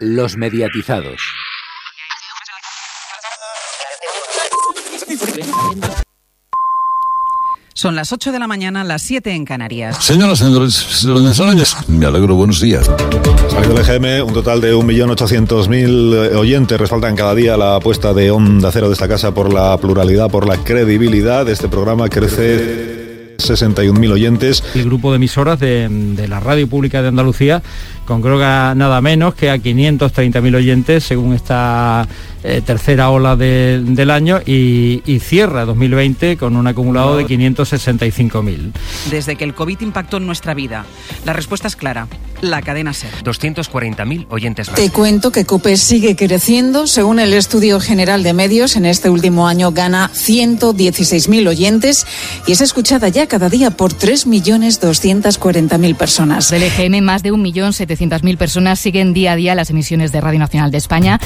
Los 0.00 0.36
mediatizados. 0.36 1.20
Son 7.74 7.94
las 7.96 8.12
8 8.12 8.32
de 8.32 8.38
la 8.38 8.46
mañana, 8.46 8.84
las 8.84 9.02
7 9.02 9.32
en 9.32 9.44
Canarias. 9.44 10.04
Señoras, 10.04 10.38
señores, 10.38 11.06
me 11.88 12.06
alegro, 12.06 12.34
buenos 12.34 12.60
días. 12.60 12.90
Salido 13.48 13.76
el 13.76 13.78
EGM, 13.78 14.26
un 14.26 14.34
total 14.34 14.60
de 14.60 14.74
1.800.000 14.74 16.36
oyentes 16.36 16.78
respaldan 16.78 17.16
cada 17.16 17.34
día 17.34 17.56
la 17.56 17.76
apuesta 17.76 18.12
de 18.14 18.30
Onda 18.30 18.70
Cero 18.72 18.88
de 18.88 18.94
esta 18.94 19.08
casa 19.08 19.32
por 19.32 19.52
la 19.52 19.76
pluralidad, 19.78 20.30
por 20.30 20.46
la 20.46 20.56
credibilidad. 20.58 21.48
Este 21.48 21.68
programa 21.68 22.08
crece 22.08 22.97
61.000 23.38 24.12
oyentes. 24.12 24.64
El 24.74 24.84
grupo 24.84 25.12
de 25.12 25.16
emisoras 25.16 25.60
de, 25.60 25.88
de, 25.88 26.28
la 26.28 26.40
Radio 26.40 26.68
Pública 26.68 27.02
de 27.02 27.08
Andalucía 27.08 27.62
congrega 28.04 28.74
nada 28.74 29.00
menos 29.00 29.34
que 29.34 29.48
a 29.50 29.56
530.000 29.56 30.56
oyentes 30.56 31.04
según 31.04 31.34
esta 31.34 32.08
eh, 32.42 32.62
tercera 32.64 33.10
ola 33.10 33.36
de, 33.36 33.80
del 33.84 34.10
año 34.10 34.40
y, 34.44 35.02
y, 35.06 35.20
cierra 35.20 35.64
2020 35.64 36.36
con 36.36 36.56
un 36.56 36.66
acumulado 36.66 37.16
de 37.16 37.26
565.000. 37.26 38.72
Desde 39.10 39.36
que 39.36 39.44
el 39.44 39.54
COVID 39.54 39.80
impactó 39.82 40.16
en 40.16 40.26
nuestra 40.26 40.54
vida, 40.54 40.84
la 41.24 41.32
respuesta 41.32 41.68
es 41.68 41.76
clara, 41.76 42.08
la 42.40 42.62
cadena 42.62 42.92
SER. 42.92 43.10
240.000 43.24 44.26
oyentes 44.28 44.68
más. 44.68 44.76
Te 44.76 44.90
cuento 44.90 45.32
que 45.32 45.44
COPE 45.44 45.76
sigue 45.76 46.16
creciendo. 46.16 46.86
Según 46.86 47.20
el 47.20 47.34
Estudio 47.34 47.80
General 47.80 48.22
de 48.22 48.32
Medios, 48.32 48.76
en 48.76 48.86
este 48.86 49.10
último 49.10 49.48
año 49.48 49.72
gana 49.72 50.10
116.000 50.12 51.48
oyentes 51.48 52.06
y 52.46 52.52
es 52.52 52.60
escuchada 52.60 53.08
ya 53.08 53.26
cada 53.26 53.48
día 53.48 53.70
por 53.70 53.92
3.240.000 53.92 55.96
personas. 55.96 56.50
Del 56.50 56.64
EGM, 56.64 57.02
más 57.02 57.22
de 57.22 57.32
1.700.000 57.32 58.36
personas 58.36 58.78
siguen 58.78 59.12
día 59.12 59.32
a 59.32 59.36
día 59.36 59.54
las 59.54 59.70
emisiones 59.70 60.12
de 60.12 60.20
Radio 60.20 60.38
Nacional 60.38 60.70
de 60.70 60.78
España. 60.78 61.20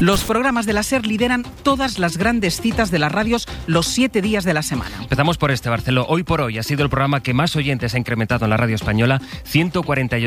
Los 0.00 0.24
programas 0.24 0.66
de 0.66 0.72
la 0.72 0.82
SER 0.82 1.06
lideran 1.06 1.44
todas 1.62 1.98
las 1.98 2.16
grandes 2.16 2.60
citas 2.60 2.90
de 2.90 2.98
las 2.98 3.12
radios 3.12 3.48
los 3.66 3.86
siete 3.86 4.20
días 4.20 4.44
de 4.44 4.54
la 4.54 4.62
semana. 4.62 4.90
Empezamos 5.00 5.38
por 5.38 5.50
este, 5.50 5.68
Barceló. 5.68 6.06
Hoy 6.08 6.24
por 6.24 6.40
hoy 6.40 6.58
ha 6.58 6.62
sido 6.62 6.82
el 6.82 6.90
programa 6.90 7.22
que 7.22 7.34
más 7.34 7.54
oyentes 7.56 7.94
ha 7.94 7.98
incrementado 7.98 8.44
en 8.44 8.50
la 8.50 8.56
radio 8.56 8.74
española, 8.74 9.20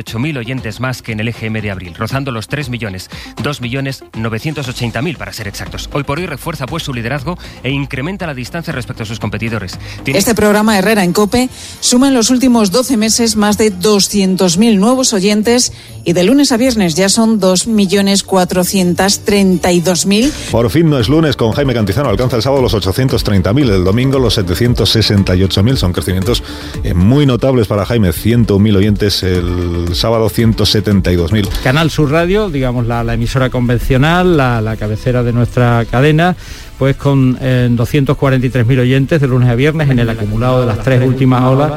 148.000 0.05 0.37
oyentes 0.37 0.79
más 0.79 1.01
que 1.01 1.11
en 1.11 1.19
el 1.19 1.27
EGM 1.27 1.59
de 1.61 1.71
abril, 1.71 1.93
rozando 1.95 2.31
los 2.31 2.47
3 2.47 2.69
millones, 2.69 3.09
2 3.41 3.59
millones 3.61 4.03
980.000 4.13 5.17
para 5.17 5.33
ser 5.33 5.47
exactos. 5.47 5.89
Hoy 5.93 6.03
por 6.03 6.19
hoy 6.19 6.27
refuerza 6.27 6.65
pues 6.65 6.83
su 6.83 6.93
liderazgo 6.93 7.37
e 7.63 7.71
incrementa 7.71 8.27
la 8.27 8.33
distancia 8.33 8.73
respecto 8.73 9.03
a 9.03 9.05
sus 9.05 9.19
competidores. 9.19 9.77
¿Tiene... 10.03 10.19
Este 10.19 10.35
programa 10.35 10.77
Herrera 10.77 11.01
en 11.03 11.13
COPE 11.13 11.49
suma 11.79 12.09
en 12.09 12.13
los 12.13 12.29
últimos 12.29 12.71
12 12.71 12.97
meses 12.97 13.35
más 13.35 13.57
de 13.57 13.73
200.000 13.73 14.77
nuevos 14.77 15.13
oyentes 15.13 15.73
y 16.03 16.13
de 16.13 16.23
lunes 16.23 16.51
a 16.51 16.57
viernes 16.57 16.93
ya 16.95 17.09
son 17.09 17.41
2.432.000. 17.41 20.31
Por 20.51 20.69
fin 20.69 20.87
no 20.89 20.99
es 20.99 21.09
lunes 21.09 21.35
con 21.35 21.51
Jaime 21.51 21.73
Cantizano. 21.73 22.09
Alcanza 22.09 22.35
el 22.35 22.43
sábado 22.43 22.61
los 22.61 22.75
830.000, 22.75 23.71
el 23.71 23.83
domingo 23.83 24.19
los 24.19 24.37
768.000. 24.37 25.77
Son 25.77 25.93
crecimientos 25.93 26.43
eh, 26.83 26.93
muy 26.93 27.25
notables 27.25 27.65
para 27.67 27.85
Jaime. 27.85 28.09
101.000 28.09 28.77
oyentes, 28.77 29.23
el 29.23 29.94
sábado 29.95 30.29
172.000. 30.29 31.49
Canal 31.63 31.89
Sur 31.89 32.11
Radio, 32.11 32.49
digamos 32.49 32.85
la, 32.87 33.01
emisora 33.13 33.49
convencional, 33.49 34.37
la, 34.37 34.61
la, 34.61 34.75
cabecera 34.77 35.23
de 35.23 35.33
nuestra 35.33 35.85
cadena, 35.89 36.35
pues 36.77 36.95
con 36.95 37.37
eh, 37.41 37.69
243.000 37.71 38.79
oyentes 38.79 39.21
de 39.21 39.27
lunes 39.27 39.49
a 39.49 39.55
viernes 39.55 39.89
en 39.89 39.99
el 39.99 40.09
acumulado 40.09 40.61
de 40.61 40.67
las 40.67 40.79
tres 40.83 41.01
últimas 41.05 41.43
olas 41.43 41.73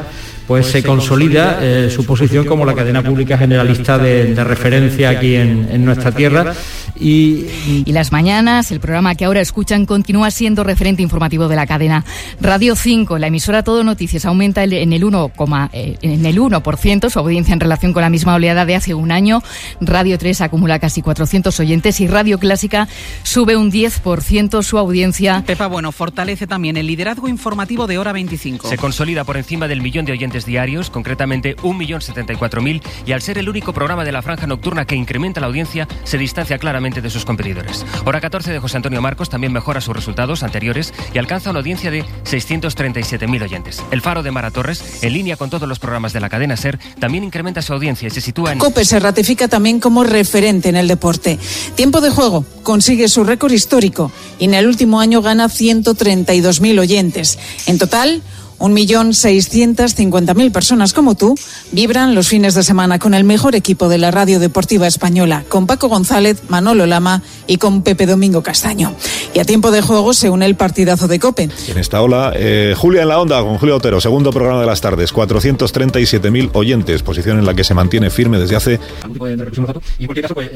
pues 0.49 0.65
se 0.65 0.81
consolida 0.81 1.59
eh, 1.61 1.91
su 1.91 2.03
posición 2.07 2.43
como 2.43 2.65
la 2.65 2.73
cadena 2.73 3.03
pública 3.03 3.37
generalista 3.37 3.99
de, 3.99 4.33
de 4.33 4.43
referencia 4.43 5.11
aquí 5.11 5.35
en, 5.35 5.69
en 5.71 5.85
nuestra 5.85 6.11
tierra. 6.11 6.55
Y, 6.99 7.45
y, 7.85 7.91
las 7.93 8.11
mañanas, 8.11 8.71
el 8.71 8.79
programa 8.79 9.13
que 9.13 9.25
ahora 9.25 9.41
escuchan 9.41 9.85
continúa 9.85 10.31
siendo 10.31 10.63
referente 10.63 11.03
informativo 11.03 11.47
de 11.47 11.55
la 11.55 11.67
cadena. 11.67 12.03
Radio 12.41 12.75
5, 12.75 13.19
la 13.19 13.27
emisora 13.27 13.63
Todo 13.63 13.83
Noticias, 13.83 14.25
aumenta 14.25 14.63
el, 14.63 14.73
en, 14.73 14.91
el 14.91 15.03
1, 15.03 15.31
eh, 15.71 15.97
en 16.01 16.25
el 16.25 16.39
1% 16.39 17.09
su 17.11 17.19
audiencia 17.19 17.53
en 17.53 17.59
relación 17.59 17.93
con 17.93 18.01
la 18.01 18.09
misma 18.09 18.33
oleada 18.33 18.65
de 18.65 18.75
hace 18.75 18.95
un 18.95 19.11
año. 19.11 19.43
Radio 19.79 20.17
3 20.17 20.41
acumula 20.41 20.79
casi 20.79 21.03
400 21.03 21.57
oyentes 21.59 22.01
y 22.01 22.07
Radio 22.07 22.39
Clásica 22.39 22.87
sube 23.21 23.55
un 23.55 23.71
10% 23.71 24.63
su 24.63 24.79
audiencia. 24.79 25.43
Pepa 25.45 25.67
Bueno 25.67 25.91
fortalece 25.91 26.47
también 26.47 26.75
el 26.75 26.87
liderazgo 26.87 27.27
informativo 27.27 27.85
de 27.85 27.99
Hora 27.99 28.13
25. 28.13 28.67
Se 28.67 28.77
consolida 28.77 29.23
por 29.23 29.37
encima 29.37 29.67
del 29.67 29.81
millón 29.81 30.05
de 30.05 30.13
oyentes 30.13 30.38
diarios, 30.45 30.89
concretamente 30.89 31.55
1.074.000, 31.57 32.81
y 33.05 33.11
al 33.11 33.21
ser 33.21 33.37
el 33.37 33.49
único 33.49 33.73
programa 33.73 34.03
de 34.03 34.11
la 34.11 34.21
franja 34.21 34.47
nocturna 34.47 34.85
que 34.85 34.95
incrementa 34.95 35.39
la 35.39 35.47
audiencia, 35.47 35.87
se 36.03 36.17
distancia 36.17 36.57
claramente 36.57 37.01
de 37.01 37.09
sus 37.09 37.25
competidores. 37.25 37.85
Hora 38.05 38.21
14 38.21 38.51
de 38.51 38.59
José 38.59 38.77
Antonio 38.77 39.01
Marcos 39.01 39.29
también 39.29 39.53
mejora 39.53 39.81
sus 39.81 39.95
resultados 39.95 40.43
anteriores 40.43 40.93
y 41.13 41.17
alcanza 41.17 41.49
una 41.49 41.59
audiencia 41.59 41.91
de 41.91 42.03
637.000 42.25 43.43
oyentes. 43.43 43.83
El 43.91 44.01
Faro 44.01 44.23
de 44.23 44.31
Mara 44.31 44.51
Torres, 44.51 45.03
en 45.03 45.13
línea 45.13 45.37
con 45.37 45.49
todos 45.49 45.67
los 45.67 45.79
programas 45.79 46.13
de 46.13 46.19
la 46.19 46.29
cadena 46.29 46.57
SER, 46.57 46.79
también 46.99 47.23
incrementa 47.23 47.61
su 47.61 47.73
audiencia 47.73 48.07
y 48.07 48.11
se 48.11 48.21
sitúa 48.21 48.53
en... 48.53 48.59
COPE 48.59 48.85
se 48.85 48.99
ratifica 48.99 49.47
también 49.47 49.79
como 49.79 50.03
referente 50.03 50.69
en 50.69 50.75
el 50.75 50.87
deporte. 50.87 51.39
Tiempo 51.75 52.01
de 52.01 52.09
juego 52.09 52.45
consigue 52.63 53.07
su 53.07 53.23
récord 53.23 53.51
histórico 53.51 54.11
y 54.37 54.45
en 54.45 54.53
el 54.53 54.67
último 54.67 54.99
año 54.99 55.21
gana 55.21 55.47
132.000 55.47 56.79
oyentes. 56.79 57.39
En 57.65 57.77
total, 57.77 58.21
1.650.000 58.59 60.51
personas 60.51 60.93
como 60.93 61.15
tú 61.15 61.35
vibran 61.71 62.15
los 62.15 62.27
fines 62.27 62.53
de 62.53 62.63
semana 62.63 62.99
con 62.99 63.13
el 63.13 63.23
mejor 63.23 63.55
equipo 63.55 63.89
de 63.89 63.97
la 63.97 64.11
radio 64.11 64.39
deportiva 64.39 64.87
española, 64.87 65.43
con 65.47 65.67
Paco 65.67 65.87
González, 65.87 66.43
Manolo 66.49 66.85
Lama 66.85 67.23
y 67.47 67.57
con 67.57 67.81
Pepe 67.81 68.05
Domingo 68.05 68.43
Castaño. 68.43 68.93
Y 69.33 69.39
a 69.39 69.45
tiempo 69.45 69.71
de 69.71 69.81
juego 69.81 70.13
se 70.13 70.29
une 70.29 70.45
el 70.45 70.55
partidazo 70.55 71.07
de 71.07 71.19
Cope. 71.19 71.49
En 71.67 71.77
esta 71.77 72.01
ola, 72.01 72.33
eh, 72.35 72.73
Julia 72.77 73.03
en 73.03 73.07
la 73.07 73.19
Onda 73.19 73.41
con 73.41 73.57
Julio 73.57 73.77
Otero, 73.77 74.01
segundo 74.01 74.31
programa 74.31 74.61
de 74.61 74.67
las 74.67 74.81
tardes, 74.81 75.13
437.000 75.13 76.51
oyentes, 76.53 77.03
posición 77.03 77.39
en 77.39 77.45
la 77.45 77.53
que 77.53 77.63
se 77.63 77.73
mantiene 77.73 78.09
firme 78.09 78.39
desde 78.39 78.55
hace... 78.55 78.79
Y 79.03 80.03
en 80.03 80.07
cualquier 80.07 80.21
caso, 80.21 80.33
pues, 80.33 80.49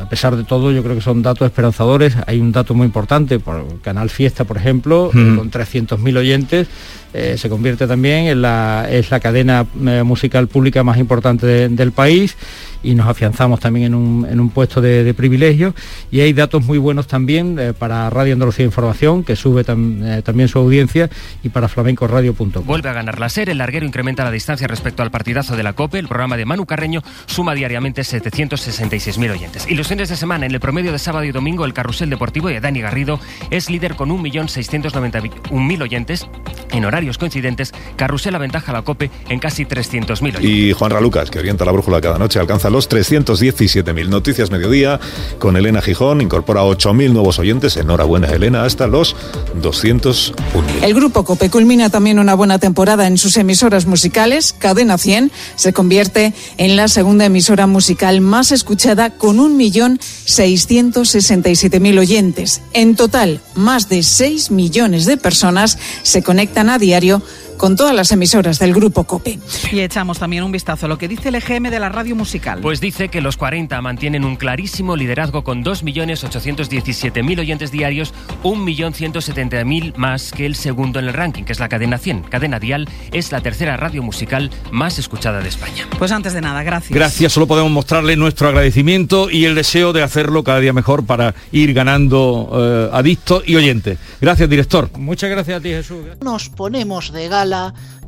a 0.00 0.08
pesar 0.08 0.36
de 0.36 0.44
todo, 0.44 0.72
yo 0.72 0.82
creo 0.82 0.94
que 0.94 1.00
son 1.00 1.22
datos 1.22 1.46
esperanzadores. 1.46 2.14
Hay 2.26 2.40
un 2.40 2.52
dato 2.52 2.74
muy 2.74 2.86
importante, 2.86 3.38
por 3.38 3.80
Canal 3.80 4.10
Fiesta, 4.10 4.44
por 4.44 4.56
ejemplo, 4.56 5.10
mm. 5.12 5.36
con 5.36 5.50
300.000 5.50 6.16
oyentes. 6.16 6.68
Eh, 7.14 7.36
se 7.36 7.48
convierte 7.48 7.86
también 7.86 8.26
en 8.26 8.40
la, 8.40 8.86
es 8.90 9.10
la 9.10 9.20
cadena 9.20 9.66
eh, 9.86 10.02
musical 10.02 10.48
pública 10.48 10.82
más 10.82 10.96
importante 10.98 11.46
de, 11.46 11.68
del 11.68 11.92
país 11.92 12.36
y 12.82 12.94
nos 12.94 13.06
afianzamos 13.06 13.60
también 13.60 13.86
en 13.86 13.94
un, 13.94 14.26
en 14.28 14.40
un 14.40 14.50
puesto 14.50 14.80
de, 14.80 15.04
de, 15.04 15.14
privilegio 15.14 15.74
y 16.10 16.20
hay 16.20 16.32
datos 16.32 16.64
muy 16.64 16.78
buenos 16.78 17.06
también 17.06 17.58
eh, 17.58 17.72
para 17.72 18.08
Radio 18.10 18.32
Andalucía 18.32 18.64
Información 18.64 19.24
que 19.24 19.36
sube 19.36 19.64
tam, 19.64 20.02
eh, 20.02 20.22
también 20.22 20.48
su 20.48 20.58
audiencia 20.58 21.10
y 21.42 21.48
para 21.48 21.68
flamencoradio.com. 21.68 22.64
Vuelve 22.64 22.88
a 22.88 22.92
ganar 22.92 23.20
la 23.20 23.28
SER, 23.28 23.50
el 23.50 23.58
larguero 23.58 23.86
incrementa 23.86 24.24
la 24.24 24.30
distancia 24.30 24.66
respecto 24.66 25.02
al 25.02 25.10
partidazo 25.10 25.56
de 25.56 25.62
la 25.62 25.74
COPE, 25.74 25.98
el 25.98 26.08
programa 26.08 26.36
de 26.36 26.44
Manu 26.44 26.66
Carreño 26.66 27.02
suma 27.26 27.54
diariamente 27.54 28.02
766.000 28.02 29.30
oyentes. 29.30 29.66
Y 29.68 29.74
los 29.74 29.88
fines 29.88 30.08
de 30.08 30.16
semana, 30.16 30.46
en 30.46 30.52
el 30.52 30.60
promedio 30.60 30.92
de 30.92 30.98
sábado 30.98 31.24
y 31.24 31.32
domingo, 31.32 31.64
el 31.64 31.74
carrusel 31.74 32.10
deportivo 32.10 32.48
de 32.48 32.60
Dani 32.60 32.80
Garrido 32.80 33.20
es 33.50 33.70
líder 33.70 33.94
con 33.94 34.10
1.691.000 34.10 35.82
oyentes. 35.82 36.26
En 36.72 36.84
horarios 36.84 37.18
coincidentes, 37.18 37.72
Carrusel 37.96 38.34
aventaja 38.34 38.72
a 38.72 38.74
la 38.74 38.82
COPE 38.82 39.10
en 39.28 39.38
casi 39.38 39.64
300.000 39.64 40.22
oyentes. 40.22 40.44
Y 40.44 40.72
Juan 40.72 40.90
Ralucas, 40.90 41.30
que 41.30 41.38
orienta 41.38 41.64
la 41.64 41.72
brújula 41.72 42.00
cada 42.00 42.18
noche, 42.18 42.38
alcanza 42.38 42.70
los 42.72 42.90
317.000. 42.90 44.08
Noticias 44.08 44.50
Mediodía 44.50 44.98
con 45.38 45.56
Elena 45.56 45.80
Gijón, 45.82 46.20
incorpora 46.20 46.62
8.000 46.62 47.12
nuevos 47.12 47.38
oyentes. 47.38 47.76
Enhorabuena, 47.76 48.26
Elena, 48.28 48.64
hasta 48.64 48.88
los 48.88 49.14
201.000. 49.60 50.82
El 50.82 50.94
grupo 50.94 51.24
COPE 51.24 51.50
culmina 51.50 51.90
también 51.90 52.18
una 52.18 52.34
buena 52.34 52.58
temporada 52.58 53.06
en 53.06 53.18
sus 53.18 53.36
emisoras 53.36 53.84
musicales. 53.86 54.52
Cadena 54.58 54.98
100 54.98 55.30
se 55.54 55.72
convierte 55.72 56.34
en 56.56 56.74
la 56.76 56.88
segunda 56.88 57.26
emisora 57.26 57.66
musical 57.66 58.20
más 58.20 58.52
escuchada 58.52 59.10
con 59.10 59.38
1.667.000 59.38 61.98
oyentes. 61.98 62.62
En 62.72 62.94
total, 62.96 63.40
más 63.54 63.88
de 63.88 64.02
6 64.02 64.50
millones 64.50 65.06
de 65.06 65.16
personas 65.16 65.78
se 66.02 66.22
conectan 66.22 66.68
a 66.70 66.78
diario 66.78 67.22
con 67.62 67.76
todas 67.76 67.94
las 67.94 68.10
emisoras 68.10 68.58
del 68.58 68.74
grupo 68.74 69.04
COPE. 69.04 69.38
Y 69.70 69.78
echamos 69.78 70.18
también 70.18 70.42
un 70.42 70.50
vistazo 70.50 70.86
a 70.86 70.88
lo 70.88 70.98
que 70.98 71.06
dice 71.06 71.28
el 71.28 71.36
EGM 71.36 71.70
de 71.70 71.78
la 71.78 71.90
radio 71.90 72.16
musical. 72.16 72.58
Pues 72.60 72.80
dice 72.80 73.08
que 73.08 73.20
los 73.20 73.36
40 73.36 73.80
mantienen 73.80 74.24
un 74.24 74.34
clarísimo 74.34 74.96
liderazgo 74.96 75.44
con 75.44 75.62
2.817.000 75.62 77.38
oyentes 77.38 77.70
diarios, 77.70 78.14
1.170.000 78.42 79.94
más 79.94 80.32
que 80.32 80.44
el 80.44 80.56
segundo 80.56 80.98
en 80.98 81.04
el 81.04 81.14
ranking, 81.14 81.44
que 81.44 81.52
es 81.52 81.60
la 81.60 81.68
cadena 81.68 81.98
100. 81.98 82.22
Cadena 82.22 82.58
Dial 82.58 82.88
es 83.12 83.30
la 83.30 83.40
tercera 83.40 83.76
radio 83.76 84.02
musical 84.02 84.50
más 84.72 84.98
escuchada 84.98 85.40
de 85.40 85.48
España. 85.48 85.86
Pues 86.00 86.10
antes 86.10 86.32
de 86.32 86.40
nada, 86.40 86.64
gracias. 86.64 86.92
Gracias, 86.92 87.32
solo 87.32 87.46
podemos 87.46 87.70
mostrarle 87.70 88.16
nuestro 88.16 88.48
agradecimiento 88.48 89.30
y 89.30 89.44
el 89.44 89.54
deseo 89.54 89.92
de 89.92 90.02
hacerlo 90.02 90.42
cada 90.42 90.58
día 90.58 90.72
mejor 90.72 91.06
para 91.06 91.36
ir 91.52 91.74
ganando 91.74 92.50
eh, 92.54 92.90
adictos 92.92 93.44
y 93.46 93.54
oyentes. 93.54 93.98
Gracias, 94.20 94.50
director. 94.50 94.90
Muchas 94.98 95.30
gracias 95.30 95.58
a 95.58 95.60
ti, 95.60 95.68
Jesús. 95.68 96.06
Nos 96.20 96.48
ponemos 96.48 97.12
de 97.12 97.28
gala, 97.28 97.51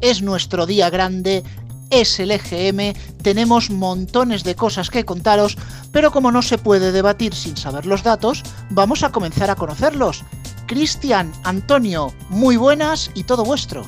es 0.00 0.22
nuestro 0.22 0.66
día 0.66 0.90
grande, 0.90 1.42
es 1.90 2.18
el 2.18 2.30
EGM, 2.30 2.94
tenemos 3.22 3.70
montones 3.70 4.42
de 4.42 4.54
cosas 4.54 4.90
que 4.90 5.04
contaros, 5.04 5.56
pero 5.92 6.10
como 6.10 6.32
no 6.32 6.42
se 6.42 6.58
puede 6.58 6.92
debatir 6.92 7.34
sin 7.34 7.56
saber 7.56 7.86
los 7.86 8.02
datos, 8.02 8.42
vamos 8.70 9.02
a 9.02 9.12
comenzar 9.12 9.50
a 9.50 9.54
conocerlos. 9.54 10.24
Cristian, 10.66 11.30
Antonio, 11.44 12.12
muy 12.30 12.56
buenas 12.56 13.10
y 13.14 13.24
todo 13.24 13.44
vuestro. 13.44 13.82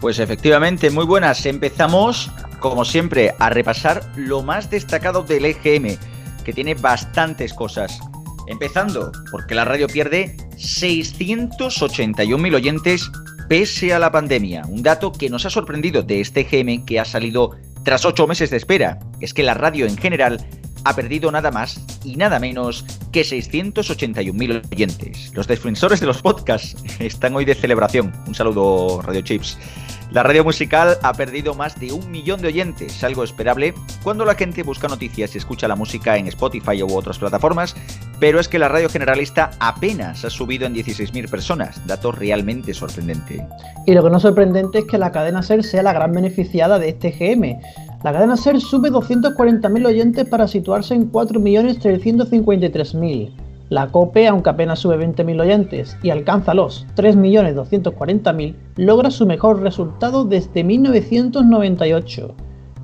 Pues 0.00 0.18
efectivamente, 0.18 0.90
muy 0.90 1.04
buenas. 1.04 1.44
Empezamos, 1.44 2.30
como 2.60 2.84
siempre, 2.84 3.34
a 3.38 3.50
repasar 3.50 4.10
lo 4.16 4.42
más 4.42 4.70
destacado 4.70 5.22
del 5.22 5.44
EGM, 5.44 5.98
que 6.44 6.52
tiene 6.52 6.74
bastantes 6.74 7.52
cosas. 7.52 8.00
Empezando, 8.46 9.12
porque 9.30 9.54
la 9.54 9.66
radio 9.66 9.86
pierde 9.86 10.34
681.000 10.56 12.54
oyentes 12.54 13.10
pese 13.48 13.94
a 13.94 13.98
la 13.98 14.12
pandemia. 14.12 14.62
Un 14.68 14.82
dato 14.82 15.10
que 15.10 15.30
nos 15.30 15.46
ha 15.46 15.50
sorprendido 15.50 16.02
de 16.02 16.20
este 16.20 16.40
EGM 16.40 16.84
que 16.84 17.00
ha 17.00 17.04
salido 17.04 17.56
tras 17.82 18.04
ocho 18.04 18.26
meses 18.26 18.50
de 18.50 18.58
espera. 18.58 18.98
Es 19.20 19.32
que 19.32 19.42
la 19.42 19.54
radio 19.54 19.86
en 19.86 19.96
general 19.96 20.46
ha 20.84 20.94
perdido 20.94 21.32
nada 21.32 21.50
más 21.50 21.84
y 22.04 22.16
nada 22.16 22.38
menos 22.38 22.84
que 23.10 23.22
681.000 23.22 24.72
oyentes. 24.72 25.32
Los 25.34 25.48
defensores 25.48 26.00
de 26.00 26.06
los 26.06 26.22
podcasts 26.22 26.76
están 26.98 27.34
hoy 27.34 27.44
de 27.44 27.54
celebración. 27.54 28.12
Un 28.26 28.34
saludo, 28.34 29.00
Radio 29.02 29.22
Chips. 29.22 29.58
La 30.10 30.22
radio 30.22 30.42
musical 30.42 30.96
ha 31.02 31.12
perdido 31.12 31.52
más 31.52 31.78
de 31.78 31.92
un 31.92 32.10
millón 32.10 32.40
de 32.40 32.48
oyentes, 32.48 33.04
algo 33.04 33.24
esperable 33.24 33.74
cuando 34.02 34.24
la 34.24 34.36
gente 34.36 34.62
busca 34.62 34.88
noticias 34.88 35.34
y 35.34 35.38
escucha 35.38 35.68
la 35.68 35.76
música 35.76 36.16
en 36.16 36.28
Spotify 36.28 36.82
u 36.82 36.94
otras 36.94 37.18
plataformas, 37.18 37.76
pero 38.18 38.40
es 38.40 38.48
que 38.48 38.58
la 38.58 38.68
radio 38.68 38.88
generalista 38.88 39.50
apenas 39.60 40.24
ha 40.24 40.30
subido 40.30 40.66
en 40.66 40.74
16.000 40.74 41.28
personas, 41.28 41.86
dato 41.86 42.10
realmente 42.10 42.72
sorprendente. 42.72 43.46
Y 43.86 43.92
lo 43.92 44.02
que 44.02 44.08
no 44.08 44.16
es 44.16 44.22
sorprendente 44.22 44.78
es 44.78 44.86
que 44.86 44.96
la 44.96 45.12
cadena 45.12 45.42
SER 45.42 45.62
sea 45.62 45.82
la 45.82 45.92
gran 45.92 46.12
beneficiada 46.12 46.78
de 46.78 46.88
este 46.88 47.10
GM. 47.10 47.60
La 48.02 48.14
cadena 48.14 48.38
SER 48.38 48.62
sube 48.62 48.90
240.000 48.90 49.86
oyentes 49.86 50.26
para 50.26 50.48
situarse 50.48 50.94
en 50.94 51.12
4.353.000. 51.12 53.47
La 53.70 53.88
COPE, 53.88 54.28
aunque 54.28 54.48
apenas 54.48 54.78
sube 54.78 54.98
20.000 54.98 55.42
oyentes 55.42 55.98
y 56.02 56.08
alcanza 56.08 56.54
los 56.54 56.86
3.240.000, 56.96 58.54
logra 58.76 59.10
su 59.10 59.26
mejor 59.26 59.60
resultado 59.60 60.24
desde 60.24 60.64
1998. 60.64 62.34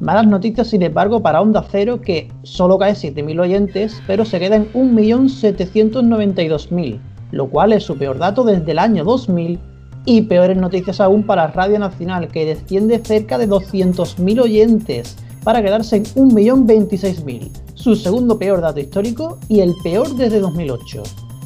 Malas 0.00 0.26
noticias, 0.26 0.68
sin 0.68 0.82
embargo, 0.82 1.22
para 1.22 1.40
Onda 1.40 1.64
Cero, 1.70 2.02
que 2.02 2.30
solo 2.42 2.76
cae 2.78 2.92
7.000 2.92 3.40
oyentes, 3.40 4.02
pero 4.06 4.26
se 4.26 4.38
queda 4.38 4.56
en 4.56 4.70
1.792.000, 4.74 7.00
lo 7.30 7.48
cual 7.48 7.72
es 7.72 7.84
su 7.84 7.96
peor 7.96 8.18
dato 8.18 8.44
desde 8.44 8.72
el 8.72 8.78
año 8.78 9.04
2000. 9.04 9.58
Y 10.06 10.20
peores 10.22 10.58
noticias 10.58 11.00
aún 11.00 11.22
para 11.22 11.46
Radio 11.46 11.78
Nacional, 11.78 12.28
que 12.28 12.44
desciende 12.44 12.98
cerca 12.98 13.38
de 13.38 13.48
200.000 13.48 14.42
oyentes, 14.42 15.16
para 15.44 15.62
quedarse 15.62 15.96
en 15.96 16.04
1.026.000 16.04 17.73
su 17.84 17.94
segundo 17.94 18.38
peor 18.38 18.62
dato 18.62 18.80
histórico 18.80 19.38
y 19.46 19.60
el 19.60 19.74
peor 19.82 20.08
desde 20.16 20.40
2008. 20.40 21.02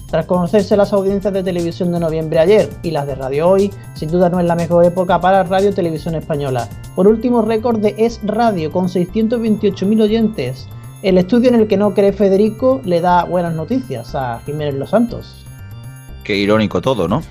Tras 0.06 0.25
conocerse 0.26 0.76
las 0.76 0.93
audiencias 0.93 1.35
de 1.35 1.43
televisión 1.43 1.90
de 1.90 1.99
noviembre 1.99 2.38
ayer 2.38 2.70
y 2.85 2.93
las 2.93 3.08
de 3.08 3.17
radio 3.17 3.49
hoy, 3.49 3.73
sin 3.94 4.08
duda 4.08 4.31
no 4.31 4.38
es 4.38 4.46
la 4.46 4.55
mejor 4.55 4.85
época 4.85 5.20
para 5.20 5.43
Radio 5.43 5.75
Televisión 5.75 6.14
Española. 6.14 6.69
Por 6.94 7.08
último, 7.08 7.43
récord 7.43 7.81
de 7.81 7.96
Es 7.99 8.20
Radio 8.23 8.70
con 8.70 8.87
628.000 8.87 10.00
oyentes. 10.00 10.69
El 11.02 11.19
estudio 11.19 11.49
en 11.49 11.56
el 11.56 11.67
que 11.67 11.76
no 11.76 11.93
cree 11.93 12.12
Federico 12.12 12.81
le 12.84 13.00
da 13.00 13.25
buenas 13.25 13.55
noticias 13.55 14.14
a 14.14 14.41
Jiménez 14.46 14.76
Los 14.76 14.91
Santos. 14.91 15.44
Qué 16.23 16.37
irónico 16.37 16.81
todo, 16.81 17.08
¿no? 17.08 17.25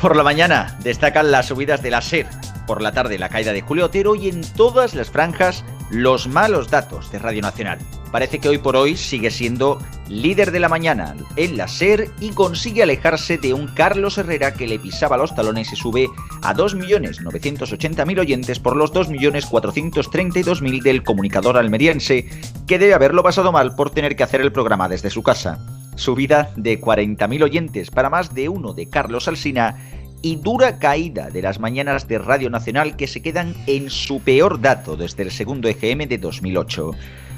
Por 0.00 0.14
la 0.14 0.22
mañana 0.22 0.78
destacan 0.84 1.32
las 1.32 1.46
subidas 1.46 1.82
de 1.82 1.90
la 1.90 2.00
SER, 2.00 2.28
por 2.68 2.82
la 2.82 2.92
tarde 2.92 3.18
la 3.18 3.28
caída 3.28 3.52
de 3.52 3.62
Julio 3.62 3.86
Otero 3.86 4.14
y 4.14 4.28
en 4.28 4.42
todas 4.42 4.94
las 4.94 5.10
franjas 5.10 5.64
los 5.92 6.26
malos 6.26 6.70
datos 6.70 7.12
de 7.12 7.18
Radio 7.18 7.42
Nacional 7.42 7.78
parece 8.10 8.38
que 8.38 8.48
hoy 8.48 8.56
por 8.56 8.76
hoy 8.76 8.96
sigue 8.96 9.30
siendo 9.30 9.78
líder 10.08 10.50
de 10.50 10.58
la 10.58 10.70
mañana 10.70 11.14
en 11.36 11.58
la 11.58 11.68
SER 11.68 12.10
y 12.18 12.30
consigue 12.30 12.82
alejarse 12.82 13.36
de 13.36 13.52
un 13.52 13.68
Carlos 13.68 14.16
Herrera 14.16 14.54
que 14.54 14.66
le 14.66 14.78
pisaba 14.78 15.18
los 15.18 15.34
talones 15.34 15.70
y 15.70 15.76
sube 15.76 16.08
a 16.40 16.54
2.980.000 16.54 18.20
oyentes 18.20 18.58
por 18.58 18.74
los 18.74 18.92
2.432.000 18.94 20.82
del 20.82 21.02
comunicador 21.02 21.58
almeriense, 21.58 22.26
que 22.66 22.78
debe 22.78 22.94
haberlo 22.94 23.22
pasado 23.22 23.52
mal 23.52 23.74
por 23.74 23.90
tener 23.90 24.16
que 24.16 24.22
hacer 24.22 24.40
el 24.40 24.52
programa 24.52 24.88
desde 24.88 25.10
su 25.10 25.22
casa. 25.22 25.58
Subida 25.94 26.52
de 26.56 26.80
40.000 26.80 27.42
oyentes 27.42 27.90
para 27.90 28.08
más 28.08 28.34
de 28.34 28.48
uno 28.48 28.72
de 28.72 28.88
Carlos 28.88 29.28
Alsina 29.28 29.76
y 30.22 30.36
dura 30.36 30.78
caída 30.78 31.30
de 31.30 31.42
las 31.42 31.58
mañanas 31.58 32.08
de 32.08 32.18
Radio 32.18 32.48
Nacional 32.48 32.96
que 32.96 33.06
se 33.06 33.20
quedan 33.20 33.54
en 33.66 33.90
su 33.90 34.20
peor 34.20 34.60
dato 34.60 34.96
desde 34.96 35.24
el 35.24 35.30
segundo 35.30 35.68
EGM 35.68 36.08
de 36.08 36.18
2008. 36.18 36.92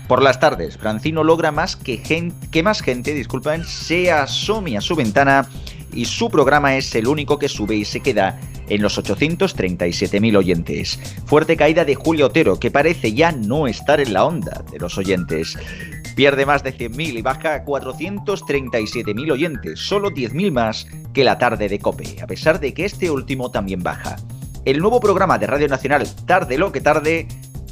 Por 0.06 0.22
las 0.22 0.38
tardes, 0.38 0.76
Francino 0.76 1.24
logra 1.24 1.50
más 1.50 1.76
que, 1.76 2.02
que 2.50 2.62
más 2.62 2.82
gente, 2.82 3.14
disculpen, 3.14 3.64
se 3.64 4.12
asome 4.12 4.76
a 4.76 4.82
su 4.82 4.94
ventana 4.94 5.48
y 5.94 6.04
su 6.04 6.28
programa 6.28 6.76
es 6.76 6.94
el 6.94 7.06
único 7.06 7.38
que 7.38 7.48
sube 7.48 7.76
y 7.76 7.84
se 7.84 8.00
queda 8.00 8.38
en 8.68 8.82
los 8.82 8.98
837.000 8.98 10.36
oyentes. 10.36 10.98
Fuerte 11.26 11.56
caída 11.56 11.84
de 11.84 11.94
Julio 11.94 12.26
Otero, 12.26 12.58
que 12.58 12.70
parece 12.70 13.14
ya 13.14 13.32
no 13.32 13.66
estar 13.66 14.00
en 14.00 14.12
la 14.12 14.24
onda 14.24 14.62
de 14.70 14.78
los 14.78 14.98
oyentes. 14.98 15.56
Pierde 16.14 16.46
más 16.46 16.62
de 16.62 16.76
100.000 16.76 17.18
y 17.18 17.22
baja 17.22 17.54
a 17.54 17.64
437.000 17.64 19.32
oyentes, 19.32 19.80
solo 19.80 20.10
10.000 20.10 20.52
más 20.52 20.86
que 21.12 21.24
la 21.24 21.38
tarde 21.38 21.68
de 21.68 21.78
Cope, 21.80 22.16
a 22.22 22.26
pesar 22.26 22.60
de 22.60 22.72
que 22.72 22.84
este 22.84 23.10
último 23.10 23.50
también 23.50 23.82
baja. 23.82 24.16
El 24.64 24.78
nuevo 24.78 25.00
programa 25.00 25.38
de 25.38 25.46
Radio 25.46 25.68
Nacional, 25.68 26.08
Tarde 26.26 26.56
lo 26.56 26.72
que 26.72 26.80
tarde, 26.80 27.26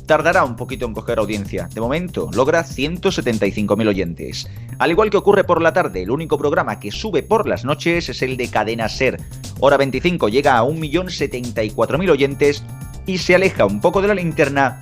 tardará 0.06 0.44
un 0.44 0.56
poquito 0.56 0.86
en 0.86 0.92
coger 0.92 1.18
audiencia. 1.18 1.68
De 1.72 1.80
momento, 1.80 2.30
logra 2.34 2.64
175.000 2.64 3.88
oyentes. 3.88 4.50
Al 4.78 4.90
igual 4.90 5.10
que 5.10 5.16
ocurre 5.16 5.44
por 5.44 5.62
la 5.62 5.72
tarde, 5.72 6.02
el 6.02 6.10
único 6.10 6.36
programa 6.36 6.80
que 6.80 6.90
sube 6.90 7.22
por 7.22 7.48
las 7.48 7.64
noches 7.64 8.08
es 8.08 8.22
el 8.22 8.36
de 8.36 8.48
Cadena 8.48 8.88
Ser. 8.88 9.20
Hora 9.60 9.76
25 9.76 10.28
llega 10.28 10.58
a 10.58 10.64
1.074.000 10.64 12.10
oyentes 12.10 12.64
y 13.06 13.18
se 13.18 13.36
aleja 13.36 13.64
un 13.64 13.80
poco 13.80 14.02
de 14.02 14.08
la 14.08 14.14
linterna 14.14 14.80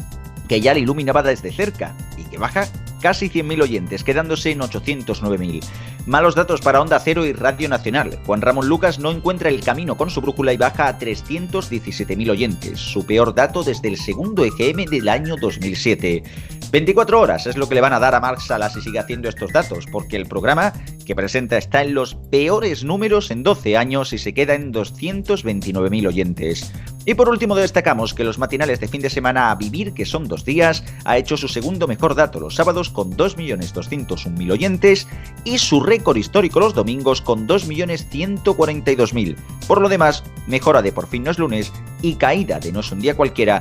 que 0.48 0.60
ya 0.60 0.74
le 0.74 0.80
iluminaba 0.80 1.22
desde 1.22 1.52
cerca 1.52 1.94
y 2.16 2.24
que 2.24 2.38
baja 2.38 2.66
casi 3.00 3.28
100.000 3.28 3.62
oyentes, 3.62 4.04
quedándose 4.04 4.50
en 4.50 4.60
809.000. 4.60 5.64
Malos 6.06 6.34
datos 6.34 6.60
para 6.60 6.80
Onda 6.80 6.98
Cero 7.00 7.26
y 7.26 7.32
Radio 7.32 7.68
Nacional. 7.68 8.18
Juan 8.24 8.40
Ramón 8.40 8.68
Lucas 8.68 8.98
no 8.98 9.10
encuentra 9.10 9.48
el 9.48 9.60
camino 9.60 9.96
con 9.96 10.10
su 10.10 10.20
brújula 10.20 10.52
y 10.52 10.56
baja 10.56 10.88
a 10.88 10.98
317.000 10.98 12.30
oyentes, 12.30 12.78
su 12.78 13.04
peor 13.04 13.34
dato 13.34 13.62
desde 13.62 13.88
el 13.88 13.96
segundo 13.96 14.44
EGM 14.44 14.84
del 14.84 15.08
año 15.08 15.36
2007. 15.40 16.22
24 16.70 17.20
horas 17.20 17.46
es 17.46 17.56
lo 17.56 17.68
que 17.68 17.74
le 17.74 17.80
van 17.80 17.92
a 17.92 17.98
dar 17.98 18.14
a 18.14 18.20
Mark 18.20 18.40
Salas 18.40 18.74
si 18.74 18.80
sigue 18.80 18.98
haciendo 18.98 19.28
estos 19.28 19.52
datos, 19.52 19.86
porque 19.90 20.16
el 20.16 20.26
programa 20.26 20.72
que 21.04 21.16
presenta 21.16 21.58
está 21.58 21.82
en 21.82 21.94
los 21.94 22.14
peores 22.14 22.84
números 22.84 23.30
en 23.30 23.42
12 23.42 23.76
años 23.76 24.12
y 24.12 24.18
se 24.18 24.32
queda 24.32 24.54
en 24.54 24.72
229.000 24.72 26.06
oyentes. 26.06 26.72
Y 27.06 27.14
por 27.14 27.28
último 27.28 27.56
destacamos 27.56 28.12
que 28.12 28.24
los 28.24 28.38
matinales 28.38 28.78
de 28.80 28.88
fin 28.88 29.00
de 29.00 29.08
semana 29.08 29.50
a 29.50 29.54
vivir, 29.54 29.94
que 29.94 30.04
son 30.04 30.28
dos 30.28 30.44
días, 30.44 30.84
ha 31.04 31.16
hecho 31.16 31.36
su 31.36 31.48
segundo 31.48 31.88
mejor 31.88 32.14
dato 32.14 32.38
los 32.40 32.54
sábados 32.54 32.90
con 32.90 33.16
2.201.000 33.16 34.52
oyentes 34.52 35.08
y 35.44 35.58
su 35.58 35.80
récord 35.80 36.18
histórico 36.18 36.60
los 36.60 36.74
domingos 36.74 37.22
con 37.22 37.48
2.142.000. 37.48 39.36
Por 39.66 39.80
lo 39.80 39.88
demás, 39.88 40.22
mejora 40.46 40.82
de 40.82 40.92
por 40.92 41.06
fin 41.06 41.24
no 41.24 41.30
es 41.30 41.38
lunes 41.38 41.72
y 42.02 42.16
caída 42.16 42.60
de 42.60 42.70
no 42.72 42.80
es 42.80 42.92
un 42.92 43.00
día 43.00 43.16
cualquiera, 43.16 43.60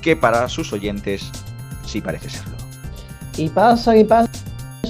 que 0.00 0.16
para 0.16 0.48
sus 0.48 0.72
oyentes 0.72 1.30
sí 1.86 2.00
parece 2.00 2.30
serlo. 2.30 2.56
Y 3.36 3.50
pasa 3.50 3.96
y 3.96 4.04
pasa 4.04 4.30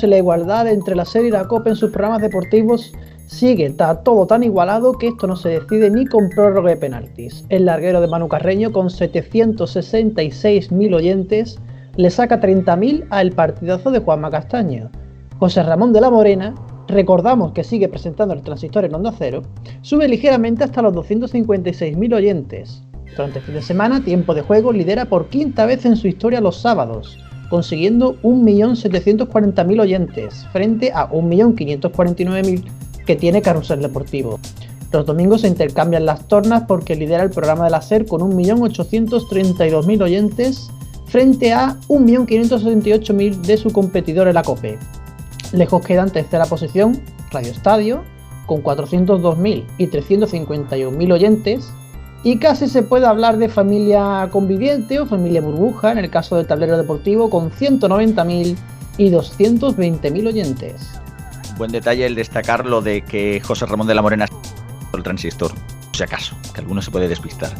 la 0.02 0.18
igualdad 0.18 0.68
entre 0.68 0.94
la 0.96 1.04
serie 1.04 1.28
y 1.28 1.32
la 1.32 1.46
Copa 1.46 1.70
en 1.70 1.76
sus 1.76 1.90
programas 1.90 2.22
deportivos 2.22 2.92
sigue, 3.32 3.66
está 3.66 4.02
todo 4.02 4.26
tan 4.26 4.42
igualado 4.42 4.92
que 4.92 5.08
esto 5.08 5.26
no 5.26 5.36
se 5.36 5.48
decide 5.48 5.90
ni 5.90 6.06
con 6.06 6.28
prórroga 6.28 6.70
de 6.70 6.76
penaltis. 6.76 7.44
El 7.48 7.64
larguero 7.64 8.00
de 8.00 8.06
Manu 8.06 8.28
Carreño 8.28 8.70
con 8.72 8.88
766.000 8.88 10.94
oyentes 10.94 11.58
le 11.96 12.10
saca 12.10 12.40
30.000 12.40 13.06
al 13.10 13.32
partidazo 13.32 13.90
de 13.90 13.98
Juanma 14.00 14.30
Castaño. 14.30 14.90
José 15.38 15.62
Ramón 15.62 15.92
de 15.92 16.00
la 16.00 16.10
Morena, 16.10 16.54
recordamos 16.88 17.52
que 17.52 17.64
sigue 17.64 17.88
presentando 17.88 18.34
el 18.34 18.42
transistor 18.42 18.84
en 18.84 18.94
Onda 18.94 19.12
Cero, 19.18 19.42
sube 19.80 20.06
ligeramente 20.08 20.64
hasta 20.64 20.82
los 20.82 20.92
256.000 20.94 22.14
oyentes. 22.14 22.82
Durante 23.16 23.38
el 23.40 23.44
fin 23.44 23.54
de 23.54 23.62
semana, 23.62 24.04
Tiempo 24.04 24.34
de 24.34 24.42
Juego 24.42 24.72
lidera 24.72 25.06
por 25.06 25.28
quinta 25.28 25.66
vez 25.66 25.84
en 25.84 25.96
su 25.96 26.06
historia 26.06 26.40
los 26.40 26.58
sábados, 26.58 27.18
consiguiendo 27.50 28.14
1.740.000 28.22 29.80
oyentes, 29.80 30.46
frente 30.52 30.92
a 30.94 31.10
1.549.000 31.10 32.91
que 33.06 33.16
tiene 33.16 33.42
Carrusel 33.42 33.82
Deportivo. 33.82 34.38
Los 34.92 35.06
domingos 35.06 35.40
se 35.40 35.49
intercambian 35.49 36.04
las 36.04 36.28
tornas 36.28 36.64
porque 36.68 36.94
lidera 36.94 37.23
el 37.23 37.30
programa 37.30 37.64
de 37.64 37.71
la 37.71 37.80
SER 37.80 38.04
con 38.06 38.21
1.832.000 38.21 40.02
oyentes 40.02 40.71
frente 41.06 41.52
a 41.52 41.76
1.568.000 41.88 43.40
de 43.40 43.56
su 43.56 43.73
competidor 43.73 44.28
en 44.28 44.35
la 44.35 44.42
COPE. 44.42 44.78
Lejos 45.52 45.85
queda 45.85 46.02
en 46.02 46.11
tercera 46.11 46.44
posición 46.47 47.02
Radio 47.30 47.52
Estadio 47.52 48.04
con 48.47 48.62
402.000 48.62 49.64
y 49.78 49.87
351.000 49.87 51.12
oyentes 51.12 51.73
Y 52.25 52.38
casi 52.38 52.68
se 52.68 52.82
puede 52.82 53.06
hablar 53.06 53.38
de 53.38 53.49
familia 53.49 54.28
conviviente 54.30 55.00
o 55.00 55.06
familia 55.06 55.40
burbuja 55.40 55.92
en 55.92 55.99
el 55.99 56.11
caso 56.11 56.37
del 56.37 56.47
tablero 56.47 56.76
deportivo 56.76 57.30
con 57.30 57.50
190.000 57.50 58.56
y 58.99 59.11
220.000 59.11 60.26
oyentes. 60.28 61.01
Buen 61.62 61.71
detalle 61.71 62.07
el 62.07 62.16
destacar 62.16 62.66
lo 62.66 62.83
de 62.83 63.02
que 63.02 63.40
José 63.40 63.66
Ramón 63.66 63.87
de 63.87 63.95
la 63.95 64.02
Morena 64.02 64.26
el 64.92 65.02
transistor, 65.04 65.52
si 65.92 66.02
acaso, 66.02 66.37
que 66.52 66.61
alguno 66.61 66.83
se 66.83 66.90
puede 66.90 67.07
despistar. 67.07 67.52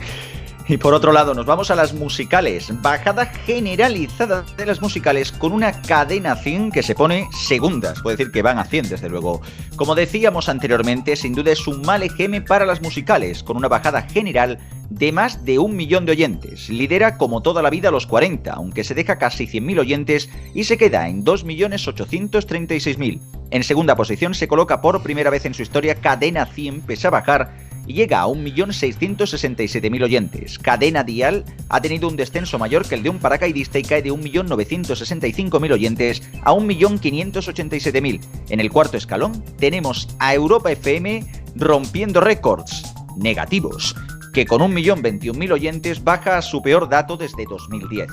Y 0.69 0.77
por 0.77 0.95
otro 0.95 1.13
lado, 1.13 1.35
nos 1.35 1.45
vamos 1.45 1.71
a 1.71 1.75
las 1.75 1.93
musicales. 1.93 2.73
Bajada 2.81 3.27
generalizada 3.27 4.45
de 4.57 4.67
las 4.67 4.81
musicales 4.81 5.33
con 5.33 5.53
una 5.53 5.83
cadena 5.83 6.37
100 6.37 6.71
que 6.71 6.83
se 6.83 6.95
pone 6.95 7.29
segundas. 7.33 8.01
Puede 8.01 8.17
decir 8.17 8.33
que 8.33 8.43
van 8.43 8.59
a 8.59 8.65
100, 8.65 8.89
desde 8.89 9.09
luego. 9.09 9.43
Como 9.77 9.95
decíamos 9.95 10.49
anteriormente, 10.49 11.17
sin 11.17 11.35
duda 11.35 11.53
es 11.53 11.67
un 11.67 11.83
mal 11.83 12.03
ejemplo 12.03 12.23
para 12.47 12.65
las 12.65 12.81
musicales, 12.81 13.43
con 13.43 13.57
una 13.57 13.67
bajada 13.67 14.03
general 14.03 14.59
de 14.91 15.11
más 15.11 15.45
de 15.45 15.59
un 15.59 15.75
millón 15.75 16.07
de 16.07 16.13
oyentes. 16.13 16.69
Lidera 16.69 17.19
como 17.19 17.43
toda 17.43 17.63
la 17.63 17.71
vida 17.71 17.91
los 17.91 18.07
40, 18.07 18.53
aunque 18.53 18.85
se 18.85 18.95
deja 18.95 19.19
casi 19.19 19.47
100.000 19.47 19.81
oyentes 19.81 20.31
y 20.55 20.65
se 20.65 20.77
queda 20.77 21.09
en 21.09 21.25
2.836.000. 21.25 23.21
En 23.51 23.65
segunda 23.65 23.97
posición 23.97 24.35
se 24.35 24.49
coloca 24.49 24.81
por 24.81 25.03
primera 25.03 25.31
vez 25.31 25.45
en 25.47 25.55
su 25.55 25.63
historia 25.63 25.97
Cadena 25.97 26.47
100 26.47 26.83
pese 26.83 27.09
a 27.09 27.11
bajar 27.11 27.62
y 27.87 27.95
llega 27.95 28.23
a 28.23 28.27
1.667.000 28.27 30.03
oyentes. 30.03 30.59
Cadena 30.59 31.05
Dial 31.05 31.45
ha 31.69 31.81
tenido 31.81 32.09
un 32.09 32.17
descenso 32.17 32.59
mayor 32.59 32.87
que 32.87 32.95
el 32.95 33.03
de 33.03 33.11
un 33.11 33.19
paracaidista 33.19 33.79
y 33.79 33.83
cae 33.83 34.03
de 34.03 34.13
1.965.000 34.13 35.73
oyentes 35.73 36.23
a 36.43 36.53
1.587.000. 36.53 38.21
En 38.51 38.61
el 38.61 38.71
cuarto 38.71 38.97
escalón 38.97 39.43
tenemos 39.59 40.09
a 40.19 40.35
Europa 40.35 40.73
FM 40.73 41.25
rompiendo 41.57 42.21
récords 42.21 42.83
negativos, 43.17 43.95
que 44.33 44.47
con 44.47 44.61
1.021.000 44.63 45.53
oyentes 45.53 46.03
baja 46.05 46.39
a 46.39 46.43
su 46.43 46.63
peor 46.63 46.89
dato 46.89 47.17
desde 47.17 47.45
2010. 47.45 48.09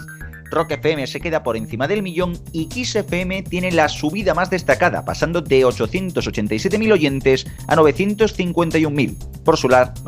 Rock 0.49 0.71
FM 0.71 1.05
se 1.07 1.19
queda 1.19 1.43
por 1.43 1.55
encima 1.57 1.87
del 1.87 2.01
millón 2.01 2.37
y 2.51 2.67
Kiss 2.67 2.95
FM 2.95 3.43
tiene 3.43 3.71
la 3.71 3.87
subida 3.89 4.33
más 4.33 4.49
destacada, 4.49 5.05
pasando 5.05 5.41
de 5.41 5.65
887.000 5.65 6.91
oyentes 6.91 7.47
a 7.67 7.75
951.000. 7.75 9.43
Por, 9.43 9.57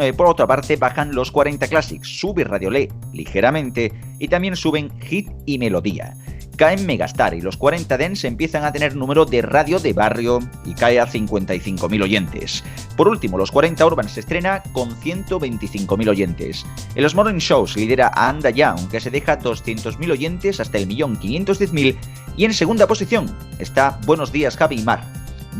eh, 0.03 0.13
por 0.13 0.27
otra 0.27 0.47
parte, 0.47 0.75
bajan 0.75 1.13
los 1.13 1.31
40 1.31 1.67
Classics, 1.67 2.07
sube 2.07 2.43
Radiolé 2.43 2.89
ligeramente 3.13 3.93
y 4.19 4.27
también 4.27 4.55
suben 4.55 4.91
Hit 5.01 5.29
y 5.45 5.57
Melodía 5.57 6.15
caen 6.61 6.85
Megastar 6.85 7.33
y 7.33 7.41
los 7.41 7.57
40 7.57 7.97
Dens 7.97 8.23
empiezan 8.23 8.63
a 8.63 8.71
tener 8.71 8.95
número 8.95 9.25
de 9.25 9.41
radio 9.41 9.79
de 9.79 9.93
barrio 9.93 10.37
y 10.63 10.75
cae 10.75 10.99
a 10.99 11.07
55.000 11.07 12.03
oyentes. 12.03 12.63
Por 12.95 13.07
último, 13.07 13.39
los 13.39 13.49
40 13.49 13.83
Urban 13.83 14.07
se 14.07 14.19
estrena 14.19 14.61
con 14.71 14.91
125.000 14.91 16.07
oyentes. 16.07 16.63
En 16.93 17.01
los 17.01 17.15
Morning 17.15 17.39
Shows 17.39 17.75
lidera 17.75 18.11
a 18.13 18.29
Anda 18.29 18.51
Ya, 18.51 18.69
aunque 18.69 18.99
se 18.99 19.09
deja 19.09 19.39
200.000 19.39 20.11
oyentes 20.11 20.30
hasta 20.59 20.77
el 20.77 20.87
millón 20.87 21.19
510.000 21.19 21.97
y 22.37 22.45
en 22.45 22.53
segunda 22.53 22.87
posición 22.87 23.35
está 23.59 23.99
Buenos 24.05 24.31
Días 24.31 24.55
Javi 24.55 24.81
Mar. 24.81 25.03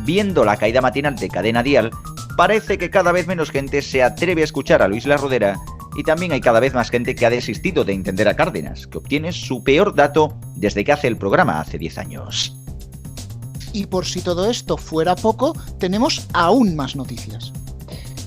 Viendo 0.06 0.46
la 0.46 0.56
caída 0.56 0.82
matinal 0.82 1.16
de 1.16 1.28
Cadena 1.28 1.62
Dial, 1.62 1.92
parece 2.38 2.78
que 2.78 2.90
cada 2.90 3.12
vez 3.12 3.28
menos 3.28 3.52
gente 3.52 3.82
se 3.82 4.02
atreve 4.02 4.42
a 4.42 4.46
escuchar 4.46 4.82
a 4.82 4.88
Luis 4.88 5.06
La 5.06 5.18
Rodera 5.18 5.60
y 5.98 6.04
también 6.04 6.32
hay 6.32 6.40
cada 6.40 6.62
vez 6.62 6.74
más 6.74 6.90
gente 6.90 7.16
que 7.16 7.26
ha 7.26 7.30
desistido 7.30 7.84
de 7.84 7.94
entender 7.94 8.30
a 8.30 8.36
Cárdenas, 8.36 8.88
que 8.88 9.00
obtiene 9.00 9.34
su 9.34 9.62
peor 9.64 9.94
dato 9.94 10.38
desde 10.56 10.86
que 10.86 10.94
hace 10.94 11.08
el 11.08 11.18
programa 11.18 11.60
hace 11.60 11.78
10 11.78 11.98
años. 11.98 12.56
Y 13.74 13.88
por 13.88 14.06
si 14.06 14.22
todo 14.22 14.50
esto 14.50 14.78
fuera 14.78 15.16
poco, 15.16 15.54
tenemos 15.80 16.28
aún 16.34 16.76
más 16.76 16.96
noticias. 16.96 17.52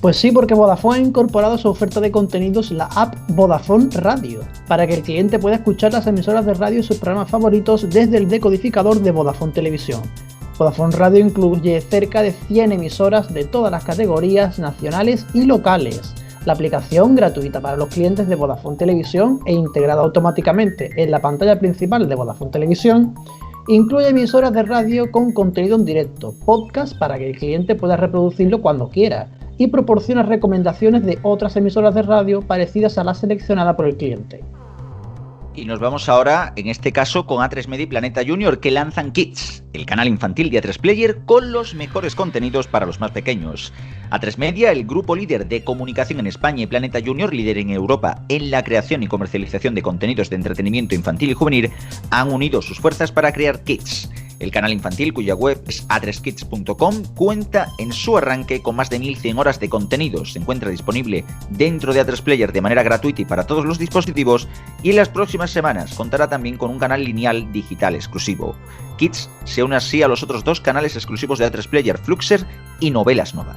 Pues 0.01 0.17
sí, 0.17 0.31
porque 0.31 0.53
Vodafone 0.53 0.97
ha 0.97 1.01
incorporado 1.01 1.55
a 1.55 1.57
su 1.57 1.67
oferta 1.67 1.99
de 1.99 2.11
contenidos 2.11 2.71
la 2.71 2.85
app 2.85 3.15
Vodafone 3.29 3.89
Radio, 3.91 4.41
para 4.67 4.85
que 4.85 4.93
el 4.93 5.01
cliente 5.01 5.39
pueda 5.39 5.55
escuchar 5.55 5.93
las 5.93 6.07
emisoras 6.07 6.45
de 6.45 6.53
radio 6.53 6.79
y 6.79 6.83
sus 6.83 6.97
programas 6.97 7.31
favoritos 7.31 7.89
desde 7.89 8.17
el 8.17 8.27
decodificador 8.27 8.99
de 8.99 9.11
Vodafone 9.11 9.53
Televisión. 9.53 10.01
Vodafone 10.57 10.95
Radio 10.95 11.25
incluye 11.25 11.81
cerca 11.81 12.21
de 12.21 12.31
100 12.31 12.71
emisoras 12.71 13.33
de 13.33 13.45
todas 13.45 13.71
las 13.71 13.83
categorías 13.83 14.59
nacionales 14.59 15.25
y 15.33 15.45
locales 15.45 16.13
la 16.45 16.53
aplicación 16.53 17.15
gratuita 17.15 17.59
para 17.59 17.75
los 17.75 17.89
clientes 17.89 18.27
de 18.27 18.35
Vodafone 18.35 18.77
Televisión 18.77 19.39
e 19.45 19.53
integrada 19.53 20.03
automáticamente 20.03 20.91
en 20.95 21.09
la 21.09 21.19
pantalla 21.19 21.59
principal 21.59 22.07
de 22.07 22.15
Vodafone 22.15 22.51
Televisión 22.51 23.15
incluye 23.67 24.09
emisoras 24.09 24.53
de 24.53 24.61
radio 24.61 25.11
con 25.11 25.31
contenido 25.31 25.75
en 25.75 25.85
directo, 25.85 26.35
podcast 26.45 26.95
para 26.99 27.17
que 27.17 27.31
el 27.31 27.37
cliente 27.37 27.73
pueda 27.73 27.97
reproducirlo 27.97 28.61
cuando 28.61 28.89
quiera 28.89 29.27
y 29.57 29.67
proporciona 29.67 30.23
recomendaciones 30.23 31.03
de 31.05 31.19
otras 31.23 31.55
emisoras 31.55 31.95
de 31.95 32.01
radio 32.01 32.41
parecidas 32.41 32.97
a 32.97 33.03
la 33.03 33.13
seleccionada 33.13 33.75
por 33.75 33.87
el 33.87 33.97
cliente. 33.97 34.43
Y 35.57 35.63
nos 35.63 35.79
vamos 35.79 36.09
ahora, 36.09 36.51
en 36.57 36.67
este 36.67 36.91
caso, 36.91 37.25
con 37.25 37.37
A3 37.37 37.67
Media 37.69 37.83
y 37.83 37.87
Planeta 37.87 38.21
Junior, 38.27 38.59
que 38.59 38.71
lanzan 38.71 39.13
Kids, 39.13 39.63
el 39.71 39.85
canal 39.85 40.09
infantil 40.09 40.49
de 40.49 40.61
A3 40.61 40.79
Player 40.79 41.19
con 41.25 41.53
los 41.53 41.75
mejores 41.75 42.13
contenidos 42.13 42.67
para 42.67 42.85
los 42.85 42.99
más 42.99 43.11
pequeños. 43.11 43.71
A3 44.11 44.37
Media, 44.37 44.73
el 44.73 44.85
grupo 44.85 45.15
líder 45.15 45.47
de 45.47 45.63
comunicación 45.63 46.19
en 46.19 46.27
España 46.27 46.63
y 46.63 46.67
Planeta 46.67 46.99
Junior, 47.03 47.33
líder 47.33 47.57
en 47.57 47.69
Europa 47.69 48.25
en 48.27 48.51
la 48.51 48.65
creación 48.65 49.01
y 49.01 49.07
comercialización 49.07 49.75
de 49.75 49.81
contenidos 49.81 50.29
de 50.29 50.35
entretenimiento 50.35 50.93
infantil 50.93 51.29
y 51.29 51.33
juvenil, 51.33 51.71
han 52.09 52.33
unido 52.33 52.61
sus 52.61 52.79
fuerzas 52.79 53.13
para 53.13 53.31
crear 53.31 53.63
Kids 53.63 54.09
el 54.39 54.51
canal 54.51 54.73
infantil, 54.73 55.13
cuya 55.13 55.35
web 55.35 55.61
es 55.67 55.85
adreskids.com, 55.89 57.03
cuenta 57.15 57.71
en 57.77 57.91
su 57.91 58.17
arranque 58.17 58.61
con 58.61 58.75
más 58.75 58.89
de 58.89 58.99
1100 58.99 59.37
horas 59.37 59.59
de 59.59 59.69
contenidos. 59.69 60.33
Se 60.33 60.39
encuentra 60.39 60.69
disponible 60.69 61.25
dentro 61.49 61.93
de 61.93 62.05
A3 62.05 62.21
Player 62.21 62.51
de 62.51 62.61
manera 62.61 62.83
gratuita 62.83 63.21
y 63.21 63.25
para 63.25 63.47
todos 63.47 63.65
los 63.65 63.79
dispositivos 63.79 64.47
y 64.83 64.91
en 64.91 64.97
las 64.97 65.09
próximas 65.09 65.51
semanas 65.51 65.93
contará 65.93 66.27
también 66.29 66.57
con 66.57 66.71
un 66.71 66.79
canal 66.79 67.03
lineal 67.03 67.51
digital 67.51 67.95
exclusivo. 67.95 68.55
Kids 68.97 69.29
se 69.43 69.63
une 69.63 69.75
así 69.75 70.01
a 70.03 70.07
los 70.07 70.23
otros 70.23 70.43
dos 70.43 70.61
canales 70.61 70.95
exclusivos 70.95 71.39
de 71.39 71.51
A3 71.51 71.67
Player, 71.67 71.97
Fluxer 71.97 72.45
y 72.79 72.91
Novelas 72.91 73.35
Nova. 73.35 73.55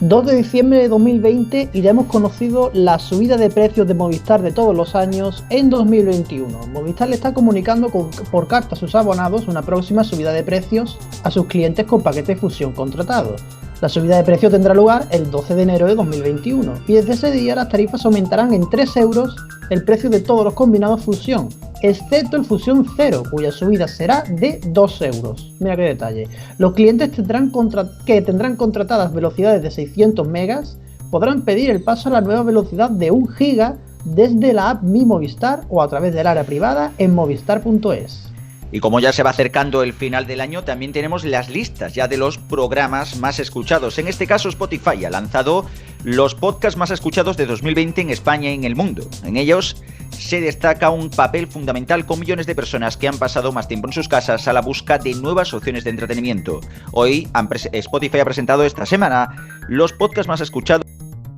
2 0.00 0.26
de 0.26 0.36
diciembre 0.36 0.78
de 0.78 0.88
2020 0.88 1.70
y 1.72 1.80
ya 1.80 1.90
hemos 1.90 2.06
conocido 2.06 2.70
la 2.74 2.98
subida 2.98 3.38
de 3.38 3.48
precios 3.48 3.88
de 3.88 3.94
Movistar 3.94 4.42
de 4.42 4.52
todos 4.52 4.76
los 4.76 4.94
años 4.94 5.42
en 5.48 5.70
2021. 5.70 6.66
Movistar 6.66 7.08
le 7.08 7.14
está 7.14 7.32
comunicando 7.32 7.88
por 7.88 8.46
carta 8.46 8.74
a 8.74 8.78
sus 8.78 8.94
abonados 8.94 9.48
una 9.48 9.62
próxima 9.62 10.04
subida 10.04 10.32
de 10.32 10.42
precios 10.42 10.98
a 11.22 11.30
sus 11.30 11.46
clientes 11.46 11.86
con 11.86 12.02
paquete 12.02 12.36
fusión 12.36 12.72
contratado. 12.72 13.36
La 13.82 13.90
subida 13.90 14.16
de 14.16 14.24
precio 14.24 14.50
tendrá 14.50 14.72
lugar 14.72 15.06
el 15.10 15.30
12 15.30 15.54
de 15.54 15.62
enero 15.62 15.86
de 15.86 15.94
2021 15.94 16.72
y 16.86 16.94
desde 16.94 17.12
ese 17.12 17.30
día 17.30 17.54
las 17.54 17.68
tarifas 17.68 18.06
aumentarán 18.06 18.54
en 18.54 18.70
3 18.70 18.96
euros 18.96 19.36
el 19.68 19.84
precio 19.84 20.08
de 20.08 20.20
todos 20.20 20.44
los 20.44 20.54
combinados 20.54 21.02
fusión, 21.02 21.50
excepto 21.82 22.38
el 22.38 22.46
Fusión 22.46 22.86
0, 22.96 23.24
cuya 23.30 23.52
subida 23.52 23.86
será 23.86 24.22
de 24.22 24.60
2 24.68 25.02
euros. 25.02 25.52
Mira 25.60 25.76
qué 25.76 25.82
detalle. 25.82 26.28
Los 26.56 26.72
clientes 26.72 27.10
que 27.10 28.22
tendrán 28.22 28.56
contratadas 28.56 29.12
velocidades 29.12 29.62
de 29.62 29.70
600 29.70 30.26
megas 30.26 30.78
podrán 31.10 31.42
pedir 31.42 31.68
el 31.68 31.82
paso 31.82 32.08
a 32.08 32.12
la 32.12 32.22
nueva 32.22 32.44
velocidad 32.44 32.88
de 32.88 33.10
1 33.10 33.26
giga 33.34 33.76
desde 34.04 34.54
la 34.54 34.70
app 34.70 34.82
Mi 34.84 35.04
Movistar 35.04 35.64
o 35.68 35.82
a 35.82 35.88
través 35.88 36.14
del 36.14 36.26
área 36.26 36.44
privada 36.44 36.92
en 36.96 37.14
movistar.es. 37.14 38.32
Y 38.76 38.80
como 38.80 39.00
ya 39.00 39.10
se 39.10 39.22
va 39.22 39.30
acercando 39.30 39.82
el 39.82 39.94
final 39.94 40.26
del 40.26 40.42
año, 40.42 40.62
también 40.62 40.92
tenemos 40.92 41.24
las 41.24 41.48
listas 41.48 41.94
ya 41.94 42.08
de 42.08 42.18
los 42.18 42.36
programas 42.36 43.16
más 43.16 43.38
escuchados. 43.38 43.98
En 43.98 44.06
este 44.06 44.26
caso, 44.26 44.50
Spotify 44.50 45.02
ha 45.06 45.08
lanzado 45.08 45.64
los 46.04 46.34
podcasts 46.34 46.76
más 46.76 46.90
escuchados 46.90 47.38
de 47.38 47.46
2020 47.46 48.02
en 48.02 48.10
España 48.10 48.50
y 48.50 48.54
en 48.54 48.64
el 48.64 48.76
mundo. 48.76 49.08
En 49.24 49.38
ellos 49.38 49.82
se 50.10 50.42
destaca 50.42 50.90
un 50.90 51.08
papel 51.08 51.46
fundamental 51.46 52.04
con 52.04 52.20
millones 52.20 52.44
de 52.44 52.54
personas 52.54 52.98
que 52.98 53.08
han 53.08 53.16
pasado 53.16 53.50
más 53.50 53.66
tiempo 53.66 53.88
en 53.88 53.94
sus 53.94 54.08
casas 54.08 54.46
a 54.46 54.52
la 54.52 54.60
busca 54.60 54.98
de 54.98 55.14
nuevas 55.14 55.54
opciones 55.54 55.84
de 55.84 55.88
entretenimiento. 55.88 56.60
Hoy 56.92 57.28
Spotify 57.72 58.18
ha 58.18 58.24
presentado 58.26 58.62
esta 58.62 58.84
semana 58.84 59.62
los 59.68 59.94
podcasts 59.94 60.28
más 60.28 60.42
escuchados 60.42 60.84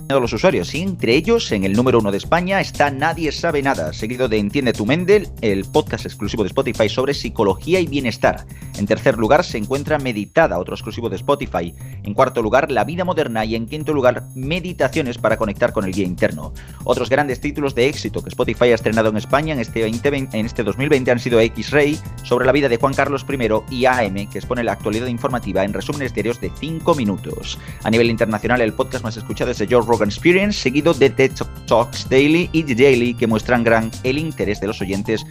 los 0.08 0.32
usuarios 0.32 0.74
y 0.74 0.80
entre 0.80 1.14
ellos 1.14 1.52
en 1.52 1.64
el 1.64 1.74
número 1.74 1.98
uno 1.98 2.10
de 2.10 2.16
España 2.16 2.62
está 2.62 2.90
Nadie 2.90 3.30
sabe 3.30 3.62
nada, 3.62 3.92
seguido 3.92 4.26
de 4.26 4.38
Entiende 4.38 4.72
tu 4.72 4.86
Mendel, 4.86 5.28
el 5.42 5.66
podcast 5.66 6.06
exclusivo 6.06 6.42
de 6.42 6.48
Spotify 6.48 6.88
sobre 6.88 7.12
psicología 7.12 7.78
y 7.78 7.86
bienestar. 7.86 8.46
En 8.78 8.86
tercer 8.86 9.18
lugar 9.18 9.44
se 9.44 9.58
encuentra 9.58 9.98
Meditada, 9.98 10.58
otro 10.58 10.74
exclusivo 10.74 11.10
de 11.10 11.16
Spotify. 11.16 11.74
En 12.04 12.14
cuarto 12.14 12.40
lugar 12.40 12.70
La 12.70 12.84
vida 12.84 13.04
moderna 13.04 13.44
y 13.44 13.54
en 13.54 13.66
quinto 13.66 13.92
lugar 13.92 14.24
Meditaciones 14.34 15.18
para 15.18 15.36
conectar 15.36 15.74
con 15.74 15.84
el 15.84 15.92
guía 15.92 16.06
interno. 16.06 16.54
Otros 16.84 17.10
grandes 17.10 17.40
títulos 17.40 17.74
de 17.74 17.88
éxito 17.88 18.22
que 18.22 18.30
Spotify 18.30 18.70
ha 18.70 18.76
estrenado 18.76 19.10
en 19.10 19.18
España 19.18 19.52
en 19.52 19.60
este, 19.60 19.82
2020, 19.82 20.38
en 20.38 20.46
este 20.46 20.62
2020 20.62 21.10
han 21.10 21.18
sido 21.18 21.38
X-Ray, 21.38 21.98
sobre 22.22 22.46
la 22.46 22.52
vida 22.52 22.70
de 22.70 22.78
Juan 22.78 22.94
Carlos 22.94 23.26
I 23.28 23.74
y 23.76 23.84
AM, 23.84 24.26
que 24.30 24.38
expone 24.38 24.64
la 24.64 24.72
actualidad 24.72 25.08
informativa 25.08 25.64
en 25.64 25.74
resúmenes 25.74 26.14
diarios 26.14 26.40
de 26.40 26.50
5 26.58 26.94
minutos. 26.94 27.58
A 27.82 27.90
nivel 27.90 28.08
internacional 28.08 28.62
el 28.62 28.72
podcast 28.72 29.04
más 29.04 29.18
escuchado 29.18 29.50
es 29.50 29.58
de 29.58 29.66
George 29.66 29.97
Experience, 30.06 30.60
seguido 30.60 30.94
de 30.94 31.10
TED 31.10 31.32
Talks 31.66 32.08
Daily 32.08 32.48
y 32.52 32.62
The 32.62 32.74
Daily, 32.74 33.14
que 33.14 33.26
muestran 33.26 33.64
gran 33.64 33.90
el 34.04 34.18
interés 34.18 34.60
de 34.60 34.68
los 34.68 34.80
oyentes 34.80 35.24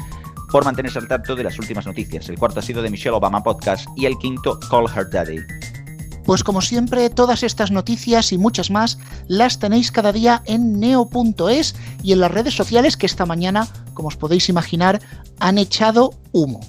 por 0.52 0.66
mantenerse 0.66 1.00
al 1.00 1.08
tanto 1.08 1.36
de 1.36 1.44
las 1.44 1.60
últimas 1.60 1.86
noticias. 1.86 2.30
El 2.30 2.38
cuarto 2.38 2.60
ha 2.60 2.64
sido 2.64 2.82
de 2.82 2.90
Michelle 2.90 3.16
Obama 3.16 3.44
Podcast 3.44 3.88
y 3.96 4.06
el 4.06 4.18
quinto 4.18 4.60
Call 4.60 4.86
Her 4.96 5.10
Daddy. 5.10 5.40
Pues 6.26 6.44
como 6.44 6.62
siempre, 6.62 7.10
todas 7.10 7.42
estas 7.44 7.72
noticias 7.72 8.34
y 8.34 8.38
muchas 8.38 8.70
más 8.70 9.00
las 9.28 9.60
tenéis 9.60 9.92
cada 9.92 10.12
día 10.12 10.42
en 10.46 10.78
neo.es 10.78 11.76
y 12.04 12.12
en 12.12 12.20
las 12.20 12.32
redes 12.32 12.54
sociales 12.54 12.98
que 12.98 13.06
esta 13.06 13.26
mañana, 13.26 13.66
como 13.94 14.10
os 14.10 14.18
podéis 14.18 14.50
imaginar, 14.50 15.02
han 15.40 15.58
echado 15.58 16.14
humo. 16.34 16.60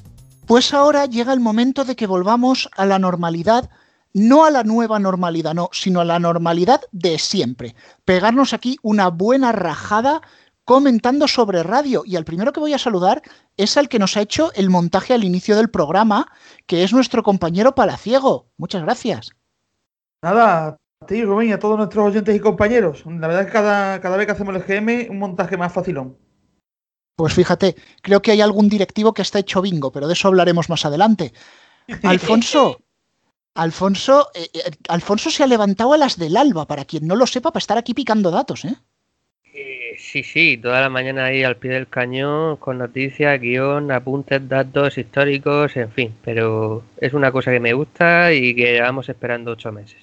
Pues 0.46 0.72
ahora 0.72 1.06
llega 1.06 1.32
el 1.32 1.40
momento 1.40 1.84
de 1.84 1.96
que 1.96 2.06
volvamos 2.06 2.70
a 2.76 2.86
la 2.86 3.00
normalidad, 3.00 3.68
no 4.12 4.44
a 4.44 4.50
la 4.50 4.64
nueva 4.64 4.98
normalidad, 4.98 5.54
no, 5.54 5.68
sino 5.72 6.00
a 6.00 6.04
la 6.04 6.18
normalidad 6.18 6.82
de 6.92 7.18
siempre. 7.18 7.74
Pegarnos 8.04 8.52
aquí 8.52 8.78
una 8.82 9.08
buena 9.08 9.52
rajada 9.52 10.22
comentando 10.64 11.26
sobre 11.28 11.62
radio. 11.62 12.02
Y 12.04 12.16
al 12.16 12.24
primero 12.24 12.52
que 12.52 12.60
voy 12.60 12.74
a 12.74 12.78
saludar 12.78 13.22
es 13.56 13.76
al 13.76 13.88
que 13.88 13.98
nos 13.98 14.16
ha 14.16 14.20
hecho 14.20 14.52
el 14.54 14.68
montaje 14.68 15.14
al 15.14 15.24
inicio 15.24 15.56
del 15.56 15.70
programa, 15.70 16.30
que 16.66 16.84
es 16.84 16.92
nuestro 16.92 17.22
compañero 17.22 17.74
Palaciego. 17.74 18.48
Muchas 18.58 18.82
gracias. 18.82 19.30
Nada, 20.22 20.76
a 21.00 21.06
ti, 21.06 21.24
Rubén, 21.24 21.48
y 21.48 21.52
a 21.52 21.58
todos 21.58 21.78
nuestros 21.78 22.08
oyentes 22.08 22.36
y 22.36 22.40
compañeros. 22.40 23.04
La 23.06 23.28
verdad 23.28 23.40
es 23.40 23.46
que 23.46 23.52
cada, 23.52 24.00
cada 24.00 24.16
vez 24.16 24.26
que 24.26 24.32
hacemos 24.32 24.54
el 24.54 24.62
GM, 24.62 25.10
un 25.10 25.18
montaje 25.18 25.56
más 25.56 25.72
facilón. 25.72 26.18
Pues 27.16 27.32
fíjate, 27.32 27.74
creo 28.02 28.20
que 28.20 28.32
hay 28.32 28.40
algún 28.40 28.68
directivo 28.68 29.12
que 29.12 29.22
está 29.22 29.38
hecho 29.38 29.62
bingo, 29.62 29.90
pero 29.90 30.06
de 30.06 30.12
eso 30.12 30.28
hablaremos 30.28 30.68
más 30.68 30.84
adelante. 30.84 31.32
Alfonso, 32.02 32.80
Alfonso, 33.54 34.28
eh, 34.34 34.48
eh, 34.54 34.70
Alfonso 34.88 35.30
se 35.30 35.42
ha 35.42 35.46
levantado 35.46 35.92
a 35.92 35.98
las 35.98 36.18
del 36.18 36.36
alba, 36.36 36.66
para 36.66 36.84
quien 36.84 37.06
no 37.06 37.16
lo 37.16 37.26
sepa, 37.26 37.50
para 37.50 37.60
estar 37.60 37.78
aquí 37.78 37.94
picando 37.94 38.30
datos, 38.30 38.64
¿eh? 38.64 38.74
eh 39.52 39.96
sí, 39.98 40.22
sí, 40.22 40.58
toda 40.58 40.80
la 40.80 40.88
mañana 40.88 41.26
ahí 41.26 41.42
al 41.42 41.56
pie 41.56 41.72
del 41.72 41.88
cañón, 41.88 42.56
con 42.56 42.78
noticias, 42.78 43.40
guion, 43.40 43.90
apuntes, 43.90 44.48
datos 44.48 44.96
históricos, 44.96 45.76
en 45.76 45.90
fin, 45.90 46.14
pero 46.22 46.84
es 46.98 47.12
una 47.12 47.32
cosa 47.32 47.50
que 47.50 47.60
me 47.60 47.72
gusta 47.72 48.32
y 48.32 48.54
que 48.54 48.72
llevamos 48.72 49.08
esperando 49.08 49.52
ocho 49.52 49.72
meses. 49.72 49.98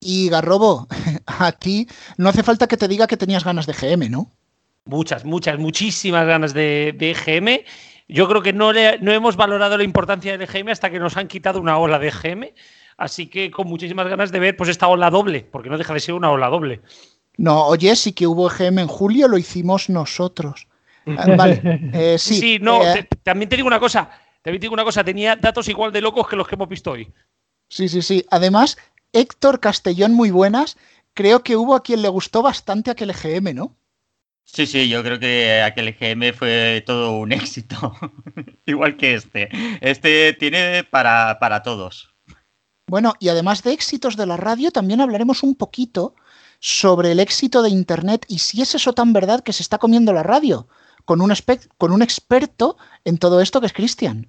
Y 0.00 0.28
Garrobo, 0.28 0.86
a 1.26 1.52
ti 1.52 1.88
no 2.18 2.28
hace 2.28 2.42
falta 2.42 2.66
que 2.66 2.76
te 2.76 2.88
diga 2.88 3.06
que 3.06 3.16
tenías 3.16 3.44
ganas 3.44 3.66
de 3.66 3.72
GM, 3.72 4.10
¿no? 4.10 4.30
Muchas, 4.86 5.24
muchas, 5.24 5.58
muchísimas 5.58 6.26
ganas 6.26 6.52
de, 6.52 7.16
GM. 7.24 7.64
Yo 8.06 8.28
creo 8.28 8.42
que 8.42 8.52
no, 8.52 8.72
le, 8.72 8.98
no 8.98 9.12
hemos 9.12 9.36
valorado 9.36 9.78
la 9.78 9.84
importancia 9.84 10.36
del 10.36 10.46
GM 10.46 10.70
hasta 10.70 10.90
que 10.90 10.98
nos 10.98 11.16
han 11.16 11.28
quitado 11.28 11.60
una 11.60 11.78
ola 11.78 11.98
de 11.98 12.10
GM. 12.10 12.52
Así 12.96 13.26
que 13.26 13.50
con 13.50 13.66
muchísimas 13.66 14.06
ganas 14.06 14.30
de 14.30 14.38
ver 14.38 14.56
pues 14.56 14.70
esta 14.70 14.88
ola 14.88 15.10
doble, 15.10 15.46
porque 15.50 15.70
no 15.70 15.78
deja 15.78 15.94
de 15.94 16.00
ser 16.00 16.14
una 16.14 16.30
ola 16.30 16.48
doble. 16.48 16.80
No, 17.36 17.66
oye, 17.66 17.96
sí 17.96 18.12
que 18.12 18.26
hubo 18.26 18.48
GM 18.48 18.82
en 18.82 18.88
julio, 18.88 19.28
lo 19.28 19.38
hicimos 19.38 19.88
nosotros. 19.88 20.68
Ah, 21.06 21.26
vale, 21.36 21.60
eh, 21.92 22.16
sí. 22.18 22.40
Sí, 22.40 22.58
no, 22.58 22.82
eh, 22.82 23.06
también 23.22 23.50
te 23.50 23.56
digo 23.56 23.68
una 23.68 23.78
cosa, 23.78 24.08
también 24.40 24.58
te 24.58 24.64
digo 24.64 24.72
una 24.72 24.84
cosa, 24.84 25.04
tenía 25.04 25.36
datos 25.36 25.68
igual 25.68 25.92
de 25.92 26.00
locos 26.00 26.26
que 26.26 26.34
los 26.34 26.48
que 26.48 26.54
hemos 26.54 26.66
visto 26.66 26.92
hoy. 26.92 27.12
Sí, 27.68 27.90
sí, 27.90 28.00
sí. 28.00 28.24
Además, 28.30 28.78
Héctor 29.12 29.60
Castellón, 29.60 30.14
muy 30.14 30.30
buenas. 30.30 30.78
Creo 31.12 31.42
que 31.42 31.56
hubo 31.56 31.74
a 31.74 31.82
quien 31.82 32.00
le 32.00 32.08
gustó 32.08 32.40
bastante 32.40 32.90
aquel 32.90 33.12
GM, 33.12 33.52
¿no? 33.52 33.76
Sí, 34.44 34.66
sí, 34.66 34.88
yo 34.88 35.02
creo 35.02 35.18
que 35.18 35.62
aquel 35.62 35.96
GM 35.98 36.32
fue 36.32 36.82
todo 36.86 37.18
un 37.18 37.32
éxito, 37.32 37.94
igual 38.66 38.96
que 38.96 39.14
este. 39.14 39.48
Este 39.80 40.32
tiene 40.34 40.84
para, 40.84 41.38
para 41.40 41.62
todos. 41.62 42.14
Bueno, 42.86 43.14
y 43.18 43.28
además 43.30 43.62
de 43.62 43.72
éxitos 43.72 44.16
de 44.16 44.26
la 44.26 44.36
radio, 44.36 44.70
también 44.70 45.00
hablaremos 45.00 45.42
un 45.42 45.54
poquito 45.54 46.14
sobre 46.60 47.12
el 47.12 47.20
éxito 47.20 47.62
de 47.62 47.70
Internet 47.70 48.26
y 48.28 48.38
si 48.38 48.62
es 48.62 48.74
eso 48.74 48.92
tan 48.92 49.12
verdad 49.12 49.42
que 49.42 49.52
se 49.52 49.62
está 49.62 49.78
comiendo 49.78 50.12
la 50.12 50.22
radio, 50.22 50.68
con 51.04 51.20
un, 51.20 51.32
con 51.78 51.92
un 51.92 52.02
experto 52.02 52.76
en 53.04 53.18
todo 53.18 53.40
esto 53.40 53.60
que 53.60 53.66
es 53.66 53.72
Cristian. 53.72 54.28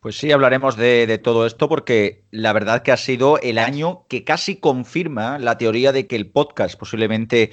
Pues 0.00 0.18
sí, 0.18 0.32
hablaremos 0.32 0.76
de, 0.76 1.06
de, 1.06 1.18
todo 1.18 1.46
esto 1.46 1.68
porque 1.68 2.24
la 2.30 2.52
verdad 2.52 2.82
que 2.82 2.92
ha 2.92 2.96
sido 2.96 3.38
el 3.40 3.58
año 3.58 4.04
que 4.08 4.22
casi 4.22 4.56
confirma 4.56 5.38
la 5.38 5.56
teoría 5.56 5.92
de 5.92 6.06
que 6.06 6.16
el 6.16 6.30
podcast 6.30 6.78
posiblemente 6.78 7.52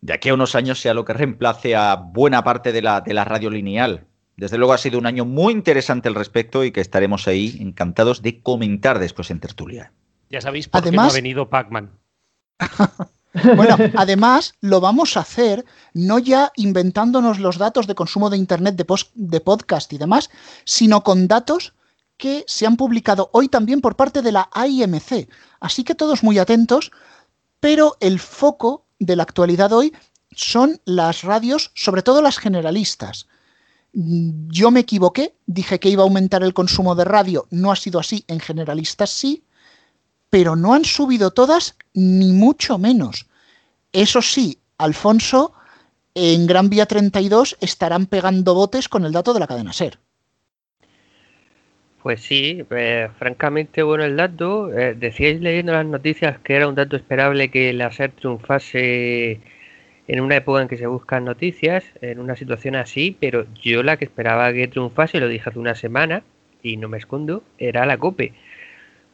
de 0.00 0.12
aquí 0.12 0.28
a 0.28 0.34
unos 0.34 0.54
años 0.54 0.80
sea 0.80 0.94
lo 0.94 1.04
que 1.04 1.12
reemplace 1.12 1.74
a 1.74 1.96
buena 1.96 2.44
parte 2.44 2.72
de 2.72 2.82
la, 2.82 3.00
de 3.00 3.14
la 3.14 3.24
radio 3.24 3.50
lineal. 3.50 4.06
Desde 4.36 4.58
luego 4.58 4.74
ha 4.74 4.78
sido 4.78 4.98
un 4.98 5.06
año 5.06 5.24
muy 5.24 5.52
interesante 5.52 6.08
al 6.08 6.14
respecto 6.14 6.64
y 6.64 6.70
que 6.70 6.80
estaremos 6.80 7.26
ahí 7.26 7.56
encantados 7.60 8.22
de 8.22 8.42
comentar 8.42 8.98
después 8.98 9.30
en 9.30 9.40
tertulia. 9.40 9.92
Ya 10.28 10.40
sabéis 10.40 10.68
por 10.68 10.82
qué 10.82 10.90
no 10.90 11.02
ha 11.02 11.12
venido 11.12 11.48
Pac-Man. 11.48 11.90
bueno, 13.56 13.76
además 13.96 14.54
lo 14.60 14.80
vamos 14.80 15.16
a 15.16 15.20
hacer 15.20 15.64
no 15.94 16.18
ya 16.18 16.52
inventándonos 16.56 17.38
los 17.38 17.58
datos 17.58 17.86
de 17.86 17.94
consumo 17.94 18.28
de 18.28 18.36
Internet, 18.36 18.76
de, 18.76 18.86
de 19.14 19.40
podcast 19.40 19.92
y 19.92 19.98
demás, 19.98 20.30
sino 20.64 21.02
con 21.02 21.28
datos 21.28 21.74
que 22.18 22.44
se 22.46 22.66
han 22.66 22.76
publicado 22.76 23.30
hoy 23.32 23.48
también 23.48 23.80
por 23.80 23.96
parte 23.96 24.22
de 24.22 24.32
la 24.32 24.48
AIMC. 24.52 25.28
Así 25.60 25.84
que 25.84 25.94
todos 25.94 26.22
muy 26.22 26.38
atentos, 26.38 26.90
pero 27.60 27.96
el 28.00 28.18
foco 28.20 28.85
de 28.98 29.16
la 29.16 29.22
actualidad 29.22 29.72
hoy 29.72 29.92
son 30.34 30.80
las 30.84 31.22
radios, 31.22 31.70
sobre 31.74 32.02
todo 32.02 32.22
las 32.22 32.38
generalistas. 32.38 33.26
Yo 33.92 34.70
me 34.70 34.80
equivoqué, 34.80 35.34
dije 35.46 35.80
que 35.80 35.88
iba 35.88 36.02
a 36.02 36.04
aumentar 36.04 36.42
el 36.42 36.54
consumo 36.54 36.94
de 36.94 37.04
radio, 37.04 37.46
no 37.50 37.72
ha 37.72 37.76
sido 37.76 37.98
así, 37.98 38.24
en 38.28 38.40
generalistas 38.40 39.10
sí, 39.10 39.44
pero 40.28 40.56
no 40.56 40.74
han 40.74 40.84
subido 40.84 41.30
todas, 41.30 41.76
ni 41.94 42.32
mucho 42.32 42.78
menos. 42.78 43.26
Eso 43.92 44.20
sí, 44.20 44.60
Alfonso, 44.76 45.54
en 46.14 46.46
Gran 46.46 46.68
Vía 46.68 46.86
32 46.86 47.56
estarán 47.60 48.06
pegando 48.06 48.54
botes 48.54 48.88
con 48.88 49.04
el 49.04 49.12
dato 49.12 49.32
de 49.32 49.40
la 49.40 49.46
cadena 49.46 49.72
SER. 49.72 49.98
Pues 52.06 52.20
sí, 52.20 52.64
pues, 52.68 53.10
francamente 53.18 53.82
bueno 53.82 54.04
el 54.04 54.14
dato. 54.16 54.72
Eh, 54.72 54.94
decíais 54.94 55.40
leyendo 55.40 55.72
las 55.72 55.84
noticias 55.84 56.38
que 56.38 56.54
era 56.54 56.68
un 56.68 56.76
dato 56.76 56.94
esperable 56.94 57.50
que 57.50 57.72
la 57.72 57.90
SER 57.90 58.12
triunfase 58.12 59.40
en 60.06 60.20
una 60.20 60.36
época 60.36 60.62
en 60.62 60.68
que 60.68 60.76
se 60.76 60.86
buscan 60.86 61.24
noticias, 61.24 61.84
en 62.02 62.20
una 62.20 62.36
situación 62.36 62.76
así, 62.76 63.16
pero 63.20 63.46
yo 63.60 63.82
la 63.82 63.96
que 63.96 64.04
esperaba 64.04 64.52
que 64.52 64.68
triunfase, 64.68 65.18
lo 65.18 65.26
dije 65.26 65.48
hace 65.50 65.58
una 65.58 65.74
semana, 65.74 66.22
y 66.62 66.76
no 66.76 66.88
me 66.88 66.98
escondo, 66.98 67.42
era 67.58 67.84
la 67.86 67.98
COPE. 67.98 68.34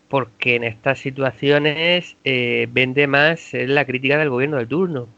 Porque 0.08 0.56
en 0.56 0.64
estas 0.64 0.98
situaciones 0.98 2.18
eh, 2.24 2.68
vende 2.70 3.06
más 3.06 3.54
la 3.54 3.86
crítica 3.86 4.18
del 4.18 4.28
gobierno 4.28 4.58
del 4.58 4.68
turno. 4.68 5.08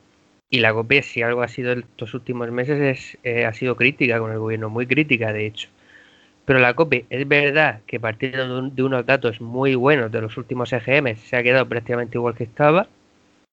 Y 0.49 0.61
la 0.61 0.73
COPE, 0.73 1.03
si 1.03 1.23
algo 1.23 1.43
ha 1.43 1.49
sido 1.49 1.73
estos 1.73 2.15
últimos 2.15 2.53
meses, 2.53 2.81
es, 2.81 3.19
eh, 3.25 3.47
ha 3.47 3.53
sido 3.53 3.75
crítica 3.75 4.21
con 4.21 4.31
el 4.31 4.39
gobierno, 4.39 4.71
muy 4.71 4.87
crítica 4.87 5.33
de 5.33 5.47
hecho. 5.47 5.71
Pero 6.45 6.59
la 6.59 6.75
COPE 6.75 7.07
es 7.09 7.27
verdad 7.27 7.81
que 7.87 7.99
partiendo 7.99 8.63
de, 8.71 8.83
unos 8.83 9.07
datos 9.07 9.41
muy 9.41 9.75
buenos 9.75 10.13
de 10.13 10.21
los 10.21 10.37
últimos 10.37 10.73
EGM 10.73 11.17
se 11.17 11.37
ha 11.37 11.43
quedado 11.43 11.69
prácticamente 11.69 12.19
igual 12.19 12.35
que 12.35 12.45
estaba. 12.45 12.87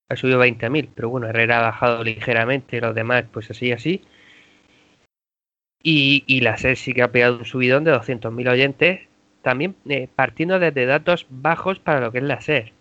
Ha 0.10 0.16
subido 0.18 0.44
20.000, 0.44 0.90
pero 0.94 1.10
bueno, 1.10 1.28
Herrera 1.28 1.60
ha 1.60 1.62
bajado 1.62 2.04
ligeramente, 2.04 2.82
los 2.82 2.94
demás 2.94 3.26
pues 3.32 3.50
así 3.50 3.72
así. 3.72 4.02
Y, 5.84 6.42
la 6.42 6.58
SER 6.58 6.78
sí 6.78 6.94
que 6.94 7.02
ha 7.02 7.12
pegado 7.12 7.40
un 7.40 7.46
subidón 7.46 7.84
de 7.84 7.92
200.000 7.92 8.50
oyentes, 8.50 9.02
también 9.42 9.76
eh, 9.90 10.08
partiendo 10.14 10.60
desde 10.60 10.86
datos 10.86 11.26
bajos 11.30 11.80
para 11.80 12.02
lo 12.02 12.12
que 12.12 12.20
es 12.20 12.24
la 12.24 12.42
SER. 12.42 12.74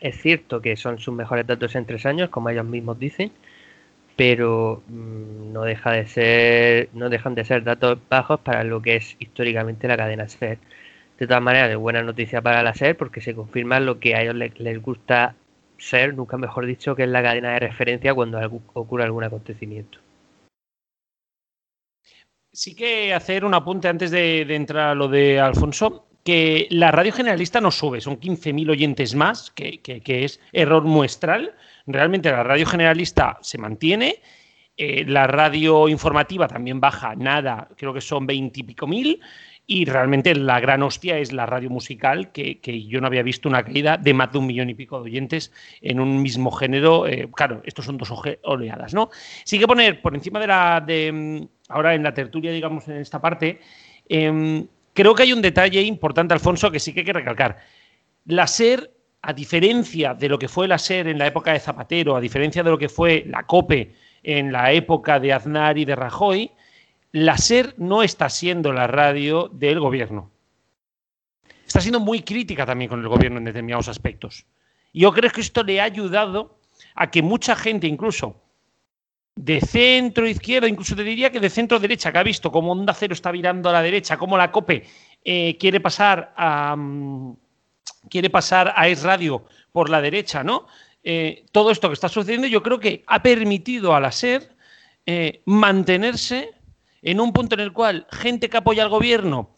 Es 0.00 0.20
cierto 0.20 0.60
que 0.60 0.76
son 0.76 0.98
sus 0.98 1.14
mejores 1.14 1.46
datos 1.46 1.74
en 1.76 1.86
tres 1.86 2.04
años, 2.04 2.28
como 2.28 2.50
ellos 2.50 2.66
mismos 2.66 2.98
dicen, 2.98 3.32
pero 4.16 4.82
mm, 4.88 5.52
no 5.52 5.62
deja 5.62 5.92
de 5.92 6.06
ser 6.06 6.88
no 6.92 7.08
dejan 7.08 7.34
de 7.34 7.44
ser 7.44 7.64
datos 7.64 7.98
bajos 8.08 8.40
para 8.40 8.64
lo 8.64 8.80
que 8.82 8.96
es 8.96 9.16
históricamente 9.18 9.88
la 9.88 9.96
cadena 9.96 10.28
SER. 10.28 10.58
De 11.18 11.26
todas 11.26 11.42
maneras, 11.42 11.70
es 11.70 11.76
buena 11.76 12.02
noticia 12.02 12.42
para 12.42 12.62
la 12.62 12.74
SER 12.74 12.96
porque 12.96 13.20
se 13.20 13.34
confirma 13.34 13.80
lo 13.80 14.00
que 14.00 14.14
a 14.14 14.22
ellos 14.22 14.34
les, 14.34 14.82
gusta 14.82 15.36
ser, 15.78 16.14
nunca 16.14 16.36
mejor 16.36 16.66
dicho, 16.66 16.96
que 16.96 17.04
es 17.04 17.08
la 17.08 17.22
cadena 17.22 17.52
de 17.52 17.60
referencia 17.60 18.14
cuando 18.14 18.40
ocurre 18.72 19.04
algún 19.04 19.24
acontecimiento. 19.24 19.98
Sí 22.52 22.74
que 22.74 23.12
hacer 23.14 23.44
un 23.44 23.54
apunte 23.54 23.88
antes 23.88 24.10
de, 24.10 24.42
entrar 24.42 24.90
a 24.90 24.94
lo 24.94 25.08
de 25.08 25.40
Alfonso, 25.40 26.06
que 26.24 26.66
la 26.70 26.90
radio 26.90 27.12
generalista 27.12 27.60
no 27.60 27.70
sube, 27.70 28.00
son 28.00 28.18
15.000 28.18 28.70
oyentes 28.70 29.14
más, 29.14 29.50
que 29.50 29.80
es 30.06 30.40
error 30.52 30.82
muestral 30.84 31.54
realmente 31.86 32.30
la 32.30 32.42
radio 32.42 32.66
generalista 32.66 33.38
se 33.42 33.58
mantiene, 33.58 34.20
eh, 34.76 35.04
la 35.06 35.26
radio 35.26 35.88
informativa 35.88 36.48
también 36.48 36.80
baja 36.80 37.14
nada, 37.14 37.68
creo 37.76 37.94
que 37.94 38.00
son 38.00 38.26
veintipico 38.26 38.86
mil, 38.86 39.20
y 39.66 39.86
realmente 39.86 40.34
la 40.34 40.60
gran 40.60 40.82
hostia 40.82 41.18
es 41.18 41.32
la 41.32 41.46
radio 41.46 41.70
musical, 41.70 42.32
que, 42.32 42.86
yo 42.86 43.00
no 43.00 43.06
había 43.06 43.22
visto 43.22 43.48
una 43.48 43.62
caída 43.62 43.96
de 43.96 44.12
más 44.12 44.30
de 44.30 44.38
un 44.38 44.46
millón 44.46 44.68
y 44.68 44.74
pico 44.74 44.98
de 44.98 45.04
oyentes 45.04 45.52
en 45.80 46.00
un 46.00 46.20
mismo 46.20 46.50
género. 46.50 47.06
Eh, 47.06 47.30
claro, 47.34 47.62
estos 47.64 47.86
son 47.86 47.96
dos 47.96 48.12
oleadas, 48.42 48.92
¿no? 48.92 49.08
Sí 49.44 49.58
que 49.58 49.66
poner 49.66 50.02
por 50.02 50.14
encima 50.14 50.38
de 50.38 50.46
la. 50.46 50.82
De, 50.86 51.10
mm, 51.10 51.48
ahora 51.70 51.94
en 51.94 52.02
la 52.02 52.12
tertulia, 52.12 52.52
digamos, 52.52 52.86
en 52.88 52.98
esta 52.98 53.22
parte, 53.22 53.60
em, 54.06 54.66
creo 54.92 55.14
que 55.14 55.22
hay 55.22 55.32
un 55.32 55.40
detalle 55.40 55.80
importante, 55.80 56.34
Alfonso, 56.34 56.70
que 56.70 56.78
sí 56.78 56.92
que 56.92 57.00
hay 57.00 57.06
que 57.06 57.12
recalcar. 57.14 57.56
La 58.26 58.46
SER 58.46 58.90
a 59.26 59.32
diferencia 59.32 60.12
de 60.12 60.28
lo 60.28 60.38
que 60.38 60.48
fue 60.48 60.68
la 60.68 60.76
SER 60.76 61.08
en 61.08 61.18
la 61.18 61.26
época 61.26 61.52
de 61.52 61.58
Zapatero, 61.58 62.14
a 62.14 62.20
diferencia 62.20 62.62
de 62.62 62.70
lo 62.70 62.76
que 62.76 62.90
fue 62.90 63.24
la 63.26 63.44
COPE 63.44 63.94
en 64.22 64.52
la 64.52 64.70
época 64.72 65.18
de 65.18 65.32
Aznar 65.32 65.78
y 65.78 65.86
de 65.86 65.96
Rajoy, 65.96 66.50
la 67.12 67.38
SER 67.38 67.74
no 67.78 68.02
está 68.02 68.28
siendo 68.28 68.72
la 68.72 68.86
radio 68.86 69.48
del 69.50 69.80
gobierno. 69.80 70.30
está 71.66 71.80
siendo 71.80 72.00
muy 72.00 72.20
crítica 72.20 72.66
también 72.66 72.90
con 72.90 73.00
el 73.00 73.08
gobierno 73.08 73.38
en 73.38 73.44
determinados 73.44 73.88
aspectos. 73.88 74.44
Y 74.92 75.00
yo 75.00 75.12
creo 75.12 75.30
que 75.30 75.40
esto 75.40 75.62
le 75.62 75.80
ha 75.80 75.84
ayudado 75.84 76.58
a 76.94 77.10
que 77.10 77.22
mucha 77.22 77.56
gente, 77.56 77.86
incluso 77.86 78.42
de 79.36 79.60
centro 79.62 80.28
izquierda, 80.28 80.68
incluso 80.68 80.94
te 80.94 81.02
diría 81.02 81.32
que 81.32 81.40
de 81.40 81.48
centro 81.48 81.80
derecha, 81.80 82.12
que 82.12 82.18
ha 82.18 82.22
visto 82.22 82.52
cómo 82.52 82.72
Onda 82.72 82.92
Cero 82.92 83.14
está 83.14 83.30
virando 83.32 83.70
a 83.70 83.72
la 83.72 83.82
derecha, 83.82 84.18
cómo 84.18 84.36
la 84.36 84.52
COPE 84.52 84.84
eh, 85.24 85.56
quiere 85.58 85.80
pasar 85.80 86.34
a 86.36 86.76
mm, 86.76 87.36
quiere 88.08 88.30
pasar 88.30 88.72
a 88.76 88.88
Es 88.88 89.02
Radio 89.02 89.44
por 89.72 89.90
la 89.90 90.00
derecha, 90.00 90.42
¿no? 90.42 90.66
Eh, 91.02 91.44
todo 91.52 91.70
esto 91.70 91.88
que 91.88 91.94
está 91.94 92.08
sucediendo, 92.08 92.46
yo 92.46 92.62
creo 92.62 92.80
que 92.80 93.04
ha 93.06 93.22
permitido 93.22 93.94
a 93.94 94.00
la 94.00 94.10
SER 94.10 94.56
eh, 95.06 95.42
mantenerse 95.44 96.52
en 97.02 97.20
un 97.20 97.32
punto 97.32 97.54
en 97.54 97.60
el 97.60 97.72
cual 97.72 98.06
gente 98.10 98.48
que 98.48 98.56
apoya 98.56 98.82
al 98.82 98.88
gobierno, 98.88 99.50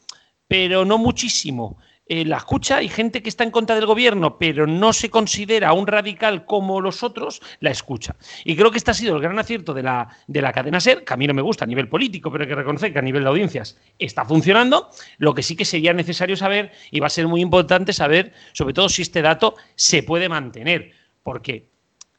pero 0.49 0.85
no 0.85 0.99
muchísimo, 0.99 1.79
eh, 2.09 2.25
la 2.25 2.37
escucha 2.37 2.83
y 2.83 2.89
gente 2.89 3.21
que 3.21 3.29
está 3.29 3.43
en 3.43 3.51
contra 3.51 3.75
del 3.75 3.87
gobierno, 3.87 4.39
pero 4.39 4.67
no 4.67 4.93
se 4.93 5.11
considera 5.11 5.73
un 5.73 5.89
radical 5.89 6.45
como 6.45 6.81
los 6.81 7.03
otros, 7.03 7.43
la 7.59 7.71
escucha. 7.71 8.15
Y 8.45 8.55
creo 8.55 8.71
que 8.71 8.79
este 8.79 8.93
ha 8.93 8.95
sido 8.95 9.17
el 9.17 9.23
gran 9.23 9.37
acierto 9.41 9.75
de 9.75 9.83
la, 9.83 10.09
de 10.29 10.41
la 10.41 10.53
cadena 10.53 10.79
SER, 10.79 11.05
que 11.05 11.15
a 11.15 11.17
mí 11.17 11.27
no 11.27 11.35
me 11.35 11.43
gusta 11.43 11.65
a 11.65 11.67
nivel 11.69 11.89
político, 11.89 12.31
pero 12.31 12.45
hay 12.45 12.49
que 12.49 12.55
reconocer 12.55 12.93
que 12.93 13.01
a 13.01 13.03
nivel 13.03 13.25
de 13.25 13.29
audiencias 13.29 13.77
está 13.99 14.25
funcionando. 14.25 14.89
Lo 15.19 15.35
que 15.35 15.43
sí 15.43 15.57
que 15.57 15.65
sería 15.65 15.93
necesario 15.93 16.37
saber, 16.37 16.71
y 16.93 17.01
va 17.01 17.09
a 17.09 17.11
ser 17.11 17.27
muy 17.27 17.41
importante 17.41 17.93
saber, 17.93 18.33
sobre 18.53 18.73
todo 18.73 18.89
si 18.89 19.03
este 19.03 19.21
dato 19.21 19.57
se 19.75 20.05
puede 20.05 20.29
mantener, 20.29 20.93
porque 21.25 21.71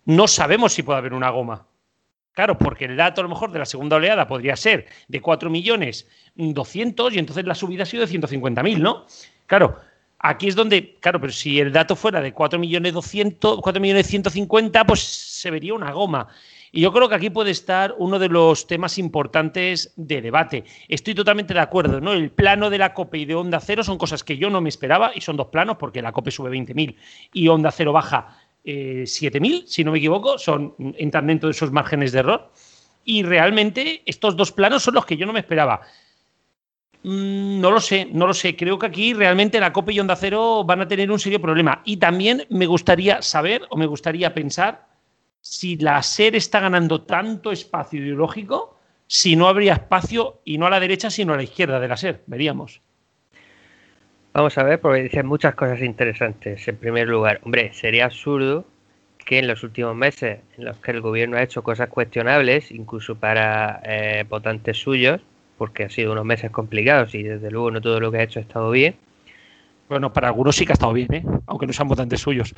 no 0.04 0.28
sabemos 0.28 0.74
si 0.74 0.84
puede 0.84 1.00
haber 1.00 1.14
una 1.14 1.30
goma. 1.30 1.66
Claro, 2.34 2.58
porque 2.58 2.86
el 2.86 2.98
dato 2.98 3.22
a 3.22 3.24
lo 3.24 3.30
mejor 3.30 3.52
de 3.52 3.60
la 3.60 3.66
segunda 3.66 3.96
oleada 3.96 4.28
podría 4.28 4.56
ser 4.56 4.86
de 5.08 5.22
4 5.22 5.50
millones 5.50 6.08
200 6.36 7.16
y 7.16 7.20
entonces 7.20 7.46
la 7.46 7.56
subida 7.56 7.84
ha 7.84 7.86
sido 7.88 8.06
de 8.06 8.14
150.000, 8.14 8.78
¿no? 8.78 9.08
Claro, 9.48 9.78
aquí 10.20 10.48
es 10.48 10.56
donde, 10.56 10.98
claro, 11.00 11.20
pero 11.20 11.34
si 11.34 11.60
el 11.60 11.72
dato 11.72 11.96
fuera 11.96 12.22
de 12.22 12.34
4 12.34 12.60
millones 12.60 12.94
200, 12.94 13.60
4 13.62 13.82
millones 13.82 14.08
150, 14.08 14.86
pues 14.86 15.02
se 15.02 15.50
vería 15.50 15.74
una 15.74 15.92
goma. 15.92 16.28
Y 16.72 16.82
yo 16.82 16.92
creo 16.92 17.08
que 17.08 17.16
aquí 17.16 17.30
puede 17.30 17.52
estar 17.52 17.96
uno 17.98 18.20
de 18.20 18.28
los 18.28 18.68
temas 18.68 18.98
importantes 18.98 19.94
de 19.96 20.22
debate. 20.22 20.66
Estoy 20.90 21.16
totalmente 21.16 21.54
de 21.54 21.62
acuerdo, 21.62 22.02
¿no? 22.02 22.12
El 22.12 22.30
plano 22.30 22.70
de 22.70 22.78
la 22.78 22.94
COPE 22.94 23.20
y 23.20 23.26
de 23.26 23.36
Onda 23.36 23.62
Cero 23.62 23.84
son 23.84 23.98
cosas 23.98 24.24
que 24.24 24.38
yo 24.38 24.50
no 24.50 24.60
me 24.60 24.70
esperaba 24.70 25.12
y 25.16 25.22
son 25.22 25.38
dos 25.38 25.48
planos 25.48 25.78
porque 25.78 26.02
la 26.02 26.12
COPE 26.12 26.32
sube 26.32 26.52
20.000 26.52 26.96
y 27.34 27.48
Onda 27.48 27.72
Cero 27.72 27.94
baja 27.94 28.38
eh, 28.66 29.04
7.000, 29.06 29.66
si 29.66 29.86
no 29.86 29.94
me 29.94 30.00
equivoco, 30.00 30.38
son 30.38 30.76
entran 30.98 31.28
dentro 31.28 31.48
de 31.48 31.52
esos 31.54 31.72
márgenes 31.72 32.12
de 32.12 32.20
error. 32.20 32.52
Y 33.06 33.24
realmente 33.24 34.04
estos 34.06 34.36
dos 34.36 34.52
planos 34.52 34.84
son 34.84 34.96
los 34.96 35.06
que 35.06 35.16
yo 35.16 35.26
no 35.26 35.32
me 35.32 35.40
esperaba. 35.40 35.82
Mm, 37.04 37.62
no 37.62 37.72
lo 37.72 37.80
sé, 37.80 38.08
no 38.12 38.28
lo 38.28 38.34
sé. 38.34 38.56
Creo 38.56 38.78
que 38.80 38.86
aquí 38.88 39.14
realmente 39.14 39.60
la 39.60 39.74
COPE 39.74 39.94
y 39.94 40.00
Onda 40.00 40.16
Cero 40.16 40.64
van 40.66 40.82
a 40.82 40.88
tener 40.88 41.12
un 41.12 41.20
serio 41.20 41.42
problema. 41.42 41.82
Y 41.86 41.98
también 41.98 42.46
me 42.50 42.66
gustaría 42.66 43.22
saber 43.22 43.64
o 43.70 43.78
me 43.78 43.86
gustaría 43.86 44.34
pensar 44.34 44.88
si 45.42 45.78
la 45.78 46.02
SER 46.04 46.36
está 46.36 46.60
ganando 46.60 47.04
tanto 47.04 47.52
espacio 47.52 48.02
ideológico, 48.02 48.78
si 49.08 49.36
no 49.36 49.48
habría 49.48 49.74
espacio 49.74 50.42
y 50.44 50.58
no 50.58 50.66
a 50.66 50.70
la 50.70 50.80
derecha, 50.80 51.10
sino 51.10 51.34
a 51.34 51.38
la 51.38 51.44
izquierda 51.44 51.80
de 51.80 51.88
la 51.88 51.98
SER. 51.98 52.24
Veríamos. 52.28 52.82
Vamos 54.34 54.58
a 54.58 54.64
ver, 54.64 54.80
porque 54.80 55.02
dicen 55.04 55.26
muchas 55.26 55.56
cosas 55.56 55.82
interesantes. 55.82 56.68
En 56.68 56.78
primer 56.78 57.08
lugar, 57.08 57.40
hombre, 57.44 57.72
sería 57.74 58.06
absurdo 58.06 58.66
que 59.18 59.40
en 59.40 59.48
los 59.48 59.64
últimos 59.64 59.96
meses 59.96 60.40
en 60.58 60.66
los 60.66 60.78
que 60.78 60.92
el 60.92 61.02
gobierno 61.02 61.38
ha 61.38 61.44
hecho 61.44 61.64
cosas 61.64 61.90
cuestionables, 61.90 62.72
incluso 62.72 63.16
para 63.16 63.82
eh, 63.84 64.26
votantes 64.30 64.78
suyos, 64.78 65.22
porque 65.58 65.84
han 65.84 65.90
sido 65.90 66.12
unos 66.12 66.26
meses 66.26 66.52
complicados 66.52 67.16
y 67.16 67.24
desde 67.24 67.52
luego 67.52 67.72
no 67.72 67.82
todo 67.82 68.00
lo 68.00 68.12
que 68.12 68.20
ha 68.20 68.24
hecho 68.24 68.40
ha 68.40 68.44
estado 68.44 68.72
bien. 68.72 68.96
Bueno, 69.90 70.12
para 70.12 70.28
algunos 70.28 70.56
sí 70.56 70.66
que 70.66 70.74
ha 70.74 70.74
estado 70.74 70.94
bien, 70.94 71.14
¿eh? 71.14 71.24
aunque 71.46 71.66
no 71.66 71.74
sean 71.74 71.88
votantes 71.88 72.20
suyos. 72.20 72.54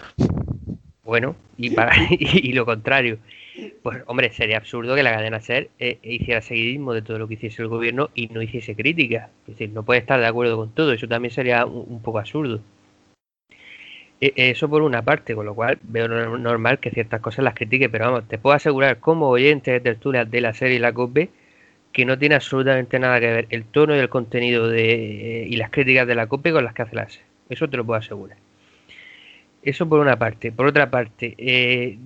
Bueno, 1.03 1.35
y, 1.57 1.71
para, 1.71 1.91
y, 2.11 2.53
lo 2.53 2.65
contrario. 2.65 3.17
Pues 3.83 4.03
hombre, 4.05 4.31
sería 4.31 4.57
absurdo 4.57 4.95
que 4.95 5.03
la 5.03 5.11
cadena 5.11 5.41
SER 5.41 5.69
eh, 5.79 5.97
hiciera 6.03 6.41
seguidismo 6.41 6.93
de 6.93 7.01
todo 7.01 7.19
lo 7.19 7.27
que 7.27 7.33
hiciese 7.33 7.61
el 7.61 7.67
gobierno 7.67 8.09
y 8.13 8.27
no 8.27 8.41
hiciese 8.41 8.75
crítica. 8.75 9.29
Es 9.41 9.55
decir, 9.55 9.71
no 9.71 9.83
puede 9.83 9.99
estar 9.99 10.19
de 10.19 10.27
acuerdo 10.27 10.55
con 10.57 10.71
todo, 10.71 10.93
eso 10.93 11.07
también 11.07 11.33
sería 11.33 11.65
un, 11.65 12.01
poco 12.01 12.19
absurdo. 12.19 12.61
E, 14.21 14.33
eso 14.35 14.69
por 14.69 14.81
una 14.81 15.01
parte, 15.01 15.35
con 15.35 15.45
lo 15.45 15.55
cual 15.55 15.79
veo 15.81 16.07
normal 16.07 16.79
que 16.79 16.91
ciertas 16.91 17.21
cosas 17.21 17.43
las 17.43 17.55
critique, 17.55 17.89
pero 17.89 18.05
vamos, 18.05 18.27
te 18.27 18.37
puedo 18.37 18.55
asegurar 18.55 18.99
como 18.99 19.29
oyente 19.29 19.71
de 19.71 19.79
tertulias 19.79 20.29
de 20.29 20.41
la 20.41 20.53
serie 20.53 20.77
y 20.77 20.79
la 20.79 20.93
COPE 20.93 21.29
que 21.91 22.05
no 22.05 22.17
tiene 22.17 22.35
absolutamente 22.35 22.99
nada 22.99 23.19
que 23.19 23.31
ver 23.31 23.47
el 23.49 23.65
tono 23.65 23.95
y 23.95 23.99
el 23.99 24.09
contenido 24.09 24.67
de, 24.67 25.45
y 25.49 25.55
las 25.55 25.71
críticas 25.71 26.07
de 26.07 26.15
la 26.15 26.27
COPE 26.27 26.51
con 26.51 26.63
las 26.63 26.73
que 26.73 26.81
hace 26.83 26.95
la 26.95 27.09
SE. 27.09 27.21
Eso 27.49 27.67
te 27.67 27.77
lo 27.77 27.85
puedo 27.85 27.99
asegurar. 27.99 28.37
Eso 29.61 29.89
por 29.89 29.99
una 29.99 30.17
parte. 30.17 30.51
Por 30.51 30.67
otra 30.67 30.89
parte, 30.89 31.35
eh, 31.37 31.97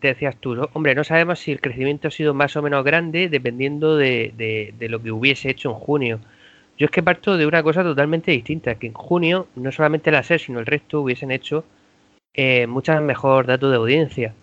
te 0.00 0.08
decías 0.08 0.36
tú, 0.36 0.56
hombre, 0.72 0.94
no 0.94 1.04
sabemos 1.04 1.38
si 1.38 1.52
el 1.52 1.60
crecimiento 1.60 2.08
ha 2.08 2.10
sido 2.10 2.32
más 2.32 2.56
o 2.56 2.62
menos 2.62 2.84
grande 2.84 3.28
dependiendo 3.28 3.96
de, 3.96 4.72
lo 4.88 5.02
que 5.02 5.12
hubiese 5.12 5.50
hecho 5.50 5.70
en 5.70 5.76
junio. 5.76 6.20
Yo 6.78 6.86
es 6.86 6.90
que 6.90 7.02
parto 7.02 7.36
de 7.36 7.46
una 7.46 7.62
cosa 7.62 7.82
totalmente 7.82 8.30
distinta, 8.30 8.76
que 8.76 8.86
en 8.88 8.94
junio 8.94 9.48
no 9.56 9.70
solamente 9.72 10.10
la 10.10 10.22
SER, 10.22 10.40
sino 10.40 10.58
el 10.58 10.66
resto 10.66 11.02
hubiesen 11.02 11.30
hecho 11.30 11.64
eh, 12.32 12.66
muchas 12.66 13.00
mejor 13.02 13.46
datos 13.46 13.70
de 13.70 13.76
audiencia. 13.76 14.34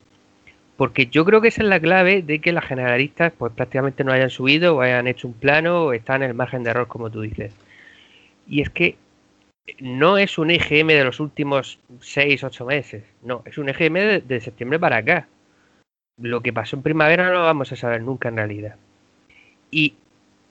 Porque 0.81 1.05
yo 1.05 1.25
creo 1.25 1.41
que 1.41 1.49
esa 1.49 1.61
es 1.61 1.69
la 1.69 1.79
clave 1.79 2.23
de 2.23 2.41
que 2.41 2.51
las 2.51 2.65
generalistas 2.65 3.31
pues 3.37 3.53
prácticamente 3.53 4.03
no 4.03 4.13
hayan 4.13 4.31
subido 4.31 4.75
o 4.75 4.81
hayan 4.81 5.05
hecho 5.05 5.27
un 5.27 5.35
plano 5.35 5.83
o 5.83 5.93
están 5.93 6.23
en 6.23 6.29
el 6.29 6.35
margen 6.35 6.63
de 6.63 6.71
error, 6.71 6.87
como 6.87 7.11
tú 7.11 7.21
dices. 7.21 7.53
Y 8.47 8.61
es 8.61 8.71
que 8.71 8.95
no 9.79 10.17
es 10.17 10.39
un 10.39 10.49
EGM 10.49 10.87
de 10.87 11.03
los 11.03 11.19
últimos 11.19 11.77
6, 11.99 12.43
8 12.43 12.65
meses. 12.65 13.03
No, 13.21 13.43
es 13.45 13.59
un 13.59 13.69
EGM 13.69 14.25
de, 14.25 14.41
septiembre 14.41 14.79
para 14.79 14.97
acá. 14.97 15.27
Lo 16.17 16.41
que 16.41 16.51
pasó 16.51 16.77
en 16.77 16.81
primavera 16.81 17.27
no 17.27 17.33
lo 17.33 17.41
vamos 17.43 17.71
a 17.71 17.75
saber 17.75 18.01
nunca 18.01 18.29
en 18.29 18.37
realidad. 18.37 18.75
Y 19.69 19.93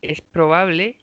es 0.01 0.21
probable, 0.21 1.01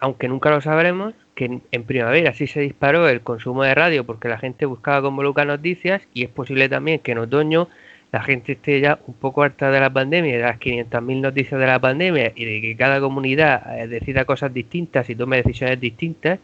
aunque 0.00 0.28
nunca 0.28 0.50
lo 0.50 0.60
sabremos, 0.60 1.14
que 1.34 1.62
en, 1.70 1.84
primavera 1.84 2.34
sí 2.34 2.46
se 2.46 2.60
disparó 2.60 3.08
el 3.08 3.22
consumo 3.22 3.62
de 3.62 3.74
radio 3.74 4.04
porque 4.04 4.28
la 4.28 4.36
gente 4.36 4.66
buscaba 4.66 5.00
con 5.00 5.16
Voluca 5.16 5.46
noticias 5.46 6.02
y 6.12 6.24
es 6.24 6.28
posible 6.28 6.68
también 6.68 6.98
que 6.98 7.12
en 7.12 7.18
otoño 7.18 7.70
la 8.14 8.22
gente 8.22 8.52
esté 8.52 8.80
ya 8.80 9.00
un 9.08 9.14
poco 9.14 9.42
harta 9.42 9.72
de 9.72 9.80
la 9.80 9.92
pandemia, 9.92 10.36
de 10.36 10.42
las 10.44 10.60
500.000 10.60 11.20
noticias 11.20 11.58
de 11.60 11.66
la 11.66 11.80
pandemia 11.80 12.32
y 12.36 12.44
de 12.44 12.60
que 12.60 12.76
cada 12.76 13.00
comunidad 13.00 13.76
eh, 13.76 13.88
decida 13.88 14.24
cosas 14.24 14.54
distintas 14.54 15.10
y 15.10 15.16
tome 15.16 15.38
decisiones 15.38 15.80
distintas. 15.80 16.38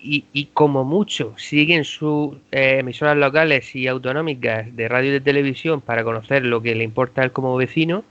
Y, 0.00 0.46
como 0.52 0.84
mucho 0.84 1.34
siguen 1.36 1.84
sus 1.84 2.36
eh, 2.50 2.78
emisoras 2.80 3.16
locales 3.16 3.74
y 3.76 3.86
autonómicas 3.86 4.74
de 4.74 4.88
radio 4.88 5.10
y 5.10 5.12
de 5.12 5.20
televisión 5.20 5.80
para 5.80 6.02
conocer 6.02 6.44
lo 6.44 6.60
que 6.60 6.74
le 6.74 6.82
importa 6.82 7.22
a 7.22 7.24
él 7.24 7.32
como 7.32 7.56
vecino 7.56 8.04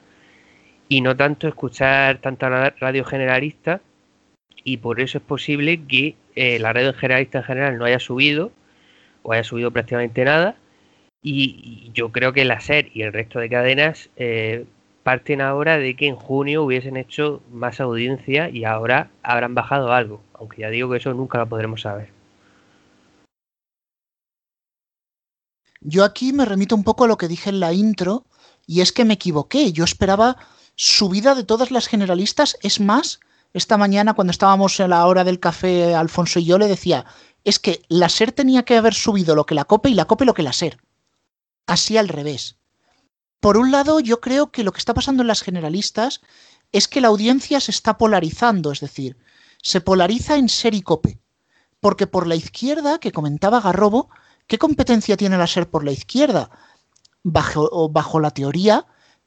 y 0.88 1.02
no 1.02 1.18
tanto 1.18 1.50
escuchar 1.50 2.20
tanta 2.20 2.70
radio 2.80 3.04
generalista 3.04 3.82
y 4.64 4.78
por 4.78 5.00
eso 5.02 5.18
es 5.18 5.24
posible 5.24 5.82
que 5.86 6.16
eh, 6.36 6.60
la 6.60 6.72
radio 6.74 6.94
generalista 6.94 7.40
en 7.40 7.44
general 7.46 7.78
no 7.78 7.86
haya 7.86 8.00
subido 8.00 8.52
o 9.24 9.32
haya 9.32 9.44
subido 9.44 9.72
prácticamente 9.72 10.26
nada 10.26 10.56
y, 11.26 11.92
yo 11.96 12.12
creo 12.12 12.34
que 12.34 12.46
la 12.46 12.62
SER 12.62 12.92
y 12.94 13.02
el 13.02 13.12
resto 13.12 13.40
de 13.40 13.50
cadenas 13.50 14.10
eh, 14.16 14.66
parten 15.02 15.42
ahora 15.42 15.80
de 15.80 15.96
que 15.96 16.08
en 16.08 16.16
junio 16.16 16.64
hubiesen 16.64 16.98
hecho 16.98 17.42
más 17.52 17.80
audiencia 17.80 18.50
y 18.50 18.64
ahora 18.64 19.10
habrán 19.24 19.56
bajado 19.56 19.92
algo, 19.92 20.22
aunque 20.34 20.62
ya 20.62 20.70
digo 20.70 20.90
que 20.92 20.98
eso 20.98 21.14
nunca 21.14 21.40
lo 21.40 21.50
podremos 21.50 21.82
saber. 21.82 22.10
Yo 25.82 26.04
aquí 26.04 26.32
me 26.32 26.46
remito 26.46 26.76
un 26.76 26.84
poco 26.84 27.06
a 27.06 27.08
lo 27.08 27.18
que 27.18 27.28
dije 27.28 27.50
en 27.50 27.60
la 27.60 27.74
intro 27.74 28.26
y 28.68 28.82
es 28.82 28.92
que 28.92 29.06
me 29.06 29.16
equivoqué. 29.16 29.72
Yo 29.72 29.84
esperaba 29.84 30.38
subida 30.76 31.34
de 31.34 31.44
todas 31.44 31.72
las 31.72 31.88
generalistas. 31.88 32.58
Es 32.62 32.80
más, 32.80 33.20
esta 33.54 33.78
mañana 33.78 34.14
cuando 34.14 34.32
estábamos 34.32 34.80
en 34.80 34.92
la 34.92 35.06
hora 35.06 35.24
del 35.24 35.40
café, 35.40 35.96
Alfonso 35.96 36.40
y 36.40 36.46
yo 36.46 36.60
le 36.60 36.68
decía, 36.68 37.06
es 37.44 37.60
que 37.60 37.82
la 37.88 38.10
SER 38.10 38.32
tenía 38.32 38.64
que 38.64 38.78
haber 38.78 38.94
subido 38.94 39.36
lo 39.36 39.46
que 39.46 39.56
la 39.56 39.66
COPE 39.66 39.90
y 39.90 39.94
la 39.94 40.06
COPE 40.06 40.26
lo 40.26 40.34
que 40.34 40.44
la 40.44 40.54
SER 40.54 40.78
así 41.68 41.98
al 41.98 42.08
revés. 42.08 42.58
Por 43.40 43.58
un 43.58 43.72
lado, 43.72 44.00
yo 44.00 44.22
creo 44.22 44.52
que 44.52 44.64
lo 44.64 44.72
que 44.72 44.80
está 44.80 44.94
pasando 44.94 45.22
en 45.22 45.28
las 45.28 45.42
generalistas 45.42 46.22
es 46.72 46.88
que 46.88 47.02
la 47.02 47.10
audiencia 47.10 47.60
se 47.60 47.72
está 47.72 47.98
polarizando, 47.98 48.72
es 48.72 48.80
decir, 48.80 49.18
se 49.62 49.82
polariza 49.82 50.36
en 50.38 50.50
ser 50.50 50.74
y 50.74 50.82
cope. 50.82 51.20
Porque 51.80 52.08
por 52.08 52.28
la 52.28 52.36
izquierda, 52.36 53.00
que 53.00 53.12
comentaba 53.12 53.62
Garrobo, 53.62 54.10
¿qué 54.48 54.58
competencia 54.58 55.18
tiene 55.18 55.38
la 55.38 55.48
SER 55.48 55.70
por 55.70 55.84
la 55.84 55.92
izquierda? 55.92 56.50
Bajo, 57.24 57.90
bajo 57.90 58.20
la 58.20 58.32
teoría, 58.32 58.86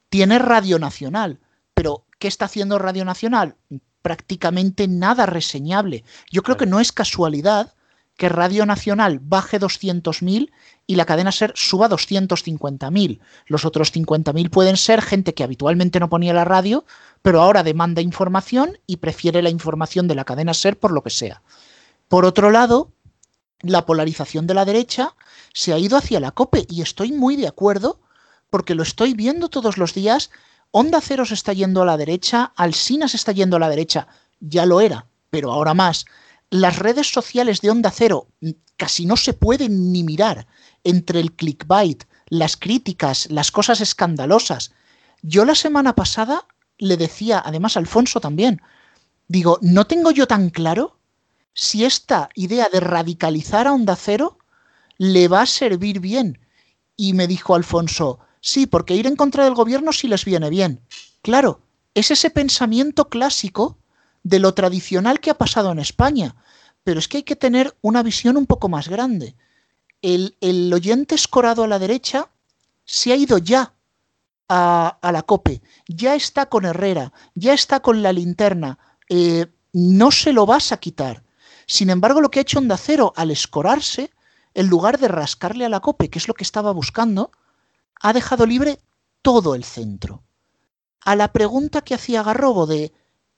tiene 0.09 0.39
Radio 0.39 0.79
Nacional. 0.79 1.39
Pero, 1.73 2.05
¿qué 2.19 2.27
está 2.27 2.45
haciendo 2.45 2.77
Radio 2.77 3.05
Nacional? 3.05 3.55
Prácticamente 4.01 4.87
nada 4.87 5.25
reseñable. 5.25 6.03
Yo 6.29 6.43
creo 6.43 6.57
que 6.57 6.65
no 6.65 6.79
es 6.79 6.91
casualidad 6.91 7.73
que 8.19 8.27
Radio 8.27 8.65
Nacional 8.65 9.19
baje 9.19 9.61
200.000 9.61 10.51
y 10.85 10.95
la 10.95 11.05
cadena 11.05 11.31
SER 11.31 11.53
suba 11.55 11.89
250.000. 11.89 13.21
Los 13.47 13.63
otros 13.63 13.93
50.000 13.95 14.49
pueden 14.49 14.75
ser 14.75 15.01
gente 15.01 15.33
que 15.33 15.45
habitualmente 15.45 16.01
no 16.01 16.09
ponía 16.09 16.33
la 16.33 16.43
radio, 16.43 16.83
pero 17.21 17.41
ahora 17.41 17.63
demanda 17.63 18.01
información 18.01 18.77
y 18.85 18.97
prefiere 18.97 19.41
la 19.41 19.49
información 19.49 20.09
de 20.09 20.15
la 20.15 20.25
cadena 20.25 20.53
SER 20.53 20.77
por 20.77 20.91
lo 20.91 21.01
que 21.01 21.11
sea. 21.11 21.41
Por 22.09 22.25
otro 22.25 22.51
lado, 22.51 22.91
la 23.61 23.85
polarización 23.85 24.47
de 24.47 24.53
la 24.53 24.65
derecha 24.65 25.15
se 25.53 25.71
ha 25.71 25.79
ido 25.79 25.95
hacia 25.95 26.19
la 26.19 26.31
COPE 26.31 26.67
y 26.69 26.81
estoy 26.81 27.13
muy 27.13 27.37
de 27.37 27.47
acuerdo 27.47 28.01
porque 28.49 28.75
lo 28.75 28.83
estoy 28.83 29.13
viendo 29.13 29.47
todos 29.47 29.77
los 29.77 29.93
días. 29.93 30.29
Onda 30.71 30.99
Cero 30.99 31.23
se 31.23 31.35
está 31.35 31.53
yendo 31.53 31.83
a 31.83 31.85
la 31.85 31.95
derecha, 31.95 32.51
Alsina 32.57 33.07
se 33.07 33.15
está 33.15 33.31
yendo 33.31 33.55
a 33.55 33.59
la 33.59 33.69
derecha, 33.69 34.09
ya 34.41 34.65
lo 34.65 34.81
era, 34.81 35.05
pero 35.29 35.53
ahora 35.53 35.73
más. 35.73 36.05
Las 36.51 36.79
redes 36.79 37.11
sociales 37.11 37.61
de 37.61 37.69
Onda 37.69 37.91
Cero 37.91 38.27
casi 38.75 39.05
no 39.05 39.17
se 39.17 39.33
pueden 39.33 39.91
ni 39.91 40.03
mirar 40.03 40.47
entre 40.83 41.19
el 41.19 41.33
clickbait, 41.33 42.05
las 42.27 42.57
críticas, 42.57 43.29
las 43.29 43.51
cosas 43.51 43.81
escandalosas. 43.81 44.71
Yo 45.21 45.45
la 45.45 45.53
semana 45.53 45.93
pasada 45.93 46.47
le 46.77 46.97
decía, 46.97 47.41
además 47.45 47.77
Alfonso 47.77 48.19
también, 48.19 48.61
digo, 49.27 49.59
no 49.61 49.85
tengo 49.85 50.11
yo 50.11 50.27
tan 50.27 50.49
claro 50.49 50.97
si 51.53 51.85
esta 51.85 52.29
idea 52.35 52.69
de 52.71 52.79
radicalizar 52.79 53.67
a 53.67 53.73
Onda 53.73 53.95
Cero 53.95 54.37
le 54.97 55.27
va 55.27 55.41
a 55.41 55.45
servir 55.45 55.99
bien. 55.99 56.39
Y 56.95 57.13
me 57.13 57.27
dijo 57.27 57.53
Alfonso, 57.53 58.19
sí, 58.41 58.65
porque 58.65 58.95
ir 58.95 59.07
en 59.07 59.15
contra 59.15 59.43
del 59.43 59.53
gobierno 59.53 59.91
sí 59.91 60.07
les 60.07 60.25
viene 60.25 60.49
bien. 60.49 60.81
Claro, 61.21 61.61
es 61.93 62.11
ese 62.11 62.29
pensamiento 62.29 63.09
clásico 63.09 63.77
de 64.23 64.39
lo 64.39 64.53
tradicional 64.53 65.19
que 65.19 65.31
ha 65.31 65.37
pasado 65.37 65.71
en 65.71 65.79
España. 65.79 66.35
Pero 66.83 66.99
es 66.99 67.07
que 67.07 67.17
hay 67.17 67.23
que 67.23 67.35
tener 67.35 67.75
una 67.81 68.03
visión 68.03 68.37
un 68.37 68.45
poco 68.45 68.69
más 68.69 68.87
grande. 68.87 69.35
El, 70.01 70.37
el 70.41 70.71
oyente 70.73 71.15
escorado 71.15 71.63
a 71.63 71.67
la 71.67 71.79
derecha 71.79 72.29
se 72.85 73.11
ha 73.11 73.15
ido 73.15 73.37
ya 73.37 73.73
a, 74.47 74.97
a, 75.01 75.11
la 75.11 75.21
COPE, 75.21 75.61
ya 75.87 76.15
está 76.15 76.47
con 76.47 76.65
Herrera, 76.65 77.13
ya 77.35 77.53
está 77.53 77.81
con 77.81 78.01
la 78.01 78.11
linterna, 78.11 78.79
eh, 79.09 79.45
no 79.73 80.11
se 80.11 80.33
lo 80.33 80.45
vas 80.45 80.71
a 80.71 80.77
quitar. 80.77 81.23
Sin 81.67 81.89
embargo, 81.91 82.21
lo 82.21 82.31
que 82.31 82.39
ha 82.39 82.41
hecho 82.41 82.57
Onda 82.57 82.77
Cero 82.77 83.13
al 83.15 83.29
escorarse, 83.29 84.11
en 84.55 84.67
lugar 84.67 84.97
de 84.97 85.07
rascarle 85.07 85.65
a 85.65 85.69
la 85.69 85.81
COPE, 85.81 86.09
que 86.09 86.17
es 86.17 86.27
lo 86.27 86.33
que 86.33 86.43
estaba 86.43 86.71
buscando, 86.71 87.31
ha 88.01 88.13
dejado 88.13 88.45
libre 88.45 88.79
todo 89.21 89.53
el 89.53 89.63
centro. 89.63 90.23
A 91.01 91.15
la 91.15 91.31
pregunta 91.31 91.81
que 91.81 91.93
hacía 91.93 92.23
Garrobo 92.23 92.65
de 92.65 92.91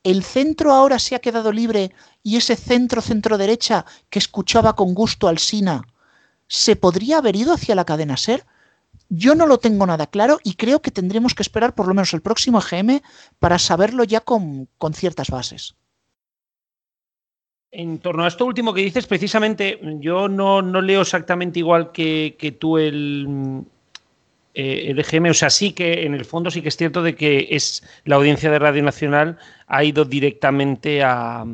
¿el 0.04 0.24
centro 0.24 0.72
ahora 0.72 1.00
se 1.00 1.16
ha 1.16 1.20
quedado 1.20 1.52
libre 1.52 1.92
y 2.24 2.38
ese 2.38 2.56
centro 2.56 3.02
centro-derecha 3.02 3.86
que 4.10 4.20
escuchaba 4.20 4.76
con 4.76 4.94
gusto 4.94 5.28
al 5.28 5.38
Sina 5.38 5.84
se 6.48 6.76
podría 6.76 7.20
haber 7.20 7.36
ido 7.36 7.54
hacia 7.54 7.76
la 7.76 7.86
cadena 7.86 8.18
SER? 8.18 8.46
Yo 9.10 9.36
no 9.36 9.46
lo 9.46 9.58
tengo 9.58 9.86
nada 9.86 10.08
claro 10.08 10.40
y 10.44 10.56
creo 10.56 10.82
que 10.82 10.92
tendremos 10.92 11.34
que 11.34 11.44
esperar 11.44 11.76
por 11.76 11.88
lo 11.88 11.94
menos 11.94 12.14
el 12.14 12.22
próximo 12.22 12.60
EGM 12.60 13.02
para 13.40 13.60
saberlo 13.60 14.04
ya 14.04 14.22
con, 14.22 14.68
con 14.78 14.94
ciertas 14.94 15.30
bases. 15.30 15.76
En 17.72 18.00
torno 18.00 18.26
a 18.26 18.28
esto 18.28 18.46
último 18.46 18.74
que 18.74 18.82
dices, 18.82 19.08
precisamente, 19.08 19.80
yo 20.00 20.28
no, 20.28 20.62
no 20.62 20.82
leo 20.82 21.02
exactamente 21.02 21.60
igual 21.60 21.94
que, 21.94 22.36
que 22.38 22.52
tú 22.52 22.78
el, 22.78 23.66
eh, 24.54 24.94
o 25.30 25.34
sea, 25.34 25.50
sí 25.50 25.72
que 25.72 26.06
en 26.06 26.14
el 26.14 26.26
fondo 26.26 26.52
sí 26.52 26.62
que 26.62 26.70
es 26.70 26.78
cierto 26.78 27.02
de 27.04 27.16
que 27.16 27.48
es 27.52 27.84
la 28.06 28.18
audiencia 28.18 28.52
de 28.52 28.60
Radio 28.60 28.84
Nacional 28.84 29.38
ha 29.68 29.84
ido 29.84 30.04
directamente 30.04 31.04
a, 31.04 31.46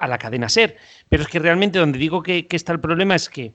la 0.00 0.18
cadena 0.18 0.48
SER, 0.48 0.76
pero 1.08 1.22
es 1.22 1.28
que 1.28 1.38
realmente 1.38 1.78
donde 1.78 1.98
digo 1.98 2.22
que, 2.22 2.46
que 2.46 2.56
está 2.56 2.72
el 2.72 2.80
problema 2.80 3.14
es 3.14 3.28
que 3.28 3.52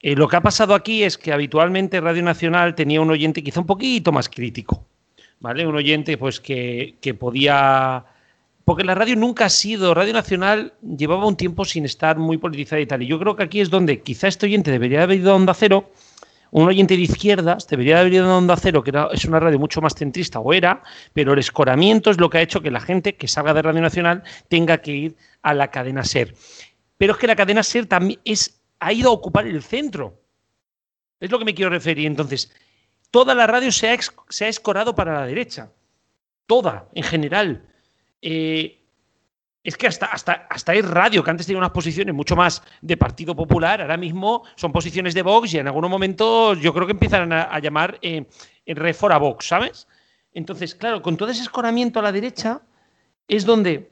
eh, 0.00 0.16
lo 0.16 0.28
que 0.28 0.36
ha 0.36 0.40
pasado 0.40 0.74
aquí 0.74 1.04
es 1.04 1.16
que 1.16 1.32
habitualmente 1.32 2.00
Radio 2.00 2.22
Nacional 2.22 2.74
tenía 2.74 3.00
un 3.00 3.10
oyente 3.10 3.42
quizá 3.42 3.60
un 3.60 3.66
poquito 3.66 4.12
más 4.12 4.28
crítico, 4.28 4.86
¿vale? 5.40 5.66
Un 5.66 5.76
oyente 5.76 6.18
pues 6.18 6.40
que, 6.40 6.96
que 7.00 7.14
podía 7.14 8.04
porque 8.66 8.82
la 8.82 8.96
radio 8.96 9.14
nunca 9.14 9.44
ha 9.44 9.48
sido, 9.48 9.94
Radio 9.94 10.12
Nacional 10.12 10.74
llevaba 10.82 11.24
un 11.26 11.36
tiempo 11.36 11.64
sin 11.64 11.84
estar 11.84 12.18
muy 12.18 12.36
politizada 12.36 12.80
y 12.80 12.86
tal. 12.86 13.00
Y 13.00 13.06
yo 13.06 13.20
creo 13.20 13.36
que 13.36 13.44
aquí 13.44 13.60
es 13.60 13.70
donde 13.70 14.02
quizá 14.02 14.26
este 14.26 14.46
oyente 14.46 14.72
debería 14.72 15.04
haber 15.04 15.18
ido 15.18 15.30
a 15.30 15.36
Onda 15.36 15.54
Cero, 15.54 15.92
un 16.50 16.68
oyente 16.68 16.96
de 16.96 17.02
izquierdas 17.02 17.66
debería 17.66 18.00
haber 18.00 18.14
ido 18.14 18.30
a 18.30 18.38
Onda 18.38 18.56
Cero, 18.56 18.82
que 18.82 18.90
era, 18.90 19.08
es 19.12 19.24
una 19.24 19.40
radio 19.40 19.58
mucho 19.58 19.80
más 19.80 19.94
centrista, 19.94 20.40
o 20.40 20.52
era, 20.52 20.82
pero 21.12 21.32
el 21.32 21.38
escoramiento 21.38 22.10
es 22.10 22.18
lo 22.18 22.30
que 22.30 22.38
ha 22.38 22.42
hecho 22.42 22.60
que 22.60 22.70
la 22.70 22.80
gente 22.80 23.16
que 23.16 23.28
salga 23.28 23.54
de 23.54 23.62
Radio 23.62 23.80
Nacional 23.80 24.22
tenga 24.48 24.78
que 24.78 24.92
ir 24.92 25.16
a 25.42 25.54
la 25.54 25.70
cadena 25.70 26.04
SER. 26.04 26.34
Pero 26.96 27.12
es 27.12 27.18
que 27.18 27.26
la 27.26 27.36
cadena 27.36 27.62
SER 27.62 27.86
también 27.86 28.20
es, 28.24 28.60
ha 28.80 28.92
ido 28.92 29.10
a 29.10 29.12
ocupar 29.12 29.46
el 29.46 29.62
centro. 29.62 30.20
Es 31.20 31.30
lo 31.30 31.38
que 31.38 31.44
me 31.44 31.54
quiero 31.54 31.70
referir. 31.70 32.06
Entonces, 32.06 32.52
toda 33.10 33.34
la 33.34 33.46
radio 33.46 33.72
se 33.72 33.88
ha, 33.88 34.48
escorado 34.48 34.94
para 34.94 35.20
la 35.20 35.26
derecha. 35.26 35.70
Toda, 36.46 36.88
en 36.94 37.02
general. 37.02 37.64
Eh, 38.22 38.85
es 39.66 39.76
que 39.76 39.88
hasta, 39.88 40.06
hasta, 40.06 40.46
hasta 40.48 40.74
es 40.74 40.88
radio, 40.88 41.24
que 41.24 41.30
antes 41.30 41.44
tenía 41.44 41.58
unas 41.58 41.72
posiciones 41.72 42.14
mucho 42.14 42.36
más 42.36 42.62
de 42.80 42.96
Partido 42.96 43.34
Popular, 43.34 43.80
ahora 43.82 43.96
mismo 43.96 44.44
son 44.54 44.70
posiciones 44.70 45.12
de 45.12 45.22
Vox 45.22 45.54
y 45.54 45.58
en 45.58 45.66
algunos 45.66 45.90
momentos 45.90 46.60
yo 46.60 46.72
creo 46.72 46.86
que 46.86 46.92
empiezan 46.92 47.32
a, 47.32 47.58
llamar 47.58 47.98
eh, 48.00 48.24
Refora 48.64 49.18
Vox, 49.18 49.48
¿sabes? 49.48 49.88
Entonces, 50.32 50.76
claro, 50.76 51.02
con 51.02 51.16
todo 51.16 51.30
ese 51.30 51.42
escoramiento 51.42 51.98
a 51.98 52.02
la 52.02 52.12
derecha 52.12 52.62
es 53.26 53.44
donde 53.44 53.90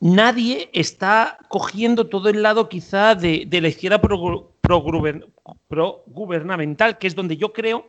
nadie 0.00 0.70
está 0.72 1.36
cogiendo 1.48 2.06
todo 2.06 2.30
el 2.30 2.42
lado 2.42 2.70
quizá 2.70 3.14
de, 3.14 3.46
la 3.50 3.68
izquierda 3.68 4.00
progubernamental, 4.00 5.28
pro 5.68 6.04
pro 6.88 6.98
que 6.98 7.06
es 7.06 7.14
donde 7.14 7.36
yo 7.36 7.52
creo 7.52 7.86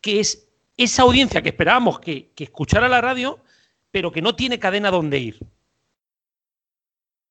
que 0.00 0.20
es 0.20 0.48
esa 0.76 1.02
audiencia 1.02 1.42
que 1.42 1.48
esperábamos 1.48 1.98
que, 1.98 2.30
que 2.36 2.44
escuchara 2.44 2.88
la 2.88 3.00
radio, 3.00 3.40
pero 3.90 4.12
que 4.12 4.22
no 4.22 4.36
tiene 4.36 4.60
cadena 4.60 4.92
donde 4.92 5.18
ir. 5.18 5.40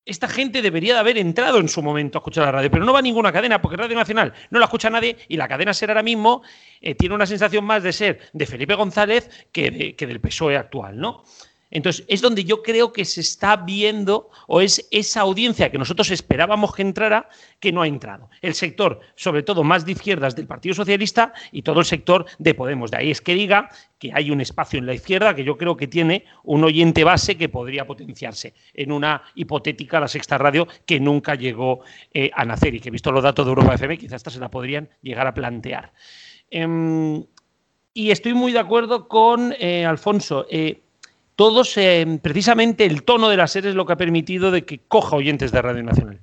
Esta 0.08 0.30
gente 0.30 0.62
debería 0.62 0.94
de 0.94 1.02
haber 1.02 1.18
entrado 1.18 1.60
en 1.60 1.68
su 1.68 1.84
momento 1.84 2.18
a 2.18 2.20
escuchar 2.22 2.46
la 2.46 2.52
radio, 2.54 2.72
pero 2.72 2.86
no 2.86 2.94
va 2.94 3.00
a 3.00 3.02
ninguna 3.02 3.34
cadena, 3.34 3.62
porque 3.62 3.76
Radio 3.76 3.98
Nacional 3.98 4.34
no 4.50 4.58
la 4.58 4.66
escucha 4.66 4.90
nadie 4.90 5.18
y 5.28 5.36
la 5.36 5.50
cadena 5.50 5.74
SER 5.74 5.90
ahora 5.90 6.02
mismo 6.02 6.44
eh, 6.80 6.96
tiene 6.96 7.14
una 7.14 7.26
sensación 7.26 7.66
más 7.66 7.84
de 7.84 7.92
ser 7.92 8.22
de 8.32 8.46
Felipe 8.46 8.74
González 8.76 9.30
que, 9.52 9.70
de, 9.70 9.96
que 9.98 10.08
del 10.08 10.22
PSOE 10.22 10.56
actual, 10.56 10.98
¿no? 10.98 11.26
Entonces, 11.70 12.06
es 12.08 12.22
donde 12.22 12.44
yo 12.44 12.64
creo 12.64 12.94
que 12.94 13.06
se 13.06 13.22
está 13.22 13.58
viendo, 13.58 14.30
o 14.48 14.62
es 14.62 14.88
esa 14.92 15.22
audiencia 15.22 15.70
que 15.70 15.78
nosotros 15.78 16.12
esperábamos 16.12 16.74
que 16.74 16.82
entrara, 16.82 17.30
que 17.60 17.72
no 17.72 17.82
ha 17.82 17.88
entrado. 17.88 18.30
El 18.42 18.54
sector, 18.54 19.02
sobre 19.16 19.44
todo 19.44 19.64
más 19.64 19.86
de 19.86 19.92
izquierdas 19.92 20.36
del 20.36 20.48
Partido 20.48 20.76
Socialista 20.76 21.34
y 21.52 21.62
todo 21.62 21.80
el 21.80 21.86
sector 21.86 22.26
de 22.40 22.54
Podemos. 22.54 22.92
De 22.92 22.98
ahí 22.98 23.12
es 23.12 23.22
que 23.22 23.34
diga 23.34 23.70
que 24.00 24.12
hay 24.14 24.32
un 24.32 24.42
espacio 24.42 24.80
en 24.80 24.86
la 24.86 24.94
izquierda 24.94 25.36
que 25.36 25.44
yo 25.44 25.58
creo 25.58 25.76
que 25.76 25.88
tiene 25.88 26.26
un 26.44 26.64
oyente 26.64 27.04
base 27.04 27.36
que 27.36 27.50
podría 27.50 27.86
potenciarse 27.86 28.54
en 28.74 28.92
una 28.92 29.24
hipotética 29.36 30.00
La 30.00 30.08
Sexta 30.08 30.38
Radio 30.38 30.68
que 30.86 31.00
nunca 31.00 31.36
llegó 31.36 31.82
eh, 32.14 32.32
a 32.34 32.46
nacer 32.46 32.76
y 32.76 32.80
que, 32.80 32.92
visto 32.92 33.12
los 33.12 33.24
datos 33.24 33.46
de 33.46 33.50
Europa 33.50 33.76
FM, 33.76 33.98
quizás 33.98 34.16
hasta 34.16 34.30
se 34.30 34.40
la 34.40 34.50
podrían 34.50 34.90
llegar 35.02 35.28
a 35.28 35.34
plantear. 35.34 35.92
Eh, 36.50 37.26
y 37.98 38.12
estoy 38.12 38.36
muy 38.36 38.52
de 38.52 38.60
acuerdo 38.60 39.08
con 39.08 39.56
eh, 39.58 39.84
Alfonso. 39.84 40.46
Eh, 40.52 40.84
todos, 41.38 41.78
eh, 41.78 42.20
precisamente 42.20 42.84
el 42.84 43.04
tono 43.04 43.30
de 43.30 43.38
la 43.38 43.46
SER 43.46 43.68
es 43.68 43.76
lo 43.76 43.86
que 43.86 43.94
ha 43.94 43.98
permitido 43.98 44.50
de 44.50 44.66
que 44.66 44.80
coja 44.80 45.16
oyentes 45.16 45.52
de 45.52 45.62
Radio 45.62 45.84
Nacional. 45.84 46.20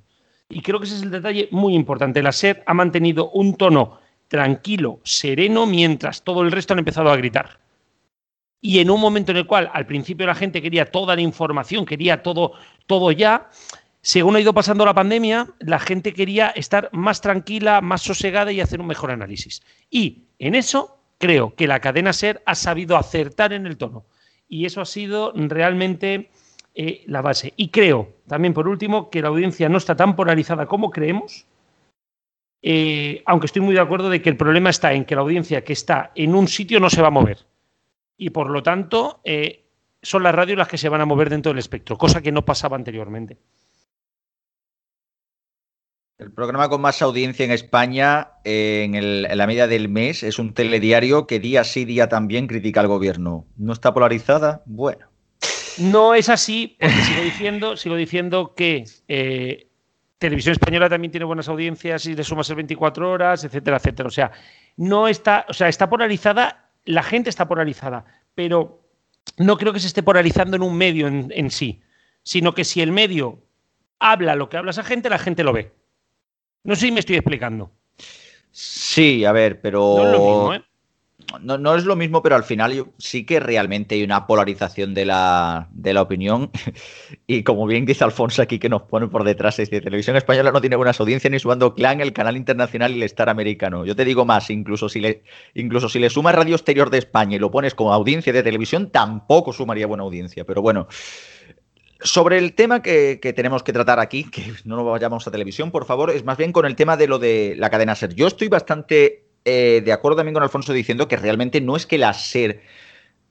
Y 0.49 0.61
creo 0.61 0.81
que 0.81 0.87
ese 0.87 0.97
es 0.97 1.03
el 1.03 1.13
detalle 1.13 1.49
muy 1.53 1.77
importante. 1.77 2.21
La 2.21 2.33
SER 2.33 2.65
ha 2.67 2.75
mantenido 2.75 3.31
un 3.31 3.55
tono 3.55 4.01
tranquilo, 4.27 4.99
sereno, 5.05 5.67
mientras 5.67 6.23
todo 6.25 6.43
el 6.43 6.51
resto 6.51 6.73
han 6.73 6.81
empezado 6.81 7.11
a 7.11 7.17
gritar. 7.17 7.61
Y 8.61 8.81
en 8.81 8.91
un 8.91 9.01
momento 9.01 9.31
en 9.31 9.37
el 9.37 9.47
cual 9.47 9.71
al 9.73 9.87
principio 9.87 10.27
la 10.27 10.35
gente 10.35 10.61
quería 10.61 10.91
toda 10.91 11.15
la 11.15 11.23
información, 11.23 11.87
quería 11.87 12.25
todo, 12.25 12.55
todo 12.89 13.13
ya, 13.13 13.51
según 14.03 14.35
ha 14.35 14.41
ido 14.41 14.53
pasando 14.53 14.85
la 14.85 14.95
pandemia, 14.95 15.47
la 15.61 15.79
gente 15.79 16.13
quería 16.13 16.49
estar 16.49 16.89
más 16.91 17.21
tranquila, 17.21 17.81
más 17.81 18.03
sosegada 18.03 18.51
y 18.51 18.61
hacer 18.61 18.81
un 18.81 18.89
mejor 18.89 19.13
análisis. 19.13 19.63
Y 19.91 20.25
en 20.41 20.57
eso 20.57 20.99
creo 21.19 21.55
que 21.55 21.69
la 21.69 21.79
cadena 21.79 22.13
SER 22.13 22.43
ha 22.47 22.57
sabido 22.57 22.97
acertar 22.97 23.53
en 23.53 23.67
el 23.67 23.77
tono 23.77 24.07
y 24.49 24.67
eso 24.67 24.81
ha 24.81 24.87
sido 24.87 25.33
realmente 25.35 26.31
eh, 26.75 27.05
la 27.07 27.23
base. 27.23 27.53
Y 27.57 27.69
creo, 27.69 28.15
también 28.27 28.55
por 28.55 28.69
último, 28.69 29.11
que 29.11 29.23
la 29.23 29.29
audiencia 29.29 29.69
no 29.69 29.79
está 29.79 29.97
tan 29.97 30.17
polarizada 30.17 30.67
como 30.67 30.91
creemos, 30.91 31.47
eh, 32.63 33.23
aunque 33.27 33.47
estoy 33.47 33.63
muy 33.63 33.75
de 33.75 33.81
acuerdo 33.81 34.09
de 34.09 34.23
que 34.23 34.31
el 34.31 34.37
problema 34.37 34.71
está 34.71 34.93
en 34.95 35.05
que 35.05 35.15
la 35.15 35.21
audiencia 35.21 35.63
que 35.63 35.75
está 35.75 36.13
en 36.15 36.35
un 36.35 36.49
sitio 36.49 36.81
no 36.81 36.89
se 36.89 37.03
va 37.03 37.09
a 37.09 37.13
mover. 37.13 37.47
Y 38.17 38.31
por 38.31 38.51
lo 38.51 38.63
tanto, 38.63 39.21
eh, 39.25 39.65
son 40.03 40.23
las 40.23 40.35
radios 40.35 40.59
las 40.59 40.69
que 40.69 40.79
se 40.79 40.89
van 40.89 41.01
a 41.01 41.07
mover 41.07 41.31
dentro 41.31 41.51
del 41.51 41.59
espectro, 41.59 41.99
cosa 41.99 42.23
que 42.23 42.33
no 42.33 42.45
pasaba 42.45 42.77
anteriormente. 42.77 43.39
El 46.17 46.31
programa 46.31 46.69
con 46.69 46.81
más 46.81 47.03
audiencia 47.03 47.45
en 47.45 47.51
España 47.51 48.29
en, 48.45 49.23
la 49.23 49.47
media 49.49 49.67
del 49.67 49.89
mes 49.89 50.23
es 50.23 50.39
un 50.39 50.55
telediario 50.55 51.27
que 51.27 51.41
día 51.41 51.65
sí, 51.65 51.85
día 51.85 52.09
también 52.09 52.47
critica 52.47 52.81
al 52.81 52.87
gobierno. 52.87 53.47
¿No 53.57 53.73
está 53.73 53.93
polarizada? 53.93 54.63
Bueno. 54.65 55.09
No 55.79 56.15
es 56.15 56.29
así, 56.29 56.77
porque 56.79 57.03
sigo 57.03 57.23
diciendo, 57.23 57.77
sigo 57.77 57.97
diciendo 57.97 58.55
que 58.55 58.85
eh, 59.09 59.67
Televisión 60.19 60.53
Española 60.53 60.89
también 60.89 61.11
tiene 61.11 61.25
buenas 61.25 61.49
audiencias 61.49 62.07
y 62.07 62.15
le 62.15 62.23
sumas 62.23 62.49
el 62.49 62.57
24 62.57 63.11
horas, 63.11 63.43
etcétera, 63.43 63.79
etcétera. 63.79 64.07
O 64.07 64.13
sea, 64.13 64.31
no 64.77 65.09
está, 65.09 65.45
o 65.49 65.53
sea, 65.53 65.67
está 65.69 65.91
polarizada, 65.91 66.71
la 66.85 67.03
gente 67.03 67.29
está 67.29 67.49
polarizada, 67.49 68.05
pero 68.37 68.87
no 69.39 69.57
creo 69.59 69.73
que 69.73 69.81
se 69.81 69.89
esté 69.89 70.05
polarizando 70.05 70.57
en 70.57 70.63
un 70.63 70.77
medio 70.77 71.09
en, 71.09 71.33
en 71.35 71.51
sí, 71.51 71.83
sino 72.23 72.55
que 72.55 72.63
si 72.63 72.83
el 72.83 72.93
medio 72.93 73.43
habla 73.99 74.37
lo 74.37 74.49
que 74.49 74.59
habla 74.59 74.71
esa 74.71 74.85
gente, 74.85 75.11
la 75.11 75.19
gente 75.19 75.43
lo 75.43 75.53
ve. 75.53 75.73
No 76.65 76.75
sé 76.75 76.87
si 76.87 76.93
me 76.93 77.01
estoy 77.01 77.17
explicando. 77.17 77.71
Sí, 78.51 79.25
a 79.25 79.33
ver, 79.33 79.61
pero. 79.61 79.95
No 79.97 80.05
es 80.05 80.11
lo 80.11 80.21
mismo, 80.21 80.55
¿eh? 80.55 80.63
No, 81.41 81.59
no 81.59 81.75
es 81.75 81.85
lo 81.85 81.97
mismo, 81.97 82.23
pero 82.23 82.37
al 82.37 82.45
final 82.45 82.73
yo- 82.73 82.89
sí 82.99 83.25
que 83.25 83.41
realmente 83.41 83.95
hay 83.95 84.05
una 84.05 84.27
polarización 84.27 84.95
de 84.95 85.05
la, 85.07 85.69
de 85.73 85.93
la 85.95 86.03
opinión. 86.03 86.51
Y 87.27 87.43
como 87.43 87.67
bien 87.67 87.87
dice 87.87 88.05
Alfonso 88.05 88.43
aquí, 88.43 88.59
que 88.59 88.69
nos 88.69 88.83
pone 88.83 89.09
por 89.09 89.25
detrás, 89.25 89.59
es 89.59 89.71
de 89.71 89.81
Televisión 89.81 90.17
Española 90.17 90.53
no 90.53 90.61
tiene 90.61 90.77
buenas 90.77 91.01
audiencias 91.01 91.31
ni 91.31 91.39
sumando 91.39 91.75
Clan, 91.75 92.01
el 92.03 92.13
canal 92.13 92.37
internacional 92.37 92.93
y 92.93 92.97
el 92.97 93.03
Star 93.05 93.31
americano. 93.31 93.85
Yo 93.87 93.97
te 93.97 94.05
digo 94.05 94.25
más, 94.27 94.51
incluso 94.51 94.89
si 94.89 95.01
le, 95.01 95.23
incluso 95.55 95.89
si 95.89 95.99
le 95.99 96.11
sumas 96.11 96.35
Radio 96.35 96.55
Exterior 96.55 96.91
de 96.91 96.99
España 96.99 97.37
y 97.37 97.39
lo 97.39 97.51
pones 97.51 97.75
como 97.75 97.93
audiencia 97.95 98.33
de 98.33 98.43
televisión, 98.43 98.91
tampoco 98.91 99.53
sumaría 99.53 99.87
buena 99.87 100.03
audiencia. 100.03 100.45
Pero 100.45 100.61
bueno, 100.61 100.87
sobre 102.05 102.39
el 102.39 102.55
tema 102.55 102.83
que, 102.83 103.19
que 103.21 103.33
tenemos 103.33 103.63
que 103.63 103.73
tratar 103.73 103.99
aquí, 103.99 104.25
que 104.25 104.53
no 104.65 104.77
nos 104.77 104.87
vayamos 104.87 105.27
a 105.27 105.31
televisión, 105.31 105.73
por 105.73 105.85
favor, 105.85 106.11
es 106.11 106.25
más 106.25 106.37
bien 106.37 106.53
con 106.53 106.67
el 106.67 106.77
tema 106.77 106.97
de 106.97 107.09
lo 107.09 107.19
de 107.19 107.57
la 107.59 107.71
cadena 107.71 107.97
SER. 107.97 108.15
Yo 108.15 108.29
estoy 108.29 108.49
bastante 108.49 109.25
eh, 109.45 109.83
de 109.85 109.93
acuerdo 109.93 110.17
también 110.17 110.35
con 110.35 110.43
Alfonso 110.43 110.73
diciendo 110.73 111.07
que 111.07 111.17
realmente 111.17 111.61
no 111.61 111.77
es 111.77 111.87
que 111.87 111.99
la 111.99 112.15
SER 112.15 112.63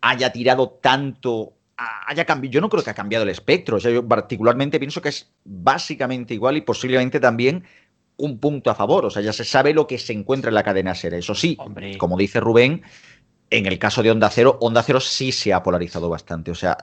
haya 0.02 0.32
tirado 0.32 0.70
tanto, 0.70 1.54
haya 1.78 2.26
cambiado. 2.26 2.52
Yo 2.52 2.62
no 2.62 2.70
creo 2.70 2.84
que 2.84 2.90
ha 2.90 2.96
cambiado 2.96 3.24
el 3.24 3.30
espectro. 3.30 3.78
O 3.78 3.80
sea, 3.80 3.92
yo 3.92 4.08
particularmente 4.08 4.80
pienso 4.80 5.02
que 5.02 5.10
es 5.10 5.32
básicamente 5.44 6.34
igual 6.34 6.58
y 6.58 6.62
posiblemente 6.62 7.20
también 7.20 7.64
un 8.18 8.40
punto 8.40 8.70
a 8.70 8.76
favor. 8.76 9.06
O 9.06 9.10
sea, 9.10 9.22
ya 9.24 9.34
se 9.34 9.44
sabe 9.44 9.74
lo 9.74 9.88
que 9.88 9.98
se 9.98 10.14
encuentra 10.14 10.50
en 10.50 10.56
la 10.56 10.64
cadena 10.64 10.94
SER. 10.94 11.16
Eso 11.16 11.34
sí, 11.34 11.58
como 11.98 12.18
dice 12.18 12.40
Rubén, 12.40 12.84
en 13.50 13.66
el 13.66 13.80
caso 13.80 14.04
de 14.04 14.12
Onda 14.12 14.30
Cero, 14.30 14.58
Onda 14.62 14.84
Cero 14.84 15.00
sí 15.00 15.32
se 15.32 15.52
ha 15.52 15.64
polarizado 15.64 16.10
bastante. 16.10 16.52
O 16.52 16.56
sea, 16.56 16.78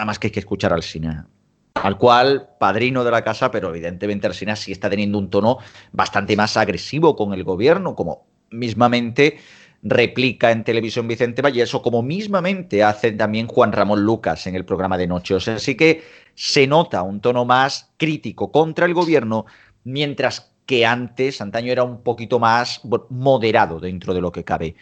nada 0.00 0.06
más 0.06 0.18
que 0.18 0.28
hay 0.28 0.30
que 0.30 0.40
escuchar 0.40 0.72
al 0.72 0.82
Sina. 0.82 1.28
Al 1.74 1.98
cual, 1.98 2.48
padrino 2.58 3.04
de 3.04 3.10
la 3.10 3.22
casa, 3.22 3.50
pero 3.50 3.68
evidentemente 3.68 4.26
Alsina 4.26 4.56
sí 4.56 4.72
está 4.72 4.88
teniendo 4.88 5.18
un 5.18 5.28
tono 5.28 5.58
bastante 5.92 6.36
más 6.36 6.56
agresivo 6.56 7.14
con 7.16 7.34
el 7.34 7.44
gobierno, 7.44 7.94
como 7.94 8.26
mismamente 8.50 9.38
replica 9.82 10.52
en 10.52 10.64
televisión 10.64 11.06
Vicente 11.06 11.42
Valles 11.42 11.74
o 11.74 11.82
como 11.82 12.02
mismamente 12.02 12.82
hace 12.82 13.12
también 13.12 13.46
Juan 13.46 13.72
Ramón 13.72 14.02
Lucas 14.02 14.46
en 14.46 14.54
el 14.54 14.64
programa 14.64 14.96
de 14.96 15.06
noche. 15.06 15.34
O 15.34 15.40
sea, 15.40 15.58
sí 15.58 15.74
que 15.74 16.02
se 16.34 16.66
nota 16.66 17.02
un 17.02 17.20
tono 17.20 17.44
más 17.44 17.92
crítico 17.98 18.50
contra 18.50 18.86
el 18.86 18.94
gobierno, 18.94 19.44
mientras 19.84 20.50
que 20.64 20.86
antes, 20.86 21.42
antaño, 21.42 21.72
era 21.72 21.82
un 21.82 22.02
poquito 22.02 22.38
más 22.38 22.80
moderado 23.10 23.80
dentro 23.80 24.14
de 24.14 24.22
lo 24.22 24.32
que 24.32 24.44
cabe. 24.44 24.76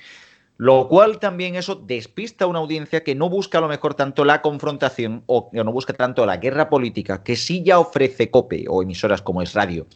Lo 0.60 0.88
cual 0.88 1.20
también 1.20 1.54
eso 1.54 1.76
despista 1.76 2.44
a 2.44 2.48
una 2.48 2.58
audiencia 2.58 3.04
que 3.04 3.14
no 3.14 3.30
busca 3.30 3.58
a 3.58 3.60
lo 3.60 3.68
mejor 3.68 3.94
tanto 3.94 4.24
la 4.24 4.42
confrontación 4.42 5.22
o 5.26 5.50
no 5.52 5.72
busca 5.72 5.92
tanto 5.92 6.26
la 6.26 6.38
guerra 6.38 6.68
política, 6.68 7.22
que 7.22 7.36
sí 7.36 7.62
ya 7.62 7.78
ofrece 7.78 8.28
COPE 8.28 8.64
o 8.68 8.82
emisoras 8.82 9.22
como 9.22 9.40
es 9.40 9.54
radio. 9.54 9.86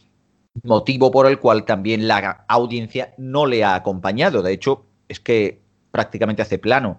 Motivo 0.63 1.11
por 1.11 1.27
el 1.27 1.39
cual 1.39 1.65
también 1.65 2.07
la 2.07 2.45
audiencia 2.47 3.13
no 3.17 3.45
le 3.45 3.65
ha 3.65 3.75
acompañado. 3.75 4.41
De 4.41 4.53
hecho, 4.53 4.85
es 5.09 5.19
que 5.19 5.61
prácticamente 5.91 6.43
hace 6.43 6.59
plano. 6.59 6.97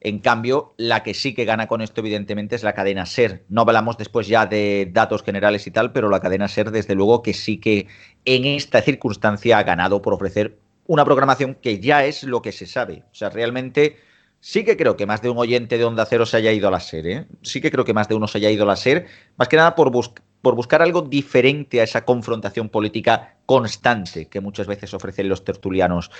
En 0.00 0.18
cambio, 0.18 0.74
la 0.76 1.04
que 1.04 1.14
sí 1.14 1.34
que 1.34 1.44
gana 1.44 1.68
con 1.68 1.82
esto, 1.82 2.00
evidentemente, 2.00 2.56
es 2.56 2.64
la 2.64 2.74
cadena 2.74 3.06
SER. 3.06 3.44
No 3.48 3.60
hablamos 3.60 3.96
después 3.96 4.26
ya 4.26 4.44
de 4.44 4.90
datos 4.92 5.22
generales 5.22 5.68
y 5.68 5.70
tal, 5.70 5.92
pero 5.92 6.08
la 6.08 6.20
cadena 6.20 6.48
SER, 6.48 6.72
desde 6.72 6.96
luego, 6.96 7.22
que 7.22 7.32
sí 7.32 7.58
que 7.58 7.86
en 8.24 8.44
esta 8.44 8.82
circunstancia 8.82 9.58
ha 9.58 9.62
ganado 9.62 10.02
por 10.02 10.14
ofrecer 10.14 10.58
una 10.86 11.04
programación 11.04 11.54
que 11.54 11.80
ya 11.80 12.04
es 12.04 12.24
lo 12.24 12.42
que 12.42 12.52
se 12.52 12.66
sabe. 12.66 13.04
O 13.10 13.14
sea, 13.14 13.30
realmente 13.30 13.96
sí 14.40 14.64
que 14.64 14.76
creo 14.76 14.96
que 14.96 15.06
más 15.06 15.22
de 15.22 15.30
un 15.30 15.38
oyente 15.38 15.78
de 15.78 15.84
Onda 15.84 16.04
Cero 16.06 16.26
se 16.26 16.36
haya 16.36 16.52
ido 16.52 16.68
a 16.68 16.70
la 16.70 16.80
SER. 16.80 17.06
¿eh? 17.06 17.26
Sí 17.42 17.60
que 17.60 17.70
creo 17.70 17.84
que 17.84 17.94
más 17.94 18.08
de 18.08 18.14
uno 18.14 18.26
se 18.26 18.38
haya 18.38 18.50
ido 18.50 18.64
a 18.64 18.66
la 18.66 18.76
SER, 18.76 19.06
más 19.36 19.48
que 19.48 19.56
nada 19.56 19.74
por, 19.74 19.90
bus 19.90 20.12
por 20.42 20.54
buscar 20.54 20.82
algo 20.82 21.00
diferente 21.00 21.80
a 21.80 21.84
esa 21.84 22.04
confrontación 22.04 22.68
política 22.68 23.36
constante 23.46 24.26
que 24.26 24.40
muchas 24.40 24.66
veces 24.66 24.92
ofrecen 24.92 25.30
los 25.30 25.42
tertulianos. 25.42 26.10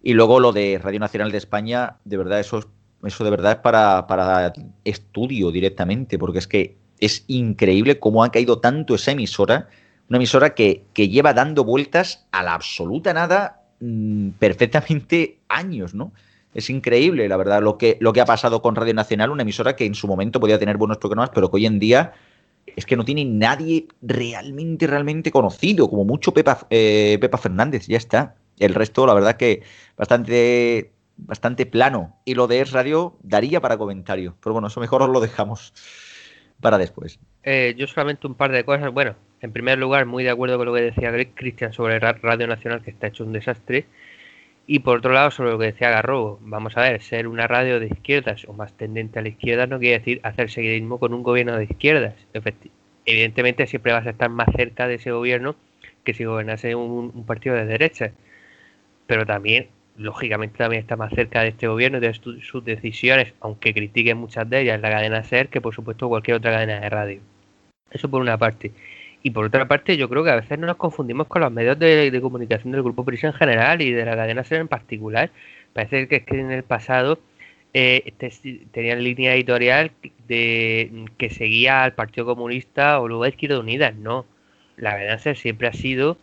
Y 0.00 0.12
luego 0.14 0.38
lo 0.38 0.52
de 0.52 0.78
Radio 0.80 1.00
Nacional 1.00 1.32
de 1.32 1.38
España, 1.38 1.96
de 2.04 2.16
verdad, 2.16 2.38
eso, 2.38 2.58
es, 2.58 2.68
eso 3.02 3.24
de 3.24 3.30
verdad 3.30 3.52
es 3.52 3.58
para, 3.58 4.06
para 4.06 4.52
estudio 4.84 5.50
directamente, 5.50 6.18
porque 6.18 6.38
es 6.38 6.46
que 6.46 6.76
es 7.00 7.24
increíble 7.26 7.98
cómo 7.98 8.22
ha 8.22 8.30
caído 8.30 8.60
tanto 8.60 8.94
esa 8.94 9.10
emisora, 9.10 9.68
una 10.08 10.18
emisora 10.18 10.54
que, 10.54 10.84
que 10.94 11.08
lleva 11.08 11.34
dando 11.34 11.64
vueltas 11.64 12.28
a 12.30 12.44
la 12.44 12.54
absoluta 12.54 13.12
nada 13.12 13.61
mmm, 13.82 14.30
perfectamente 14.38 15.38
años, 15.48 15.94
¿no? 15.94 16.12
Es 16.54 16.70
increíble, 16.70 17.28
la 17.28 17.36
verdad, 17.36 17.62
lo 17.62 17.78
que, 17.78 17.96
lo 18.00 18.12
que 18.12 18.20
ha 18.20 18.26
pasado 18.26 18.62
con 18.62 18.76
Radio 18.76 18.94
Nacional, 18.94 19.30
una 19.30 19.42
emisora 19.42 19.74
que 19.74 19.86
en 19.86 19.94
su 19.94 20.06
momento 20.06 20.38
podía 20.38 20.58
tener 20.58 20.76
buenos 20.76 20.98
programas, 20.98 21.30
pero 21.34 21.50
que 21.50 21.56
hoy 21.56 21.66
en 21.66 21.78
día 21.78 22.12
es 22.76 22.86
que 22.86 22.96
no 22.96 23.04
tiene 23.04 23.24
nadie 23.24 23.88
realmente, 24.02 24.86
realmente 24.86 25.30
conocido, 25.30 25.88
como 25.88 26.04
mucho 26.04 26.32
Pepa, 26.32 26.66
eh, 26.70 27.18
Fernández, 27.40 27.86
ya 27.86 27.96
está. 27.96 28.36
El 28.58 28.74
resto, 28.74 29.06
la 29.06 29.14
verdad 29.14 29.36
que 29.36 29.62
bastante, 29.96 30.92
bastante 31.16 31.66
plano. 31.66 32.16
Y 32.24 32.34
lo 32.34 32.46
de 32.46 32.60
Es 32.60 32.72
Radio 32.72 33.16
daría 33.22 33.60
para 33.60 33.78
comentario, 33.78 34.36
pero 34.42 34.52
bueno, 34.52 34.68
eso 34.68 34.78
mejor 34.80 35.02
os 35.02 35.08
lo 35.08 35.20
dejamos 35.20 35.72
para 36.60 36.78
después. 36.78 37.18
Eh, 37.42 37.74
yo 37.76 37.86
solamente 37.86 38.26
un 38.26 38.34
par 38.34 38.52
de 38.52 38.64
cosas. 38.64 38.92
Bueno, 38.92 39.16
en 39.42 39.52
primer 39.52 39.78
lugar, 39.78 40.06
muy 40.06 40.22
de 40.22 40.30
acuerdo 40.30 40.56
con 40.56 40.66
lo 40.66 40.74
que 40.74 40.82
decía 40.82 41.12
Cristian 41.34 41.72
sobre 41.72 41.98
Radio 41.98 42.46
Nacional, 42.46 42.82
que 42.82 42.90
está 42.90 43.08
hecho 43.08 43.24
un 43.24 43.32
desastre. 43.32 43.86
Y 44.68 44.78
por 44.78 44.98
otro 44.98 45.12
lado, 45.12 45.32
sobre 45.32 45.50
lo 45.50 45.58
que 45.58 45.66
decía 45.66 45.90
Garrobo, 45.90 46.38
vamos 46.42 46.76
a 46.76 46.82
ver, 46.82 47.02
ser 47.02 47.26
una 47.26 47.48
radio 47.48 47.80
de 47.80 47.86
izquierdas 47.86 48.44
o 48.46 48.52
más 48.52 48.72
tendente 48.76 49.18
a 49.18 49.22
la 49.22 49.28
izquierda 49.28 49.66
no 49.66 49.80
quiere 49.80 49.98
decir 49.98 50.20
hacer 50.22 50.48
seguidismo 50.48 50.98
con 51.00 51.12
un 51.12 51.24
gobierno 51.24 51.56
de 51.56 51.64
izquierdas. 51.64 52.14
Evidentemente 53.04 53.66
siempre 53.66 53.92
vas 53.92 54.06
a 54.06 54.10
estar 54.10 54.30
más 54.30 54.48
cerca 54.56 54.86
de 54.86 54.94
ese 54.94 55.10
gobierno 55.10 55.56
que 56.04 56.14
si 56.14 56.24
gobernase 56.24 56.76
un, 56.76 57.24
partido 57.26 57.56
de 57.56 57.66
derecha. 57.66 58.12
Pero 59.08 59.26
también, 59.26 59.68
lógicamente, 59.96 60.58
también 60.58 60.82
está 60.82 60.96
más 60.96 61.12
cerca 61.12 61.42
de 61.42 61.48
este 61.48 61.66
gobierno 61.66 61.98
y 61.98 62.00
de 62.00 62.14
su, 62.14 62.40
sus 62.40 62.64
decisiones, 62.64 63.34
aunque 63.40 63.74
critiquen 63.74 64.18
muchas 64.18 64.48
de 64.48 64.60
ellas 64.60 64.80
la 64.80 64.90
cadena 64.90 65.24
SER, 65.24 65.48
que 65.48 65.60
por 65.60 65.74
supuesto 65.74 66.08
cualquier 66.08 66.36
otra 66.36 66.52
cadena 66.52 66.80
de 66.80 66.88
radio. 66.88 67.20
Eso 67.90 68.08
por 68.08 68.22
una 68.22 68.38
parte. 68.38 68.72
Y 69.22 69.30
por 69.30 69.44
otra 69.44 69.68
parte, 69.68 69.96
yo 69.96 70.08
creo 70.08 70.24
que 70.24 70.30
a 70.30 70.36
veces 70.36 70.58
nos 70.58 70.76
confundimos 70.76 71.28
con 71.28 71.42
los 71.42 71.52
medios 71.52 71.78
de, 71.78 72.18
comunicación 72.20 72.72
del 72.72 72.82
Grupo 72.82 73.04
Prisa 73.04 73.28
en 73.28 73.32
general 73.34 73.80
y 73.80 73.92
de 73.92 74.04
la 74.04 74.16
cadena 74.16 74.42
SER 74.42 74.60
en 74.60 74.68
particular. 74.68 75.30
Parece 75.72 76.08
que 76.08 76.16
es 76.16 76.22
que 76.24 76.40
en 76.40 76.50
el 76.50 76.64
pasado 76.64 77.20
eh, 77.72 78.12
te, 78.18 78.30
tenían 78.72 79.04
línea 79.04 79.34
editorial 79.34 79.92
de 80.26 81.06
que 81.18 81.30
seguía 81.30 81.84
al 81.84 81.94
Partido 81.94 82.26
Comunista 82.26 83.00
o 83.00 83.08
luego 83.08 83.22
a 83.22 83.28
Izquierda 83.28 83.60
Unida. 83.60 83.92
No, 83.92 84.26
la 84.76 84.92
cadena 84.92 85.18
SER 85.18 85.36
siempre 85.36 85.68
ha 85.68 85.72
sido, 85.72 86.18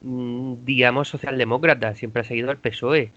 mmm, 0.00 0.54
digamos, 0.64 1.08
socialdemócrata, 1.08 1.94
siempre 1.94 2.22
ha 2.22 2.24
seguido 2.24 2.50
al 2.50 2.58
PSOE 2.58 3.10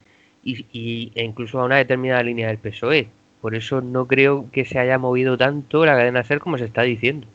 y, 0.43 0.65
y, 0.73 1.11
e 1.15 1.23
incluso 1.23 1.59
a 1.59 1.65
una 1.65 1.77
determinada 1.77 2.23
línea 2.23 2.47
del 2.47 2.57
PSOE. 2.57 3.07
Por 3.39 3.55
eso 3.55 3.81
no 3.81 4.07
creo 4.07 4.51
que 4.51 4.65
se 4.65 4.77
haya 4.77 4.97
movido 4.99 5.37
tanto 5.37 5.85
la 5.85 5.93
cadena 5.95 6.23
SER 6.23 6.39
como 6.39 6.57
se 6.57 6.65
está 6.65 6.81
diciendo. 6.83 7.27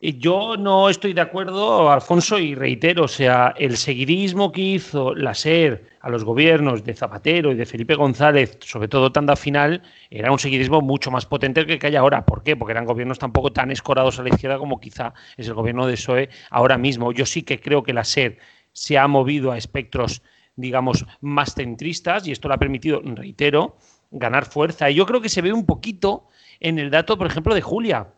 Yo 0.00 0.56
no 0.58 0.90
estoy 0.90 1.14
de 1.14 1.22
acuerdo, 1.22 1.90
Alfonso, 1.90 2.38
y 2.38 2.54
reitero, 2.54 3.04
o 3.04 3.08
sea, 3.08 3.54
el 3.56 3.76
seguidismo 3.78 4.52
que 4.52 4.60
hizo 4.60 5.14
la 5.14 5.32
SER 5.32 5.88
a 6.00 6.10
los 6.10 6.24
gobiernos 6.24 6.84
de 6.84 6.92
Zapatero 6.92 7.52
y 7.52 7.54
de 7.54 7.64
Felipe 7.64 7.94
González, 7.94 8.58
sobre 8.60 8.88
todo 8.88 9.12
tanda 9.12 9.34
final, 9.34 9.82
era 10.10 10.30
un 10.30 10.38
seguidismo 10.38 10.82
mucho 10.82 11.10
más 11.10 11.24
potente 11.24 11.64
que 11.64 11.74
el 11.74 11.78
que 11.78 11.86
hay 11.86 11.96
ahora. 11.96 12.26
¿Por 12.26 12.42
qué? 12.42 12.54
Porque 12.54 12.72
eran 12.72 12.84
gobiernos 12.84 13.18
tampoco 13.18 13.52
tan 13.52 13.70
escorados 13.70 14.18
a 14.18 14.24
la 14.24 14.28
izquierda 14.28 14.58
como 14.58 14.78
quizá 14.78 15.14
es 15.38 15.48
el 15.48 15.54
gobierno 15.54 15.86
de 15.86 15.94
PSOE 15.94 16.28
ahora 16.50 16.76
mismo. 16.76 17.12
Yo 17.12 17.24
sí 17.24 17.42
que 17.42 17.58
creo 17.58 17.82
que 17.82 17.94
la 17.94 18.04
SER 18.04 18.36
se 18.72 18.98
ha 18.98 19.08
movido 19.08 19.52
a 19.52 19.56
espectros, 19.56 20.22
digamos, 20.56 21.06
más 21.22 21.54
centristas 21.54 22.26
y 22.26 22.32
esto 22.32 22.48
le 22.48 22.54
ha 22.54 22.58
permitido, 22.58 23.00
reitero, 23.02 23.78
ganar 24.10 24.44
fuerza. 24.44 24.90
Y 24.90 24.96
yo 24.96 25.06
creo 25.06 25.22
que 25.22 25.30
se 25.30 25.40
ve 25.40 25.52
un 25.52 25.64
poquito 25.64 26.28
en 26.60 26.78
el 26.78 26.90
dato, 26.90 27.16
por 27.16 27.26
ejemplo, 27.26 27.54
de 27.54 27.62
Julia. 27.62 28.08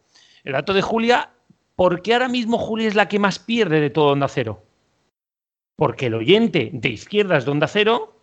El 0.43 0.55
dato 0.55 0.73
de 0.73 0.83
Julia 0.83 1.31
¿Por 1.77 2.01
qué 2.01 2.15
ahora 2.15 2.29
mismo 2.29 2.57
Julia 2.57 2.89
es 2.89 2.95
la 2.95 3.07
que 3.07 3.19
más 3.19 3.39
pierde 3.39 3.81
de 3.81 3.91
todo 3.91 4.13
Onda 4.13 4.29
Cero? 4.29 4.65
Porque 5.77 6.07
el 6.07 6.15
oyente 6.15 6.71
de 6.73 6.89
izquierdas 6.89 7.45
de 7.45 7.51
Onda 7.51 7.69
Cero, 7.69 8.15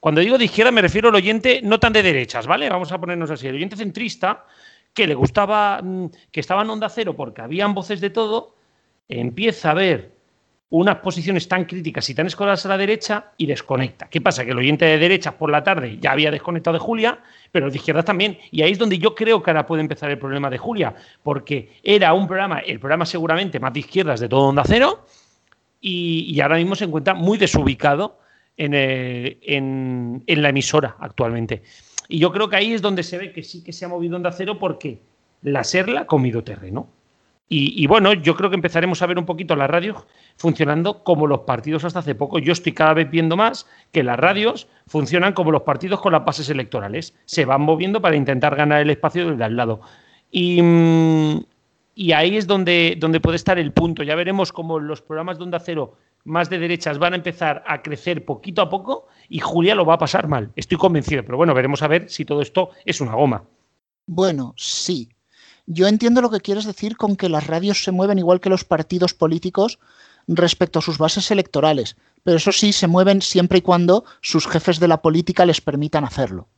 cuando 0.00 0.20
digo 0.20 0.36
de 0.36 0.46
izquierda 0.46 0.72
me 0.72 0.82
refiero 0.82 1.08
al 1.08 1.14
oyente 1.14 1.60
no 1.62 1.78
tan 1.78 1.92
de 1.92 2.02
derechas, 2.02 2.48
¿vale? 2.48 2.68
Vamos 2.68 2.90
a 2.90 2.98
ponernos 2.98 3.30
así. 3.30 3.46
El 3.46 3.54
oyente 3.54 3.76
centrista, 3.76 4.44
que 4.92 5.06
le 5.06 5.14
gustaba, 5.14 5.80
que 6.32 6.40
estaba 6.40 6.62
en 6.62 6.70
Onda 6.70 6.88
Cero 6.88 7.14
porque 7.14 7.40
habían 7.40 7.72
voces 7.72 8.00
de 8.00 8.10
todo, 8.10 8.56
empieza 9.08 9.70
a 9.70 9.74
ver 9.74 10.17
unas 10.70 10.96
posiciones 10.96 11.48
tan 11.48 11.64
críticas 11.64 12.08
y 12.10 12.14
tan 12.14 12.26
escoladas 12.26 12.66
a 12.66 12.68
la 12.68 12.76
derecha 12.76 13.32
y 13.38 13.46
desconecta. 13.46 14.08
¿Qué 14.08 14.20
pasa? 14.20 14.44
Que 14.44 14.50
el 14.50 14.58
oyente 14.58 14.84
de 14.84 14.98
derechas 14.98 15.34
por 15.34 15.50
la 15.50 15.62
tarde 15.62 15.98
ya 15.98 16.12
había 16.12 16.30
desconectado 16.30 16.74
de 16.74 16.80
Julia, 16.80 17.20
pero 17.50 17.66
el 17.66 17.72
de 17.72 17.78
izquierdas 17.78 18.04
también. 18.04 18.38
Y 18.50 18.62
ahí 18.62 18.72
es 18.72 18.78
donde 18.78 18.98
yo 18.98 19.14
creo 19.14 19.42
que 19.42 19.50
ahora 19.50 19.66
puede 19.66 19.80
empezar 19.80 20.10
el 20.10 20.18
problema 20.18 20.50
de 20.50 20.58
Julia, 20.58 20.94
porque 21.22 21.80
era 21.82 22.12
un 22.12 22.26
programa, 22.26 22.58
el 22.58 22.78
programa 22.78 23.06
seguramente 23.06 23.58
más 23.58 23.72
de 23.72 23.80
izquierdas 23.80 24.20
de 24.20 24.28
todo 24.28 24.48
Onda 24.48 24.62
Cero, 24.66 25.06
y, 25.80 26.26
y 26.34 26.40
ahora 26.40 26.56
mismo 26.56 26.74
se 26.74 26.84
encuentra 26.84 27.14
muy 27.14 27.38
desubicado 27.38 28.18
en, 28.58 28.72
eh, 28.74 29.38
en, 29.42 30.22
en, 30.26 30.42
la 30.42 30.50
emisora 30.50 30.96
actualmente. 30.98 31.62
Y 32.08 32.18
yo 32.18 32.30
creo 32.30 32.50
que 32.50 32.56
ahí 32.56 32.74
es 32.74 32.82
donde 32.82 33.04
se 33.04 33.16
ve 33.16 33.32
que 33.32 33.42
sí 33.42 33.62
que 33.64 33.72
se 33.72 33.84
ha 33.86 33.88
movido 33.88 34.16
Onda 34.16 34.32
Cero 34.32 34.58
porque 34.58 35.00
la 35.42 35.64
SER 35.64 35.88
la 35.88 36.00
ha 36.00 36.06
comido 36.06 36.42
terreno. 36.44 36.90
Y, 37.50 37.86
bueno, 37.86 38.12
yo 38.12 38.36
creo 38.36 38.50
que 38.50 38.56
empezaremos 38.56 39.00
a 39.00 39.06
ver 39.06 39.18
un 39.18 39.24
poquito 39.24 39.56
la 39.56 39.66
radio 39.66 40.04
funcionando 40.36 41.02
como 41.02 41.26
los 41.26 41.40
partidos 41.40 41.82
hasta 41.82 42.00
hace 42.00 42.14
poco. 42.14 42.38
Yo 42.38 42.52
estoy 42.52 42.72
cada 42.72 42.92
vez 42.92 43.10
viendo 43.10 43.38
más 43.38 43.66
que 43.90 44.02
las 44.02 44.18
radios 44.18 44.68
funcionan 44.86 45.32
como 45.32 45.50
los 45.50 45.62
partidos 45.62 46.02
con 46.02 46.12
las 46.12 46.26
bases 46.26 46.50
electorales. 46.50 47.14
Se 47.24 47.46
van 47.46 47.62
moviendo 47.62 48.02
para 48.02 48.16
intentar 48.16 48.54
ganar 48.54 48.82
el 48.82 48.90
espacio 48.90 49.30
del 49.30 49.42
al 49.42 49.56
lado. 49.56 49.80
Y, 50.30 50.60
mm, 50.60 51.40
y 51.94 52.12
ahí 52.12 52.36
es 52.36 52.46
donde, 52.46 52.96
donde 52.98 53.18
puede 53.18 53.36
estar 53.36 53.58
el 53.58 53.72
punto. 53.72 54.02
Ya 54.02 54.14
veremos 54.14 54.52
cómo 54.52 54.78
los 54.78 55.00
programas 55.00 55.38
de 55.38 55.44
Onda 55.44 55.58
Cero 55.58 55.96
más 56.24 56.50
de 56.50 56.58
derechas 56.58 56.98
van 56.98 57.14
a 57.14 57.16
empezar 57.16 57.64
a 57.66 57.82
crecer 57.82 58.24
poquito 58.24 58.60
a 58.60 58.68
poco 58.68 59.06
y 59.28 59.38
Julia 59.38 59.74
lo 59.74 59.86
va 59.86 59.94
a 59.94 59.98
pasar 59.98 60.28
mal. 60.28 60.52
Estoy 60.54 60.76
convencido, 60.76 61.24
pero 61.24 61.38
bueno, 61.38 61.54
veremos 61.54 61.82
a 61.82 61.88
ver 61.88 62.10
si 62.10 62.24
todo 62.24 62.42
esto 62.42 62.70
es 62.84 63.00
una 63.00 63.14
goma. 63.14 63.44
Bueno, 64.06 64.54
sí, 64.56 65.08
yo 65.70 65.86
entiendo 65.86 66.22
lo 66.22 66.30
que 66.30 66.40
quieres 66.40 66.64
decir 66.64 66.96
con 66.96 67.14
que 67.14 67.28
las 67.28 67.46
radios 67.46 67.84
se 67.84 67.92
mueven 67.92 68.18
igual 68.18 68.40
que 68.40 68.48
los 68.48 68.64
partidos 68.64 69.12
políticos 69.12 69.78
respecto 70.26 70.78
a 70.78 70.82
sus 70.82 70.96
bases 70.96 71.30
electorales, 71.30 71.96
pero 72.24 72.38
eso 72.38 72.52
sí, 72.52 72.72
se 72.72 72.86
mueven 72.86 73.20
siempre 73.20 73.58
y 73.58 73.62
cuando 73.62 74.04
sus 74.22 74.46
jefes 74.46 74.80
de 74.80 74.88
la 74.88 75.02
política 75.02 75.44
les 75.44 75.60
permitan 75.60 76.04
hacerlo. 76.04 76.48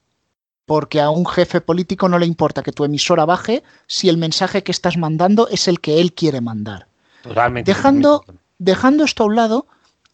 Porque 0.64 1.00
a 1.00 1.11
un 1.11 1.26
jefe 1.26 1.61
político 1.61 2.08
no 2.08 2.20
le 2.20 2.26
importa 2.26 2.62
que 2.62 2.70
tu 2.70 2.84
emisora 2.84 3.24
baje 3.24 3.64
si 3.88 4.08
el 4.08 4.16
mensaje 4.16 4.62
que 4.62 4.70
estás 4.70 4.96
mandando 4.96 5.48
es 5.48 5.66
el 5.66 5.80
que 5.80 6.00
él 6.00 6.12
quiere 6.14 6.40
mandar. 6.40 6.86
Totalmente. 7.22 7.68
Dejando, 7.68 8.24
dejando 8.58 9.04
esto 9.04 9.24
a 9.24 9.26
un 9.26 9.34
lado, 9.34 9.66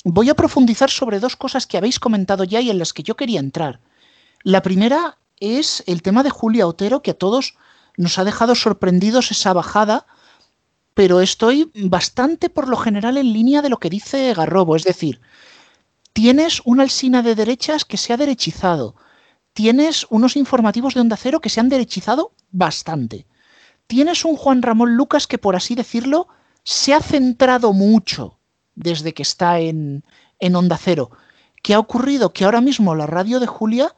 voy 0.05 0.31
a 0.31 0.35
profundizar 0.35 0.89
sobre 0.89 1.21
dos 1.21 1.37
cosas 1.37 1.67
que 1.67 1.77
habéis 1.77 2.01
comentado 2.01 2.45
ya 2.45 2.63
y 2.63 2.71
en 2.71 2.79
las 2.79 2.95
que 2.95 3.03
yo 3.03 3.15
quería 3.15 3.41
entrar. 3.41 3.81
La 4.43 4.63
primera 4.63 5.19
es 5.39 5.85
el 5.87 6.01
tema 6.01 6.23
de 6.23 6.31
Julia 6.31 6.67
Otero, 6.67 7.03
que 7.03 7.11
a 7.11 7.19
todos 7.19 7.57
nos 7.97 8.19
ha 8.19 8.25
dejado 8.25 8.55
sorprendidos 8.55 9.31
esa 9.31 9.53
bajada, 9.53 10.07
pero 10.95 11.21
estoy 11.21 11.71
bastante 11.75 12.49
por 12.49 12.69
lo 12.69 12.77
general 12.77 13.17
en 13.19 13.33
línea 13.33 13.63
de 13.63 13.69
lo 13.69 13.79
que 13.79 13.91
dice 13.91 14.33
Garrobo, 14.35 14.77
es 14.77 14.85
decir, 14.85 15.21
tienes 16.13 16.63
una 16.65 16.83
alsina 16.83 17.23
de 17.23 17.35
derechas 17.35 17.85
que 17.85 17.97
se 17.97 18.13
ha 18.13 18.17
derechizado, 18.17 18.95
tienes 19.53 20.07
unos 20.11 20.37
informativos 20.37 20.95
de 20.95 21.01
Onda 21.01 21.17
Cero 21.17 21.41
que 21.41 21.51
se 21.51 21.61
han 21.61 21.69
derechizado 21.69 22.33
bastante, 22.51 23.27
tienes 23.87 24.25
un 24.25 24.37
Juan 24.37 24.63
Ramón 24.63 24.97
Lucas 24.97 25.27
que, 25.27 25.39
por 25.39 25.57
así 25.57 25.75
decirlo, 25.75 26.29
se 26.65 26.95
ha 26.95 27.01
centrado 27.01 27.73
mucho 27.73 28.39
desde 28.75 29.15
que 29.15 29.23
está 29.23 29.61
en, 29.61 30.05
en 30.39 30.57
Onda 30.57 30.79
Cero. 30.79 31.11
¿Qué 31.63 31.75
ha 31.75 31.79
ocurrido? 31.79 32.33
Que 32.33 32.45
ahora 32.45 32.61
mismo 32.61 32.95
la 32.95 33.07
radio 33.07 33.41
de 33.41 33.47
Julia 33.47 33.95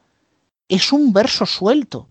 es 0.69 0.93
un 0.93 1.13
verso 1.13 1.47
suelto. 1.47 2.09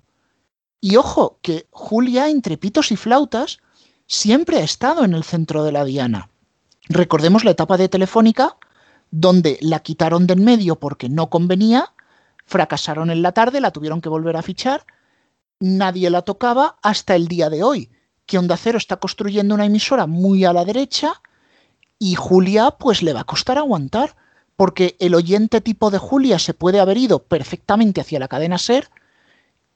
Y 0.80 0.96
ojo, 0.96 1.40
que 1.42 1.68
Julia, 1.72 2.30
entre 2.30 2.58
pitos 2.58 2.92
y 2.92 2.96
flautas, 2.96 3.60
siempre 4.06 4.58
ha 4.58 4.64
estado 4.64 5.04
en 5.04 5.14
el 5.14 5.24
centro 5.24 5.64
de 5.64 5.72
la 5.72 5.84
diana. 5.86 6.30
Recordemos 6.90 7.44
la 7.44 7.52
etapa 7.52 7.78
de 7.78 7.90
Telefónica, 7.90 8.58
donde 9.12 9.58
la 9.62 9.80
quitaron 9.80 10.28
de 10.28 10.34
en 10.34 10.44
medio 10.44 10.78
porque 10.78 11.10
no 11.10 11.30
convenía, 11.30 11.94
fracasaron 12.46 13.10
en 13.10 13.22
la 13.22 13.34
tarde, 13.34 13.62
la 13.62 13.72
tuvieron 13.72 14.02
que 14.02 14.10
volver 14.10 14.38
a 14.38 14.42
fichar, 14.42 14.86
nadie 15.60 16.10
la 16.10 16.22
tocaba 16.22 16.78
hasta 16.82 17.16
el 17.16 17.28
día 17.28 17.50
de 17.50 17.64
hoy, 17.64 17.92
que 18.26 18.38
Onda 18.38 18.58
Cero 18.58 18.78
está 18.78 18.98
construyendo 18.98 19.56
una 19.56 19.66
emisora 19.66 20.08
muy 20.08 20.46
a 20.46 20.54
la 20.54 20.66
derecha 20.66 21.22
y 22.00 22.16
Julia 22.16 22.72
pues 22.72 23.02
le 23.02 23.14
va 23.14 23.22
a 23.22 23.26
costar 23.26 23.58
aguantar, 23.58 24.16
porque 24.56 24.96
el 25.00 25.16
oyente 25.16 25.62
tipo 25.62 25.92
de 25.92 25.98
Julia 25.98 26.40
se 26.40 26.54
puede 26.54 26.80
haber 26.80 26.98
ido 26.98 27.24
perfectamente 27.24 28.02
hacia 28.02 28.20
la 28.20 28.28
cadena 28.28 28.58
Ser, 28.58 28.90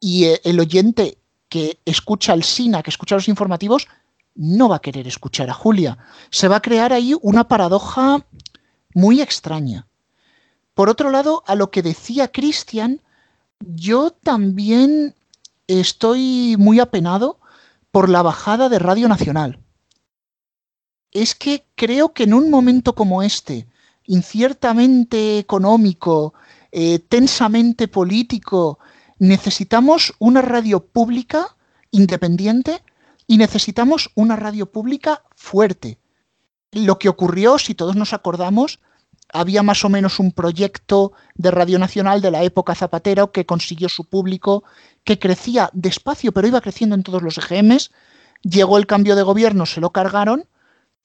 y 0.02 0.26
eh, 0.26 0.41
el 0.43 0.60
oyente 0.60 1.18
que 1.47 1.80
escucha 1.86 2.34
al 2.34 2.43
SINA, 2.43 2.84
que 2.84 2.89
escucha 2.89 3.16
los 3.16 3.30
informativos, 3.30 3.88
no 4.36 4.68
va 4.68 4.78
a 4.78 4.82
querer 4.82 5.08
escuchar 5.08 5.49
a 5.49 5.54
Julia. 5.54 5.97
Se 6.30 6.47
va 6.47 6.58
a 6.58 6.62
crear 6.62 6.91
ahí 6.91 7.16
una 7.22 7.47
paradoja 7.47 8.26
muy 8.93 9.22
extraña. 9.22 9.88
Por 10.74 10.89
otro 10.89 11.12
lado, 11.12 11.43
a 11.45 11.56
lo 11.56 11.70
que 11.70 11.82
decía 11.82 12.32
Cristian, 12.32 13.02
yo 13.60 14.12
también 14.12 15.16
estoy 15.68 16.56
muy 16.58 16.80
apenado 16.80 17.39
por 17.91 18.10
la 18.10 18.22
bajada 18.22 18.70
de 18.70 18.80
Radio 18.80 19.08
Nacional. 19.08 19.60
Es 21.12 21.36
que 21.36 21.66
creo 21.76 22.14
que 22.14 22.24
en 22.24 22.34
un 22.34 22.49
momento 22.49 22.95
como 22.95 23.22
este, 23.22 23.68
inciertamente 24.06 25.38
económico, 25.38 26.34
eh, 26.72 26.99
tensamente 26.99 27.89
político, 27.89 28.80
necesitamos 29.22 30.15
una 30.17 30.41
radio 30.41 30.84
pública 30.84 31.55
independiente 31.91 32.84
y 33.28 33.38
necesitamos 33.38 34.09
una 34.15 34.36
radio 34.36 34.72
pública 34.72 35.22
fuerte. 35.36 35.99
Lo 36.72 36.97
que 36.97 37.07
ocurrió, 37.07 37.59
si 37.59 37.76
todos 37.76 37.95
nos 37.95 38.13
acordamos, 38.13 38.80
había 39.32 39.61
más 39.61 39.86
o 39.86 39.89
menos 39.89 40.19
un 40.19 40.32
proyecto 40.32 41.11
de 41.36 41.51
Radio 41.51 41.78
Nacional 41.78 42.22
de 42.22 42.32
la 42.32 42.41
época 42.41 42.74
Zapatero 42.74 43.32
que 43.32 43.45
consiguió 43.45 43.89
su 43.89 44.05
público, 44.05 44.63
que 45.03 45.19
crecía 45.19 45.69
despacio, 45.72 46.32
pero 46.32 46.47
iba 46.47 46.59
creciendo 46.59 46.95
en 46.95 47.03
todos 47.03 47.22
los 47.22 47.38
EGMs. 47.38 47.91
Llegó 48.41 48.80
el 48.80 48.88
cambio 48.88 49.15
de 49.15 49.22
gobierno, 49.22 49.67
se 49.67 49.82
lo 49.82 49.91
cargaron 49.91 50.47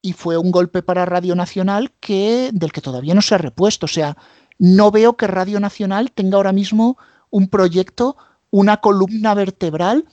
y 0.01 0.15
fue 0.15 0.39
un 0.39 0.53
golpe 0.53 0.83
para 0.83 1.05
Radio 1.05 1.35
Nacional 1.35 1.93
que, 2.01 2.49
del 2.55 2.73
que 2.73 2.81
todavía 2.81 3.13
no 3.15 3.21
se 3.21 3.35
ha 3.35 3.39
repuesto. 3.39 3.85
O 3.85 3.91
sea, 3.91 4.17
no 4.59 4.91
veo 4.91 5.19
que 5.19 5.27
Radio 5.27 5.61
Nacional 5.61 6.13
tenga 6.13 6.39
ahora 6.39 6.53
mismo 6.53 6.97
un 7.31 7.49
proyecto, 7.49 8.17
una 8.51 8.79
columna 8.79 9.35
vertebral. 9.35 10.07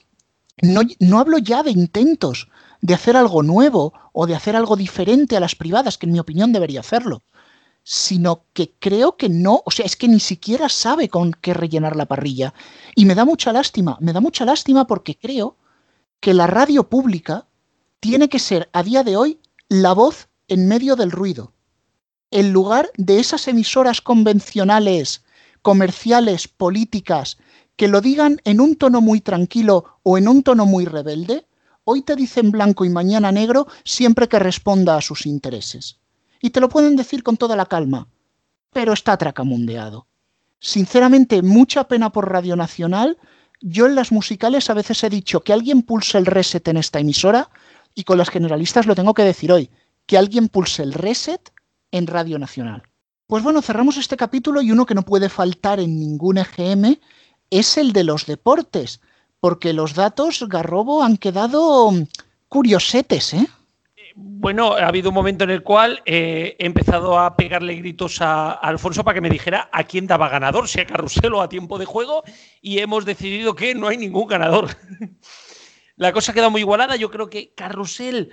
No, 0.62 0.82
no 1.00 1.20
hablo 1.20 1.38
ya 1.38 1.64
de 1.64 1.72
intentos 1.72 2.48
de 2.84 2.94
hacer 2.94 3.16
algo 3.16 3.44
nuevo 3.44 3.94
o 4.12 4.28
de 4.28 4.36
hacer 4.36 4.58
algo 4.58 4.76
diferente 4.76 5.38
a 5.38 5.40
las 5.40 5.56
privadas, 5.56 5.98
que 5.98 6.06
en 6.06 6.12
mi 6.12 6.20
opinión 6.20 6.52
debería 6.52 6.82
hacerlo, 6.82 7.24
sino 7.84 8.44
que 8.52 8.74
creo 8.78 9.16
que 9.16 9.30
no, 9.30 9.64
o 9.66 9.72
sea, 9.72 9.86
es 9.86 9.96
que 9.96 10.10
ni 10.10 10.20
siquiera 10.20 10.68
sabe 10.68 11.08
con 11.08 11.32
qué 11.32 11.54
rellenar 11.54 11.96
la 11.96 12.06
parrilla. 12.06 12.54
Y 12.94 13.06
me 13.06 13.16
da 13.16 13.24
mucha 13.24 13.54
lástima, 13.54 13.98
me 14.02 14.12
da 14.12 14.20
mucha 14.20 14.44
lástima 14.44 14.86
porque 14.86 15.18
creo 15.18 15.56
que 16.20 16.34
la 16.34 16.46
radio 16.46 16.90
pública 16.90 17.48
tiene 18.02 18.28
que 18.28 18.40
ser 18.40 18.70
a 18.74 18.84
día 18.84 19.04
de 19.04 19.16
hoy 19.16 19.40
la 19.70 19.94
voz 19.94 20.28
en 20.50 20.68
medio 20.68 20.98
del 20.98 21.12
ruido. 21.12 21.54
En 22.32 22.52
lugar 22.52 22.92
de 22.98 23.20
esas 23.22 23.48
emisoras 23.48 24.02
convencionales 24.02 25.23
comerciales, 25.64 26.48
políticas, 26.48 27.38
que 27.76 27.88
lo 27.88 28.02
digan 28.02 28.40
en 28.44 28.62
un 28.62 28.76
tono 28.76 29.02
muy 29.02 29.22
tranquilo 29.22 30.00
o 30.04 30.20
en 30.20 30.28
un 30.28 30.44
tono 30.44 30.68
muy 30.68 30.86
rebelde, 30.86 31.48
hoy 31.86 32.04
te 32.04 32.16
dicen 32.16 32.52
blanco 32.52 32.86
y 32.86 32.90
mañana 32.90 33.32
negro 33.32 33.66
siempre 33.84 34.28
que 34.28 34.38
responda 34.38 34.96
a 34.96 35.02
sus 35.02 35.26
intereses. 35.26 35.98
Y 36.42 36.52
te 36.52 36.60
lo 36.60 36.70
pueden 36.70 36.96
decir 36.96 37.24
con 37.24 37.38
toda 37.38 37.56
la 37.56 37.66
calma, 37.66 38.08
pero 38.72 38.94
está 38.94 39.18
tracamundeado. 39.18 40.06
Sinceramente, 40.60 41.42
mucha 41.42 41.86
pena 41.86 42.12
por 42.12 42.32
Radio 42.32 42.56
Nacional. 42.56 43.18
Yo 43.62 43.86
en 43.86 43.96
las 43.96 44.12
musicales 44.12 44.70
a 44.70 44.74
veces 44.74 45.04
he 45.04 45.10
dicho 45.10 45.42
que 45.42 45.54
alguien 45.54 45.82
pulse 45.82 46.18
el 46.18 46.26
reset 46.26 46.68
en 46.68 46.78
esta 46.78 47.00
emisora 47.00 47.50
y 47.96 48.04
con 48.04 48.18
las 48.18 48.30
generalistas 48.30 48.86
lo 48.86 48.96
tengo 48.96 49.14
que 49.14 49.24
decir 49.24 49.52
hoy, 49.52 49.70
que 50.06 50.18
alguien 50.18 50.50
pulse 50.50 50.84
el 50.84 50.94
reset 50.94 51.52
en 51.92 52.08
Radio 52.08 52.40
Nacional. 52.40 52.84
Pues 53.28 53.44
bueno, 53.44 53.62
cerramos 53.62 53.98
este 53.98 54.18
capítulo 54.18 54.62
y 54.62 54.72
uno 54.72 54.86
que 54.86 54.96
no 54.96 55.04
puede 55.04 55.30
faltar 55.30 55.80
en 55.80 56.00
ningún 56.00 56.38
EGM 56.38 56.98
es 57.50 57.78
el 57.78 57.94
de 57.94 58.04
los 58.04 58.26
deportes, 58.26 59.02
porque 59.40 59.74
los 59.74 59.94
datos, 59.94 60.48
Garrobo, 60.48 61.04
han 61.04 61.18
quedado 61.18 61.92
curiosetes, 62.50 63.34
¿eh? 63.34 63.48
Bueno, 64.16 64.74
ha 64.74 64.88
habido 64.88 65.10
un 65.10 65.16
momento 65.16 65.44
en 65.44 65.50
el 65.50 65.64
cual 65.64 66.04
eh, 66.06 66.56
he 66.60 66.66
empezado 66.68 67.18
a 67.18 67.36
pegarle 67.36 67.76
gritos 67.76 68.22
a, 68.22 68.52
Alfonso 68.52 69.04
para 69.04 69.16
que 69.16 69.22
me 69.22 69.30
dijera 69.30 69.70
a 69.72 69.86
quién 69.86 70.06
daba 70.06 70.30
ganador, 70.30 70.68
si 70.68 70.82
a 70.82 70.86
Carrusel 70.86 71.34
o 71.34 71.42
a 71.42 71.50
tiempo 71.50 71.80
de 71.80 71.86
juego, 71.86 72.24
y 72.62 72.78
hemos 72.80 73.06
decidido 73.06 73.56
que 73.56 73.74
no 73.74 73.88
hay 73.88 73.98
ningún 73.98 74.28
ganador. 74.28 74.70
La 75.96 76.12
cosa 76.12 76.32
ha 76.32 76.36
quedado 76.36 76.52
muy 76.52 76.62
igualada. 76.62 76.96
Yo 76.96 77.10
creo 77.10 77.30
que 77.30 77.54
Carrusel 77.54 78.32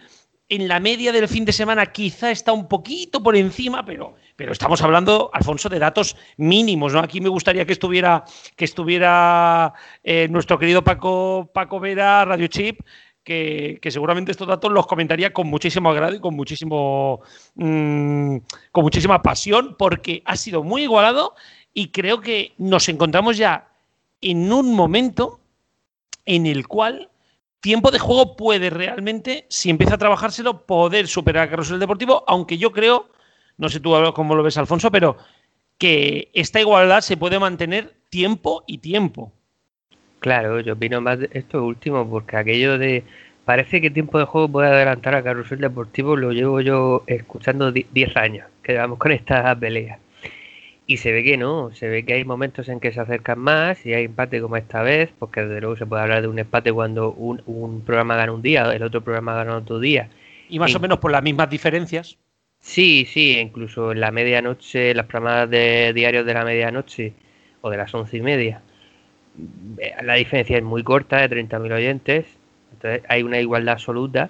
en 0.51 0.67
la 0.67 0.81
media 0.81 1.13
del 1.13 1.29
fin 1.29 1.45
de 1.45 1.53
semana 1.53 1.87
quizá 1.87 2.31
está 2.33 2.53
un 2.53 2.69
poquito 2.69 3.23
por 3.23 3.37
encima, 3.37 3.85
pero, 3.85 4.17
pero 4.35 4.51
estamos 4.51 4.83
hablando, 4.83 5.31
Alfonso, 5.33 5.69
de 5.69 5.79
datos 5.79 6.17
mínimos, 6.37 6.93
¿no? 6.93 6.99
Aquí 6.99 7.21
me 7.21 7.29
gustaría 7.29 7.65
que 7.65 7.73
estuviera, 7.73 8.25
que 8.57 8.65
estuviera 8.65 9.73
eh, 10.03 10.27
nuestro 10.29 10.59
querido 10.59 10.83
Paco, 10.83 11.49
Paco 11.55 11.79
Vera, 11.79 12.25
Radio 12.25 12.49
Chip, 12.49 12.81
que, 13.23 13.79
seguramente 13.91 14.33
estos 14.33 14.49
datos 14.49 14.73
los 14.73 14.89
comentaría 14.89 15.33
con 15.33 15.47
muchísimo 15.47 15.89
agrado 15.89 16.17
y 16.17 16.21
con 16.21 16.35
muchísimo 16.35 17.21
mm, 17.55 18.39
con 18.73 18.83
muchísima 18.83 19.23
pasión, 19.23 19.77
porque 19.79 20.21
ha 20.25 20.35
sido 20.35 20.65
muy 20.65 20.83
igualado 20.83 21.37
y 21.73 21.93
creo 21.93 22.21
que 22.21 22.55
nos 22.59 22.89
encontramos 22.89 23.37
ya 23.37 23.69
en 24.21 24.53
un 24.53 24.75
momento 24.75 25.39
en 26.27 26.47
el 26.47 26.67
cual 26.67 27.09
tiempo 27.61 27.91
de 27.91 27.99
juego 27.99 28.37
puede 28.37 28.71
realmente, 28.71 29.47
si 29.49 29.71
empieza 29.71 29.95
a 29.95 29.99
trabajárselo, 29.99 30.67
poder 30.67 31.07
superar 31.07 31.47
a 31.47 31.51
Carrusel 31.51 31.79
Deportivo, 31.79 32.25
aunque 32.27 32.59
yo 32.59 32.73
creo, 32.73 33.09
no 33.59 33.69
sé 33.69 33.81
tú 33.81 33.95
cómo 34.15 34.35
lo 34.35 34.43
ves, 34.43 34.59
Alfonso, 34.59 34.91
pero 34.91 35.17
que 35.79 36.31
esta 36.35 36.61
igualdad 36.61 37.01
se 37.01 37.17
puede 37.17 37.39
mantener 37.39 37.95
tiempo 38.09 38.65
y 38.67 38.79
tiempo. 38.79 39.33
Claro, 40.19 40.61
yo 40.61 40.75
opino 40.75 41.01
más 41.01 41.19
de 41.19 41.31
esto 41.33 41.65
último, 41.65 42.09
porque 42.09 42.37
aquello 42.37 42.77
de 42.77 43.05
parece 43.45 43.81
que 43.81 43.91
tiempo 43.91 44.19
de 44.19 44.27
juego 44.27 44.49
puede 44.49 44.69
adelantar 44.69 45.15
a 45.15 45.23
Carrusel 45.23 45.61
Deportivo, 45.61 46.17
lo 46.17 46.33
llevo 46.33 46.61
yo 46.61 47.05
escuchando 47.07 47.73
10 47.73 48.17
años, 48.17 48.47
que 48.63 48.77
vamos 48.77 48.99
con 48.99 49.13
esta 49.13 49.55
pelea. 49.59 49.99
Y 50.91 50.97
se 50.97 51.13
ve 51.13 51.23
que 51.23 51.37
no, 51.37 51.71
se 51.73 51.89
ve 51.89 52.05
que 52.05 52.15
hay 52.15 52.25
momentos 52.25 52.69
en 52.69 52.81
que 52.81 52.91
se 52.91 52.99
acercan 52.99 53.39
más 53.39 53.87
y 53.87 53.95
hay 53.95 54.07
empate 54.07 54.41
como 54.41 54.57
esta 54.57 54.83
vez, 54.83 55.09
porque 55.21 55.43
desde 55.43 55.61
luego 55.61 55.77
se 55.77 55.87
puede 55.87 56.03
hablar 56.03 56.21
de 56.21 56.27
un 56.27 56.41
empate 56.41 56.73
cuando 56.73 57.13
un, 57.13 57.83
programa 57.83 58.17
gana 58.17 58.33
un 58.33 58.43
día, 58.43 58.75
el 58.75 58.83
otro 58.83 59.01
programa 59.01 59.37
gana 59.37 59.59
otro 59.59 59.79
día. 59.79 60.09
Y 60.49 60.59
más 60.59 60.75
o 60.75 60.81
menos 60.81 60.99
por 60.99 61.13
las 61.13 61.23
mismas 61.23 61.49
diferencias. 61.49 62.17
Sí, 62.59 63.07
sí, 63.09 63.39
incluso 63.39 63.93
en 63.93 64.01
la 64.01 64.11
medianoche, 64.11 64.93
las 64.93 65.07
programadas 65.07 65.49
de 65.51 65.93
diarios 65.93 66.27
de 66.27 66.35
la 66.35 66.45
medianoche 66.45 67.13
o 67.61 67.71
de 67.71 67.77
las 67.77 67.95
once 67.95 68.17
y 68.17 68.23
media, 68.23 68.61
eh, 69.79 69.95
la 70.03 70.15
diferencia 70.15 70.57
es 70.57 70.65
muy 70.65 70.83
corta, 70.83 71.19
de 71.19 71.31
30.000 71.31 71.73
oyentes, 71.73 72.27
entonces 72.73 73.03
hay 73.09 73.23
una 73.23 73.39
igualdad 73.39 73.75
absoluta 73.75 74.29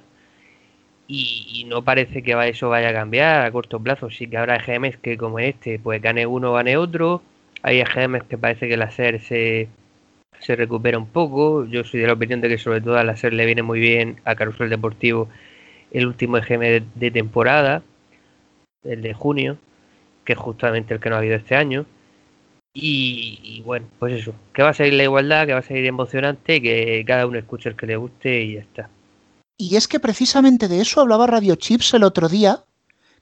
y, 1.13 1.65
no 1.65 1.83
parece 1.83 2.23
que 2.23 2.33
eso 2.49 2.69
vaya 2.69 2.91
a 2.91 2.93
cambiar 2.93 3.45
a 3.45 3.51
corto 3.51 3.81
plazo. 3.81 4.11
Sí 4.11 4.29
que 4.29 4.37
habrá 4.39 4.57
EGMs 4.57 4.97
que 4.99 5.17
como 5.19 5.39
este, 5.41 5.79
pues 5.81 6.01
gane 6.01 6.27
uno, 6.27 6.53
gane 6.53 6.77
otro. 6.77 7.23
Hay 7.63 7.81
EGMs 7.81 8.25
que 8.25 8.39
parece 8.39 8.69
que 8.69 8.77
la 8.77 8.91
SER 8.91 9.21
se, 9.21 9.69
se 10.39 10.57
recupera 10.57 10.99
un 10.99 11.07
poco. 11.09 11.67
Yo 11.67 11.85
soy 11.85 12.01
de 12.01 12.07
la 12.07 12.13
opinión 12.15 12.41
de 12.41 12.49
que 12.49 12.59
sobre 12.59 12.81
todo 12.81 12.97
a 12.99 13.05
la 13.05 13.17
SER 13.17 13.33
le 13.33 13.47
viene 13.47 13.63
muy 13.63 13.81
bien 13.81 14.21
a 14.25 14.37
Carusel 14.37 14.71
Deportivo 14.71 15.29
el 15.91 16.07
último 16.07 16.39
EGM 16.39 16.85
de, 16.95 17.11
temporada, 17.11 17.83
el 18.85 19.03
de 19.03 19.15
junio, 19.15 19.59
que 20.25 20.35
es 20.35 20.39
justamente 20.39 20.95
el 20.95 21.01
que 21.01 21.11
no 21.11 21.17
ha 21.17 21.19
habido 21.19 21.37
este 21.37 21.57
año. 21.57 21.87
Y, 22.73 23.41
y, 23.43 23.63
bueno, 23.63 23.89
pues 23.99 24.15
eso, 24.15 24.35
que 24.55 24.63
va 24.63 24.71
a 24.71 24.75
seguir 24.75 24.95
la 24.95 25.05
igualdad, 25.05 25.47
que 25.47 25.55
va 25.55 25.59
a 25.59 25.63
seguir 25.63 25.87
emocionante, 25.87 26.63
que 26.63 27.05
cada 27.07 27.27
uno 27.27 27.39
escuche 27.39 27.69
el 27.69 27.77
que 27.77 27.87
le 27.87 27.97
guste 27.97 28.43
y 28.43 28.55
ya 28.55 28.61
está. 28.61 28.91
Y 29.61 29.77
es 29.77 29.89
que 29.89 30.01
precisamente 30.01 30.69
de 30.69 30.81
eso 30.81 31.03
hablaba 31.03 31.27
Radio 31.27 31.55
Chips 31.55 31.93
el 31.93 32.03
otro 32.03 32.31
día. 32.31 32.65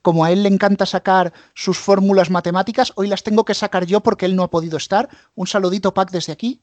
Como 0.02 0.24
a 0.24 0.30
él 0.30 0.44
le 0.44 0.48
encanta 0.48 0.86
sacar 0.86 1.32
sus 1.52 1.78
fórmulas 1.78 2.30
matemáticas, 2.30 2.92
hoy 2.94 3.08
las 3.08 3.24
tengo 3.24 3.44
que 3.44 3.54
sacar 3.54 3.86
yo 3.86 4.04
porque 4.04 4.26
él 4.26 4.36
no 4.36 4.44
ha 4.44 4.50
podido 4.50 4.76
estar. 4.76 5.08
Un 5.34 5.48
saludito, 5.48 5.94
Pac, 5.94 6.12
desde 6.12 6.32
aquí. 6.32 6.62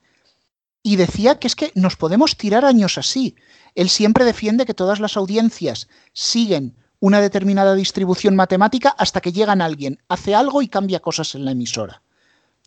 Y 0.82 0.96
decía 0.96 1.40
que 1.40 1.48
es 1.48 1.58
que 1.58 1.74
nos 1.76 1.98
podemos 1.98 2.38
tirar 2.38 2.64
años 2.64 2.98
así. 2.98 3.36
Él 3.76 3.90
siempre 3.90 4.24
defiende 4.24 4.66
que 4.66 4.74
todas 4.74 5.02
las 5.02 5.18
audiencias 5.18 5.90
siguen 6.14 6.78
una 7.02 7.20
determinada 7.20 7.76
distribución 7.76 8.34
matemática 8.34 8.96
hasta 8.98 9.20
que 9.20 9.34
llegan 9.34 9.62
alguien, 9.62 10.02
hace 10.08 10.36
algo 10.36 10.62
y 10.62 10.70
cambia 10.70 11.02
cosas 11.02 11.36
en 11.36 11.44
la 11.44 11.52
emisora. 11.52 12.02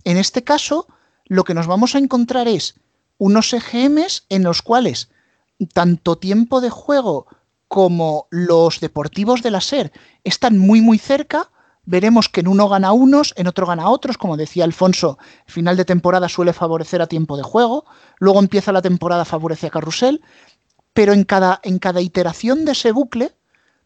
En 0.05 0.19
este 0.19 0.45
caso, 0.45 0.87
lo 1.25 1.45
que 1.45 1.55
nos 1.55 1.67
vamos 1.67 1.95
a 1.95 2.01
encontrar 2.01 2.49
es 2.49 2.75
unos 3.17 3.55
EGMs 3.55 4.27
en 4.29 4.43
los 4.43 4.61
cuales 4.61 5.09
tanto 5.67 6.19
tiempo 6.19 6.61
de 6.61 6.71
juego 6.71 7.27
como 7.67 8.27
los 8.31 8.81
deportivos 8.81 9.43
de 9.43 9.51
la 9.51 9.61
SER 9.61 9.93
están 10.25 10.59
muy 10.59 10.81
muy 10.81 10.99
cerca. 10.99 11.51
Veremos 11.85 12.29
que 12.29 12.41
en 12.41 12.49
uno 12.49 12.69
gana 12.69 12.93
unos, 12.93 13.33
en 13.37 13.47
otro 13.47 13.67
gana 13.67 13.89
otros, 13.89 14.19
como 14.19 14.37
decía 14.37 14.65
Alfonso, 14.65 15.19
final 15.47 15.77
de 15.77 15.87
temporada 15.87 16.29
suele 16.29 16.53
favorecer 16.53 17.01
a 17.01 17.07
tiempo 17.07 17.37
de 17.37 17.43
juego, 17.43 17.87
luego 18.19 18.41
empieza 18.41 18.73
la 18.73 18.83
temporada 18.83 19.25
favorece 19.25 19.69
a 19.69 19.71
Carrusel, 19.71 20.23
pero 20.93 21.15
en 21.15 21.25
cada, 21.25 21.61
en 21.63 21.79
cada 21.79 22.03
iteración 22.03 22.67
de 22.67 22.73
ese 22.73 22.93
bucle 22.93 23.33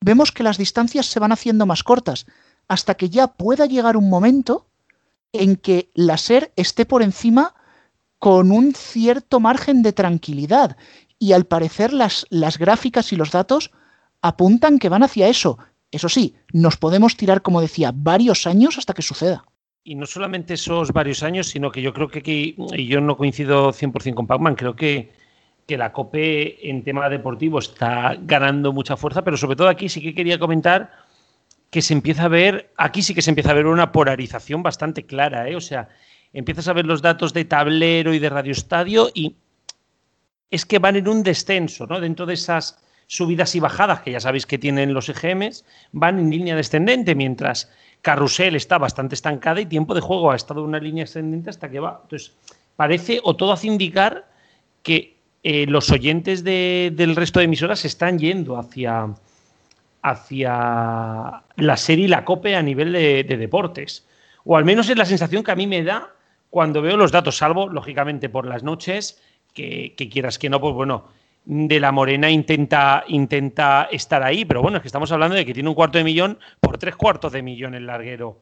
vemos 0.01 0.33
que 0.33 0.43
las 0.43 0.59
distancias 0.59 1.07
se 1.07 1.21
van 1.21 1.31
haciendo 1.31 1.65
más 1.65 1.85
cortas, 1.85 2.27
hasta 2.67 2.95
que 2.95 3.09
ya 3.09 3.29
pueda 3.29 3.67
llegar 3.67 3.97
un 3.97 4.11
momento 4.11 4.67
en 5.33 5.57
que 5.57 5.91
la 5.95 6.19
SER 6.19 6.53
esté 6.57 6.85
por 6.87 7.03
encima 7.03 7.55
con 8.19 8.51
un 8.51 8.75
cierto 8.75 9.41
margen 9.41 9.83
de 9.83 9.93
tranquilidad 9.93 10.77
y 11.23 11.35
al 11.35 11.45
parecer 11.45 11.93
las, 11.93 12.27
las 12.31 12.59
gráficas 12.59 13.13
y 13.13 13.17
los 13.17 13.31
datos 13.31 13.71
apuntan 14.23 14.81
que 14.81 14.89
van 14.89 15.05
hacia 15.05 15.29
eso. 15.29 15.57
Eso 15.93 16.09
sí, 16.09 16.35
nos 16.53 16.77
podemos 16.77 17.17
tirar, 17.17 17.43
como 17.43 17.61
decía, 17.61 17.93
varios 17.95 18.45
años 18.49 18.77
hasta 18.77 18.93
que 18.93 19.03
suceda. 19.03 19.45
Y 19.85 19.95
no 19.95 20.05
solamente 20.05 20.55
esos 20.55 20.91
varios 20.93 21.23
años, 21.23 21.47
sino 21.47 21.71
que 21.71 21.81
yo 21.81 21.93
creo 21.93 22.09
que 22.09 22.19
aquí, 22.19 22.57
y 22.77 22.89
yo 22.89 23.01
no 23.01 23.17
coincido 23.17 23.73
100% 23.73 24.15
con 24.15 24.27
Pacman, 24.27 24.57
creo 24.57 24.75
que, 24.75 25.13
que 25.65 25.79
la 25.79 25.93
COPE 25.93 26.69
en 26.69 26.83
tema 26.83 27.09
deportivo 27.09 27.61
está 27.61 28.17
ganando 28.21 28.73
mucha 28.73 28.97
fuerza, 28.97 29.23
pero 29.23 29.37
sobre 29.37 29.55
todo 29.55 29.69
aquí 29.69 29.89
sí 29.89 30.03
que 30.03 30.17
quería 30.17 30.41
comentar 30.41 30.91
que 31.71 31.83
se 31.83 31.95
empieza 31.95 32.25
a 32.25 32.29
ver, 32.29 32.73
aquí 32.77 33.01
sí 33.01 33.15
que 33.15 33.23
se 33.23 33.31
empieza 33.31 33.53
a 33.53 33.55
ver 33.55 33.67
una 33.67 33.93
polarización 33.93 34.65
bastante 34.65 35.07
clara, 35.07 35.49
¿eh? 35.49 35.55
o 35.55 35.61
sea, 35.61 35.89
empiezas 36.33 36.67
a 36.67 36.73
ver 36.73 36.85
los 36.85 37.01
datos 37.01 37.33
de 37.33 37.45
tablero 37.45 38.13
y 38.13 38.19
de 38.19 38.29
radioestadio 38.29 39.09
y 39.15 39.37
es 40.53 40.67
que 40.67 40.79
van 40.79 40.97
en 40.97 41.09
un 41.09 41.23
descenso, 41.23 41.87
¿no? 41.87 41.99
Dentro 41.99 42.27
de 42.27 42.35
esas 42.35 42.79
subidas 43.07 43.55
y 43.55 43.61
bajadas 43.61 44.03
que 44.03 44.13
ya 44.13 44.21
sabéis 44.21 44.47
que 44.47 44.59
tienen 44.59 44.93
los 44.93 45.09
EGMs, 45.09 45.65
van 45.93 46.19
en 46.19 46.31
línea 46.31 46.55
descendente, 46.55 47.15
mientras 47.15 47.73
Carrusel 48.03 48.55
está 48.55 48.77
bastante 48.77 49.15
estancada 49.15 49.63
y 49.63 49.67
tiempo 49.67 49.95
de 49.95 50.03
juego 50.03 50.31
ha 50.31 50.37
estado 50.37 50.61
en 50.61 50.67
una 50.67 50.79
línea 50.79 51.05
ascendente 51.05 51.49
hasta 51.49 51.71
que 51.71 51.81
va. 51.81 52.01
Entonces, 52.03 52.33
parece 52.77 53.19
o 53.25 53.35
todo 53.35 53.53
hace 53.53 53.67
indicar 53.67 54.27
que 54.83 55.17
eh, 55.43 55.65
los 55.67 55.91
oyentes 55.91 56.45
del 56.45 57.17
resto 57.17 57.41
de 57.41 57.47
emisoras 57.47 57.87
están 57.87 58.19
yendo 58.19 58.59
hacia, 58.59 59.09
hacia 60.03 61.43
la 61.57 61.77
serie 61.79 62.05
y 62.05 62.09
la 62.09 62.27
COPE 62.27 62.57
a 62.57 62.63
nivel 62.63 62.93
de, 62.93 63.25
de 63.25 63.37
deportes. 63.39 64.07
O 64.45 64.59
al 64.59 64.67
menos 64.67 64.91
es 64.91 64.99
la 64.99 65.07
sensación 65.07 65.45
que 65.45 65.53
a 65.53 65.57
mí 65.57 65.67
me 65.67 65.83
da 65.83 66.11
cuando 66.51 66.83
veo 66.83 66.99
los 66.99 67.11
datos, 67.11 67.39
salvo, 67.39 67.69
lógicamente, 67.69 68.29
por 68.29 68.47
las 68.47 68.63
noches 68.63 69.19
que, 69.53 69.95
quieras 70.11 70.39
que 70.39 70.49
no, 70.49 70.61
pues 70.61 70.75
bueno, 70.75 71.05
de 71.45 71.81
la 71.81 71.93
Morena 71.93 72.31
intenta, 72.31 73.05
intenta 73.09 73.89
estar 73.91 74.23
ahí, 74.23 74.45
pero 74.45 74.63
bueno, 74.63 74.79
es 74.79 74.83
que 74.83 74.89
estamos 74.89 75.11
hablando 75.13 75.37
de 75.37 75.45
que 75.45 75.55
tiene 75.55 75.69
un 75.69 75.75
cuarto 75.75 75.99
de 75.99 76.05
millón 76.05 76.39
por 76.61 76.79
tres 76.79 76.97
cuartos 76.97 77.33
de 77.33 77.43
millón 77.43 77.75
el 77.75 77.87
larguero 77.87 78.39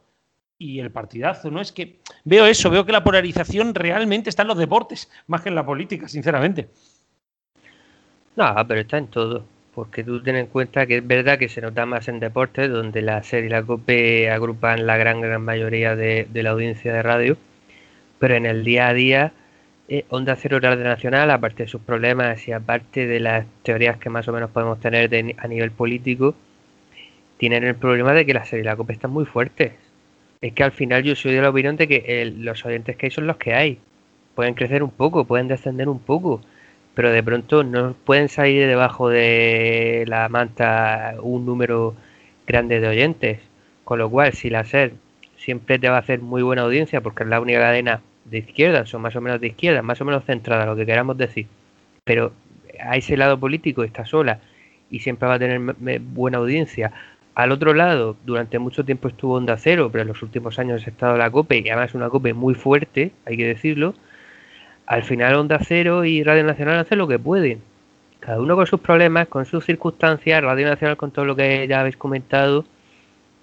y 0.57 0.79
el 0.79 0.91
partidazo, 0.91 1.49
¿no? 1.49 1.59
Es 1.59 1.71
que 1.71 1.99
veo 2.23 2.45
eso, 2.45 2.69
veo 2.69 2.85
que 2.85 2.91
la 2.91 3.03
polarización 3.03 3.73
realmente 3.73 4.29
está 4.29 4.43
en 4.43 4.49
los 4.49 4.57
deportes, 4.57 5.09
más 5.27 5.41
que 5.41 5.49
en 5.49 5.55
la 5.55 5.65
política, 5.65 6.07
sinceramente. 6.07 6.69
No, 8.35 8.55
pero 8.67 8.81
está 8.81 8.97
en 8.97 9.07
todo, 9.07 9.43
porque 9.73 10.03
tú 10.03 10.21
ten 10.21 10.35
en 10.35 10.45
cuenta 10.45 10.85
que 10.85 10.97
es 10.97 11.07
verdad 11.07 11.39
que 11.39 11.49
se 11.49 11.61
nota 11.61 11.85
más 11.87 12.07
en 12.07 12.19
deportes, 12.19 12.69
donde 12.69 13.01
la 13.01 13.23
serie 13.23 13.47
y 13.47 13.49
la 13.49 13.63
COPE 13.63 14.29
agrupan 14.29 14.85
la 14.85 14.97
gran, 14.97 15.19
gran 15.19 15.43
mayoría 15.43 15.95
de 15.95 16.27
la 16.31 16.51
audiencia 16.51 16.93
de 16.93 17.01
radio, 17.01 17.37
pero 18.19 18.35
en 18.35 18.45
el 18.45 18.63
día 18.63 18.87
a 18.87 18.93
día 18.93 19.33
eh, 19.93 20.05
Onda 20.07 20.37
Cero 20.37 20.57
Radio 20.61 20.85
Nacional, 20.85 21.29
aparte 21.31 21.63
de 21.63 21.69
sus 21.69 21.81
problemas 21.81 22.47
y 22.47 22.53
aparte 22.53 23.07
de 23.07 23.19
las 23.19 23.45
teorías 23.61 23.97
que 23.97 24.09
más 24.09 24.25
o 24.29 24.31
menos 24.31 24.49
podemos 24.49 24.79
tener 24.79 25.35
a 25.37 25.47
nivel 25.49 25.71
político, 25.71 26.33
tienen 27.37 27.65
el 27.65 27.75
problema 27.75 28.13
de 28.13 28.25
que 28.25 28.33
la 28.33 28.45
serie 28.45 28.63
y 28.63 28.65
la 28.65 28.77
COPE 28.77 28.93
están 28.93 29.11
muy 29.11 29.25
fuertes. 29.25 29.73
Es 30.39 30.53
que 30.53 30.63
al 30.63 30.71
final 30.71 31.03
yo 31.03 31.13
soy 31.17 31.33
de 31.33 31.41
la 31.41 31.49
opinión 31.49 31.75
de 31.75 31.89
que 31.89 32.33
los 32.37 32.65
oyentes 32.65 32.95
que 32.95 33.07
hay 33.07 33.11
son 33.11 33.27
los 33.27 33.35
que 33.35 33.53
hay. 33.53 33.79
Pueden 34.33 34.53
crecer 34.53 34.81
un 34.81 34.91
poco, 34.91 35.25
pueden 35.25 35.49
descender 35.49 35.89
un 35.89 35.99
poco, 35.99 36.41
pero 36.95 37.11
de 37.11 37.21
pronto 37.21 37.65
no 37.65 37.93
pueden 38.05 38.29
salir 38.29 38.67
debajo 38.67 39.09
de 39.09 40.05
la 40.07 40.29
manta 40.29 41.15
un 41.21 41.45
número 41.45 41.95
grande 42.47 42.79
de 42.79 42.87
oyentes. 42.87 43.39
Con 43.83 43.99
lo 43.99 44.09
cual, 44.09 44.31
si 44.33 44.49
la 44.49 44.63
SER 44.63 44.93
siempre 45.35 45.79
te 45.79 45.89
va 45.89 45.97
a 45.97 45.99
hacer 45.99 46.21
muy 46.21 46.43
buena 46.43 46.61
audiencia 46.61 47.01
porque 47.01 47.23
es 47.23 47.29
la 47.29 47.41
única 47.41 47.59
cadena 47.59 48.01
de 48.25 48.39
izquierda, 48.39 48.85
son 48.85 49.01
más 49.01 49.15
o 49.15 49.21
menos 49.21 49.41
de 49.41 49.47
izquierda, 49.47 49.81
más 49.81 49.99
o 50.01 50.05
menos 50.05 50.23
centrada, 50.25 50.65
lo 50.65 50.75
que 50.75 50.85
queramos 50.85 51.17
decir. 51.17 51.47
Pero 52.03 52.33
a 52.79 52.97
ese 52.97 53.17
lado 53.17 53.39
político 53.39 53.83
está 53.83 54.05
sola 54.05 54.39
y 54.89 54.99
siempre 54.99 55.27
va 55.27 55.35
a 55.35 55.39
tener 55.39 55.59
buena 56.01 56.37
audiencia. 56.37 56.91
Al 57.33 57.51
otro 57.51 57.73
lado, 57.73 58.17
durante 58.25 58.59
mucho 58.59 58.83
tiempo 58.83 59.07
estuvo 59.07 59.35
Onda 59.35 59.57
Cero, 59.57 59.89
pero 59.91 60.01
en 60.01 60.09
los 60.09 60.21
últimos 60.21 60.59
años 60.59 60.85
ha 60.85 60.89
estado 60.89 61.17
la 61.17 61.31
COPE, 61.31 61.59
y 61.59 61.69
además 61.69 61.93
una 61.93 62.09
COPE 62.09 62.33
muy 62.33 62.55
fuerte, 62.55 63.11
hay 63.25 63.37
que 63.37 63.47
decirlo. 63.47 63.93
Al 64.85 65.03
final 65.03 65.35
Onda 65.35 65.59
Cero 65.63 66.03
y 66.03 66.23
Radio 66.23 66.43
Nacional 66.43 66.79
hacen 66.79 66.97
lo 66.97 67.07
que 67.07 67.19
pueden. 67.19 67.61
Cada 68.19 68.39
uno 68.39 68.55
con 68.55 68.67
sus 68.67 68.81
problemas, 68.81 69.27
con 69.27 69.45
sus 69.45 69.65
circunstancias, 69.65 70.43
Radio 70.43 70.67
Nacional 70.67 70.97
con 70.97 71.11
todo 71.11 71.25
lo 71.25 71.35
que 71.35 71.65
ya 71.67 71.79
habéis 71.79 71.97
comentado, 71.97 72.65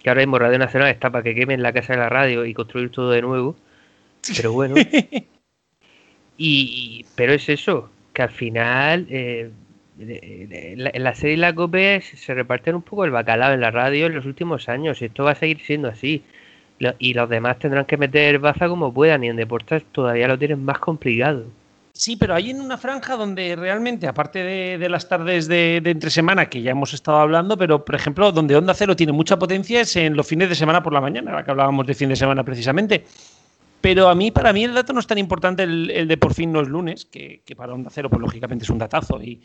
que 0.03 0.11
ahora 0.11 0.21
mismo 0.21 0.39
Radio 0.39 0.59
Nacional 0.59 0.91
está 0.91 1.11
para 1.11 1.25
que 1.25 1.35
quemen 1.35 1.63
la 1.63 1.73
casa 1.73 1.95
de 1.95 1.99
la 1.99 2.09
radio 2.09 2.45
y 2.45 2.55
construir 2.55 2.91
todo 2.91 3.11
de 3.11 3.23
nuevo 3.23 3.57
pero 4.37 4.53
bueno. 4.53 4.77
y, 6.39 7.07
pero 7.15 7.33
es 7.33 7.49
eso, 7.49 7.91
que 8.13 8.23
al 8.23 8.31
final 8.31 9.07
eh, 9.11 9.51
en 10.01 11.03
la 11.03 11.15
serie 11.15 11.35
y 11.35 11.39
la 11.39 11.55
COPE 11.55 12.01
se 12.01 12.35
reparten 12.35 12.77
un 12.77 12.83
poco 12.83 13.05
el 13.05 13.11
bacalao 13.11 13.53
en 13.53 13.61
la 13.61 13.71
radio 13.71 14.07
en 14.07 14.15
los 14.15 14.27
últimos 14.27 14.69
años. 14.69 15.03
Y 15.03 15.07
esto 15.07 15.25
va 15.25 15.33
a 15.33 15.35
seguir 15.35 15.61
siendo 15.61 15.89
así. 15.89 16.23
y 16.99 17.15
los 17.15 17.29
demás 17.29 17.59
tendrán 17.59 17.85
que 17.85 17.97
meter 17.97 18.39
baza 18.39 18.69
como 18.69 18.93
puedan. 18.93 19.25
Y 19.25 19.29
en 19.29 19.37
deportes 19.37 19.85
todavía 19.93 20.29
lo 20.29 20.39
tienen 20.39 20.65
más 20.65 20.79
complicado. 20.79 21.47
Sí, 21.93 22.15
pero 22.15 22.37
hay 22.37 22.51
en 22.51 22.61
una 22.61 22.79
franja 22.79 23.17
donde 23.17 23.57
realmente, 23.57 24.07
aparte 24.07 24.45
de, 24.45 24.89
las 24.89 25.09
tardes 25.09 25.49
de, 25.49 25.81
de, 25.83 25.91
entre 25.91 26.11
semana, 26.11 26.47
que 26.47 26.63
ya 26.63 26.71
hemos 26.71 26.95
estado 26.95 27.19
hablando, 27.19 27.57
pero 27.57 27.85
por 27.85 27.97
ejemplo, 27.97 28.31
donde 28.31 28.55
Onda 28.55 28.73
Cero 28.73 28.95
tiene 28.95 29.13
mucha 29.13 29.37
potencia 29.37 29.81
es 29.81 29.97
en 29.97 30.15
los 30.15 30.25
fines 30.25 30.49
de 30.49 30.55
semana 30.55 30.81
por 30.81 30.93
la 30.93 31.01
mañana, 31.01 31.33
ahora 31.33 31.45
que 31.45 31.51
hablábamos 31.51 31.89
de 31.89 31.95
fin 31.95 32.09
de 32.09 32.15
semana 32.15 32.45
precisamente. 32.45 33.05
Pero 33.81 34.09
a 34.09 34.15
mí, 34.15 34.31
para 34.31 34.53
mí, 34.53 34.65
el 34.65 34.75
dato 34.75 34.93
no 34.93 35.01
es 35.01 35.07
tan 35.07 35.19
importante 35.19 35.63
el, 35.63 36.09
de 36.09 36.17
por 36.17 36.35
fin 36.35 36.51
no 36.51 36.61
es 36.61 36.69
lunes, 36.69 37.05
que, 37.05 37.43
para 37.57 37.75
Onda 37.75 37.91
Cero, 37.93 38.11
pues 38.11 38.21
lógicamente 38.21 38.65
es 38.65 38.71
un 38.71 38.79
datazo. 38.79 39.23
Y, 39.23 39.41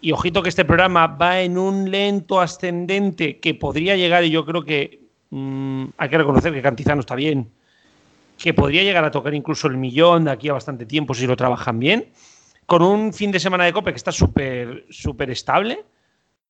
y 0.00 0.12
ojito 0.12 0.42
que 0.42 0.48
este 0.48 0.64
programa 0.64 1.06
va 1.06 1.40
en 1.40 1.58
un 1.58 1.90
lento 1.90 2.40
ascendente 2.40 3.40
que 3.40 3.54
podría 3.54 3.96
llegar, 3.96 4.24
y 4.24 4.30
yo 4.30 4.44
creo 4.44 4.62
que 4.62 5.00
mm, 5.30 5.86
hay 5.96 6.08
que 6.08 6.18
reconocer 6.18 6.52
que 6.52 6.62
Cantizano 6.62 7.00
está 7.00 7.14
bien, 7.16 7.50
que 8.38 8.54
podría 8.54 8.82
llegar 8.82 9.04
a 9.04 9.10
tocar 9.10 9.34
incluso 9.34 9.66
el 9.66 9.76
millón 9.76 10.24
de 10.24 10.30
aquí 10.30 10.48
a 10.48 10.52
bastante 10.52 10.86
tiempo 10.86 11.14
si 11.14 11.26
lo 11.26 11.36
trabajan 11.36 11.78
bien, 11.78 12.10
con 12.66 12.82
un 12.82 13.12
fin 13.12 13.30
de 13.30 13.40
semana 13.40 13.64
de 13.64 13.72
COPE 13.72 13.92
que 13.92 13.96
está 13.96 14.12
súper 14.12 14.86
súper 14.90 15.30
estable. 15.30 15.84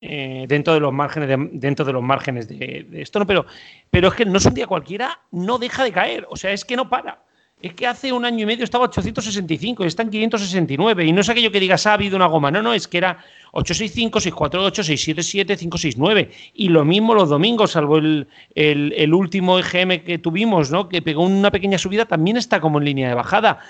Eh, 0.01 0.45
dentro 0.49 0.75
de 0.75 0.81
los 0.81 0.93
márgenes 0.93 1.29
de, 1.29 1.49
dentro 1.53 1.85
de 1.85 1.93
los 1.93 2.03
márgenes 2.03 2.49
de, 2.49 2.87
esto 2.95 3.19
no 3.19 3.27
pero 3.27 3.47
pero 3.91 4.09
es 4.09 4.15
que 4.15 4.25
no 4.25 4.39
es 4.39 4.47
un 4.47 4.55
día 4.55 4.67
cualquiera 4.67 5.21
no 5.31 5.59
deja 5.59 5.85
de 5.85 5.93
caer 5.93 6.27
o 6.29 6.37
sea 6.37 6.53
es 6.53 6.65
que 6.65 6.77
no 6.77 6.89
para 6.89 7.25
es 7.65 7.73
que 7.73 7.87
hace 7.87 8.13
un 8.13 8.27
año 8.27 8.43
y 8.43 8.47
medio 8.47 8.63
estaba 8.63 8.85
865 8.85 9.85
y 9.85 9.87
está 9.87 10.03
en 10.03 10.11
569. 10.11 11.07
Y 11.07 11.13
no 11.13 11.23
es 11.23 11.31
aquello 11.31 11.51
que 11.51 11.61
digas, 11.61 11.87
ha 11.87 11.95
habido 11.95 12.15
una 12.15 12.27
goma. 12.27 12.51
No, 12.51 12.61
no, 12.61 12.75
es 12.75 12.87
que 12.87 12.99
era 12.99 13.25
865, 13.53 14.21
648, 14.21 14.85
677, 14.85 15.57
569. 15.57 16.31
Y 16.53 16.69
lo 16.69 16.85
mismo 16.85 17.15
los 17.15 17.31
domingos, 17.31 17.71
salvo 17.71 17.97
el, 17.97 18.29
el, 18.55 18.93
el 18.95 19.15
último 19.15 19.59
EGM 19.59 20.05
que 20.05 20.19
tuvimos, 20.19 20.71
¿no? 20.71 20.91
Que 20.91 21.01
pegó 21.01 21.23
una 21.23 21.51
pequeña 21.51 21.79
subida, 21.79 22.05
también 22.05 22.37
está 22.37 22.61
como 22.61 22.81
en 22.81 22.85
línea 22.85 23.09
de 23.09 23.15
bajada. 23.15 23.61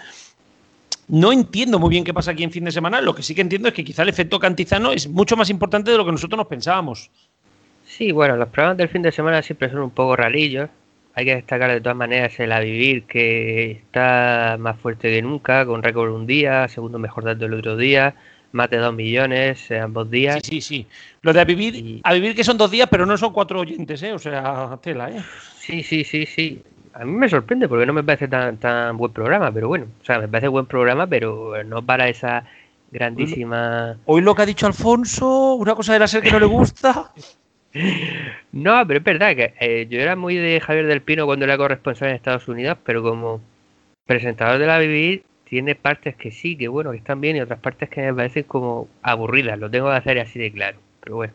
No 1.08 1.32
entiendo 1.32 1.78
muy 1.78 1.90
bien 1.90 2.04
qué 2.04 2.14
pasa 2.14 2.30
aquí 2.30 2.44
en 2.44 2.50
fin 2.50 2.64
de 2.64 2.72
semana. 2.72 3.00
Lo 3.00 3.14
que 3.14 3.22
sí 3.22 3.34
que 3.34 3.42
entiendo 3.42 3.68
es 3.68 3.74
que 3.74 3.84
quizá 3.84 4.02
el 4.02 4.08
efecto 4.08 4.38
cantizano 4.38 4.92
es 4.92 5.08
mucho 5.08 5.36
más 5.36 5.50
importante 5.50 5.90
de 5.90 5.96
lo 5.96 6.04
que 6.04 6.12
nosotros 6.12 6.38
nos 6.38 6.46
pensábamos. 6.46 7.10
Sí, 7.86 8.12
bueno, 8.12 8.36
los 8.36 8.48
programas 8.48 8.78
del 8.78 8.88
fin 8.88 9.02
de 9.02 9.12
semana 9.12 9.42
siempre 9.42 9.70
son 9.70 9.80
un 9.80 9.90
poco 9.90 10.16
rarillos. 10.16 10.70
Hay 11.14 11.26
que 11.26 11.36
destacar 11.36 11.70
de 11.70 11.80
todas 11.80 11.96
maneras 11.96 12.38
el 12.40 12.50
A 12.50 12.58
Vivir, 12.58 13.04
que 13.04 13.70
está 13.70 14.56
más 14.58 14.76
fuerte 14.80 15.10
que 15.10 15.22
nunca, 15.22 15.64
con 15.64 15.82
récord 15.82 16.12
un 16.12 16.26
día, 16.26 16.66
segundo 16.66 16.98
mejor 16.98 17.24
dato 17.24 17.44
del 17.44 17.54
otro 17.54 17.76
día, 17.76 18.16
más 18.50 18.68
de 18.70 18.78
2 18.78 18.94
millones 18.94 19.70
en 19.70 19.82
ambos 19.82 20.10
días. 20.10 20.40
Sí, 20.42 20.60
sí, 20.60 20.60
sí. 20.60 20.86
Lo 21.22 21.32
de 21.32 21.40
A 21.40 21.44
Vivir, 21.44 22.00
a 22.02 22.12
vivir 22.14 22.34
que 22.34 22.42
son 22.42 22.58
dos 22.58 22.70
días, 22.70 22.88
pero 22.90 23.06
no 23.06 23.16
son 23.16 23.32
cuatro 23.32 23.60
oyentes, 23.60 24.02
¿eh? 24.02 24.12
O 24.12 24.18
sea, 24.18 24.76
tela, 24.82 25.10
¿eh? 25.10 25.22
Sí, 25.58 25.84
sí, 25.84 26.02
sí, 26.02 26.26
sí. 26.26 26.62
A 26.94 27.04
mí 27.04 27.12
me 27.12 27.28
sorprende 27.28 27.68
porque 27.68 27.86
no 27.86 27.92
me 27.92 28.04
parece 28.04 28.28
tan, 28.28 28.56
tan 28.58 28.96
buen 28.96 29.12
programa, 29.12 29.50
pero 29.50 29.66
bueno, 29.66 29.86
o 30.00 30.04
sea, 30.04 30.20
me 30.20 30.28
parece 30.28 30.48
buen 30.48 30.66
programa, 30.66 31.06
pero 31.08 31.62
no 31.64 31.84
para 31.84 32.08
esa 32.08 32.44
grandísima... 32.92 33.96
Hoy 34.04 34.22
lo 34.22 34.34
que 34.34 34.42
ha 34.42 34.46
dicho 34.46 34.66
Alfonso, 34.66 35.54
una 35.54 35.74
cosa 35.74 35.96
era 35.96 36.06
ser 36.06 36.22
que 36.22 36.30
no 36.30 36.38
le 36.38 36.46
gusta. 36.46 37.12
No, 38.52 38.86
pero 38.86 38.98
es 38.98 39.04
verdad 39.04 39.34
que 39.34 39.54
eh, 39.58 39.88
yo 39.90 39.98
era 39.98 40.14
muy 40.14 40.36
de 40.36 40.60
Javier 40.60 40.86
del 40.86 41.02
Pino 41.02 41.26
cuando 41.26 41.44
era 41.44 41.56
corresponsal 41.56 42.10
en 42.10 42.14
Estados 42.14 42.46
Unidos, 42.46 42.78
pero 42.84 43.02
como 43.02 43.40
presentador 44.06 44.60
de 44.60 44.66
la 44.68 44.78
Vivir 44.78 45.24
tiene 45.42 45.74
partes 45.74 46.14
que 46.14 46.30
sí, 46.30 46.56
que 46.56 46.68
bueno, 46.68 46.92
que 46.92 46.98
están 46.98 47.20
bien 47.20 47.34
y 47.34 47.40
otras 47.40 47.58
partes 47.58 47.88
que 47.90 48.02
me 48.02 48.14
parecen 48.14 48.44
como 48.44 48.88
aburridas, 49.02 49.58
lo 49.58 49.68
tengo 49.68 49.88
que 49.88 49.96
hacer 49.96 50.20
así 50.20 50.38
de 50.38 50.52
claro, 50.52 50.78
pero 51.00 51.16
bueno. 51.16 51.32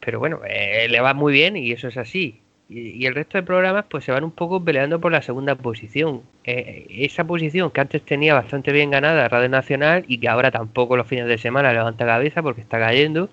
Pero 0.00 0.18
bueno, 0.18 0.40
eh, 0.46 0.86
le 0.88 1.00
va 1.00 1.14
muy 1.14 1.32
bien 1.32 1.56
y 1.56 1.72
eso 1.72 1.88
es 1.88 1.96
así. 1.96 2.39
Y, 2.70 3.04
el 3.06 3.14
resto 3.16 3.36
de 3.36 3.42
programas 3.42 3.84
pues 3.90 4.04
se 4.04 4.12
van 4.12 4.22
un 4.24 4.30
poco 4.30 4.64
peleando 4.64 5.00
por 5.00 5.10
la 5.12 5.22
segunda 5.22 5.56
posición. 5.56 6.22
Eh, 6.44 6.86
esa 6.90 7.24
posición 7.24 7.70
que 7.72 7.80
antes 7.80 8.02
tenía 8.02 8.34
bastante 8.34 8.72
bien 8.72 8.90
ganada 8.90 9.28
Radio 9.28 9.48
Nacional 9.48 10.04
y 10.06 10.18
que 10.18 10.28
ahora 10.28 10.52
tampoco 10.52 10.96
los 10.96 11.06
fines 11.08 11.26
de 11.26 11.38
semana 11.38 11.72
levanta 11.72 12.06
cabeza 12.06 12.42
porque 12.42 12.60
está 12.62 12.78
cayendo. 12.78 13.28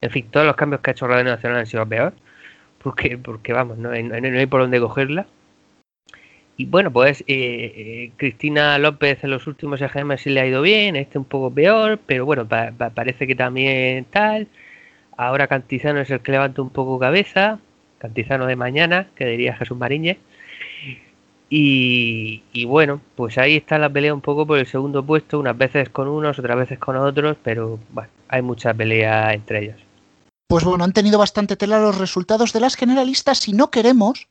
En 0.00 0.10
fin, 0.10 0.26
todos 0.30 0.46
los 0.46 0.56
cambios 0.56 0.80
que 0.82 0.90
ha 0.90 0.92
hecho 0.92 1.06
Radio 1.06 1.24
Nacional 1.24 1.60
han 1.60 1.66
sido 1.66 1.86
peor. 1.86 2.12
Porque, 2.82 3.18
porque 3.18 3.52
vamos, 3.52 3.78
no 3.78 3.90
hay, 3.90 4.02
no 4.02 4.14
hay 4.16 4.46
por 4.46 4.62
dónde 4.62 4.80
cogerla. 4.80 5.26
Y 6.56 6.66
bueno, 6.66 6.90
pues 6.92 7.22
eh, 7.22 7.24
eh, 7.28 8.12
Cristina 8.16 8.78
López 8.78 9.24
en 9.24 9.30
los 9.30 9.46
últimos 9.46 9.80
EGM 9.80 10.16
sí 10.18 10.30
le 10.30 10.40
ha 10.40 10.46
ido 10.46 10.62
bien, 10.62 10.96
este 10.96 11.18
un 11.18 11.24
poco 11.24 11.52
peor, 11.52 11.98
pero 12.04 12.26
bueno, 12.26 12.46
pa 12.46 12.72
parece 12.94 13.26
que 13.26 13.34
también 13.34 14.04
tal. 14.06 14.48
Ahora 15.16 15.46
Cantizano 15.48 16.00
es 16.00 16.10
el 16.10 16.20
que 16.20 16.32
levanta 16.32 16.62
un 16.62 16.70
poco 16.70 16.98
cabeza, 16.98 17.58
Cantizano 18.02 18.46
de 18.46 18.56
mañana, 18.56 19.06
que 19.14 19.26
diría 19.26 19.54
Jesús 19.54 19.78
Mariñez. 19.78 20.18
Y, 21.48 22.42
y, 22.52 22.64
bueno, 22.64 23.00
pues 23.14 23.38
ahí 23.38 23.54
está 23.56 23.78
la 23.78 23.88
pelea 23.88 24.12
un 24.12 24.20
poco 24.20 24.44
por 24.44 24.58
el 24.58 24.66
segundo 24.66 25.06
puesto, 25.06 25.38
unas 25.38 25.56
veces 25.56 25.88
con 25.88 26.08
unos, 26.08 26.36
otras 26.36 26.56
veces 26.56 26.80
con 26.80 26.96
otros, 26.96 27.36
pero 27.44 27.78
bueno, 27.92 28.10
hay 28.26 28.42
mucha 28.42 28.74
pelea 28.74 29.32
entre 29.32 29.62
ellos. 29.62 29.76
Pues 30.48 30.64
bueno, 30.64 30.82
han 30.82 30.92
tenido 30.92 31.16
bastante 31.16 31.54
tela 31.54 31.78
los 31.78 31.96
resultados 31.96 32.52
de 32.52 32.58
las 32.58 32.74
generalistas 32.74 33.46
y 33.46 33.52
no 33.52 33.70
queremos 33.70 34.26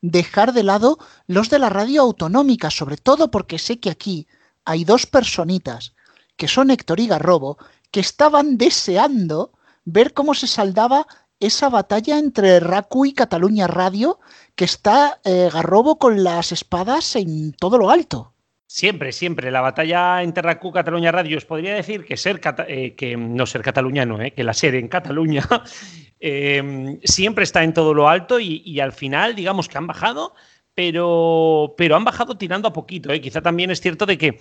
dejar 0.00 0.52
de 0.52 0.64
lado 0.64 0.98
los 1.28 1.48
de 1.48 1.60
la 1.60 1.68
radio 1.68 2.02
autonómica, 2.02 2.70
sobre 2.70 2.96
todo 2.96 3.30
porque 3.30 3.60
sé 3.60 3.78
que 3.78 3.90
aquí 3.90 4.26
hay 4.64 4.84
dos 4.84 5.06
personitas, 5.06 5.94
que 6.36 6.48
son 6.48 6.72
Héctor 6.72 6.98
y 6.98 7.06
Garrobo, 7.06 7.56
que 7.92 8.00
estaban 8.00 8.58
deseando 8.58 9.52
ver 9.84 10.12
cómo 10.12 10.34
se 10.34 10.48
saldaba 10.48 11.06
esa 11.42 11.68
batalla 11.68 12.18
entre 12.18 12.60
RACU 12.60 13.06
y 13.06 13.12
Cataluña 13.12 13.66
Radio, 13.66 14.20
que 14.54 14.64
está 14.64 15.20
eh, 15.24 15.50
Garrobo 15.52 15.98
con 15.98 16.24
las 16.24 16.52
espadas 16.52 17.16
en 17.16 17.52
todo 17.52 17.78
lo 17.78 17.90
alto. 17.90 18.32
Siempre, 18.72 19.12
siempre. 19.12 19.50
La 19.50 19.60
batalla 19.60 20.22
entre 20.22 20.42
RACU 20.42 20.70
y 20.70 20.72
Cataluña 20.72 21.12
Radio, 21.12 21.36
os 21.36 21.44
podría 21.44 21.74
decir 21.74 22.06
que 22.06 22.16
ser, 22.16 22.40
eh, 22.68 22.94
que 22.94 23.18
no 23.18 23.44
ser 23.44 23.60
cataluñano, 23.60 24.18
eh, 24.22 24.30
que 24.30 24.44
la 24.44 24.54
ser 24.54 24.76
en 24.76 24.88
Cataluña 24.88 25.46
eh, 26.20 26.98
siempre 27.04 27.44
está 27.44 27.62
en 27.64 27.74
todo 27.74 27.92
lo 27.92 28.08
alto 28.08 28.40
y, 28.40 28.80
al 28.80 28.92
final, 28.92 29.34
digamos 29.34 29.68
que 29.68 29.76
han 29.76 29.86
bajado, 29.86 30.34
pero, 30.74 31.74
pero 31.76 31.96
han 31.96 32.04
bajado 32.04 32.38
tirando 32.38 32.66
a 32.68 32.72
poquito. 32.72 33.12
Quizá 33.20 33.42
también 33.42 33.70
es 33.70 33.82
cierto 33.82 34.06
de 34.06 34.16
que 34.16 34.40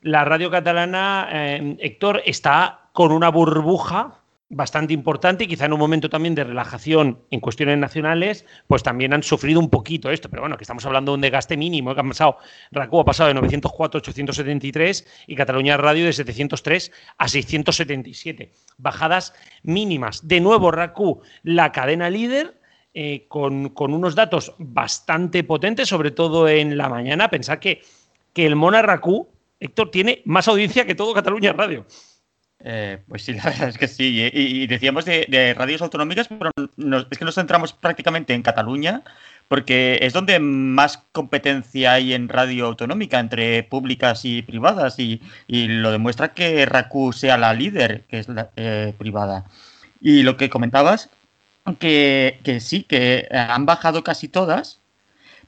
la 0.00 0.24
radio 0.24 0.48
catalana, 0.48 1.28
Héctor, 1.80 2.22
está 2.24 2.88
con 2.92 3.10
una 3.10 3.30
burbuja 3.30 4.21
bastante 4.52 4.92
importante 4.92 5.44
y 5.44 5.46
quizá 5.46 5.64
en 5.64 5.72
un 5.72 5.78
momento 5.78 6.10
también 6.10 6.34
de 6.34 6.44
relajación 6.44 7.18
en 7.30 7.40
cuestiones 7.40 7.78
nacionales, 7.78 8.44
pues 8.66 8.82
también 8.82 9.14
han 9.14 9.22
sufrido 9.22 9.58
un 9.58 9.70
poquito 9.70 10.10
esto. 10.10 10.28
Pero 10.28 10.42
bueno, 10.42 10.58
que 10.58 10.64
estamos 10.64 10.84
hablando 10.84 11.12
de 11.12 11.16
un 11.16 11.20
desgaste 11.22 11.56
mínimo, 11.56 11.94
que 11.94 12.00
han 12.00 12.08
pasado, 12.08 12.36
RACU 12.70 13.00
ha 13.00 13.04
pasado 13.04 13.28
de 13.28 13.34
904 13.34 13.98
a 13.98 14.00
873 14.00 15.24
y 15.26 15.34
Cataluña 15.34 15.78
Radio 15.78 16.04
de 16.04 16.12
703 16.12 16.92
a 17.16 17.28
677. 17.28 18.52
Bajadas 18.76 19.34
mínimas. 19.62 20.28
De 20.28 20.40
nuevo, 20.40 20.70
RACU, 20.70 21.22
la 21.42 21.72
cadena 21.72 22.10
líder, 22.10 22.60
eh, 22.92 23.24
con, 23.28 23.70
con, 23.70 23.94
unos 23.94 24.14
datos 24.14 24.54
bastante 24.58 25.44
potentes, 25.44 25.88
sobre 25.88 26.10
todo 26.10 26.46
en 26.46 26.76
la 26.76 26.90
mañana. 26.90 27.30
Pensar 27.30 27.58
que, 27.58 27.80
que 28.34 28.44
el 28.44 28.54
Mona 28.54 28.82
RACU, 28.82 29.28
Héctor, 29.60 29.90
tiene 29.90 30.20
más 30.26 30.46
audiencia 30.46 30.84
que 30.84 30.94
todo 30.94 31.14
Cataluña 31.14 31.54
Radio. 31.54 31.86
Eh, 32.64 32.98
pues 33.08 33.24
sí, 33.24 33.34
la 33.34 33.44
verdad 33.44 33.68
es 33.68 33.78
que 33.78 33.88
sí. 33.88 34.30
Y, 34.32 34.62
y 34.62 34.66
decíamos 34.66 35.04
de, 35.04 35.26
de, 35.28 35.54
radios 35.54 35.82
autonómicas, 35.82 36.28
pero 36.28 36.50
nos, 36.76 37.06
es 37.10 37.18
que 37.18 37.24
nos 37.24 37.34
centramos 37.34 37.72
prácticamente 37.72 38.34
en 38.34 38.42
Cataluña, 38.42 39.02
porque 39.48 39.98
es 40.02 40.12
donde 40.12 40.38
más 40.38 41.02
competencia 41.12 41.94
hay 41.94 42.14
en 42.14 42.28
radio 42.28 42.66
autonómica 42.66 43.18
entre 43.18 43.62
públicas 43.64 44.24
y 44.24 44.42
privadas, 44.42 44.98
y, 44.98 45.20
y 45.46 45.68
lo 45.68 45.90
demuestra 45.90 46.34
que 46.34 46.64
RACU 46.66 47.12
sea 47.12 47.36
la 47.36 47.52
líder, 47.54 48.04
que 48.08 48.18
es 48.18 48.28
la 48.28 48.50
eh, 48.56 48.94
privada. 48.96 49.44
Y 50.00 50.22
lo 50.22 50.36
que 50.36 50.50
comentabas, 50.50 51.10
que, 51.78 52.40
que 52.42 52.60
sí, 52.60 52.82
que 52.82 53.28
han 53.30 53.66
bajado 53.66 54.02
casi 54.02 54.28
todas, 54.28 54.80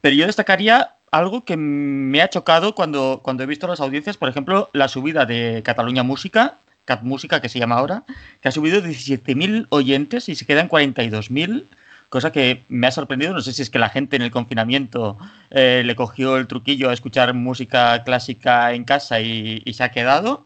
pero 0.01 0.15
yo 0.15 0.27
destacaría 0.27 0.95
algo 1.11 1.45
que 1.45 1.57
me 1.57 2.21
ha 2.23 2.29
chocado 2.29 2.75
cuando, 2.75 3.21
cuando 3.23 3.43
he 3.43 3.47
visto 3.47 3.67
las 3.67 3.81
audiencias, 3.81 4.17
por 4.17 4.29
ejemplo, 4.29 4.69
la 4.73 4.89
subida 4.89 5.27
de 5.27 5.63
Cataluña 5.65 6.03
Música 6.03 6.59
Cat 6.85 7.03
Música, 7.03 7.41
que 7.41 7.49
se 7.49 7.59
llama 7.59 7.77
ahora, 7.77 8.05
que 8.41 8.49
ha 8.49 8.53
subido 8.53 8.83
17.000 8.83 9.67
oyentes 9.71 10.29
y 10.29 10.35
se 10.35 10.47
quedan 10.47 10.69
42.000, 10.69 11.65
cosa 12.09 12.33
que 12.33 12.63
me 12.69 12.87
ha 12.87 12.91
sorprendido. 12.91 13.33
No 13.33 13.41
sé 13.41 13.53
si 13.53 13.63
es 13.63 13.71
que 13.71 13.79
la 13.79 13.89
gente 13.89 14.17
en 14.17 14.23
el 14.23 14.31
confinamiento 14.31 15.17
eh, 15.51 15.83
le 15.85 15.97
cogió 15.97 16.37
el 16.37 16.47
truquillo 16.47 16.91
a 16.91 16.93
escuchar 16.93 17.35
música 17.35 18.03
clásica 18.05 18.73
en 18.73 18.85
casa 18.85 19.21
y, 19.21 19.63
se 19.73 19.85
ha 19.85 19.91
quedado. 19.91 20.45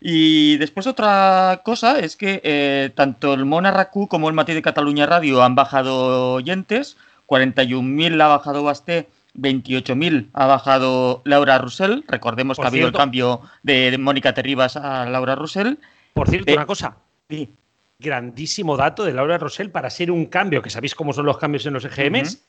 Y 0.00 0.56
después 0.58 0.86
otra 0.86 1.62
cosa 1.64 1.98
es 1.98 2.16
que 2.16 2.40
eh, 2.44 2.90
tanto 2.94 3.34
el 3.34 3.44
Mona 3.44 3.72
Racu 3.72 4.06
como 4.06 4.28
el 4.28 4.34
Matí 4.34 4.54
de 4.54 4.62
Cataluña 4.62 5.06
Radio 5.06 5.42
han 5.42 5.56
bajado 5.56 6.34
oyentes, 6.34 6.96
41.000 7.26 8.22
ha 8.22 8.28
bajado 8.28 8.62
Basté 8.62 9.08
28.000 9.34 10.30
ha 10.32 10.46
bajado 10.46 11.22
Laura 11.24 11.58
Russell. 11.58 12.02
Recordemos 12.08 12.56
Por 12.56 12.66
que 12.66 12.70
cierto, 12.70 12.76
ha 12.76 12.78
habido 12.78 12.88
el 12.88 12.94
cambio 12.94 13.40
de, 13.62 13.96
Mónica 13.98 14.34
Terribas 14.34 14.76
a 14.76 15.06
Laura 15.06 15.34
Russell. 15.34 15.74
Por 16.14 16.28
cierto, 16.28 16.50
eh, 16.50 16.54
una 16.56 16.66
cosa. 16.66 16.96
Sí. 17.28 17.50
Grandísimo 17.98 18.76
dato 18.76 19.04
de 19.04 19.12
Laura 19.12 19.38
Russell 19.38 19.68
para 19.68 19.88
ser 19.88 20.10
un 20.10 20.26
cambio, 20.26 20.60
que 20.60 20.70
sabéis 20.70 20.94
cómo 20.94 21.12
son 21.12 21.26
los 21.26 21.38
cambios 21.38 21.64
en 21.66 21.74
los 21.74 21.84
EGMs. 21.84 22.34
Uh 22.34 22.36
-huh. 22.36 22.40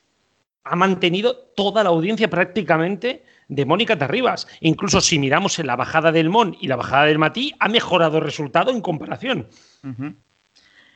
Ha 0.66 0.76
mantenido 0.76 1.36
toda 1.56 1.84
la 1.84 1.90
audiencia 1.90 2.30
prácticamente 2.30 3.24
de 3.50 3.66
Mónica 3.66 3.98
Terribas. 3.98 4.48
Incluso 4.62 5.02
si 5.02 5.20
miramos 5.20 5.60
en 5.60 5.68
la 5.68 5.76
bajada 5.76 6.12
del 6.12 6.30
Mon 6.30 6.56
y 6.60 6.68
la 6.68 6.78
bajada 6.78 7.06
del 7.06 7.20
Matí, 7.20 7.54
ha 7.60 7.68
mejorado 7.68 8.18
el 8.18 8.24
resultado 8.24 8.72
en 8.72 8.82
comparación. 8.82 9.48
Uh 9.84 9.88
-huh. 9.90 10.16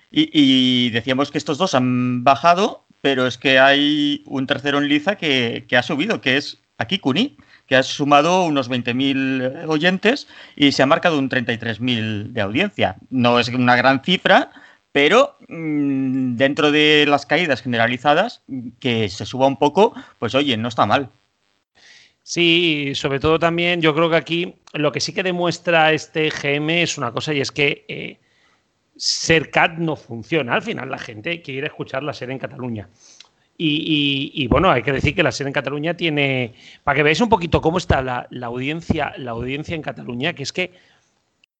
y, 0.09 0.29
y 0.33 0.89
decíamos 0.89 1.31
que 1.31 1.37
estos 1.37 1.57
dos 1.57 1.75
han 1.75 2.23
bajado 2.23 2.86
pero 3.01 3.27
es 3.27 3.37
que 3.37 3.59
hay 3.59 4.23
un 4.25 4.47
tercero 4.47 4.79
en 4.79 4.87
liza 4.87 5.15
que, 5.15 5.65
que 5.67 5.77
ha 5.77 5.83
subido, 5.83 6.21
que 6.21 6.37
es 6.37 6.59
aquí 6.77 6.99
CUNY, 6.99 7.37
que 7.67 7.75
ha 7.75 7.83
sumado 7.83 8.45
unos 8.45 8.69
20.000 8.69 9.67
oyentes 9.67 10.27
y 10.55 10.71
se 10.71 10.83
ha 10.83 10.85
marcado 10.85 11.19
un 11.19 11.29
33.000 11.29 12.31
de 12.31 12.41
audiencia. 12.41 12.95
No 13.09 13.39
es 13.39 13.49
una 13.49 13.75
gran 13.75 14.01
cifra, 14.03 14.51
pero 14.91 15.37
mmm, 15.47 16.35
dentro 16.35 16.71
de 16.71 17.05
las 17.07 17.25
caídas 17.25 17.61
generalizadas, 17.61 18.41
que 18.79 19.09
se 19.09 19.25
suba 19.25 19.47
un 19.47 19.57
poco, 19.57 19.93
pues 20.17 20.33
oye, 20.33 20.57
no 20.57 20.69
está 20.69 20.85
mal. 20.85 21.09
Sí, 22.23 22.93
sobre 22.95 23.19
todo 23.19 23.39
también 23.39 23.81
yo 23.81 23.93
creo 23.95 24.09
que 24.09 24.15
aquí 24.17 24.55
lo 24.73 24.91
que 24.91 24.99
sí 24.99 25.13
que 25.13 25.23
demuestra 25.23 25.93
este 25.93 26.29
GM 26.29 26.83
es 26.83 26.97
una 26.97 27.11
cosa 27.11 27.33
y 27.33 27.41
es 27.41 27.51
que 27.51 27.85
eh, 27.87 28.19
Sercat 28.97 29.77
no 29.77 29.95
funciona. 29.95 30.55
Al 30.55 30.61
final 30.61 30.89
la 30.89 30.97
gente 30.97 31.41
quiere 31.41 31.67
escuchar 31.67 32.03
la 32.03 32.13
serie 32.13 32.33
en 32.33 32.39
Cataluña. 32.39 32.89
Y, 33.59 34.47
bueno, 34.47 34.69
hay 34.69 34.83
que 34.83 34.91
decir 34.91 35.15
que 35.15 35.23
la 35.23 35.31
serie 35.31 35.49
en 35.49 35.53
Cataluña 35.53 35.95
tiene, 35.95 36.53
para 36.83 36.95
que 36.95 37.03
veáis 37.03 37.21
un 37.21 37.29
poquito 37.29 37.59
cómo 37.59 37.79
está 37.79 38.03
la, 38.03 38.27
la 38.29 38.47
audiencia, 38.47 39.13
la 39.17 39.31
audiencia 39.31 39.73
en 39.75 39.81
Cataluña, 39.81 40.33
que 40.33 40.43
es 40.43 40.53
que, 40.53 40.73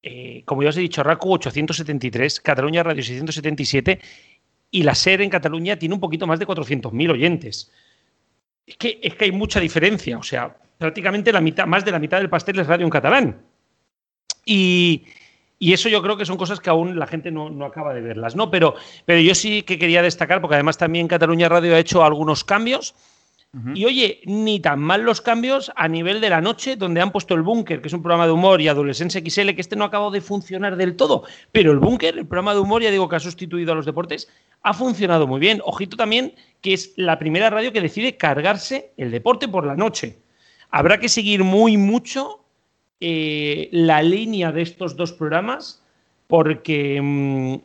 eh, 0.04 0.44
como 0.46 0.62
ya 0.62 0.70
os 0.70 0.78
he 0.78 0.82
dicho, 0.82 1.02
RACU 1.02 1.34
873, 1.34 2.40
Cataluña 2.42 2.84
Radio 2.84 3.02
677 3.02 4.00
y 4.70 4.84
la 4.84 4.94
serie 4.94 5.24
en 5.24 5.32
Cataluña 5.32 5.78
tiene 5.78 5.96
un 5.96 6.02
poquito 6.02 6.28
más 6.28 6.38
de 6.38 6.46
400.000 6.46 7.12
oyentes. 7.12 7.72
Es 8.68 8.78
que, 8.78 9.00
es 9.02 9.16
que 9.16 9.26
hay 9.26 9.32
mucha 9.32 9.60
diferencia, 9.60 10.20
o 10.20 10.24
sea, 10.24 10.56
prácticamente 10.78 11.32
la 11.32 11.42
mitad, 11.42 11.66
más 11.66 11.84
de 11.84 11.92
la 11.92 12.00
mitad 12.00 12.20
del 12.20 12.30
pastel 12.30 12.60
es 12.60 12.68
radio 12.68 12.86
en 12.86 12.92
catalán. 12.92 13.42
Y, 14.46 15.06
y 15.60 15.74
eso 15.74 15.90
yo 15.90 16.02
creo 16.02 16.18
que 16.18 16.26
son 16.26 16.38
cosas 16.38 16.60
que 16.60 16.70
aún 16.70 17.00
la 17.00 17.08
gente 17.08 17.32
no, 17.32 17.50
no, 17.50 17.66
acaba 17.66 17.94
de 17.94 18.02
verlas, 18.02 18.36
¿no? 18.36 18.52
Pero, 18.52 18.76
pero 19.06 19.20
yo 19.20 19.34
sí 19.34 19.64
que 19.64 19.80
quería 19.80 20.02
destacar, 20.02 20.40
porque 20.40 20.56
además 20.56 20.78
también 20.78 21.08
Cataluña 21.08 21.50
Radio 21.50 21.76
ha 21.76 21.80
hecho 21.80 22.04
algunos 22.04 22.44
cambios. 22.44 22.94
Uh 23.54 23.60
-huh. 23.60 23.78
Y 23.78 23.86
oye, 23.86 24.22
ni 24.26 24.60
tan 24.60 24.80
mal 24.80 25.02
los 25.02 25.22
cambios 25.22 25.72
a 25.76 25.88
nivel 25.88 26.22
de 26.22 26.30
la 26.30 26.42
noche, 26.42 26.76
donde 26.76 27.02
han 27.02 27.12
puesto 27.12 27.34
el 27.34 27.42
Búnker, 27.42 27.82
que 27.82 27.88
es 27.88 27.94
un 27.94 28.04
programa 28.04 28.28
de 28.28 28.34
humor, 28.34 28.62
y 28.62 28.68
Adolescencia 28.68 29.22
XL, 29.22 29.56
que 29.56 29.62
este 29.62 29.76
no 29.76 29.86
ha 29.86 29.88
acabado 29.88 30.12
de 30.12 30.22
funcionar 30.22 30.76
del 30.76 30.96
todo. 30.96 31.24
Pero 31.52 31.72
el 31.72 31.80
Búnker, 31.80 32.18
el 32.18 32.28
programa 32.28 32.54
de 32.54 32.60
humor, 32.60 32.84
ya 32.84 32.92
digo 32.92 33.10
que 33.10 33.16
ha 33.16 33.20
sustituido 33.20 33.72
a 33.72 33.76
los 33.76 33.86
deportes, 33.86 34.30
ha 34.62 34.74
funcionado 34.74 35.26
muy 35.26 35.40
bien. 35.40 35.62
Ojito 35.64 35.98
también 35.98 36.36
que 36.62 36.74
es 36.74 36.94
la 36.98 37.18
primera 37.18 37.50
radio 37.50 37.72
que 37.72 37.82
decide 37.82 38.18
cargarse 38.18 38.92
el 38.98 39.10
deporte 39.10 39.48
por 39.48 39.66
la 39.66 39.76
noche. 39.76 40.20
Habrá 40.70 41.00
que 41.00 41.10
seguir 41.10 41.44
muy 41.44 41.78
mucho 41.78 42.44
eh, 43.00 43.70
la 43.72 44.02
línea 44.02 44.52
de 44.52 44.62
estos 44.62 44.96
dos 44.96 45.12
programas 45.14 45.84
porque 46.28 47.00
mmm, 47.02 47.56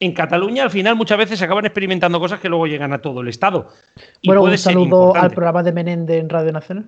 en 0.00 0.12
Cataluña 0.12 0.64
al 0.64 0.70
final 0.70 0.96
muchas 0.96 1.18
veces 1.18 1.38
se 1.38 1.44
acaban 1.44 1.66
experimentando 1.66 2.18
cosas 2.18 2.40
que 2.40 2.48
luego 2.48 2.66
llegan 2.66 2.92
a 2.92 3.00
todo 3.00 3.20
el 3.20 3.28
Estado. 3.28 3.68
Y 4.22 4.28
bueno, 4.28 4.42
un 4.42 4.58
saludo 4.58 5.14
al 5.14 5.30
programa 5.30 5.62
de 5.62 5.72
Menéndez 5.72 6.20
en 6.20 6.28
Radio 6.28 6.52
Nacional. 6.52 6.86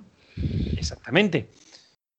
Exactamente. 0.76 1.50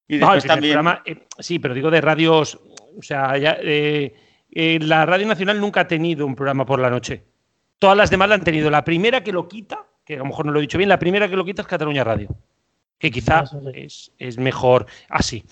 Y 0.07 0.17
después 0.17 0.45
no, 0.45 0.47
también... 0.47 0.73
Programa, 0.73 1.01
eh, 1.05 1.25
sí, 1.39 1.57
pero 1.57 1.73
digo 1.73 1.89
de 1.89 1.99
radios, 1.99 2.59
o 2.97 3.01
sea, 3.01 3.35
ya, 3.37 3.57
eh, 3.61 4.13
eh, 4.51 4.77
la 4.81 5.05
Radio 5.07 5.25
Nacional 5.25 5.59
nunca 5.59 5.81
ha 5.81 5.87
tenido 5.87 6.27
un 6.27 6.35
programa 6.35 6.65
por 6.65 6.79
la 6.79 6.91
noche. 6.91 7.23
Todas 7.79 7.97
las 7.97 8.11
demás 8.11 8.29
la 8.29 8.35
han 8.35 8.43
tenido. 8.43 8.69
La 8.69 8.83
primera 8.83 9.23
que 9.23 9.31
lo 9.31 9.47
quita, 9.47 9.87
que 10.05 10.15
a 10.15 10.19
lo 10.19 10.25
mejor 10.25 10.45
no 10.45 10.51
lo 10.51 10.59
he 10.59 10.61
dicho 10.61 10.77
bien, 10.77 10.89
la 10.89 10.99
primera 10.99 11.27
que 11.27 11.35
lo 11.35 11.43
quita 11.43 11.63
es 11.63 11.67
Cataluña 11.67 12.03
Radio 12.03 12.29
que 12.99 13.11
quizá 13.11 13.43
es, 13.73 14.11
es, 14.17 14.37
mejor 14.37 14.87
así. 15.09 15.43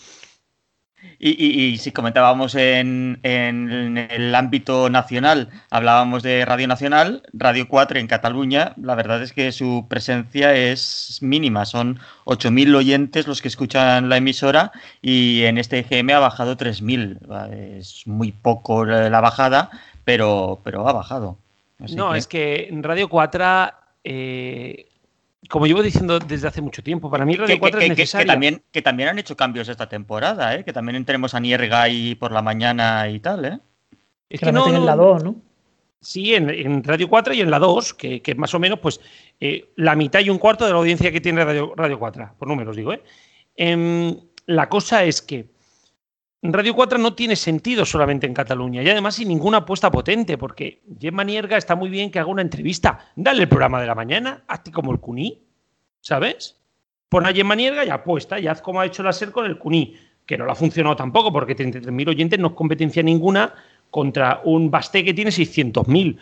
Y, 1.18 1.32
y, 1.32 1.66
y 1.66 1.78
si 1.78 1.92
comentábamos 1.92 2.54
en, 2.56 3.20
en, 3.24 3.98
el 3.98 4.36
ámbito 4.36 4.90
nacional, 4.90 5.50
hablábamos 5.72 6.22
de 6.22 6.46
Radio 6.46 6.68
Nacional, 6.68 7.24
Radio 7.34 7.68
4 7.68 8.00
en 8.00 8.08
Cataluña, 8.08 8.74
la 8.78 8.96
verdad 8.96 9.22
es 9.24 9.34
que 9.34 9.52
su 9.52 9.88
presencia 9.90 10.54
es 10.56 11.18
mínima, 11.22 11.66
son 11.66 12.00
8.000 12.26 12.76
oyentes 12.76 13.28
los 13.28 13.42
que 13.42 13.48
escuchan 13.48 14.10
la 14.10 14.18
emisora 14.18 14.72
y 15.02 15.44
en 15.44 15.58
este 15.58 15.84
GM 15.84 16.14
ha 16.14 16.20
bajado 16.20 16.56
3.000, 16.56 17.78
es 17.78 18.06
muy 18.06 18.32
poco 18.32 18.86
la 18.86 19.22
bajada, 19.22 19.72
pero, 20.06 20.62
pero 20.64 20.88
ha 20.88 20.94
bajado. 20.94 21.38
Así 21.84 21.96
no, 21.96 22.12
que... 22.12 22.18
es 22.18 22.28
que 22.28 22.70
Radio 22.82 23.10
4... 23.10 23.74
Eh, 24.04 24.88
como 25.52 25.68
llevo 25.68 25.84
diciendo 25.84 26.18
desde 26.18 26.48
hace 26.48 26.62
mucho 26.62 26.82
tiempo, 26.82 27.12
para 27.12 27.26
mí 27.26 27.36
Radio 27.36 27.56
que, 27.56 27.60
4 27.60 27.80
que, 27.80 27.86
es 27.86 27.90
necesaria. 27.90 28.26
Que, 28.26 28.32
también, 28.32 28.64
que 28.72 28.82
también 28.82 29.10
han 29.10 29.20
hecho 29.20 29.36
cambios 29.36 29.68
esta 29.70 29.88
temporada, 29.88 30.56
¿eh? 30.56 30.64
que 30.64 30.74
también 30.74 31.04
tenemos 31.04 31.36
a 31.36 31.40
Nierga 31.40 31.84
ahí 31.84 32.16
por 32.16 32.32
la 32.32 32.42
mañana 32.42 33.10
y 33.10 33.20
tal. 33.20 33.46
¿eh? 33.46 33.60
Es 34.30 34.40
que, 34.40 34.48
que 34.48 34.52
no, 34.52 34.68
en 34.68 34.86
la 34.86 34.96
2, 34.96 35.24
¿no? 35.24 35.36
Sí, 36.00 36.34
en, 36.34 36.50
en, 36.50 36.84
Radio 36.84 37.08
4 37.08 37.34
y 37.36 37.42
en 37.42 37.52
la 37.52 37.60
2, 37.60 37.94
que, 37.94 38.22
que 38.24 38.34
más 38.34 38.54
o 38.56 38.60
menos, 38.60 38.80
pues, 38.80 39.00
eh, 39.40 39.70
la 39.76 39.96
mitad 39.96 40.22
y 40.22 40.32
un 40.32 40.40
cuarto 40.40 40.66
de 40.66 40.72
la 40.72 40.78
audiencia 40.78 41.12
que 41.12 41.22
tiene 41.22 41.46
Radio, 41.46 41.74
Radio 41.76 42.00
4, 42.00 42.32
por 42.40 42.48
números 42.48 42.76
digo. 42.76 42.94
¿eh? 42.94 43.04
Eh, 43.56 44.18
la 44.48 44.68
cosa 44.68 45.04
es 45.04 45.22
que 45.22 45.51
Radio 46.44 46.74
4 46.74 46.98
no 46.98 47.14
tiene 47.14 47.36
sentido 47.36 47.86
solamente 47.86 48.26
en 48.26 48.34
Cataluña 48.34 48.82
y 48.82 48.90
además 48.90 49.16
sin 49.16 49.28
ninguna 49.28 49.58
apuesta 49.58 49.92
potente, 49.92 50.40
porque 50.40 50.82
Gemma 51.00 51.24
Nierga 51.24 51.56
está 51.56 51.76
muy 51.76 51.90
bien 51.90 52.10
que 52.10 52.18
haga 52.18 52.30
una 52.30 52.42
entrevista. 52.42 53.12
Dale 53.16 53.44
el 53.44 53.50
programa 53.50 53.80
de 53.80 53.86
la 53.86 53.94
mañana, 53.94 54.44
hazte 54.48 54.72
como 54.72 54.92
el 54.92 55.00
Cuní, 55.00 55.44
¿sabes? 56.00 56.60
Pon 57.10 57.28
a 57.28 57.34
Gemma 57.34 57.56
Nierga 57.56 57.86
y 57.86 57.90
apuesta 57.90 58.40
y 58.40 58.48
haz 58.48 58.60
como 58.60 58.82
ha 58.82 58.88
hecho 58.88 59.04
la 59.04 59.14
SER 59.14 59.32
con 59.32 59.46
el 59.46 59.60
Cuní, 59.60 59.96
que 60.26 60.36
no 60.36 60.46
la 60.48 60.54
ha 60.54 60.56
funcionado 60.56 60.96
tampoco 60.96 61.32
porque 61.32 61.56
33.000 61.56 62.10
oyentes 62.10 62.40
no 62.40 62.48
es 62.48 62.54
competencia 62.54 63.04
ninguna 63.04 63.54
contra 63.92 64.42
un 64.44 64.72
Basté 64.72 65.04
que 65.04 65.14
tiene 65.14 65.30
600.000. 65.30 66.18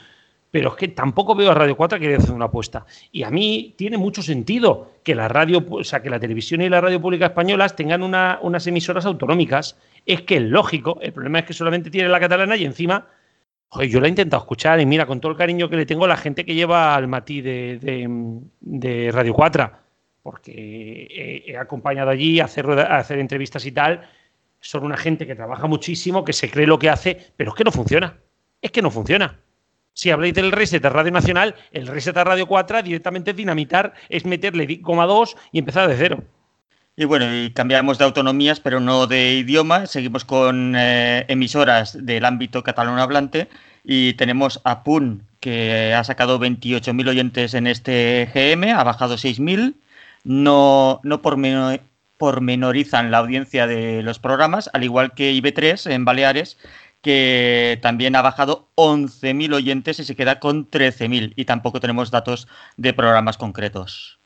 Pero 0.52 0.70
es 0.70 0.76
que 0.76 0.88
tampoco 0.88 1.36
veo 1.36 1.52
a 1.52 1.54
Radio 1.54 1.78
4 1.78 2.00
que 2.00 2.16
hacer 2.16 2.32
una 2.32 2.46
apuesta. 2.46 2.86
Y 3.12 3.24
a 3.24 3.30
mí 3.30 3.76
tiene 3.78 3.98
mucho 3.98 4.24
sentido 4.24 4.94
que 5.04 5.14
la 5.14 5.28
radio, 5.28 5.64
o 5.70 5.84
sea, 5.84 6.02
que 6.02 6.10
la 6.10 6.20
televisión 6.20 6.62
y 6.62 6.70
la 6.70 6.82
radio 6.82 7.00
pública 7.00 7.28
españolas 7.28 7.76
tengan 7.76 8.02
una, 8.02 8.40
unas 8.42 8.66
emisoras 8.66 9.06
autonómicas 9.06 9.78
es 10.06 10.24
que 10.24 10.38
es 10.38 10.42
lógico. 10.42 10.98
El 11.02 11.14
problema 11.14 11.40
es 11.40 11.46
que 11.46 11.54
solamente 11.54 11.92
tiene 11.92 12.10
la 12.10 12.20
catalana 12.20 12.56
y 12.56 12.66
encima, 12.66 13.08
joder, 13.68 13.90
yo 13.90 14.00
la 14.00 14.08
he 14.08 14.10
intentado 14.10 14.42
escuchar 14.42 14.80
y 14.80 14.86
mira, 14.88 15.06
con 15.06 15.22
todo 15.22 15.32
el 15.32 15.38
cariño 15.38 15.70
que 15.70 15.76
le 15.76 15.86
tengo 15.86 16.06
a 16.06 16.08
la 16.08 16.18
gente 16.18 16.44
que 16.44 16.56
lleva 16.56 16.96
al 16.96 17.08
matí 17.08 17.42
de, 17.42 17.78
de, 18.60 19.12
Radio 19.12 19.34
4, 19.36 19.72
porque 20.24 20.52
he, 20.52 21.52
he, 21.52 21.58
acompañado 21.58 22.10
allí 22.10 22.40
a 22.40 22.46
hacer, 22.46 22.68
a 22.72 22.98
hacer 22.98 23.20
entrevistas 23.20 23.66
y 23.68 23.72
tal. 23.72 24.02
Son 24.62 24.84
una 24.84 24.98
gente 24.98 25.28
que 25.28 25.36
trabaja 25.36 25.68
muchísimo, 25.68 26.26
que 26.26 26.34
se 26.34 26.50
cree 26.50 26.66
lo 26.66 26.80
que 26.80 26.90
hace, 26.90 27.34
pero 27.38 27.52
es 27.52 27.56
que 27.56 27.64
no 27.64 27.72
funciona. 27.72 28.18
Es 28.62 28.72
que 28.72 28.82
no 28.82 28.90
funciona. 28.90 29.40
Si 30.00 30.12
habláis 30.12 30.34
del 30.34 30.54
reset 30.54 30.86
a 30.86 30.90
Radio 30.92 31.12
Nacional, 31.12 31.56
el 31.74 31.86
reset 31.86 32.16
a 32.16 32.24
Radio 32.24 32.48
4 32.48 32.84
directamente 32.84 33.32
es 33.32 33.36
dinamitar, 33.36 33.94
es 34.08 34.24
meterle 34.24 34.82
coma 34.82 35.06
2 35.06 35.36
y 35.52 35.60
empezar 35.60 35.90
de 35.90 35.98
cero. 35.98 36.24
Y 36.96 37.04
bueno, 37.04 37.26
y 37.36 37.52
cambiamos 37.52 37.98
de 37.98 38.06
autonomías, 38.06 38.62
pero 38.62 38.80
no 38.80 39.08
de 39.08 39.34
idioma. 39.34 39.88
Seguimos 39.88 40.24
con 40.24 40.74
eh, 40.78 41.26
emisoras 41.28 41.98
del 42.06 42.24
ámbito 42.24 42.64
catalán 42.64 42.98
hablante 42.98 43.50
y 43.84 44.14
tenemos 44.14 44.62
a 44.64 44.86
PUN, 44.86 45.28
que 45.42 45.94
ha 45.94 46.06
sacado 46.06 46.40
28.000 46.40 47.10
oyentes 47.10 47.54
en 47.54 47.68
este 47.68 48.32
GM, 48.34 48.72
ha 48.72 48.86
bajado 48.86 49.16
6.000. 49.16 49.76
No, 50.24 51.02
no 51.04 51.22
pormenor, 51.22 51.82
pormenorizan 52.20 53.12
la 53.12 53.18
audiencia 53.18 53.68
de 53.68 54.02
los 54.04 54.20
programas, 54.20 54.70
al 54.72 54.86
igual 54.86 55.14
que 55.14 55.34
IB3 55.34 55.92
en 55.92 56.06
Baleares, 56.06 56.58
que 57.02 57.80
también 57.82 58.16
ha 58.16 58.22
bajado 58.22 58.70
11.000 58.76 59.54
oyentes 59.54 60.00
y 60.00 60.06
se 60.06 60.16
queda 60.16 60.40
con 60.40 60.70
13.000. 60.70 61.34
Y 61.36 61.46
tampoco 61.46 61.80
tenemos 61.80 62.12
datos 62.12 62.48
de 62.78 62.94
programas 62.94 63.38
concretos. 63.38 64.20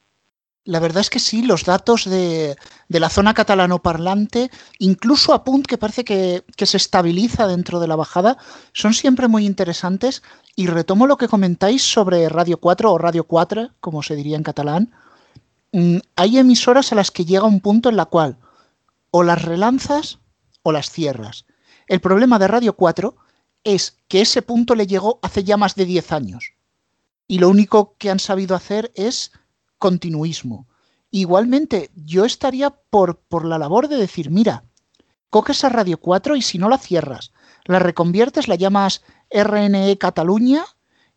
La 0.65 0.79
verdad 0.79 1.01
es 1.01 1.09
que 1.09 1.19
sí, 1.19 1.41
los 1.41 1.65
datos 1.65 2.05
de, 2.05 2.55
de 2.87 2.99
la 2.99 3.09
zona 3.09 3.33
catalano-parlante, 3.33 4.49
incluso 4.79 5.33
a 5.33 5.43
Punt, 5.43 5.65
que 5.65 5.77
parece 5.77 6.05
que, 6.05 6.45
que, 6.55 6.65
se 6.65 6.77
estabiliza 6.77 7.47
dentro 7.47 7.81
de 7.81 7.87
la 7.87 7.97
bajada, 7.97 8.37
son 8.71 8.93
siempre 8.93 9.27
muy 9.27 9.45
interesantes. 9.45 10.23
Y 10.55 10.67
retomo 10.67 11.05
lo 11.05 11.17
que 11.17 11.27
comentáis 11.27 11.83
sobre 11.83 12.29
Radio 12.29 12.59
4 12.59 12.91
o 12.93 12.97
Radio 12.97 13.25
4, 13.25 13.71
como 13.81 14.03
se 14.03 14.15
diría 14.15 14.37
en 14.37 14.43
catalán. 14.43 14.93
Mm, 15.73 15.97
hay 16.15 16.37
emisoras 16.37 16.93
a 16.93 16.95
las 16.95 17.11
que 17.11 17.25
llega 17.25 17.43
un 17.43 17.59
punto 17.59 17.89
en 17.89 17.97
la 17.97 18.05
cual 18.05 18.37
o 19.11 19.23
las 19.23 19.41
relanzas 19.43 20.19
o 20.61 20.71
las 20.71 20.89
cierras. 20.89 21.45
El 21.93 22.01
problema 22.01 22.39
de 22.39 22.47
Radio 22.47 22.75
4 22.75 23.15
es 23.63 23.99
que 24.07 24.21
ese 24.21 24.41
punto 24.41 24.73
le 24.73 24.87
llegó 24.87 25.19
hace 25.21 25.43
ya 25.43 25.57
más 25.57 25.75
de 25.75 25.85
10 25.85 26.11
años. 26.11 26.53
Y 27.27 27.37
lo 27.37 27.49
único 27.49 27.97
que 27.99 28.09
han 28.09 28.17
sabido 28.17 28.55
hacer 28.55 28.91
es 28.95 29.31
continuismo. 29.77 30.65
Igualmente, 31.11 31.91
yo 31.93 32.25
estaría 32.25 32.71
por, 32.71 33.19
por 33.19 33.45
la 33.45 33.59
labor 33.59 33.89
de 33.89 33.97
decir, 33.97 34.31
mira, 34.31 34.63
coges 35.29 35.63
a 35.63 35.69
Radio 35.69 35.99
4 35.99 36.35
y 36.35 36.41
si 36.41 36.57
no 36.57 36.67
la 36.67 36.79
cierras, 36.79 37.31
la 37.65 37.77
reconviertes, 37.77 38.47
la 38.47 38.55
llamas 38.55 39.03
RNE 39.29 39.95
Cataluña 39.99 40.65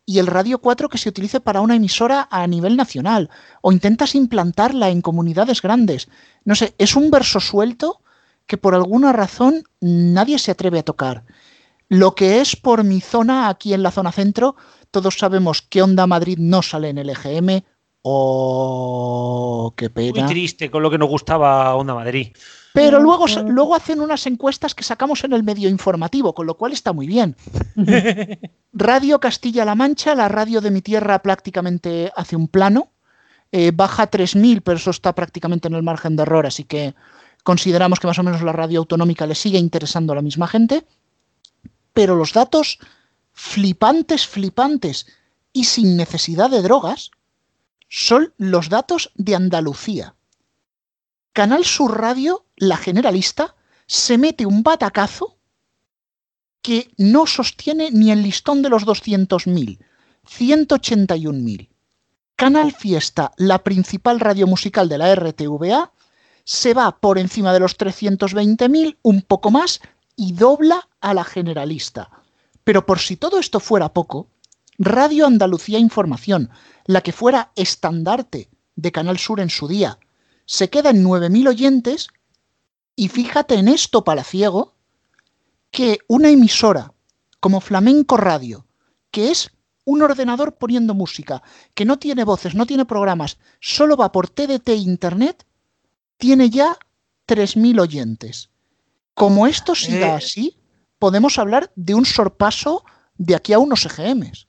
y 0.05 0.19
el 0.19 0.27
Radio 0.27 0.59
4 0.59 0.89
que 0.89 0.99
se 0.99 1.09
utilice 1.09 1.39
para 1.39 1.61
una 1.61 1.75
emisora 1.75 2.27
a 2.29 2.45
nivel 2.45 2.77
nacional, 2.77 3.31
o 3.63 3.71
intentas 3.71 4.13
implantarla 4.13 4.91
en 4.91 5.01
comunidades 5.01 5.63
grandes. 5.63 6.07
No 6.45 6.53
sé, 6.53 6.75
es 6.77 6.95
un 6.95 7.09
verso 7.09 7.39
suelto 7.39 8.03
que 8.47 8.57
por 8.57 8.73
alguna 8.73 9.13
razón 9.13 9.63
nadie 9.79 10.39
se 10.39 10.51
atreve 10.51 10.79
a 10.79 10.83
tocar. 10.83 11.23
Lo 11.89 12.15
que 12.15 12.41
es 12.41 12.55
por 12.55 12.83
mi 12.83 12.99
zona, 12.99 13.49
aquí 13.49 13.73
en 13.73 13.83
la 13.83 13.91
zona 13.91 14.11
centro, 14.11 14.55
todos 14.91 15.17
sabemos 15.17 15.61
que 15.61 15.81
Onda 15.81 16.07
Madrid 16.07 16.37
no 16.39 16.61
sale 16.61 16.89
en 16.89 16.97
el 16.97 17.09
EGM, 17.09 17.61
Oh, 18.09 19.73
qué 19.75 19.89
pena. 19.89 20.21
Muy 20.21 20.29
triste 20.29 20.71
con 20.71 20.81
lo 20.81 20.89
que 20.89 20.97
nos 20.97 21.09
gustaba 21.09 21.75
Onda 21.75 21.93
Madrid. 21.93 22.29
Pero 22.73 23.01
luego, 23.01 23.25
luego 23.47 23.75
hacen 23.75 23.99
unas 23.99 24.25
encuestas 24.27 24.73
que 24.73 24.85
sacamos 24.85 25.25
en 25.25 25.33
el 25.33 25.43
medio 25.43 25.67
informativo, 25.67 26.33
con 26.33 26.45
lo 26.45 26.55
cual 26.55 26.71
está 26.71 26.93
muy 26.93 27.05
bien. 27.05 27.35
radio 28.71 29.19
Castilla-La 29.19 29.75
Mancha, 29.75 30.15
la 30.15 30.29
radio 30.29 30.61
de 30.61 30.71
mi 30.71 30.81
tierra 30.81 31.19
prácticamente 31.19 32.11
hace 32.15 32.37
un 32.37 32.47
plano. 32.47 32.91
Eh, 33.51 33.71
baja 33.73 34.09
3.000, 34.09 34.61
pero 34.63 34.77
eso 34.77 34.91
está 34.91 35.13
prácticamente 35.13 35.67
en 35.67 35.73
el 35.73 35.83
margen 35.83 36.15
de 36.15 36.23
error, 36.23 36.45
así 36.45 36.63
que 36.63 36.95
consideramos 37.47 38.01
que 38.01 38.07
más 38.07 38.19
o 38.19 38.23
menos 38.23 38.41
la 38.41 38.51
radio 38.51 38.79
autonómica 38.79 39.25
le 39.25 39.33
sigue 39.33 39.57
interesando 39.57 40.11
a 40.11 40.17
la 40.17 40.21
misma 40.21 40.49
gente. 40.49 40.85
Pero 41.93 42.17
los 42.17 42.33
datos 42.33 42.77
flipantes, 43.31 44.27
flipantes 44.27 45.07
y 45.53 45.63
sin 45.63 45.95
necesidad 45.95 46.49
de 46.49 46.61
drogas 46.61 47.09
son 47.87 48.33
los 48.37 48.67
datos 48.67 49.13
de 49.15 49.33
Andalucía. 49.35 50.15
Canal 51.31 51.63
Sur 51.63 51.97
Radio, 51.97 52.43
la 52.57 52.75
generalista, 52.75 53.55
se 53.85 54.17
mete 54.17 54.45
un 54.45 54.61
batacazo 54.61 55.37
que 56.61 56.91
no 56.97 57.27
sostiene 57.27 57.91
ni 57.91 58.11
el 58.11 58.23
listón 58.23 58.61
de 58.61 58.67
los 58.67 58.85
200.000, 58.85 59.79
181.000. 60.25 61.69
Canal 62.35 62.73
Fiesta, 62.73 63.31
la 63.37 63.59
principal 63.63 64.19
radio 64.19 64.47
musical 64.47 64.89
de 64.89 64.97
la 64.97 65.15
RTVA, 65.15 65.93
se 66.47 66.73
va 66.73 67.01
por 67.01 67.19
encima 67.19 67.51
de 67.51 67.59
los 67.59 67.77
320.000, 67.77 68.95
un 69.01 69.21
poco 69.21 69.51
más, 69.51 69.81
y 70.15 70.31
dobla 70.31 70.87
a 71.01 71.13
la 71.13 71.25
generalista. 71.25 72.09
Pero 72.63 72.85
por 72.85 72.99
si 72.99 73.17
todo 73.17 73.37
esto 73.37 73.59
fuera 73.59 73.91
poco, 73.91 74.29
Radio 74.77 75.25
Andalucía 75.25 75.77
Información, 75.77 76.49
la 76.85 77.01
que 77.01 77.11
fuera 77.11 77.51
estandarte 77.57 78.49
de 78.77 78.91
Canal 78.93 79.17
Sur 79.17 79.41
en 79.41 79.49
su 79.49 79.67
día, 79.67 79.99
se 80.45 80.69
queda 80.69 80.91
en 80.91 81.03
9.000 81.03 81.49
oyentes 81.49 82.07
y 82.95 83.09
fíjate 83.09 83.55
en 83.55 83.67
esto, 83.67 84.05
Palaciego, 84.05 84.73
que 85.69 85.99
una 86.07 86.29
emisora 86.29 86.93
como 87.41 87.59
Flamenco 87.59 88.15
Radio, 88.15 88.65
que 89.11 89.31
es 89.31 89.51
un 89.83 90.01
ordenador 90.01 90.55
poniendo 90.55 90.93
música, 90.93 91.43
que 91.73 91.83
no 91.83 91.99
tiene 91.99 92.23
voces, 92.23 92.55
no 92.55 92.65
tiene 92.65 92.85
programas, 92.85 93.37
solo 93.59 93.97
va 93.97 94.13
por 94.13 94.29
TDT 94.29 94.69
Internet, 94.69 95.45
tiene 96.17 96.49
ya 96.49 96.77
3.000 97.25 97.79
oyentes. 97.79 98.49
Como 99.13 99.47
esto 99.47 99.75
siga 99.75 100.07
Eh. 100.09 100.11
así, 100.13 100.57
podemos 100.99 101.37
hablar 101.39 101.71
de 101.75 101.95
un 101.95 102.05
sorpaso 102.05 102.83
de 103.17 103.35
aquí 103.35 103.53
a 103.53 103.59
unos 103.59 103.85
EGMs. 103.85 104.47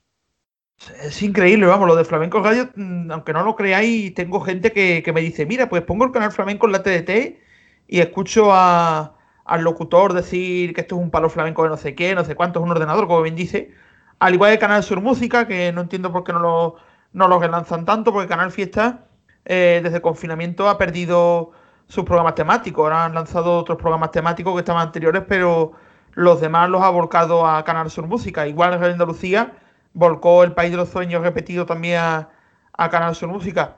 Es 1.03 1.21
increíble, 1.21 1.65
vamos, 1.65 1.87
lo 1.87 1.95
de 1.95 2.05
Flamenco 2.05 2.41
Radio, 2.41 2.69
mm, 2.75 3.11
aunque 3.11 3.33
no 3.33 3.43
lo 3.43 3.55
creáis, 3.55 4.13
tengo 4.13 4.39
gente 4.39 4.71
que, 4.71 5.03
que 5.03 5.11
me 5.11 5.19
dice, 5.21 5.45
mira, 5.45 5.67
pues 5.67 5.81
pongo 5.83 6.05
el 6.05 6.11
canal 6.11 6.31
flamenco 6.31 6.67
en 6.67 6.71
la 6.71 6.83
TDT 6.83 7.41
y 7.87 7.99
escucho 7.99 8.53
a- 8.53 9.15
al 9.43 9.61
locutor 9.63 10.13
decir 10.13 10.73
que 10.73 10.81
esto 10.81 10.95
es 10.95 11.01
un 11.01 11.09
palo 11.11 11.29
flamenco 11.29 11.63
de 11.63 11.69
no 11.69 11.77
sé 11.77 11.95
qué, 11.95 12.15
no 12.15 12.23
sé 12.23 12.35
cuánto, 12.35 12.59
es 12.59 12.63
un 12.63 12.71
ordenador, 12.71 13.07
como 13.07 13.21
bien 13.23 13.35
dice. 13.35 13.73
Al 14.19 14.35
igual 14.35 14.51
que 14.53 14.59
Canal 14.59 14.83
Sur 14.83 15.01
Música, 15.01 15.47
que 15.47 15.71
no 15.73 15.81
entiendo 15.81 16.11
por 16.13 16.23
qué 16.23 16.31
no 16.33 16.39
lo, 16.39 16.75
no 17.13 17.27
lo 17.27 17.39
lanzan 17.45 17.83
tanto, 17.85 18.13
porque 18.13 18.27
Canal 18.29 18.51
Fiesta, 18.51 19.07
eh, 19.45 19.81
desde 19.83 19.97
el 19.97 20.01
confinamiento, 20.01 20.69
ha 20.69 20.77
perdido 20.77 21.51
sus 21.89 22.05
programas 22.05 22.35
temáticos. 22.35 22.83
Ahora 22.83 23.03
han 23.03 23.13
lanzado 23.13 23.57
otros 23.57 23.77
programas 23.77 24.11
temáticos 24.11 24.53
que 24.53 24.59
estaban 24.59 24.83
anteriores, 24.87 25.23
pero 25.27 25.73
los 26.13 26.39
demás 26.39 26.69
los 26.69 26.81
ha 26.81 26.89
volcado 26.89 27.45
a 27.45 27.63
Canal 27.65 27.91
Sur 27.91 28.07
Música. 28.07 28.47
Igual 28.47 28.75
en 28.75 28.83
Andalucía 28.83 29.53
volcó 29.93 30.43
El 30.43 30.53
País 30.53 30.71
de 30.71 30.77
los 30.77 30.89
Sueños 30.89 31.21
repetido 31.23 31.65
también 31.65 31.97
a, 31.97 32.29
a 32.73 32.89
Canal 32.89 33.15
Sur 33.15 33.29
Música. 33.29 33.77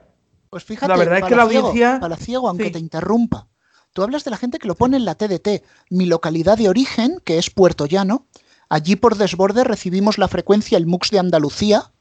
Pues 0.50 0.62
fíjate, 0.64 0.92
la 0.92 0.98
verdad 0.98 1.18
es 1.18 1.24
que 1.24 1.34
la 1.34 1.42
audiencia... 1.42 1.98
Palaciego, 1.98 2.48
aunque 2.48 2.66
Sí. 2.66 2.72
te 2.72 2.78
interrumpa, 2.78 3.48
tú 3.94 4.02
hablas 4.02 4.24
de 4.24 4.30
la 4.30 4.36
gente 4.36 4.58
que 4.58 4.68
lo 4.68 4.74
pone 4.74 4.98
en 4.98 5.06
la 5.06 5.14
TDT. 5.14 5.64
Mi 5.88 6.04
localidad 6.04 6.58
de 6.58 6.68
origen, 6.68 7.18
que 7.24 7.38
es 7.38 7.48
Puerto 7.48 7.86
Llano, 7.86 8.26
allí 8.68 8.96
por 8.96 9.16
desborde 9.16 9.64
recibimos 9.64 10.18
la 10.18 10.28
frecuencia 10.28 10.76
el 10.76 10.86
MUX 10.86 11.10
de 11.10 11.18
Andalucía, 11.18 11.92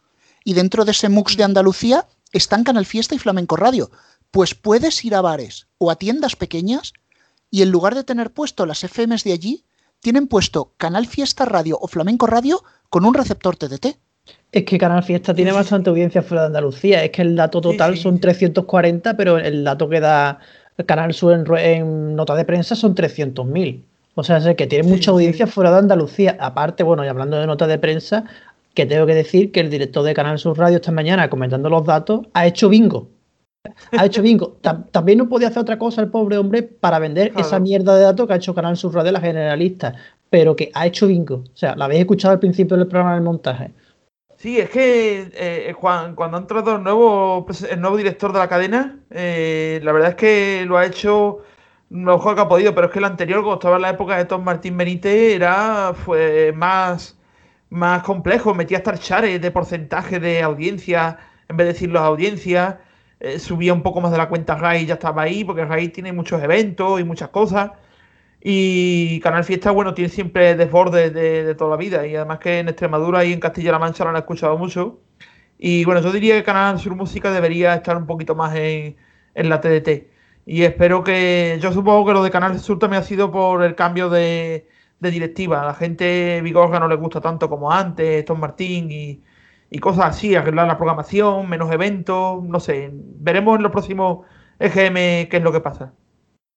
y 0.44 0.54
dentro 0.56 0.84
de 0.84 0.92
ese 0.92 1.08
MUX 1.08 1.38
de 1.38 1.46
Andalucía 1.46 2.08
están 2.34 2.64
Canal 2.66 2.86
Fiesta 2.86 3.16
y 3.16 3.20
Flamenco 3.20 3.56
Radio. 3.56 3.90
Pues 4.32 4.56
puedes 4.56 5.04
ir 5.04 5.14
a 5.16 5.22
bares 5.22 5.68
o 5.78 5.92
a 5.92 5.96
tiendas 5.96 6.36
pequeñas 6.36 6.94
y 7.50 7.62
en 7.62 7.70
lugar 7.70 7.96
de 7.96 8.04
tener 8.04 8.32
puesto 8.32 8.66
las 8.66 8.84
FMs 8.84 9.24
de 9.24 9.34
allí, 9.34 9.66
tienen 10.00 10.28
puesto 10.28 10.74
Canal 10.78 11.06
Fiesta 11.06 11.46
Radio 11.46 11.78
o 11.80 11.88
Flamenco 11.88 12.26
Radio 12.28 12.64
con 12.90 13.06
un 13.06 13.14
receptor 13.14 13.56
TDT. 13.56 13.98
Es 14.52 14.66
que 14.66 14.78
Canal 14.78 15.04
Fiesta 15.04 15.34
tiene 15.34 15.52
bastante 15.52 15.90
audiencia 15.90 16.22
fuera 16.22 16.44
de 16.44 16.48
Andalucía. 16.48 17.04
Es 17.04 17.12
que 17.12 17.22
el 17.22 17.36
dato 17.36 17.62
total 17.62 17.98
son 17.98 18.20
340, 18.20 19.16
pero 19.16 19.38
el 19.38 19.64
dato 19.64 19.90
que 19.90 20.00
da 20.00 20.40
Canal 20.86 21.14
Sur 21.14 21.34
en 21.60 22.16
nota 22.16 22.36
de 22.36 22.46
prensa 22.46 22.76
son 22.76 22.96
300.000. 22.96 23.84
O 24.16 24.24
sea, 24.24 24.38
es 24.38 24.56
que 24.56 24.68
tiene 24.68 24.88
mucha 24.88 25.12
audiencia 25.12 25.48
fuera 25.48 25.72
de 25.72 25.78
Andalucía. 25.78 26.38
Aparte, 26.40 26.84
bueno, 26.84 27.06
y 27.06 27.08
hablando 27.08 27.38
de 27.38 27.48
nota 27.48 27.68
de 27.68 27.78
prensa, 27.80 28.26
que 28.74 28.86
tengo 28.86 29.06
que 29.06 29.16
decir 29.16 29.52
que 29.52 29.62
el 29.62 29.70
director 29.70 30.04
de 30.04 30.14
Canal 30.14 30.40
Sur 30.40 30.58
Radio 30.58 30.78
esta 30.78 30.92
mañana, 30.92 31.30
comentando 31.30 31.70
los 31.70 31.86
datos, 31.86 32.28
ha 32.34 32.46
hecho 32.46 32.70
bingo. 32.70 33.08
Ha 33.98 34.06
hecho 34.06 34.22
bingo. 34.22 34.58
Tam- 34.62 34.86
También 34.92 35.18
no 35.18 35.30
podía 35.30 35.50
hacer 35.50 35.62
otra 35.62 35.78
cosa 35.78 36.02
el 36.02 36.10
pobre 36.10 36.38
hombre 36.38 36.64
para 36.64 37.00
vender 37.00 37.32
esa 37.38 37.60
mierda 37.60 37.96
de 37.96 38.04
datos 38.04 38.28
que 38.28 38.34
ha 38.34 38.38
hecho 38.38 38.56
Canal 38.56 38.78
Sur 38.78 38.94
Radio, 38.96 39.12
la 39.12 39.22
generalista. 39.22 39.94
Pero 40.30 40.56
que 40.56 40.72
ha 40.74 40.88
hecho 40.88 41.08
bingo. 41.08 41.44
O 41.54 41.58
sea, 41.58 41.76
la 41.76 41.86
habéis 41.86 42.02
escuchado 42.02 42.34
al 42.34 42.40
principio 42.40 42.78
del 42.78 42.88
programa 42.88 43.14
del 43.16 43.24
montaje. 43.24 43.72
Sí, 44.38 44.60
es 44.60 44.70
que 44.70 45.30
eh, 45.34 45.74
Juan, 45.74 46.16
cuando 46.16 46.38
ha 46.38 46.40
entrado 46.40 46.76
el 46.78 46.84
nuevo, 46.84 47.46
pres- 47.46 47.68
el 47.70 47.80
nuevo 47.80 47.98
director 47.98 48.34
de 48.34 48.40
la 48.40 48.48
cadena, 48.48 48.98
eh, 49.12 49.80
la 49.84 49.92
verdad 49.92 50.10
es 50.12 50.16
que 50.16 50.66
lo 50.66 50.78
ha 50.78 50.86
hecho 50.86 51.40
lo 51.92 52.16
mejor 52.18 52.34
que 52.36 52.42
ha 52.42 52.48
podido, 52.48 52.74
pero 52.74 52.88
es 52.88 52.94
que 52.94 53.00
el 53.00 53.06
anterior, 53.06 53.42
cuando 53.42 53.56
estaba 53.56 53.76
en 53.76 53.82
la 53.84 53.90
época 53.90 54.18
de 54.18 54.26
Tom 54.26 54.44
Martín 54.44 54.78
Benítez, 54.78 55.36
era 55.36 55.94
fue 55.94 56.54
más, 56.56 57.20
más 57.70 58.02
complejo, 58.02 58.54
metía 58.56 58.78
hasta 58.78 58.98
chares 58.98 59.40
de 59.42 59.52
porcentaje 59.52 60.20
de 60.20 60.42
audiencia, 60.42 61.20
en 61.50 61.58
vez 61.58 61.68
de 61.68 61.74
decir 61.74 61.92
las 61.92 62.04
audiencias, 62.04 62.76
eh, 63.22 63.40
subía 63.40 63.74
un 63.74 63.84
poco 63.84 64.02
más 64.02 64.12
de 64.12 64.18
la 64.18 64.30
cuenta 64.30 64.56
RAI 64.56 64.84
y 64.84 64.86
ya 64.88 64.96
estaba 64.96 65.24
ahí, 65.24 65.44
porque 65.44 65.66
RAI 65.66 65.90
tiene 65.90 66.12
muchos 66.14 66.42
eventos 66.42 67.00
y 67.00 67.04
muchas 67.04 67.30
cosas. 67.30 67.72
Y 68.42 69.20
Canal 69.22 69.44
Fiesta, 69.44 69.72
bueno, 69.72 69.94
tiene 69.94 70.10
siempre 70.10 70.56
desbordes 70.56 71.14
de, 71.14 71.44
de 71.44 71.56
toda 71.56 71.72
la 71.72 71.78
vida. 71.78 72.08
Y 72.08 72.16
además 72.16 72.40
que 72.40 72.60
en 72.60 72.70
Extremadura 72.70 73.24
y 73.26 73.34
en 73.34 73.40
Castilla-La 73.40 73.80
Mancha 73.80 74.04
lo 74.04 74.10
han 74.12 74.16
escuchado 74.18 74.58
mucho. 74.58 75.00
Y 75.60 75.86
bueno, 75.86 76.02
yo 76.02 76.12
diría 76.12 76.36
que 76.36 76.44
Canal 76.44 76.80
Sur 76.80 76.96
Música 76.96 77.32
debería 77.32 77.76
estar 77.76 77.96
un 77.98 78.08
poquito 78.08 78.36
más 78.36 78.56
en, 78.56 78.98
en 79.36 79.50
la 79.50 79.62
TDT. 79.62 80.08
Y 80.46 80.64
espero 80.64 81.04
que. 81.04 81.60
Yo 81.62 81.72
supongo 81.72 82.06
que 82.08 82.14
lo 82.14 82.24
de 82.24 82.32
Canal 82.32 82.60
Sur 82.60 82.80
también 82.80 83.04
ha 83.04 83.06
sido 83.06 83.32
por 83.32 83.64
el 83.64 83.76
cambio 83.76 84.10
de, 84.10 84.68
de 85.00 85.12
directiva. 85.12 85.62
A 85.62 85.66
la 85.66 85.74
gente 85.76 86.42
Vigorga 86.42 86.80
no 86.80 86.88
le 86.88 86.96
gusta 86.96 87.22
tanto 87.22 87.50
como 87.50 87.72
antes, 87.72 88.26
Tom 88.26 88.40
Martín 88.40 88.92
y, 88.92 89.22
y 89.74 89.80
cosas 89.80 90.06
así, 90.18 90.36
arreglar 90.36 90.68
la 90.68 90.78
programación, 90.78 91.50
menos 91.50 91.72
eventos, 91.72 92.44
no 92.44 92.60
sé. 92.60 92.92
Veremos 92.94 93.56
en 93.56 93.64
los 93.64 93.72
próximos 93.72 94.26
EGM 94.60 95.30
qué 95.30 95.38
es 95.38 95.42
lo 95.42 95.54
que 95.54 95.62
pasa. 95.62 95.94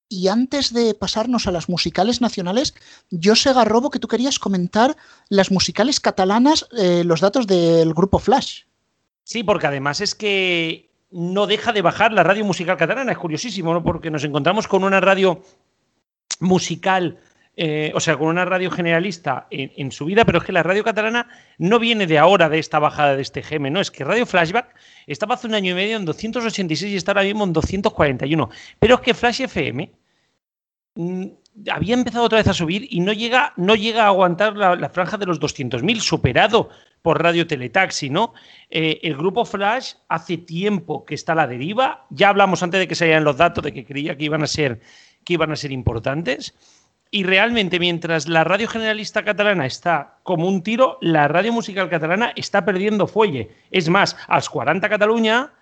Y 0.09 0.27
antes 0.27 0.75
de 0.75 0.95
pasarnos 0.95 1.47
a 1.47 1.53
las 1.53 1.69
musicales 1.69 2.21
nacionales, 2.21 2.75
yo 3.11 3.37
sé, 3.37 3.53
Garrobo, 3.53 3.91
que 3.91 4.01
tú 4.01 4.09
querías 4.09 4.41
comentar 4.41 4.97
las 5.29 5.53
musicales 5.53 6.01
catalanas, 6.01 6.67
eh, 6.77 7.05
los 7.05 7.21
datos 7.21 7.47
del 7.47 7.95
grupo 7.95 8.19
Flash. 8.19 8.63
Sí, 9.23 9.45
porque 9.45 9.69
además 9.69 10.01
es 10.01 10.17
que 10.17 10.91
no 11.11 11.47
deja 11.47 11.73
de 11.73 11.83
bajar 11.83 12.13
la 12.13 12.25
radio 12.25 12.45
musical 12.45 12.77
catalana. 12.77 13.13
Es 13.13 13.19
curiosísimo, 13.19 13.73
¿no? 13.73 13.85
Porque 13.85 14.11
nos 14.11 14.25
encontramos 14.25 14.67
con 14.67 14.83
una 14.83 15.01
radio 15.01 15.41
musical, 16.41 17.21
eh, 17.57 17.93
o 17.95 18.01
sea, 18.01 18.17
con 18.17 18.27
una 18.27 18.45
radio 18.45 18.69
generalista 18.69 19.47
en, 19.51 19.93
su 19.93 20.07
vida, 20.07 20.25
pero 20.25 20.39
es 20.39 20.45
que 20.45 20.51
la 20.53 20.65
radio 20.65 20.83
catalana 20.83 21.29
no 21.59 21.79
viene 21.79 22.09
de 22.09 22.19
ahora, 22.19 22.49
de 22.49 22.59
esta 22.59 22.81
bajada 22.81 23.15
de 23.15 23.23
este 23.23 23.43
GM, 23.43 23.71
¿no? 23.71 23.81
Es 23.81 23.93
que 23.93 24.03
Radio 24.03 24.27
Flashback 24.27 24.75
estaba 25.07 25.37
hace 25.37 25.47
un 25.47 25.55
año 25.55 25.71
y 25.71 25.75
medio 25.75 25.97
en 25.97 26.05
286 26.05 26.93
y 26.93 26.97
está 26.97 27.13
ahora 27.13 27.23
mismo 27.23 27.45
en 27.45 27.53
241. 27.53 28.51
Pero 28.81 28.97
es 28.97 29.01
que 29.03 29.15
Flash 29.15 29.43
FM 29.43 29.89
mmm, 30.97 31.27
había 31.71 31.95
empezado 31.95 32.25
otra 32.25 32.39
vez 32.39 32.49
a 32.49 32.55
subir 32.55 32.89
y 32.91 32.99
no 32.99 33.13
llega, 33.13 33.53
no 33.57 33.77
llega 33.77 34.05
a 34.05 34.09
aguantar 34.09 34.57
la, 34.57 34.89
franja 34.89 35.17
de 35.17 35.27
los 35.27 35.41
200.000, 35.41 36.01
superado 36.01 36.71
por 37.03 37.23
Radio 37.23 37.47
Teletaxi, 37.47 38.11
¿no? 38.11 38.35
Eh, 38.69 38.99
el 39.03 39.17
grupo 39.17 39.45
Flash 39.45 39.95
hace 40.09 40.39
tiempo 40.39 41.05
que 41.05 41.15
está 41.15 41.33
a 41.33 41.37
la 41.37 41.47
deriva. 41.47 42.07
Ya 42.11 42.31
hablamos 42.31 42.65
antes 42.65 42.81
de 42.81 42.89
que 42.89 42.97
salieran 42.97 43.23
los 43.23 43.37
datos 43.37 43.63
de 43.63 43.73
que 43.73 43.85
creía 43.85 44.17
que 44.17 44.25
iban 44.25 44.43
a 44.43 44.49
ser, 44.49 44.81
que 45.23 45.35
iban 45.35 45.53
a 45.53 45.57
ser 45.57 45.71
importantes. 45.71 46.55
Y 47.15 47.23
realmente, 47.23 47.79
mientras 47.79 48.27
la 48.27 48.43
radio 48.43 48.67
generalista 48.67 49.23
catalana 49.23 49.67
está 49.67 50.19
como 50.25 50.49
un 50.49 50.65
tiro, 50.65 50.99
la 51.01 51.29
radio 51.29 51.53
musical 51.53 51.89
catalana 51.89 52.33
está 52.35 52.65
perdiendo 52.65 53.07
fuelle. 53.07 53.53
Es 53.71 53.89
más, 53.89 54.17
als 54.27 54.51
40 54.51 54.89
Cataluña 54.89 55.53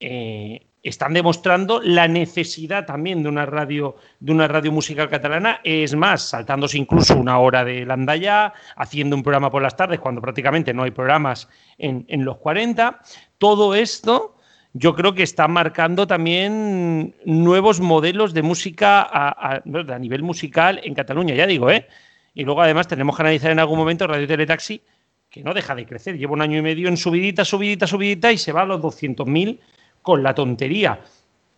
eh, 0.00 0.66
están 0.82 1.14
demostrando 1.14 1.80
la 1.80 2.08
necesidad 2.08 2.84
también 2.84 3.22
de 3.22 3.28
una 3.28 3.46
radio, 3.46 3.94
de 4.18 4.32
una 4.32 4.48
radio 4.48 4.72
musical 4.72 5.08
catalana. 5.08 5.60
Es 5.62 5.94
más, 5.94 6.22
saltándose 6.30 6.78
incluso 6.78 7.14
una 7.14 7.38
hora 7.38 7.64
de 7.64 7.86
Landaya, 7.86 8.52
haciendo 8.74 9.14
un 9.14 9.22
programa 9.22 9.52
por 9.52 9.62
las 9.62 9.76
tardes 9.76 10.00
cuando 10.00 10.20
prácticamente 10.20 10.74
no 10.74 10.82
hay 10.82 10.90
programas 10.90 11.48
en, 11.78 12.04
en 12.08 12.24
los 12.24 12.38
40. 12.38 12.98
Todo 13.38 13.76
esto 13.76 14.34
yo 14.74 14.94
creo 14.94 15.14
que 15.14 15.22
está 15.22 15.48
marcando 15.48 16.06
también 16.06 17.14
nuevos 17.24 17.80
modelos 17.80 18.32
de 18.32 18.42
música 18.42 19.02
a, 19.02 19.62
nivel 19.98 20.22
musical 20.22 20.80
en 20.82 20.94
Cataluña, 20.94 21.34
ya 21.34 21.46
digo, 21.46 21.70
¿eh? 21.70 21.86
Y 22.34 22.44
luego 22.44 22.62
además 22.62 22.88
tenemos 22.88 23.14
que 23.14 23.22
analizar 23.22 23.50
en 23.50 23.58
algún 23.58 23.78
momento 23.78 24.06
Radio 24.06 24.26
Teletaxi, 24.26 24.80
que 25.28 25.42
no 25.42 25.52
deja 25.52 25.74
de 25.74 25.84
crecer. 25.84 26.16
Lleva 26.16 26.32
un 26.32 26.40
año 26.40 26.58
y 26.58 26.62
medio 26.62 26.88
en 26.88 26.96
subidita, 26.96 27.44
subidita, 27.44 27.86
subidita 27.86 28.32
y 28.32 28.38
se 28.38 28.52
va 28.52 28.62
a 28.62 28.66
los 28.66 28.80
200.000 28.80 29.58
con 30.00 30.22
la 30.22 30.34
tontería. 30.34 31.00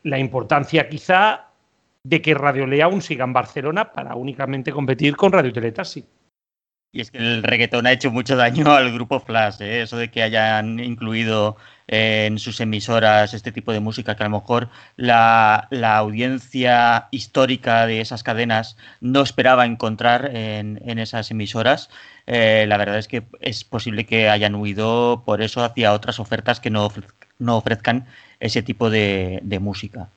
La 0.02 0.18
importancia 0.18 0.88
quizá 0.88 1.46
de 2.02 2.20
que 2.20 2.34
Radio 2.34 2.66
Lea 2.66 2.86
aún 2.86 3.00
siga 3.00 3.24
en 3.24 3.32
Barcelona 3.32 3.92
para 3.92 4.16
únicamente 4.16 4.72
competir 4.72 5.16
con 5.16 5.30
Radio 5.30 5.52
Teletaxi. 5.52 6.04
Y 6.92 7.00
es 7.00 7.10
que 7.10 7.18
el 7.18 7.42
reggaetón 7.42 7.86
ha 7.86 7.92
hecho 7.92 8.10
mucho 8.10 8.36
daño 8.36 8.72
al 8.72 8.92
grupo 8.92 9.20
Flash, 9.20 9.60
¿eh? 9.60 9.82
eso 9.82 9.96
de 9.96 10.10
que 10.10 10.22
hayan 10.22 10.78
incluido 10.80 11.56
en 11.86 12.38
sus 12.38 12.60
emisoras 12.60 13.34
este 13.34 13.52
tipo 13.52 13.72
de 13.72 13.80
música 13.80 14.16
que 14.16 14.22
a 14.22 14.28
lo 14.28 14.38
mejor 14.38 14.70
la, 14.96 15.68
audiencia 15.96 17.08
histórica 17.10 17.86
de 17.86 18.00
esas 18.00 18.22
cadenas 18.22 18.76
no 19.00 19.22
esperaba 19.22 19.66
encontrar 19.66 20.30
en, 20.34 20.98
esas 20.98 21.30
emisoras. 21.30 21.90
Eh, 22.26 22.64
la 22.68 22.76
verdad 22.76 22.98
es 22.98 23.08
que 23.08 23.24
es 23.40 23.64
posible 23.64 24.06
que 24.06 24.28
hayan 24.28 24.54
huido 24.54 25.24
por 25.26 25.42
eso 25.42 25.62
hacia 25.62 25.92
otras 25.92 26.18
ofertas 26.20 26.60
que 26.60 26.70
no, 26.70 26.90
no 27.38 27.56
ofrezcan 27.56 28.06
ese 28.40 28.62
tipo 28.62 28.90
de, 28.90 29.40
de 29.42 29.58
música. 29.58 30.08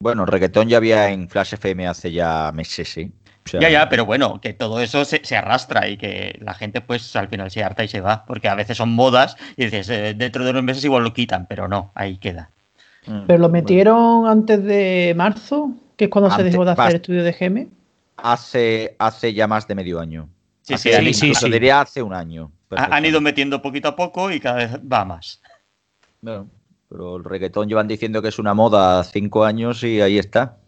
Bueno, 0.00 0.26
reggaetón 0.26 0.68
ya 0.68 0.76
había 0.76 1.10
en 1.10 1.28
Flash 1.28 1.54
FM 1.54 1.86
hace 1.86 2.12
ya 2.12 2.52
meses, 2.52 2.88
sí 2.88 3.12
ya, 3.52 3.70
ya, 3.70 3.88
pero 3.88 4.04
bueno, 4.04 4.40
que 4.40 4.52
todo 4.52 4.80
eso 4.80 5.04
se, 5.04 5.36
arrastra 5.36 5.88
y 5.88 5.96
que 5.96 6.38
la 6.40 6.54
gente 6.54 6.80
pues 6.80 7.14
al 7.16 7.28
final 7.28 7.50
se 7.50 7.62
harta 7.62 7.84
y 7.84 7.88
se 7.88 8.00
va, 8.00 8.24
porque 8.24 8.48
a 8.48 8.54
veces 8.54 8.76
son 8.76 8.92
modas 8.92 9.36
y 9.56 9.64
dices, 9.64 9.88
eh, 9.88 10.14
dentro 10.14 10.44
de 10.44 10.50
unos 10.50 10.62
meses 10.62 10.84
igual 10.84 11.04
lo 11.04 11.12
quitan, 11.12 11.46
pero 11.46 11.68
no, 11.68 11.92
ahí 11.94 12.18
queda. 12.18 12.50
Mm, 13.06 13.26
¿Pero 13.26 13.38
lo 13.38 13.48
metieron 13.48 14.26
antes 14.26 14.62
de 14.64 15.14
marzo, 15.16 15.70
que 15.96 16.06
es 16.06 16.10
cuando 16.10 16.30
se 16.30 16.42
dejó 16.42 16.64
de 16.64 16.72
hacer 16.72 16.96
estudio 16.96 17.22
de 17.22 17.32
GM? 17.32 17.68
Hace, 18.16 18.96
hace 18.98 19.32
ya 19.34 19.46
más 19.46 19.68
de 19.68 19.74
medio 19.74 20.00
año. 20.00 20.28
Sí, 20.62 20.76
sí, 20.78 20.90
sí, 21.14 21.34
sí, 21.34 21.50
diría 21.50 21.80
hace 21.80 22.02
un 22.02 22.12
año. 22.12 22.50
Han 22.70 23.04
ido 23.04 23.20
metiendo 23.20 23.62
poquito 23.62 23.88
a 23.88 23.96
poco 23.96 24.32
y 24.32 24.40
cada 24.40 24.56
vez 24.56 24.70
va 24.80 25.04
más. 25.04 25.40
pero 26.20 27.16
el 27.16 27.24
reggaetón 27.24 27.68
llevan 27.68 27.86
diciendo 27.86 28.20
que 28.20 28.28
es 28.28 28.38
una 28.40 28.54
moda 28.54 29.04
cinco 29.04 29.44
años 29.44 29.84
y 29.84 30.00
ahí 30.00 30.18
está. 30.18 30.58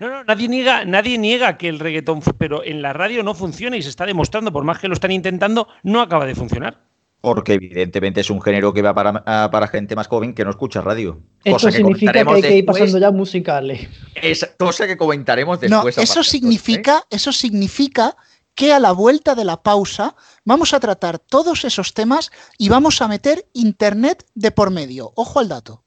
No, 0.00 0.08
no, 0.08 0.24
nadie 0.24 0.48
niega, 0.48 0.86
nadie 0.86 1.18
niega 1.18 1.58
que 1.58 1.68
el 1.68 1.78
reggaetón, 1.78 2.22
pero 2.38 2.64
en 2.64 2.80
la 2.80 2.94
radio 2.94 3.22
no 3.22 3.34
funciona 3.34 3.76
y 3.76 3.82
se 3.82 3.90
está 3.90 4.06
demostrando, 4.06 4.50
por 4.50 4.64
más 4.64 4.78
que 4.78 4.88
lo 4.88 4.94
están 4.94 5.10
intentando, 5.10 5.68
no 5.82 6.00
acaba 6.00 6.24
de 6.24 6.34
funcionar. 6.34 6.78
Porque 7.20 7.52
evidentemente 7.52 8.22
es 8.22 8.30
un 8.30 8.40
género 8.40 8.72
que 8.72 8.80
va 8.80 8.94
para, 8.94 9.22
ah, 9.26 9.50
para 9.52 9.68
gente 9.68 9.94
más 9.94 10.08
joven 10.08 10.34
que 10.34 10.42
no 10.42 10.50
escucha 10.50 10.80
radio. 10.80 11.20
Eso 11.44 11.70
significa 11.70 12.12
que 12.12 12.18
hay 12.26 12.40
que 12.40 12.56
ir 12.56 12.64
pasando 12.64 12.98
ya 12.98 13.10
musicales. 13.10 13.88
Es 14.14 14.50
cosa 14.58 14.86
que 14.86 14.96
comentaremos 14.96 15.60
después. 15.60 15.98
No, 15.98 16.02
eso 16.02 16.24
significa, 16.24 17.00
¿eh? 17.10 17.16
eso 17.16 17.30
significa 17.30 18.16
que 18.54 18.72
a 18.72 18.80
la 18.80 18.92
vuelta 18.92 19.34
de 19.34 19.44
la 19.44 19.62
pausa 19.62 20.16
vamos 20.46 20.72
a 20.72 20.80
tratar 20.80 21.18
todos 21.18 21.66
esos 21.66 21.92
temas 21.92 22.30
y 22.56 22.70
vamos 22.70 23.02
a 23.02 23.08
meter 23.08 23.44
internet 23.52 24.24
de 24.34 24.50
por 24.50 24.70
medio. 24.70 25.12
Ojo 25.14 25.40
al 25.40 25.48
dato. 25.48 25.84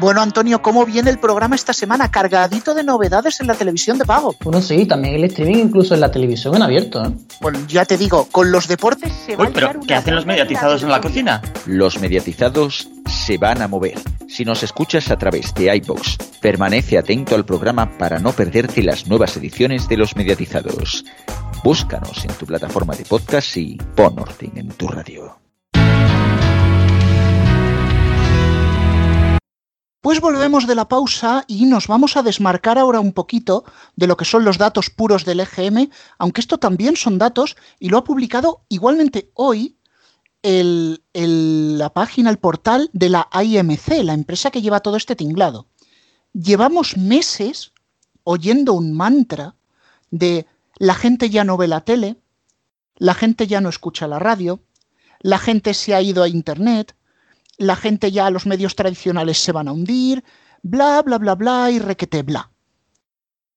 Bueno, 0.00 0.22
Antonio, 0.22 0.62
¿cómo 0.62 0.86
viene 0.86 1.10
el 1.10 1.18
programa 1.18 1.54
esta 1.54 1.72
semana? 1.72 2.10
Cargadito 2.10 2.74
de 2.74 2.82
novedades 2.82 3.40
en 3.40 3.46
la 3.46 3.54
televisión 3.54 3.98
de 3.98 4.04
pago. 4.06 4.34
Bueno, 4.42 4.62
sí, 4.62 4.86
también 4.86 5.14
el 5.14 5.24
streaming 5.24 5.66
incluso 5.66 5.94
en 5.94 6.00
la 6.00 6.10
televisión 6.10 6.56
en 6.56 6.62
abierto. 6.62 7.04
¿eh? 7.04 7.12
Bueno, 7.40 7.58
ya 7.68 7.84
te 7.84 7.98
digo, 7.98 8.26
con 8.32 8.50
los 8.50 8.68
deportes 8.68 9.12
se 9.12 9.36
Uy, 9.36 9.48
pero 9.52 9.80
¿qué 9.86 9.94
hacen 9.94 10.14
los 10.14 10.24
mediatizados 10.24 10.82
en 10.82 10.88
la 10.88 11.00
cocina? 11.00 11.42
Los 11.66 12.00
mediatizados 12.00 12.88
se 13.06 13.36
van 13.36 13.60
a 13.60 13.68
mover. 13.68 13.98
Si 14.28 14.44
nos 14.44 14.62
escuchas 14.62 15.10
a 15.10 15.16
través 15.16 15.52
de 15.54 15.76
iBox, 15.76 16.16
permanece 16.40 16.96
atento 16.96 17.34
al 17.34 17.44
programa 17.44 17.98
para 17.98 18.18
no 18.18 18.32
perderte 18.32 18.82
las 18.82 19.06
nuevas 19.06 19.36
ediciones 19.36 19.88
de 19.88 19.98
los 19.98 20.16
mediatizados. 20.16 21.04
Búscanos 21.62 22.24
en 22.24 22.32
tu 22.32 22.46
plataforma 22.46 22.94
de 22.96 23.04
podcast 23.04 23.56
y 23.58 23.76
pon 23.94 24.18
orden 24.18 24.52
en 24.56 24.68
tu 24.68 24.88
radio. 24.88 25.41
Pues 30.02 30.20
volvemos 30.20 30.66
de 30.66 30.74
la 30.74 30.88
pausa 30.88 31.44
y 31.46 31.64
nos 31.64 31.86
vamos 31.86 32.16
a 32.16 32.24
desmarcar 32.24 32.76
ahora 32.76 32.98
un 32.98 33.12
poquito 33.12 33.64
de 33.94 34.08
lo 34.08 34.16
que 34.16 34.24
son 34.24 34.44
los 34.44 34.58
datos 34.58 34.90
puros 34.90 35.24
del 35.24 35.38
EGM, 35.38 35.90
aunque 36.18 36.40
esto 36.40 36.58
también 36.58 36.96
son 36.96 37.18
datos 37.18 37.56
y 37.78 37.88
lo 37.88 37.98
ha 37.98 38.04
publicado 38.04 38.64
igualmente 38.68 39.30
hoy 39.34 39.76
la 40.42 41.90
página, 41.94 42.30
el 42.30 42.38
portal 42.38 42.90
de 42.92 43.10
la 43.10 43.28
IMC, 43.32 44.02
la 44.02 44.14
empresa 44.14 44.50
que 44.50 44.60
lleva 44.60 44.80
todo 44.80 44.96
este 44.96 45.14
tinglado. 45.14 45.68
Llevamos 46.32 46.96
meses 46.96 47.70
oyendo 48.24 48.72
un 48.72 48.92
mantra 48.94 49.54
de 50.10 50.46
la 50.78 50.94
gente 50.94 51.30
ya 51.30 51.44
no 51.44 51.56
ve 51.56 51.68
la 51.68 51.82
tele, 51.82 52.16
la 52.96 53.14
gente 53.14 53.46
ya 53.46 53.60
no 53.60 53.68
escucha 53.68 54.08
la 54.08 54.18
radio, 54.18 54.58
la 55.20 55.38
gente 55.38 55.74
se 55.74 55.94
ha 55.94 56.02
ido 56.02 56.24
a 56.24 56.28
Internet, 56.28 56.96
la 57.58 57.76
gente 57.76 58.10
ya, 58.10 58.30
los 58.30 58.46
medios 58.46 58.74
tradicionales 58.74 59.38
se 59.38 59.52
van 59.52 59.68
a 59.68 59.72
hundir, 59.72 60.24
bla, 60.62 61.02
bla, 61.02 61.18
bla, 61.18 61.34
bla 61.34 61.70
y 61.70 61.78
requete, 61.78 62.22
bla. 62.22 62.50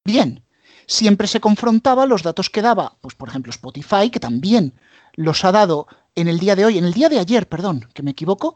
Bien, 0.04 0.43
siempre 0.88 1.28
se 1.28 1.39
confrontaba 1.39 2.06
los 2.06 2.24
datos 2.24 2.50
que 2.50 2.62
daba, 2.62 2.98
pues 3.02 3.16
por 3.16 3.30
ejemplo 3.30 3.50
Spotify, 3.50 4.10
que 4.12 4.20
también 4.20 4.74
los 5.14 5.43
ha 5.46 5.52
dado 5.52 5.88
en 6.14 6.28
el 6.28 6.39
día 6.39 6.56
de 6.56 6.66
hoy, 6.66 6.78
en 6.78 6.86
el 6.86 6.93
día 6.93 7.10
de 7.10 7.20
ayer, 7.20 7.48
perdón, 7.48 7.88
que 7.93 8.04
me 8.04 8.12
equivoco, 8.12 8.56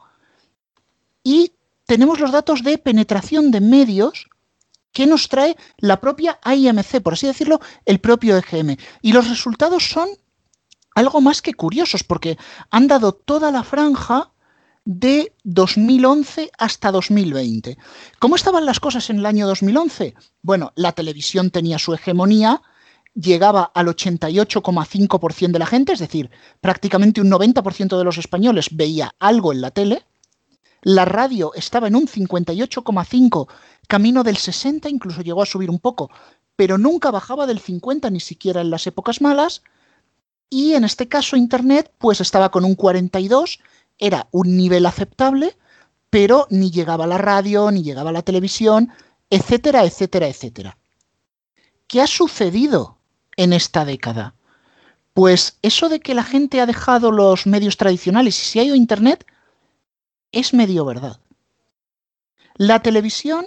y 1.23 1.53
tenemos 1.85 2.19
los 2.19 2.31
datos 2.31 2.63
de 2.63 2.77
penetración 2.77 3.51
de 3.51 3.61
medios 3.61 4.29
que 4.91 5.07
nos 5.07 5.27
trae 5.29 5.55
la 5.77 5.99
propia 5.99 6.39
IMC, 6.45 7.01
por 7.01 7.13
así 7.13 7.27
decirlo, 7.27 7.59
el 7.85 7.99
propio 7.99 8.37
EGM. 8.37 8.77
Y 9.01 9.13
los 9.13 9.29
resultados 9.29 9.89
son 9.89 10.09
algo 10.95 11.21
más 11.21 11.41
que 11.41 11.53
curiosos, 11.53 12.03
porque 12.03 12.37
han 12.69 12.87
dado 12.87 13.13
toda 13.13 13.51
la 13.51 13.63
franja 13.63 14.31
de 14.89 15.35
2011 15.43 16.49
hasta 16.57 16.91
2020. 16.91 17.77
¿Cómo 18.17 18.35
estaban 18.35 18.65
las 18.65 18.79
cosas 18.79 19.11
en 19.11 19.19
el 19.19 19.27
año 19.27 19.45
2011? 19.45 20.15
Bueno, 20.41 20.71
la 20.73 20.93
televisión 20.93 21.51
tenía 21.51 21.77
su 21.77 21.93
hegemonía, 21.93 22.63
llegaba 23.13 23.71
al 23.75 23.85
88,5% 23.85 25.51
de 25.51 25.59
la 25.59 25.67
gente, 25.67 25.93
es 25.93 25.99
decir, 25.99 26.31
prácticamente 26.59 27.21
un 27.21 27.29
90% 27.29 27.99
de 27.99 28.03
los 28.03 28.17
españoles 28.17 28.69
veía 28.71 29.13
algo 29.19 29.53
en 29.53 29.61
la 29.61 29.69
tele. 29.69 30.07
La 30.81 31.05
radio 31.05 31.53
estaba 31.53 31.87
en 31.87 31.95
un 31.95 32.07
58,5, 32.07 33.47
camino 33.87 34.23
del 34.23 34.37
60, 34.37 34.89
incluso 34.89 35.21
llegó 35.21 35.43
a 35.43 35.45
subir 35.45 35.69
un 35.69 35.77
poco, 35.77 36.09
pero 36.55 36.79
nunca 36.79 37.11
bajaba 37.11 37.45
del 37.45 37.59
50 37.59 38.09
ni 38.09 38.21
siquiera 38.21 38.61
en 38.61 38.71
las 38.71 38.87
épocas 38.87 39.21
malas. 39.21 39.61
Y 40.49 40.73
en 40.73 40.83
este 40.83 41.07
caso 41.07 41.37
Internet 41.37 41.91
pues 41.99 42.21
estaba 42.21 42.49
con 42.49 42.65
un 42.65 42.73
42 42.73 43.59
era 43.99 44.27
un 44.31 44.57
nivel 44.57 44.85
aceptable, 44.85 45.57
pero 46.09 46.47
ni 46.49 46.71
llegaba 46.71 47.03
a 47.03 47.07
la 47.07 47.17
radio, 47.17 47.69
ni 47.69 47.83
llegaba 47.83 48.09
a 48.09 48.13
la 48.13 48.23
televisión, 48.23 48.91
etcétera, 49.29 49.83
etcétera, 49.83 50.27
etcétera. 50.27 50.77
¿Qué 51.87 52.01
ha 52.01 52.07
sucedido 52.07 52.97
en 53.35 53.53
esta 53.53 53.85
década? 53.85 54.33
Pues 55.13 55.59
eso 55.61 55.89
de 55.89 55.99
que 55.99 56.15
la 56.15 56.23
gente 56.23 56.61
ha 56.61 56.65
dejado 56.65 57.11
los 57.11 57.45
medios 57.45 57.77
tradicionales 57.77 58.39
y 58.39 58.45
se 58.45 58.59
ha 58.59 58.63
ido 58.63 58.73
a 58.73 58.77
Internet 58.77 59.25
es 60.31 60.53
medio 60.53 60.85
verdad. 60.85 61.19
La 62.55 62.81
televisión 62.81 63.45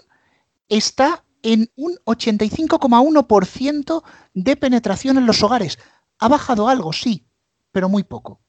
está 0.69 1.25
en 1.43 1.71
un 1.77 1.97
85,1% 2.05 4.03
de 4.35 4.57
penetración 4.57 5.19
en 5.19 5.27
los 5.27 5.43
hogares. 5.43 5.79
Ha 6.19 6.29
bajado 6.29 6.69
algo, 6.69 6.93
sí, 6.93 7.27
pero 7.73 7.89
muy 7.89 8.05
poco. 8.05 8.41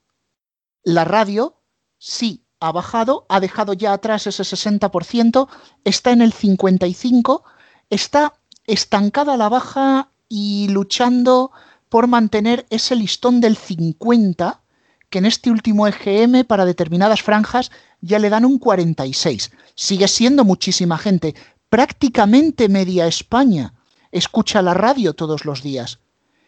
La 0.84 1.06
radio 1.06 1.63
sí 2.04 2.44
ha 2.60 2.74
bajado, 2.74 3.26
ha 3.30 3.40
dejado 3.40 3.72
ya 3.72 3.94
atrás 3.94 4.28
ese 4.28 4.44
60%, 4.44 5.48
está 5.86 6.12
en 6.12 6.22
el 6.22 6.34
55%, 6.34 7.44
está 7.90 8.34
estancada 8.68 9.34
a 9.34 9.38
la 9.38 9.48
baja 9.48 10.10
y 10.28 10.68
luchando 10.68 11.52
por 11.88 12.08
mantener 12.08 12.66
ese 12.70 12.96
listón 12.98 13.40
del 13.40 13.56
50, 13.56 14.62
que 15.10 15.20
en 15.20 15.26
este 15.26 15.50
último 15.50 15.88
EGM 15.88 16.44
para 16.46 16.66
determinadas 16.66 17.22
franjas 17.22 17.72
ya 18.02 18.20
le 18.20 18.30
dan 18.30 18.44
un 18.44 18.60
46. 18.60 19.52
Sigue 19.76 20.08
siendo 20.10 20.44
muchísima 20.44 20.98
gente, 20.98 21.36
prácticamente 21.70 22.68
media 22.68 23.08
España 23.08 23.74
escucha 24.12 24.62
la 24.62 24.74
radio 24.74 25.14
todos 25.14 25.46
los 25.46 25.64
días. 25.64 26.00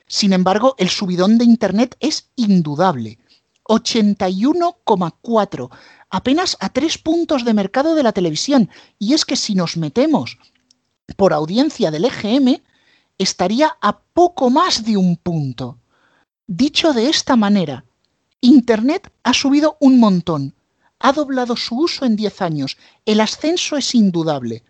Sin 0.07 0.33
embargo, 0.33 0.75
el 0.77 0.89
subidón 0.89 1.37
de 1.37 1.45
Internet 1.45 1.95
es 1.99 2.29
indudable. 2.35 3.19
81,4, 3.65 5.69
apenas 6.09 6.57
a 6.59 6.69
tres 6.69 6.97
puntos 6.97 7.45
de 7.45 7.53
mercado 7.53 7.95
de 7.95 8.03
la 8.03 8.13
televisión. 8.13 8.69
Y 8.99 9.13
es 9.13 9.25
que 9.25 9.35
si 9.35 9.55
nos 9.55 9.77
metemos 9.77 10.37
por 11.17 11.33
audiencia 11.33 11.91
del 11.91 12.05
EGM, 12.05 12.61
estaría 13.17 13.77
a 13.81 13.99
poco 13.99 14.49
más 14.49 14.85
de 14.85 14.97
un 14.97 15.17
punto. 15.17 15.79
Dicho 16.47 16.93
de 16.93 17.09
esta 17.09 17.35
manera, 17.35 17.85
Internet 18.41 19.11
ha 19.23 19.33
subido 19.33 19.77
un 19.79 19.99
montón, 19.99 20.53
ha 20.99 21.11
doblado 21.11 21.55
su 21.55 21.79
uso 21.79 22.05
en 22.05 22.15
10 22.15 22.41
años, 22.41 22.77
el 23.05 23.19
ascenso 23.19 23.77
es 23.77 23.95
indudable. 23.95 24.63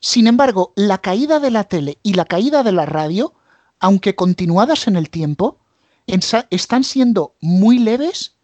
Sin 0.00 0.26
embargo, 0.26 0.72
la 0.76 0.98
caída 0.98 1.40
de 1.40 1.50
la 1.50 1.64
tele 1.64 1.98
y 2.02 2.14
la 2.14 2.24
caída 2.24 2.62
de 2.62 2.72
la 2.72 2.86
radio, 2.86 3.34
aunque 3.78 4.14
continuadas 4.14 4.88
en 4.88 4.96
el 4.96 5.08
tiempo, 5.08 5.58
están 6.06 6.84
siendo 6.84 7.36
muy 7.40 7.78
leves 7.78 8.34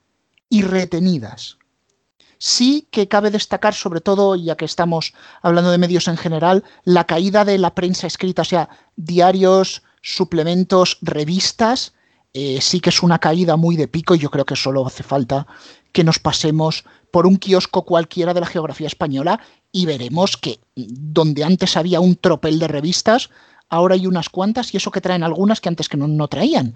y 0.49 0.63
retenidas. 0.63 1.59
Sí 2.39 2.87
que 2.91 3.09
cabe 3.09 3.31
destacar, 3.31 3.75
sobre 3.75 4.01
todo, 4.01 4.37
ya 4.37 4.57
que 4.57 4.65
estamos 4.65 5.13
hablando 5.43 5.71
de 5.71 5.79
medios 5.79 6.07
en 6.07 6.17
general, 6.17 6.65
la 6.85 7.05
caída 7.05 7.45
de 7.45 7.59
la 7.59 7.75
prensa 7.75 8.07
escrita, 8.07 8.43
o 8.43 8.45
sea, 8.45 8.69
diarios, 8.97 9.83
suplementos, 10.03 10.99
revistas, 11.03 11.95
eh, 12.33 12.61
sí 12.61 12.81
que 12.81 12.91
es 12.91 13.03
una 13.03 13.19
caída 13.19 13.57
muy 13.57 13.77
de 13.77 13.89
pico 13.89 14.15
y 14.15 14.19
yo 14.19 14.31
creo 14.31 14.45
que 14.45 14.55
solo 14.55 14.87
hace 14.87 15.03
falta 15.03 15.47
que 15.93 16.05
nos 16.05 16.19
pasemos 16.19 16.85
por 17.11 17.27
un 17.27 17.37
kiosco 17.37 17.85
cualquiera 17.85 18.35
de 18.35 18.41
la 18.41 18.47
geografía 18.47 18.87
española 18.87 19.41
y 19.73 19.87
veremos 19.87 20.37
que 20.37 20.61
donde 20.77 21.43
antes 21.43 21.77
había 21.77 22.01
un 22.01 22.17
tropel 22.17 22.59
de 22.59 22.69
revistas, 22.69 23.31
ahora 23.69 23.95
hay 23.95 24.07
unas 24.07 24.29
cuantas 24.29 24.73
y 24.73 24.77
eso 24.77 24.91
que 24.91 25.01
traen 25.01 25.23
algunas 25.23 25.61
que 25.61 25.69
antes 25.69 25.89
que 25.89 25.97
no, 25.97 26.29
traían. 26.29 26.75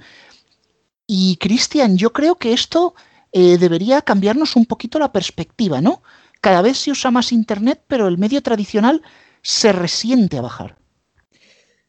Y 1.07 1.37
Cristian, 1.37 1.97
yo 1.99 2.12
creo 2.12 2.37
que 2.37 2.53
esto 2.53 2.95
eh, 3.33 3.59
debería 3.59 4.03
cambiarnos 4.03 4.57
un 4.57 4.66
poquito 4.66 4.99
la 4.99 5.12
perspectiva, 5.12 5.80
¿no? 5.80 6.03
Cada 6.41 6.62
vez 6.62 6.78
se 6.78 6.91
usa 6.91 7.11
más 7.11 7.33
Internet, 7.33 7.83
pero 7.87 8.09
el 8.09 8.18
medio 8.18 8.43
tradicional 8.43 9.03
se 9.43 9.72
resiente 9.72 10.39
a 10.39 10.43
bajar. 10.43 10.76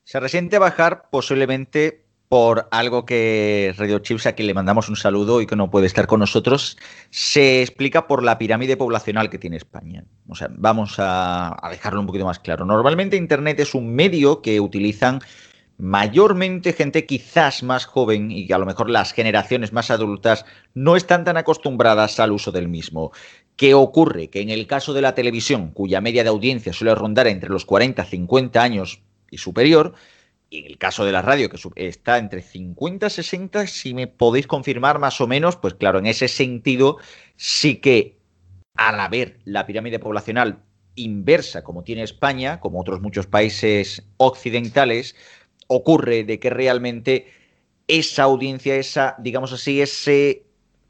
Se 0.04 0.20
resiente 0.20 0.56
a 0.56 0.60
bajar 0.60 1.10
posiblemente 1.10 2.04
por 2.34 2.68
algo 2.72 3.06
que 3.06 3.76
Radio 3.78 4.00
Chips, 4.00 4.26
a 4.26 4.34
quien 4.34 4.48
le 4.48 4.56
mandamos 4.56 4.90
un 4.90 4.96
saludo 4.96 5.40
y 5.40 5.46
que 5.46 5.56
no 5.56 5.70
puede 5.70 5.86
estar 5.86 6.08
con 6.08 6.20
nosotros, 6.20 6.78
se 7.12 7.62
explica 7.62 8.08
por 8.08 8.24
la 8.24 8.40
pirámide 8.40 8.76
poblacional 8.76 9.30
que 9.30 9.38
tiene 9.38 9.58
España. 9.58 10.04
O 10.28 10.34
sea, 10.34 10.48
vamos 10.50 10.96
a, 10.98 11.56
dejarlo 11.70 12.00
un 12.00 12.08
poquito 12.08 12.26
más 12.26 12.40
claro. 12.40 12.66
Normalmente 12.66 13.18
Internet 13.18 13.60
es 13.60 13.76
un 13.76 13.94
medio 13.94 14.42
que 14.42 14.60
utilizan 14.60 15.22
mayormente 15.78 16.74
gente 16.74 17.06
quizás 17.06 17.64
más 17.64 17.86
joven 17.86 18.32
y 18.32 18.48
que 18.48 18.54
a 18.54 18.58
lo 18.58 18.66
mejor 18.66 18.90
las 18.90 19.12
generaciones 19.12 19.74
más 19.74 19.92
adultas 19.92 20.46
no 20.74 20.96
están 20.96 21.24
tan 21.24 21.38
acostumbradas 21.38 22.20
al 22.20 22.32
uso 22.32 22.52
del 22.52 22.68
mismo. 22.68 23.12
¿Qué 23.56 23.74
ocurre? 23.74 24.30
Que 24.30 24.42
en 24.42 24.50
el 24.50 24.68
caso 24.68 24.94
de 24.94 25.02
la 25.02 25.16
televisión, 25.16 25.72
cuya 25.72 26.02
media 26.02 26.24
de 26.24 26.30
audiencia 26.30 26.74
suele 26.74 26.96
rondar 26.96 27.28
entre 27.28 27.50
los 27.50 27.66
40 27.66 28.04
y 28.04 28.06
50 28.06 28.62
años 28.62 29.02
y 29.30 29.38
superior, 29.38 29.94
y 30.50 30.60
en 30.60 30.66
el 30.66 30.78
caso 30.78 31.04
de 31.04 31.12
la 31.12 31.24
radio, 31.24 31.50
que 31.50 31.58
está 31.76 32.20
entre 32.20 32.42
50 32.42 33.08
y 33.08 33.10
60, 33.10 33.68
si 33.68 33.94
me 33.94 34.08
podéis 34.08 34.46
confirmar 34.46 35.00
más 35.00 35.20
o 35.20 35.28
menos, 35.28 35.56
pues 35.56 35.74
claro, 35.74 36.00
en 36.00 36.06
ese 36.06 36.28
sentido 36.28 36.98
sí 37.36 37.78
que 37.78 38.20
al 38.76 39.00
haber 39.00 39.40
la 39.46 39.66
pirámide 39.66 40.00
poblacional 40.00 40.60
inversa 40.96 41.64
como 41.64 41.84
tiene 41.84 42.04
España, 42.04 42.60
como 42.60 42.80
otros 42.80 43.02
muchos 43.02 43.26
países 43.26 44.04
occidentales, 44.18 45.16
ocurre 45.74 46.24
de 46.24 46.40
que 46.40 46.50
realmente 46.50 47.28
esa 47.88 48.24
audiencia, 48.24 48.76
esa, 48.76 49.16
digamos 49.20 49.52
así, 49.54 49.82
ese 49.82 50.44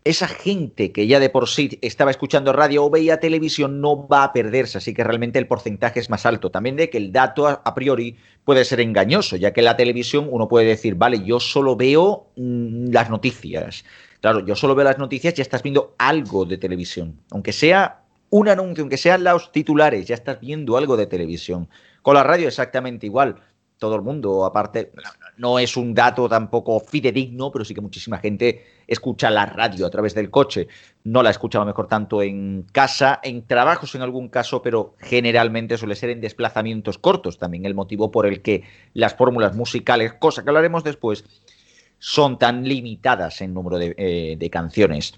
esa 0.03 0.27
gente 0.27 0.91
que 0.91 1.07
ya 1.07 1.19
de 1.19 1.29
por 1.29 1.47
sí 1.47 1.79
estaba 1.81 2.11
escuchando 2.11 2.51
radio 2.51 2.83
o 2.83 2.89
veía 2.89 3.19
televisión 3.19 3.79
no 3.79 4.07
va 4.07 4.23
a 4.23 4.33
perderse, 4.33 4.77
así 4.77 4.93
que 4.93 5.03
realmente 5.03 5.39
el 5.39 5.47
porcentaje 5.47 5.99
es 5.99 6.09
más 6.09 6.25
alto. 6.25 6.51
También 6.51 6.75
de 6.75 6.89
que 6.89 6.97
el 6.97 7.11
dato 7.11 7.47
a, 7.47 7.75
priori 7.75 8.17
puede 8.43 8.65
ser 8.65 8.81
engañoso, 8.81 9.37
ya 9.37 9.53
que 9.53 9.61
la 9.61 9.77
televisión 9.77 10.27
uno 10.29 10.47
puede 10.47 10.67
decir, 10.67 10.95
vale, 10.95 11.23
yo 11.23 11.39
solo 11.39 11.75
veo 11.75 12.27
mm, 12.35 12.91
las 12.91 13.09
noticias. 13.09 13.85
Claro, 14.19 14.45
yo 14.45 14.55
solo 14.55 14.75
veo 14.75 14.85
las 14.85 14.97
noticias, 14.97 15.33
ya 15.33 15.41
estás 15.41 15.63
viendo 15.63 15.95
algo 15.97 16.45
de 16.45 16.57
televisión. 16.57 17.19
Aunque 17.31 17.53
sea 17.53 18.01
un 18.29 18.49
anuncio, 18.49 18.83
aunque 18.83 18.97
sean 18.97 19.23
los 19.23 19.51
titulares, 19.51 20.07
ya 20.07 20.15
estás 20.15 20.39
viendo 20.39 20.75
algo 20.75 20.97
de 20.97 21.07
televisión. 21.07 21.69
Con 22.01 22.15
la 22.15 22.23
radio 22.23 22.47
exactamente 22.47 23.05
igual. 23.05 23.37
Todo 23.77 23.95
el 23.95 24.01
mundo, 24.01 24.45
aparte, 24.45 24.91
no 25.37 25.59
es 25.59 25.75
un 25.75 25.93
dato 25.93 26.29
tampoco 26.29 26.79
fidedigno, 26.79 27.51
pero 27.51 27.65
sí 27.65 27.73
que 27.73 27.81
muchísima 27.81 28.19
gente 28.19 28.63
escucha 28.87 29.29
la 29.29 29.45
radio 29.45 29.85
a 29.85 29.89
través 29.89 30.13
del 30.13 30.29
coche. 30.29 30.67
No 31.03 31.21
la 31.21 31.31
escuchaba 31.31 31.65
mejor 31.65 31.87
tanto 31.87 32.21
en 32.21 32.65
casa, 32.71 33.19
en 33.23 33.45
trabajos 33.45 33.95
en 33.95 34.01
algún 34.01 34.29
caso, 34.29 34.61
pero 34.61 34.95
generalmente 34.99 35.77
suele 35.77 35.95
ser 35.95 36.11
en 36.11 36.21
desplazamientos 36.21 36.97
cortos 36.97 37.37
también 37.37 37.65
el 37.65 37.75
motivo 37.75 38.11
por 38.11 38.25
el 38.25 38.41
que 38.41 38.63
las 38.93 39.15
fórmulas 39.15 39.55
musicales, 39.55 40.13
cosa 40.13 40.43
que 40.43 40.49
hablaremos 40.49 40.83
después, 40.83 41.25
son 41.99 42.37
tan 42.37 42.67
limitadas 42.67 43.41
en 43.41 43.53
número 43.53 43.77
de, 43.77 43.95
eh, 43.97 44.35
de 44.37 44.49
canciones. 44.49 45.13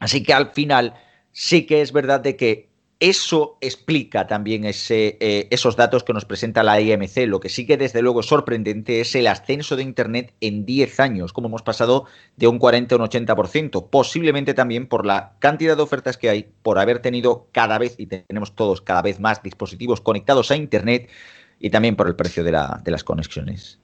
Así 0.00 0.22
que 0.22 0.34
al 0.34 0.52
final 0.52 0.94
sí 1.32 1.66
que 1.66 1.82
es 1.82 1.92
verdad 1.92 2.20
de 2.20 2.36
que 2.36 2.65
eso 2.98 3.58
explica 3.60 4.26
también 4.26 4.64
ese, 4.64 5.18
eh, 5.20 5.48
esos 5.50 5.76
datos 5.76 6.02
que 6.02 6.14
nos 6.14 6.24
presenta 6.24 6.62
la 6.62 6.80
IMC. 6.80 7.26
Lo 7.26 7.40
que 7.40 7.50
sí 7.50 7.66
que 7.66 7.76
desde 7.76 8.00
luego 8.00 8.20
es 8.20 8.26
sorprendente 8.26 9.00
es 9.00 9.14
el 9.14 9.26
ascenso 9.26 9.76
de 9.76 9.82
Internet 9.82 10.34
en 10.40 10.64
10 10.64 11.00
años, 11.00 11.32
como 11.32 11.48
hemos 11.48 11.62
pasado 11.62 12.06
de 12.36 12.46
un 12.46 12.58
40 12.58 12.94
a 12.94 12.98
un 12.98 13.04
80%, 13.04 13.90
posiblemente 13.90 14.54
también 14.54 14.88
por 14.88 15.04
la 15.04 15.36
cantidad 15.40 15.76
de 15.76 15.82
ofertas 15.82 16.16
que 16.16 16.30
hay, 16.30 16.48
por 16.62 16.78
haber 16.78 17.02
tenido 17.02 17.48
cada 17.52 17.78
vez, 17.78 17.96
y 17.98 18.06
tenemos 18.06 18.54
todos 18.54 18.80
cada 18.80 19.02
vez 19.02 19.20
más 19.20 19.42
dispositivos 19.42 20.00
conectados 20.00 20.50
a 20.50 20.56
Internet, 20.56 21.10
y 21.58 21.70
también 21.70 21.96
por 21.96 22.06
el 22.06 22.16
precio 22.16 22.44
de, 22.44 22.52
la, 22.52 22.80
de 22.82 22.90
las 22.90 23.04
conexiones. 23.04 23.78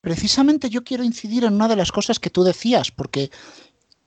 Precisamente 0.00 0.68
yo 0.68 0.84
quiero 0.84 1.04
incidir 1.04 1.44
en 1.44 1.54
una 1.54 1.68
de 1.68 1.76
las 1.76 1.92
cosas 1.92 2.18
que 2.18 2.30
tú 2.30 2.44
decías, 2.44 2.90
porque 2.90 3.30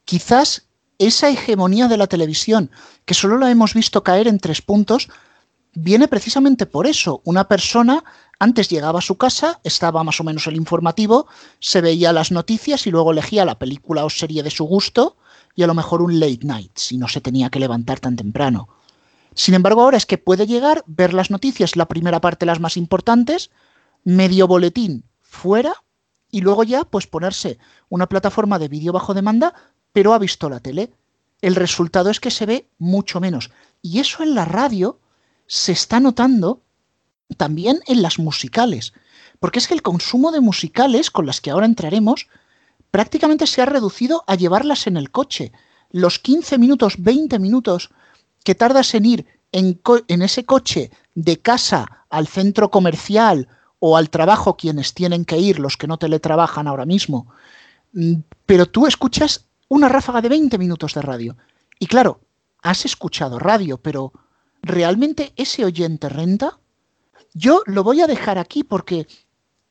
quizás 0.05 0.66
esa 0.99 1.29
hegemonía 1.29 1.87
de 1.87 1.97
la 1.97 2.07
televisión, 2.07 2.71
que 3.05 3.13
solo 3.13 3.37
la 3.37 3.51
hemos 3.51 3.73
visto 3.73 4.03
caer 4.03 4.27
en 4.27 4.39
tres 4.39 4.61
puntos, 4.61 5.09
viene 5.73 6.07
precisamente 6.07 6.65
por 6.65 6.87
eso. 6.87 7.21
Una 7.23 7.47
persona 7.47 8.03
antes 8.39 8.69
llegaba 8.69 8.99
a 8.99 9.03
su 9.03 9.17
casa, 9.17 9.59
estaba 9.63 10.03
más 10.03 10.19
o 10.19 10.23
menos 10.23 10.47
el 10.47 10.55
informativo, 10.55 11.27
se 11.59 11.81
veía 11.81 12.13
las 12.13 12.31
noticias 12.31 12.85
y 12.87 12.91
luego 12.91 13.11
elegía 13.11 13.45
la 13.45 13.59
película 13.59 14.05
o 14.05 14.09
serie 14.09 14.43
de 14.43 14.51
su 14.51 14.65
gusto 14.65 15.17
y 15.55 15.63
a 15.63 15.67
lo 15.67 15.73
mejor 15.73 16.01
un 16.01 16.19
late 16.19 16.39
night, 16.43 16.71
si 16.75 16.97
no 16.97 17.07
se 17.07 17.21
tenía 17.21 17.49
que 17.49 17.59
levantar 17.59 17.99
tan 17.99 18.15
temprano. 18.15 18.69
Sin 19.33 19.53
embargo, 19.53 19.81
ahora 19.81 19.97
es 19.97 20.05
que 20.05 20.17
puede 20.17 20.47
llegar, 20.47 20.83
ver 20.87 21.13
las 21.13 21.29
noticias, 21.29 21.75
la 21.75 21.87
primera 21.87 22.21
parte 22.21 22.45
las 22.45 22.59
más 22.59 22.77
importantes, 22.77 23.51
medio 24.03 24.47
boletín 24.47 25.05
fuera 25.21 25.73
y 26.31 26.41
luego 26.41 26.63
ya 26.63 26.83
pues 26.83 27.07
ponerse 27.07 27.57
una 27.89 28.07
plataforma 28.07 28.59
de 28.59 28.67
vídeo 28.67 28.93
bajo 28.93 29.13
demanda 29.13 29.53
pero 29.97 30.13
ha 30.13 30.19
visto 30.19 30.47
la 30.47 30.59
tele. 30.59 30.91
El 31.41 31.55
resultado 31.55 32.11
es 32.11 32.19
que 32.19 32.29
se 32.29 32.45
ve 32.45 32.67
mucho 32.77 33.19
menos. 33.19 33.49
Y 33.81 33.97
eso 33.97 34.21
en 34.21 34.35
la 34.35 34.45
radio 34.45 34.99
se 35.47 35.71
está 35.71 35.99
notando 35.99 36.61
también 37.35 37.79
en 37.87 38.03
las 38.03 38.19
musicales. 38.19 38.93
Porque 39.39 39.57
es 39.57 39.67
que 39.67 39.73
el 39.73 39.81
consumo 39.81 40.31
de 40.31 40.39
musicales, 40.39 41.09
con 41.09 41.25
las 41.25 41.41
que 41.41 41.49
ahora 41.49 41.65
entraremos, 41.65 42.27
prácticamente 42.91 43.47
se 43.47 43.63
ha 43.63 43.65
reducido 43.65 44.23
a 44.27 44.35
llevarlas 44.35 44.85
en 44.85 44.97
el 44.97 45.09
coche. 45.09 45.51
Los 45.89 46.19
15 46.19 46.59
minutos, 46.59 46.97
20 46.99 47.39
minutos 47.39 47.89
que 48.43 48.53
tardas 48.53 48.93
en 48.93 49.05
ir 49.07 49.25
en, 49.51 49.81
ese 50.21 50.45
coche 50.45 50.91
de 51.15 51.39
casa 51.39 52.05
al 52.11 52.27
centro 52.27 52.69
comercial 52.69 53.47
o 53.79 53.97
al 53.97 54.11
trabajo 54.11 54.57
quienes 54.57 54.93
tienen 54.93 55.25
que 55.25 55.39
ir, 55.39 55.57
los 55.57 55.75
que 55.75 55.87
no 55.87 55.97
teletrabajan 55.97 56.67
ahora 56.67 56.85
mismo. 56.85 57.33
Mm, 57.93 58.17
pero 58.45 58.67
tú 58.67 58.85
escuchas 58.85 59.46
una 59.67 59.89
ráfaga 59.89 60.21
de 60.21 60.29
20 60.29 60.57
minutos 60.57 60.93
de 60.93 61.01
radio. 61.01 61.37
Y 61.79 61.87
claro, 61.87 62.21
has 62.61 62.85
escuchado 62.85 63.39
radio, 63.39 63.77
pero 63.77 64.13
¿realmente 64.61 65.33
ese 65.35 65.65
oyente 65.65 66.09
renta? 66.09 66.59
Yo 67.33 67.61
lo 67.65 67.83
voy 67.83 68.01
a 68.01 68.07
dejar 68.07 68.37
aquí 68.37 68.63
porque 68.63 69.07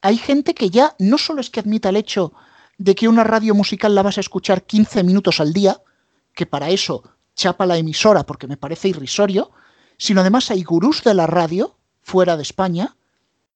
hay 0.03 0.19
gente 0.19 0.55
que 0.55 0.71
ya 0.71 0.95
no 0.99 1.19
solo 1.19 1.41
es 1.41 1.51
que 1.51 1.61
admita 1.61 1.89
el 1.89 1.97
hecho 1.97 2.33
de 2.79 2.95
que 2.95 3.09
una 3.09 3.25
radio 3.25 3.55
musical 3.55 3.95
la 3.95 4.03
vas 4.03 4.19
a 4.19 4.21
escuchar 4.21 4.65
15 4.65 5.03
minutos 5.03 5.41
al 5.41 5.53
día, 5.53 5.81
que 6.35 6.47
para 6.47 6.71
eso 6.71 7.03
chapa 7.35 7.67
la 7.67 7.77
emisora 7.77 8.25
porque 8.25 8.47
me 8.47 8.57
parece 8.57 8.89
irrisorio, 8.89 9.51
sino 9.99 10.21
además 10.21 10.51
hay 10.51 10.63
gurús 10.63 11.03
de 11.03 11.15
la 11.15 11.27
radio 11.27 11.77
fuera 12.03 12.37
de 12.37 12.43
España 12.43 12.97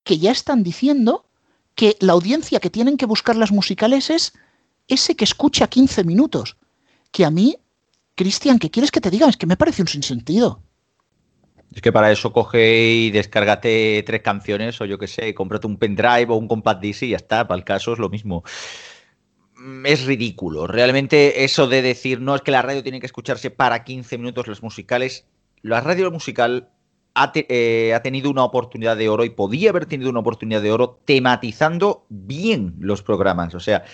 que 0.02 0.18
ya 0.18 0.32
están 0.32 0.62
diciendo 0.62 1.26
que 1.74 1.96
la 2.00 2.14
audiencia 2.14 2.60
que 2.60 2.70
tienen 2.70 2.96
que 2.96 3.06
buscar 3.06 3.36
las 3.36 3.52
musicales 3.52 4.10
es 4.10 4.32
ese 4.90 5.16
que 5.16 5.24
escucha 5.24 5.68
15 5.68 6.04
minutos, 6.04 6.56
que 7.10 7.24
a 7.24 7.30
mí, 7.30 7.56
Cristian, 8.14 8.58
¿qué 8.58 8.70
quieres 8.70 8.90
que 8.90 9.00
te 9.00 9.10
diga? 9.10 9.28
Es 9.28 9.36
que 9.36 9.46
me 9.46 9.56
parece 9.56 9.82
un 9.82 9.88
sinsentido. 9.88 10.62
Es 11.72 11.80
que 11.80 11.92
para 11.92 12.10
eso 12.10 12.32
coge 12.32 12.84
y 12.92 13.10
descárgate 13.10 14.02
tres 14.04 14.22
canciones 14.22 14.80
o 14.80 14.84
yo 14.84 14.98
qué 14.98 15.06
sé, 15.06 15.34
cómprate 15.34 15.68
un 15.68 15.76
pendrive 15.76 16.26
o 16.28 16.34
un 16.34 16.48
compact 16.48 16.80
disc 16.80 17.02
y 17.04 17.10
ya 17.10 17.16
está, 17.16 17.46
para 17.46 17.58
el 17.58 17.64
caso 17.64 17.92
es 17.92 17.98
lo 18.00 18.08
mismo. 18.08 18.42
Mm, 19.56 19.86
es 19.86 20.04
ridículo. 20.04 20.66
Realmente 20.66 21.44
eso 21.44 21.68
de 21.68 21.82
decir, 21.82 22.20
no 22.20 22.34
es 22.34 22.42
que 22.42 22.50
la 22.50 22.62
radio 22.62 22.82
tiene 22.82 22.98
que 22.98 23.06
escucharse 23.06 23.50
para 23.50 23.84
15 23.84 24.18
minutos 24.18 24.48
los 24.48 24.62
musicales, 24.62 25.26
la 25.62 25.80
radio 25.80 26.10
musical 26.10 26.70
ha, 27.14 27.32
eh, 27.34 27.92
ha, 27.94 28.02
tenido 28.02 28.30
una 28.30 28.44
oportunidad 28.44 28.96
de 28.96 29.08
oro 29.08 29.24
y 29.24 29.30
podía 29.30 29.70
haber 29.70 29.86
tenido 29.86 30.10
una 30.10 30.20
oportunidad 30.20 30.62
de 30.62 30.72
oro 30.72 31.00
tematizando 31.04 32.06
bien 32.08 32.74
los 32.80 33.02
programas. 33.02 33.54
O 33.54 33.60
sea, 33.60 33.84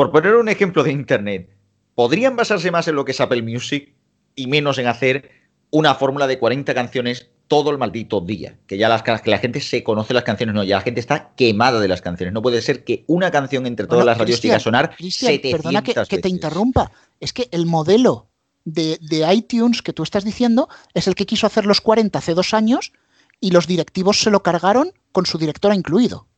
por 0.00 0.10
poner 0.10 0.34
un 0.36 0.48
ejemplo 0.48 0.82
de 0.82 0.92
Internet, 0.92 1.50
podrían 1.94 2.34
basarse 2.34 2.70
más 2.70 2.88
en 2.88 2.94
lo 2.94 3.04
que 3.04 3.12
es 3.12 3.20
Apple 3.20 3.42
Music 3.42 3.92
y 4.34 4.46
menos 4.46 4.78
en 4.78 4.86
hacer 4.86 5.30
una 5.68 5.94
fórmula 5.94 6.26
de 6.26 6.38
40 6.38 6.72
canciones 6.72 7.28
todo 7.48 7.70
el 7.70 7.76
maldito 7.76 8.22
día. 8.22 8.56
Que 8.66 8.78
ya 8.78 8.88
las, 8.88 9.02
que 9.02 9.28
la 9.28 9.36
gente 9.36 9.60
se 9.60 9.84
conoce 9.84 10.14
las 10.14 10.22
canciones, 10.22 10.54
no, 10.54 10.64
ya 10.64 10.76
la 10.76 10.82
gente 10.82 11.00
está 11.00 11.32
quemada 11.36 11.80
de 11.80 11.88
las 11.88 12.00
canciones. 12.00 12.32
No 12.32 12.40
puede 12.40 12.62
ser 12.62 12.82
que 12.82 13.04
una 13.08 13.30
canción 13.30 13.66
entre 13.66 13.86
todas 13.86 14.06
las 14.06 14.16
radios 14.16 14.40
siga 14.40 14.56
a 14.56 14.60
sonar 14.60 14.96
Cristian, 14.96 15.38
Perdona 15.42 15.82
que, 15.82 15.92
que, 16.08 16.16
te 16.16 16.30
interrumpa. 16.30 16.90
Es 17.20 17.34
que 17.34 17.48
el 17.50 17.66
modelo 17.66 18.30
de, 18.64 18.96
de, 19.02 19.30
iTunes 19.34 19.82
que 19.82 19.92
tú 19.92 20.02
estás 20.02 20.24
diciendo 20.24 20.70
es 20.94 21.08
el 21.08 21.14
que 21.14 21.26
quiso 21.26 21.46
hacer 21.46 21.66
los 21.66 21.82
40 21.82 22.18
hace 22.18 22.32
dos 22.32 22.54
años 22.54 22.94
y 23.38 23.50
los 23.50 23.66
directivos 23.66 24.18
se 24.18 24.30
lo 24.30 24.42
cargaron 24.42 24.94
con 25.12 25.26
su 25.26 25.36
directora 25.36 25.74
incluido. 25.74 26.29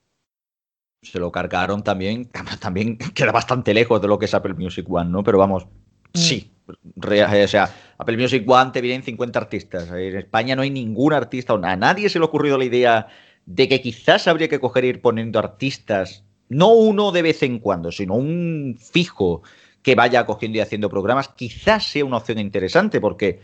Se 1.02 1.18
lo 1.18 1.32
cargaron 1.32 1.82
también, 1.82 2.30
también 2.60 2.96
queda 2.96 3.32
bastante 3.32 3.74
lejos 3.74 4.00
de 4.00 4.08
lo 4.08 4.18
que 4.18 4.26
es 4.26 4.34
Apple 4.34 4.54
Music 4.54 4.86
One, 4.88 5.10
¿no? 5.10 5.22
Pero 5.22 5.38
vamos, 5.38 5.66
mm. 6.14 6.18
sí, 6.18 6.52
o 6.66 7.48
sea, 7.48 7.70
Apple 7.98 8.16
Music 8.16 8.48
One 8.48 8.70
te 8.70 8.80
vienen 8.80 9.02
50 9.02 9.38
artistas. 9.38 9.90
En 9.90 10.16
España 10.16 10.56
no 10.56 10.62
hay 10.62 10.70
ningún 10.70 11.12
artista, 11.12 11.54
a 11.54 11.76
nadie 11.76 12.08
se 12.08 12.18
le 12.18 12.24
ha 12.24 12.28
ocurrido 12.28 12.58
la 12.58 12.64
idea 12.64 13.08
de 13.46 13.68
que 13.68 13.80
quizás 13.80 14.28
habría 14.28 14.48
que 14.48 14.60
coger 14.60 14.84
e 14.84 14.88
ir 14.88 15.00
poniendo 15.00 15.38
artistas, 15.38 16.24
no 16.48 16.72
uno 16.72 17.12
de 17.12 17.22
vez 17.22 17.42
en 17.42 17.58
cuando, 17.58 17.90
sino 17.90 18.14
un 18.14 18.78
fijo 18.78 19.42
que 19.82 19.96
vaya 19.96 20.24
cogiendo 20.26 20.58
y 20.58 20.60
haciendo 20.60 20.88
programas, 20.88 21.28
quizás 21.28 21.84
sea 21.84 22.04
una 22.04 22.18
opción 22.18 22.38
interesante, 22.38 23.00
porque 23.00 23.40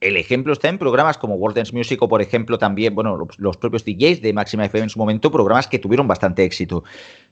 el 0.00 0.16
ejemplo 0.16 0.52
está 0.52 0.68
en 0.68 0.78
programas 0.78 1.18
como 1.18 1.36
World 1.36 1.72
Music 1.72 2.02
o, 2.02 2.08
por 2.08 2.20
ejemplo, 2.20 2.58
también, 2.58 2.94
bueno, 2.94 3.16
los, 3.16 3.38
los 3.38 3.56
propios 3.56 3.84
DJs 3.84 4.20
de 4.20 4.32
Máxima 4.32 4.64
FM 4.66 4.84
en 4.84 4.90
su 4.90 4.98
momento, 4.98 5.30
programas 5.30 5.66
que 5.66 5.78
tuvieron 5.78 6.06
bastante 6.06 6.44
éxito. 6.44 6.84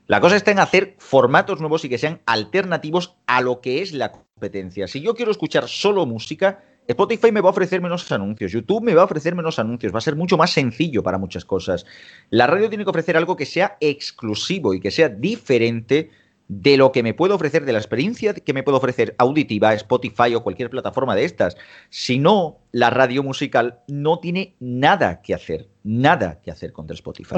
La 0.07 0.21
cosa 0.21 0.37
está 0.37 0.51
en 0.51 0.59
hacer 0.59 0.97
formatos 0.99 1.61
nuevos 1.61 1.85
y 1.85 1.89
que 1.89 1.99
sean 1.99 2.21
alternativos 2.27 3.17
a 3.27 3.41
lo 3.41 3.61
que 3.61 3.83
es 3.83 3.93
la 3.93 4.13
competencia. 4.13 4.87
Si 4.87 5.01
yo 5.01 5.15
quiero 5.15 5.31
escuchar 5.31 5.69
solo 5.69 6.07
música, 6.07 6.63
Spotify 6.87 7.33
me 7.33 7.41
va 7.41 7.49
a 7.49 7.53
ofrecer 7.53 7.81
menos 7.81 8.11
anuncios, 8.13 8.53
YouTube 8.53 8.83
me 8.83 8.95
va 8.95 9.03
a 9.03 9.07
ofrecer 9.07 9.35
menos 9.35 9.59
anuncios, 9.59 9.95
va 9.95 9.99
a 9.99 10.03
ser 10.03 10.17
mucho 10.17 10.37
más 10.37 10.51
sencillo 10.51 11.03
para 11.03 11.17
muchas 11.17 11.45
cosas. 11.45 11.87
La 12.29 12.47
radio 12.47 12.69
tiene 12.69 12.85
que 12.85 12.91
ofrecer 12.91 13.17
algo 13.17 13.37
que 13.37 13.47
sea 13.47 13.79
exclusivo 13.81 14.75
y 14.75 14.81
que 14.81 14.91
sea 14.91 15.09
diferente 15.09 16.11
de 16.49 16.77
lo 16.77 16.93
que 16.93 17.03
me 17.03 17.15
puede 17.15 17.35
ofrecer, 17.35 17.65
de 17.65 17.73
la 17.73 17.79
experiencia 17.79 18.35
que 18.35 18.53
me 18.53 18.63
puede 18.63 18.79
ofrecer 18.79 19.15
auditiva, 19.19 19.75
Spotify 19.75 20.35
o 20.35 20.43
cualquier 20.43 20.71
plataforma 20.71 21.15
de 21.15 21.25
estas. 21.25 21.57
Si 21.91 22.19
no, 22.19 22.59
la 22.73 22.91
radio 22.91 23.23
musical 23.23 23.81
no 23.89 24.19
tiene 24.19 24.55
nada 24.61 25.23
que 25.23 25.35
hacer, 25.35 25.69
nada 25.83 26.41
que 26.43 26.51
hacer 26.51 26.73
contra 26.73 26.95
Spotify 26.95 27.37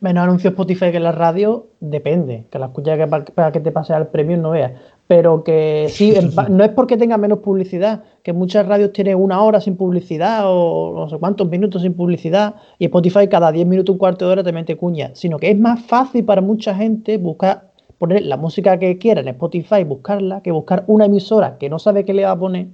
menos 0.00 0.24
anuncios 0.24 0.52
Spotify 0.52 0.90
que 0.90 1.00
la 1.00 1.12
radio, 1.12 1.66
depende. 1.80 2.46
Que 2.50 2.58
la 2.58 2.66
escucha 2.66 2.96
que 2.96 3.06
para, 3.06 3.52
que 3.52 3.60
te 3.60 3.72
pase 3.72 3.92
al 3.92 4.08
premio 4.08 4.36
no 4.36 4.50
veas. 4.50 4.72
Pero 5.06 5.44
que 5.44 5.86
sí, 5.90 6.14
no 6.48 6.64
es 6.64 6.70
porque 6.70 6.96
tenga 6.96 7.18
menos 7.18 7.40
publicidad, 7.40 8.04
que 8.22 8.32
muchas 8.32 8.66
radios 8.66 8.92
tienen 8.92 9.16
una 9.16 9.42
hora 9.42 9.60
sin 9.60 9.76
publicidad 9.76 10.42
o 10.44 10.94
no 10.94 11.08
sé 11.08 11.18
cuántos 11.18 11.48
minutos 11.48 11.82
sin 11.82 11.94
publicidad 11.94 12.54
y 12.78 12.86
Spotify 12.86 13.28
cada 13.28 13.52
10 13.52 13.66
minutos, 13.66 13.92
un 13.92 13.98
cuarto 13.98 14.26
de 14.26 14.32
hora 14.32 14.44
te 14.44 14.52
mete 14.52 14.76
cuña. 14.76 15.10
Sino 15.14 15.38
que 15.38 15.50
es 15.50 15.58
más 15.58 15.82
fácil 15.82 16.24
para 16.24 16.40
mucha 16.40 16.74
gente 16.74 17.18
buscar, 17.18 17.71
poner 18.02 18.26
la 18.26 18.36
música 18.36 18.80
que 18.80 18.98
quiera 18.98 19.20
en 19.20 19.28
Spotify, 19.28 19.84
buscarla, 19.84 20.42
que 20.42 20.50
buscar 20.50 20.82
una 20.88 21.04
emisora 21.04 21.56
que 21.56 21.68
no 21.68 21.78
sabe 21.78 22.04
qué 22.04 22.12
le 22.12 22.24
va 22.24 22.32
a 22.32 22.38
poner 22.38 22.66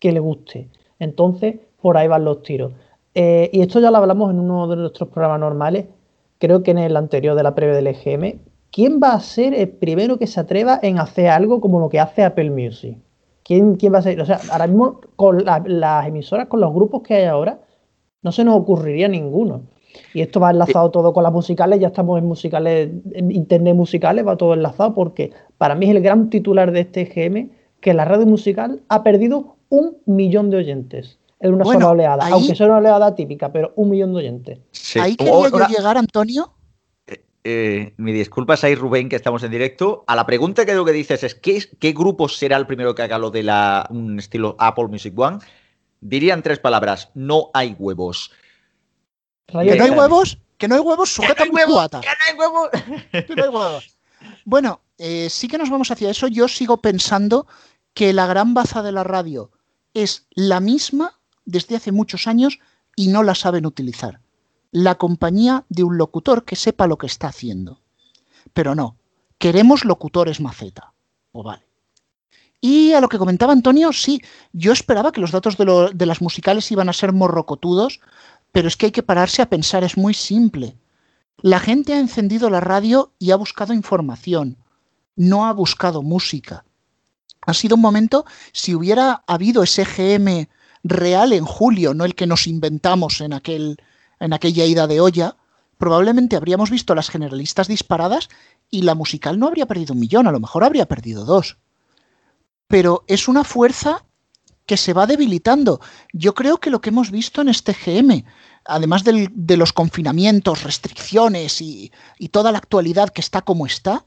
que 0.00 0.10
le 0.10 0.18
guste. 0.18 0.68
Entonces, 0.98 1.60
por 1.80 1.96
ahí 1.96 2.08
van 2.08 2.24
los 2.24 2.42
tiros. 2.42 2.72
Eh, 3.14 3.50
y 3.52 3.60
esto 3.60 3.78
ya 3.78 3.92
lo 3.92 3.98
hablamos 3.98 4.32
en 4.32 4.40
uno 4.40 4.66
de 4.66 4.74
nuestros 4.74 5.08
programas 5.10 5.38
normales 5.38 5.84
creo 6.38 6.62
que 6.62 6.72
en 6.72 6.78
el 6.78 6.96
anterior 6.96 7.36
de 7.36 7.42
la 7.42 7.54
previa 7.54 7.76
del 7.76 7.86
EGM, 7.86 8.40
¿quién 8.70 9.00
va 9.02 9.14
a 9.14 9.20
ser 9.20 9.54
el 9.54 9.68
primero 9.68 10.18
que 10.18 10.26
se 10.26 10.40
atreva 10.40 10.78
en 10.82 10.98
hacer 10.98 11.28
algo 11.28 11.60
como 11.60 11.80
lo 11.80 11.88
que 11.88 12.00
hace 12.00 12.24
Apple 12.24 12.50
Music? 12.50 12.98
¿Quién, 13.44 13.76
quién 13.76 13.94
va 13.94 13.98
a 13.98 14.02
ser? 14.02 14.20
O 14.20 14.26
sea, 14.26 14.40
ahora 14.50 14.66
mismo 14.66 15.00
con 15.16 15.44
las 15.44 16.06
emisoras, 16.06 16.48
con 16.48 16.60
los 16.60 16.74
grupos 16.74 17.02
que 17.02 17.14
hay 17.14 17.24
ahora, 17.24 17.60
no 18.22 18.32
se 18.32 18.44
nos 18.44 18.56
ocurriría 18.56 19.08
ninguno. 19.08 19.62
Y 20.14 20.22
esto 20.22 20.38
va 20.38 20.52
enlazado 20.52 20.92
todo 20.92 21.12
con 21.12 21.24
las 21.24 21.32
musicales, 21.32 21.80
ya 21.80 21.88
estamos 21.88 22.18
en 22.18 22.26
musicales, 22.26 22.88
en 23.12 23.32
internet 23.32 23.74
musicales, 23.74 24.24
va 24.24 24.36
todo 24.36 24.54
enlazado 24.54 24.94
porque 24.94 25.32
para 25.58 25.74
mí 25.74 25.86
es 25.86 25.96
el 25.96 26.02
gran 26.02 26.30
titular 26.30 26.70
de 26.70 26.80
este 26.80 27.02
EGM 27.02 27.50
que 27.80 27.92
la 27.92 28.04
radio 28.04 28.24
musical 28.24 28.80
ha 28.88 29.02
perdido 29.02 29.56
un 29.68 29.96
millón 30.06 30.50
de 30.50 30.58
oyentes 30.58 31.18
en 31.40 31.54
una 31.54 31.64
sola 31.64 31.90
oleada, 31.90 32.28
aunque 32.28 32.54
sea 32.54 32.66
una 32.66 32.78
oleada 32.78 33.14
típica, 33.14 33.52
pero 33.52 33.72
un 33.74 33.90
millón 33.90 34.12
de 34.12 34.18
oyentes. 34.18 34.58
Ahí 34.98 35.16
quería 35.16 35.50
yo 35.50 35.66
llegar, 35.66 35.98
Antonio. 35.98 36.54
Eh, 37.06 37.24
eh, 37.42 37.94
mi 37.96 38.12
disculpas 38.12 38.62
ahí, 38.64 38.76
Rubén, 38.76 39.08
que 39.08 39.16
estamos 39.16 39.42
en 39.42 39.50
directo. 39.50 40.04
A 40.06 40.14
la 40.14 40.24
pregunta 40.24 40.64
que 40.64 40.74
lo 40.74 40.84
que 40.84 40.92
dices 40.92 41.24
es 41.24 41.34
¿qué, 41.34 41.60
¿qué 41.80 41.92
grupo 41.92 42.28
será 42.28 42.56
el 42.56 42.66
primero 42.66 42.94
que 42.94 43.02
haga 43.02 43.18
lo 43.18 43.30
de 43.30 43.42
la, 43.42 43.86
un 43.90 44.18
estilo 44.18 44.54
Apple 44.58 44.86
Music 44.86 45.12
One? 45.18 45.38
Dirían 46.00 46.42
tres 46.42 46.60
palabras, 46.60 47.10
no 47.14 47.50
hay 47.52 47.74
huevos. 47.78 48.30
¿Que 49.46 49.76
no 49.76 49.84
hay 49.84 49.90
huevos? 49.90 50.38
¿Que 50.58 50.68
no 50.68 50.74
hay 50.74 50.80
huevos? 50.80 51.12
Sujeta 51.12 51.44
mi 51.44 51.50
cuata. 51.50 52.00
¿Que 52.00 52.08
no 52.08 52.14
hay 52.28 52.38
huevos? 52.38 52.70
¿Que 53.10 53.34
no 53.36 53.44
hay 53.44 53.48
huevos? 53.48 53.96
Bueno, 54.44 54.80
eh, 54.98 55.28
sí 55.30 55.48
que 55.48 55.58
nos 55.58 55.70
vamos 55.70 55.90
hacia 55.90 56.10
eso. 56.10 56.28
Yo 56.28 56.48
sigo 56.48 56.78
pensando 56.78 57.46
que 57.92 58.12
la 58.12 58.26
gran 58.26 58.54
baza 58.54 58.82
de 58.82 58.92
la 58.92 59.04
radio 59.04 59.50
es 59.94 60.26
la 60.30 60.60
misma 60.60 61.18
desde 61.44 61.76
hace 61.76 61.92
muchos 61.92 62.26
años 62.26 62.58
y 62.96 63.08
no 63.08 63.22
la 63.22 63.34
saben 63.34 63.66
utilizar. 63.66 64.20
La 64.70 64.96
compañía 64.96 65.64
de 65.68 65.84
un 65.84 65.98
locutor 65.98 66.44
que 66.44 66.56
sepa 66.56 66.86
lo 66.86 66.98
que 66.98 67.06
está 67.06 67.28
haciendo. 67.28 67.80
Pero 68.52 68.74
no, 68.74 68.96
queremos 69.38 69.84
locutores 69.84 70.40
maceta. 70.40 70.92
O 71.32 71.42
vale. 71.42 71.64
Y 72.60 72.92
a 72.92 73.00
lo 73.00 73.08
que 73.08 73.18
comentaba 73.18 73.52
Antonio, 73.52 73.92
sí, 73.92 74.22
yo 74.52 74.72
esperaba 74.72 75.12
que 75.12 75.20
los 75.20 75.32
datos 75.32 75.58
de, 75.58 75.90
de, 75.92 76.06
las 76.06 76.22
musicales 76.22 76.72
iban 76.72 76.88
a 76.88 76.94
ser 76.94 77.12
morrocotudos, 77.12 78.00
pero 78.54 78.68
es 78.68 78.76
que 78.76 78.86
hay 78.86 78.92
que 78.92 79.02
pararse 79.02 79.42
a 79.42 79.50
pensar, 79.50 79.82
es 79.82 79.96
muy 79.96 80.14
simple. 80.14 80.76
La 81.38 81.58
gente 81.58 81.92
ha 81.92 81.98
encendido 81.98 82.48
la 82.50 82.60
radio 82.60 83.12
y 83.18 83.32
ha 83.32 83.36
buscado 83.36 83.74
información, 83.74 84.58
no 85.16 85.46
ha 85.46 85.52
buscado 85.52 86.02
música. 86.02 86.64
Ha 87.44 87.52
sido 87.52 87.74
un 87.74 87.82
momento, 87.82 88.24
si 88.52 88.76
hubiera 88.76 89.24
habido 89.26 89.64
ese 89.64 89.84
GM 89.84 90.48
real 90.84 91.32
en 91.32 91.44
julio, 91.44 91.94
no 91.94 92.04
el 92.04 92.14
que 92.14 92.28
nos 92.28 92.46
inventamos 92.46 93.20
en, 93.20 93.32
aquel, 93.32 93.76
en 94.20 94.32
aquella 94.32 94.64
ida 94.66 94.86
de 94.86 95.00
olla, 95.00 95.36
probablemente 95.76 96.36
habríamos 96.36 96.70
visto 96.70 96.94
las 96.94 97.10
generalistas 97.10 97.66
disparadas 97.66 98.28
y 98.70 98.82
la 98.82 98.94
musical 98.94 99.36
no 99.36 99.48
habría 99.48 99.66
perdido 99.66 99.94
un 99.94 100.00
millón, 100.00 100.28
a 100.28 100.32
lo 100.32 100.38
mejor 100.38 100.62
habría 100.62 100.86
perdido 100.86 101.24
dos. 101.24 101.58
Pero 102.68 103.02
es 103.08 103.26
una 103.26 103.42
fuerza 103.42 104.04
que 104.66 104.76
se 104.76 104.92
va 104.92 105.06
debilitando. 105.06 105.80
Yo 106.12 106.34
creo 106.34 106.58
que 106.58 106.70
lo 106.70 106.80
que 106.80 106.90
hemos 106.90 107.10
visto 107.10 107.40
en 107.40 107.48
este 107.48 107.72
GM, 107.72 108.24
además 108.64 109.04
de 109.04 109.56
los 109.56 109.72
confinamientos, 109.72 110.62
restricciones 110.62 111.60
y, 111.60 111.92
y 112.18 112.28
toda 112.28 112.52
la 112.52 112.58
actualidad 112.58 113.10
que 113.10 113.20
está 113.20 113.42
como 113.42 113.66
está, 113.66 114.06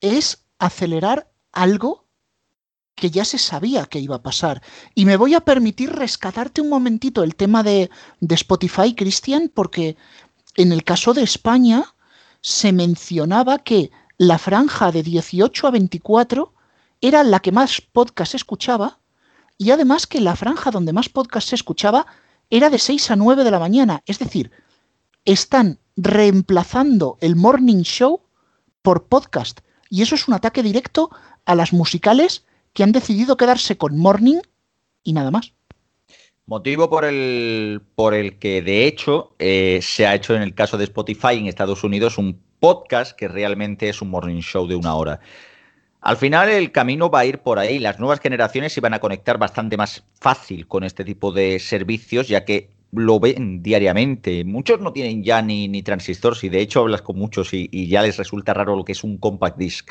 es 0.00 0.44
acelerar 0.58 1.30
algo 1.52 2.06
que 2.94 3.10
ya 3.10 3.24
se 3.24 3.38
sabía 3.38 3.86
que 3.86 3.98
iba 3.98 4.16
a 4.16 4.22
pasar. 4.22 4.62
Y 4.94 5.04
me 5.06 5.16
voy 5.16 5.34
a 5.34 5.40
permitir 5.40 5.90
rescatarte 5.90 6.60
un 6.60 6.68
momentito 6.68 7.22
el 7.22 7.34
tema 7.34 7.62
de, 7.62 7.90
de 8.20 8.34
Spotify, 8.34 8.94
Cristian, 8.94 9.50
porque 9.52 9.96
en 10.56 10.72
el 10.72 10.84
caso 10.84 11.14
de 11.14 11.22
España 11.22 11.94
se 12.42 12.72
mencionaba 12.72 13.58
que 13.58 13.90
la 14.18 14.38
franja 14.38 14.92
de 14.92 15.02
18 15.02 15.66
a 15.66 15.70
24 15.70 16.52
era 17.00 17.24
la 17.24 17.40
que 17.40 17.52
más 17.52 17.80
podcast 17.80 18.34
escuchaba 18.34 18.99
y 19.60 19.72
además 19.72 20.06
que 20.06 20.22
la 20.22 20.36
franja 20.36 20.70
donde 20.70 20.94
más 20.94 21.10
podcast 21.10 21.50
se 21.50 21.54
escuchaba 21.54 22.06
era 22.48 22.70
de 22.70 22.78
6 22.78 23.10
a 23.10 23.16
9 23.16 23.44
de 23.44 23.50
la 23.50 23.58
mañana. 23.58 24.02
Es 24.06 24.18
decir, 24.18 24.50
están 25.26 25.78
reemplazando 25.98 27.18
el 27.20 27.36
morning 27.36 27.82
show 27.82 28.22
por 28.80 29.04
podcast. 29.04 29.60
Y 29.90 30.00
eso 30.00 30.14
es 30.14 30.26
un 30.28 30.32
ataque 30.32 30.62
directo 30.62 31.10
a 31.44 31.54
las 31.54 31.74
musicales 31.74 32.46
que 32.72 32.84
han 32.84 32.92
decidido 32.92 33.36
quedarse 33.36 33.76
con 33.76 33.98
Morning 33.98 34.38
y 35.02 35.12
nada 35.12 35.30
más. 35.30 35.52
Motivo 36.46 36.88
por 36.88 37.04
el, 37.04 37.82
por 37.96 38.14
el 38.14 38.38
que, 38.38 38.62
de 38.62 38.86
hecho, 38.86 39.34
eh, 39.38 39.80
se 39.82 40.06
ha 40.06 40.14
hecho 40.14 40.34
en 40.34 40.40
el 40.40 40.54
caso 40.54 40.78
de 40.78 40.84
Spotify 40.84 41.34
en 41.34 41.48
Estados 41.48 41.84
Unidos 41.84 42.16
un 42.16 42.40
podcast 42.60 43.14
que 43.14 43.28
realmente 43.28 43.90
es 43.90 44.00
un 44.00 44.08
morning 44.08 44.40
show 44.40 44.66
de 44.66 44.76
una 44.76 44.94
hora. 44.94 45.20
Al 46.00 46.16
final 46.16 46.48
el 46.48 46.72
camino 46.72 47.10
va 47.10 47.20
a 47.20 47.26
ir 47.26 47.38
por 47.38 47.58
ahí. 47.58 47.78
Las 47.78 47.98
nuevas 47.98 48.20
generaciones 48.20 48.72
se 48.72 48.80
van 48.80 48.94
a 48.94 49.00
conectar 49.00 49.38
bastante 49.38 49.76
más 49.76 50.04
fácil 50.18 50.66
con 50.66 50.84
este 50.84 51.04
tipo 51.04 51.32
de 51.32 51.58
servicios, 51.58 52.28
ya 52.28 52.44
que 52.44 52.70
lo 52.92 53.20
ven 53.20 53.62
diariamente. 53.62 54.44
Muchos 54.44 54.80
no 54.80 54.92
tienen 54.92 55.22
ya 55.22 55.42
ni, 55.42 55.68
ni 55.68 55.82
transistores 55.82 56.42
y 56.44 56.48
de 56.48 56.60
hecho 56.60 56.80
hablas 56.80 57.02
con 57.02 57.18
muchos 57.18 57.50
y 57.52 57.88
ya 57.88 58.02
les 58.02 58.16
resulta 58.16 58.54
raro 58.54 58.76
lo 58.76 58.84
que 58.84 58.92
es 58.92 59.04
un 59.04 59.18
compact 59.18 59.58
disc. 59.58 59.90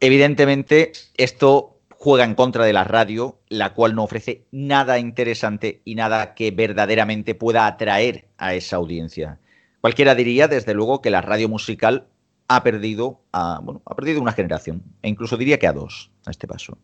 Evidentemente, 0.00 0.92
esto 1.16 1.78
juega 1.90 2.24
en 2.24 2.34
contra 2.34 2.64
de 2.64 2.72
la 2.72 2.82
radio, 2.82 3.38
la 3.48 3.74
cual 3.74 3.94
no 3.94 4.02
ofrece 4.02 4.46
nada 4.50 4.98
interesante 4.98 5.82
y 5.84 5.94
nada 5.94 6.34
que 6.34 6.50
verdaderamente 6.50 7.36
pueda 7.36 7.68
atraer 7.68 8.26
a 8.38 8.54
esa 8.54 8.74
audiencia. 8.74 9.38
Cualquiera 9.80 10.16
diría, 10.16 10.48
desde 10.48 10.74
luego, 10.74 11.00
que 11.00 11.10
la 11.10 11.20
radio 11.20 11.48
musical 11.48 12.08
ha 12.56 12.62
perdido, 12.62 13.20
a, 13.32 13.60
bueno, 13.62 13.82
ha 13.84 13.94
perdido 13.94 14.20
una 14.20 14.32
generación, 14.32 14.82
e 15.02 15.08
incluso 15.08 15.36
diría 15.36 15.58
que 15.58 15.66
a 15.66 15.72
dos, 15.72 16.10
a 16.26 16.30
este 16.30 16.46
paso. 16.46 16.78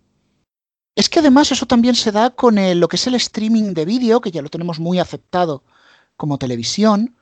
Es 0.97 1.09
que 1.09 1.20
además 1.20 1.53
eso 1.53 1.66
también 1.66 1.95
se 1.95 2.11
da 2.11 2.31
con 2.31 2.57
lo 2.78 2.89
que 2.89 2.97
es 2.97 3.07
el 3.07 3.15
streaming 3.15 3.74
de 3.74 3.85
vídeo, 3.85 4.20
que 4.20 4.31
ya 4.31 4.43
lo 4.43 4.49
tenemos 4.49 4.81
muy 4.81 4.99
aceptado 4.99 5.62
como 6.16 6.39
televisión, 6.39 7.15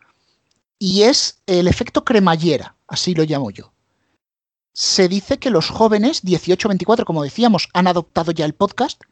y 0.79 1.03
es 1.03 1.43
el 1.47 1.69
efecto 1.69 2.05
cremallera, 2.05 2.77
así 2.87 3.15
lo 3.15 3.25
llamo 3.25 3.51
yo. 3.51 3.73
Se 4.73 5.09
dice 5.09 5.39
que 5.39 5.51
los 5.51 5.71
jóvenes, 5.71 6.23
18-24, 6.25 7.05
como 7.05 7.23
decíamos, 7.23 7.69
han 7.73 7.87
adoptado 7.87 8.33
ya 8.33 8.45
el 8.45 8.55
podcast 8.55 9.03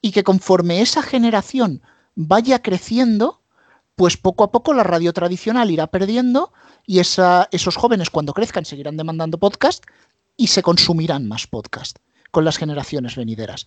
y 0.00 0.12
que 0.12 0.22
conforme 0.22 0.80
esa 0.80 1.02
generación 1.02 1.82
vaya 2.14 2.62
creciendo, 2.62 3.37
pues 3.98 4.16
poco 4.16 4.44
a 4.44 4.52
poco 4.52 4.74
la 4.74 4.84
radio 4.84 5.12
tradicional 5.12 5.72
irá 5.72 5.88
perdiendo 5.88 6.52
y 6.86 7.00
esos 7.00 7.76
jóvenes 7.76 8.10
cuando 8.10 8.32
crezcan 8.32 8.64
seguirán 8.64 8.96
demandando 8.96 9.38
podcast 9.38 9.84
y 10.36 10.46
se 10.46 10.62
consumirán 10.62 11.26
más 11.26 11.48
podcast 11.48 11.98
con 12.30 12.44
las 12.44 12.58
generaciones 12.58 13.16
venideras. 13.16 13.66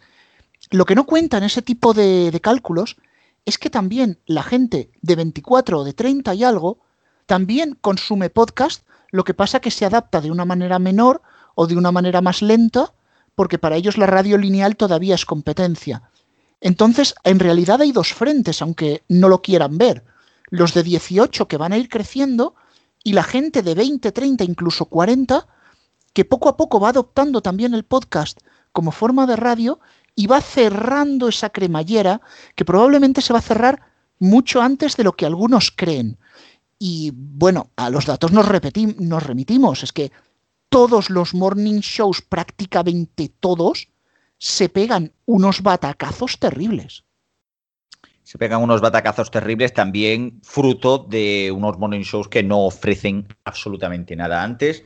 Lo 0.69 0.85
que 0.85 0.95
no 0.95 1.05
cuenta 1.05 1.37
en 1.37 1.43
ese 1.43 1.61
tipo 1.61 1.93
de, 1.93 2.39
cálculos 2.41 2.95
es 3.43 3.57
que 3.57 3.69
también 3.69 4.19
la 4.25 4.41
gente 4.41 4.89
de 5.01 5.17
24 5.17 5.79
o 5.79 5.83
de 5.83 5.91
30 5.91 6.33
y 6.33 6.45
algo 6.45 6.79
también 7.25 7.77
consume 7.81 8.29
podcast, 8.29 8.87
lo 9.09 9.25
que 9.25 9.33
pasa 9.33 9.59
que 9.59 9.69
se 9.69 9.83
adapta 9.83 10.21
de 10.21 10.31
una 10.31 10.45
manera 10.45 10.79
menor 10.79 11.21
o 11.55 11.67
de 11.67 11.75
una 11.75 11.91
manera 11.91 12.21
más 12.21 12.41
lenta, 12.41 12.93
porque 13.35 13.59
para 13.59 13.75
ellos 13.75 13.97
la 13.97 14.05
radio 14.05 14.37
lineal 14.37 14.77
todavía 14.77 15.15
es 15.15 15.25
competencia. 15.25 16.03
Entonces, 16.61 17.15
en 17.25 17.39
realidad 17.39 17.81
hay 17.81 17.91
dos 17.91 18.13
frentes, 18.13 18.61
aunque 18.61 19.03
no 19.09 19.27
lo 19.27 19.41
quieran 19.41 19.77
ver. 19.77 20.05
Los 20.51 20.75
de 20.75 20.83
18 20.83 21.47
que 21.47 21.57
van 21.57 21.73
a 21.73 21.77
ir 21.79 21.89
creciendo 21.89 22.53
y 23.03 23.13
la 23.13 23.23
gente 23.23 23.63
de 23.63 23.73
20, 23.73 24.11
30, 24.11 24.43
incluso 24.43 24.85
40, 24.85 25.47
que 26.13 26.25
poco 26.25 26.49
a 26.49 26.57
poco 26.57 26.79
va 26.79 26.89
adoptando 26.89 27.41
también 27.41 27.73
el 27.73 27.85
podcast 27.85 28.39
como 28.71 28.91
forma 28.91 29.25
de 29.25 29.37
radio 29.37 29.79
y 30.13 30.27
va 30.27 30.41
cerrando 30.41 31.27
esa 31.27 31.49
cremallera 31.49 32.21
que 32.55 32.65
probablemente 32.65 33.21
se 33.21 33.33
va 33.33 33.39
a 33.39 33.41
cerrar 33.41 33.81
mucho 34.19 34.61
antes 34.61 34.97
de 34.97 35.03
lo 35.03 35.13
que 35.13 35.25
algunos 35.25 35.71
creen. 35.71 36.19
Y 36.77 37.11
bueno, 37.15 37.71
a 37.75 37.89
los 37.89 38.05
datos 38.05 38.31
nos, 38.31 38.45
nos 38.97 39.23
remitimos, 39.23 39.83
es 39.83 39.93
que 39.93 40.11
todos 40.69 41.09
los 41.09 41.33
morning 41.33 41.79
shows, 41.79 42.21
prácticamente 42.21 43.31
todos, 43.39 43.87
se 44.37 44.69
pegan 44.69 45.13
unos 45.25 45.61
batacazos 45.61 46.39
terribles. 46.39 47.03
Se 48.23 48.37
pegan 48.37 48.61
unos 48.61 48.81
batacazos 48.81 49.31
terribles 49.31 49.73
también 49.73 50.39
fruto 50.43 50.99
de 50.99 51.51
unos 51.55 51.77
morning 51.77 52.01
shows 52.01 52.27
que 52.27 52.43
no 52.43 52.65
ofrecen 52.65 53.27
absolutamente 53.43 54.15
nada 54.15 54.43
antes. 54.43 54.85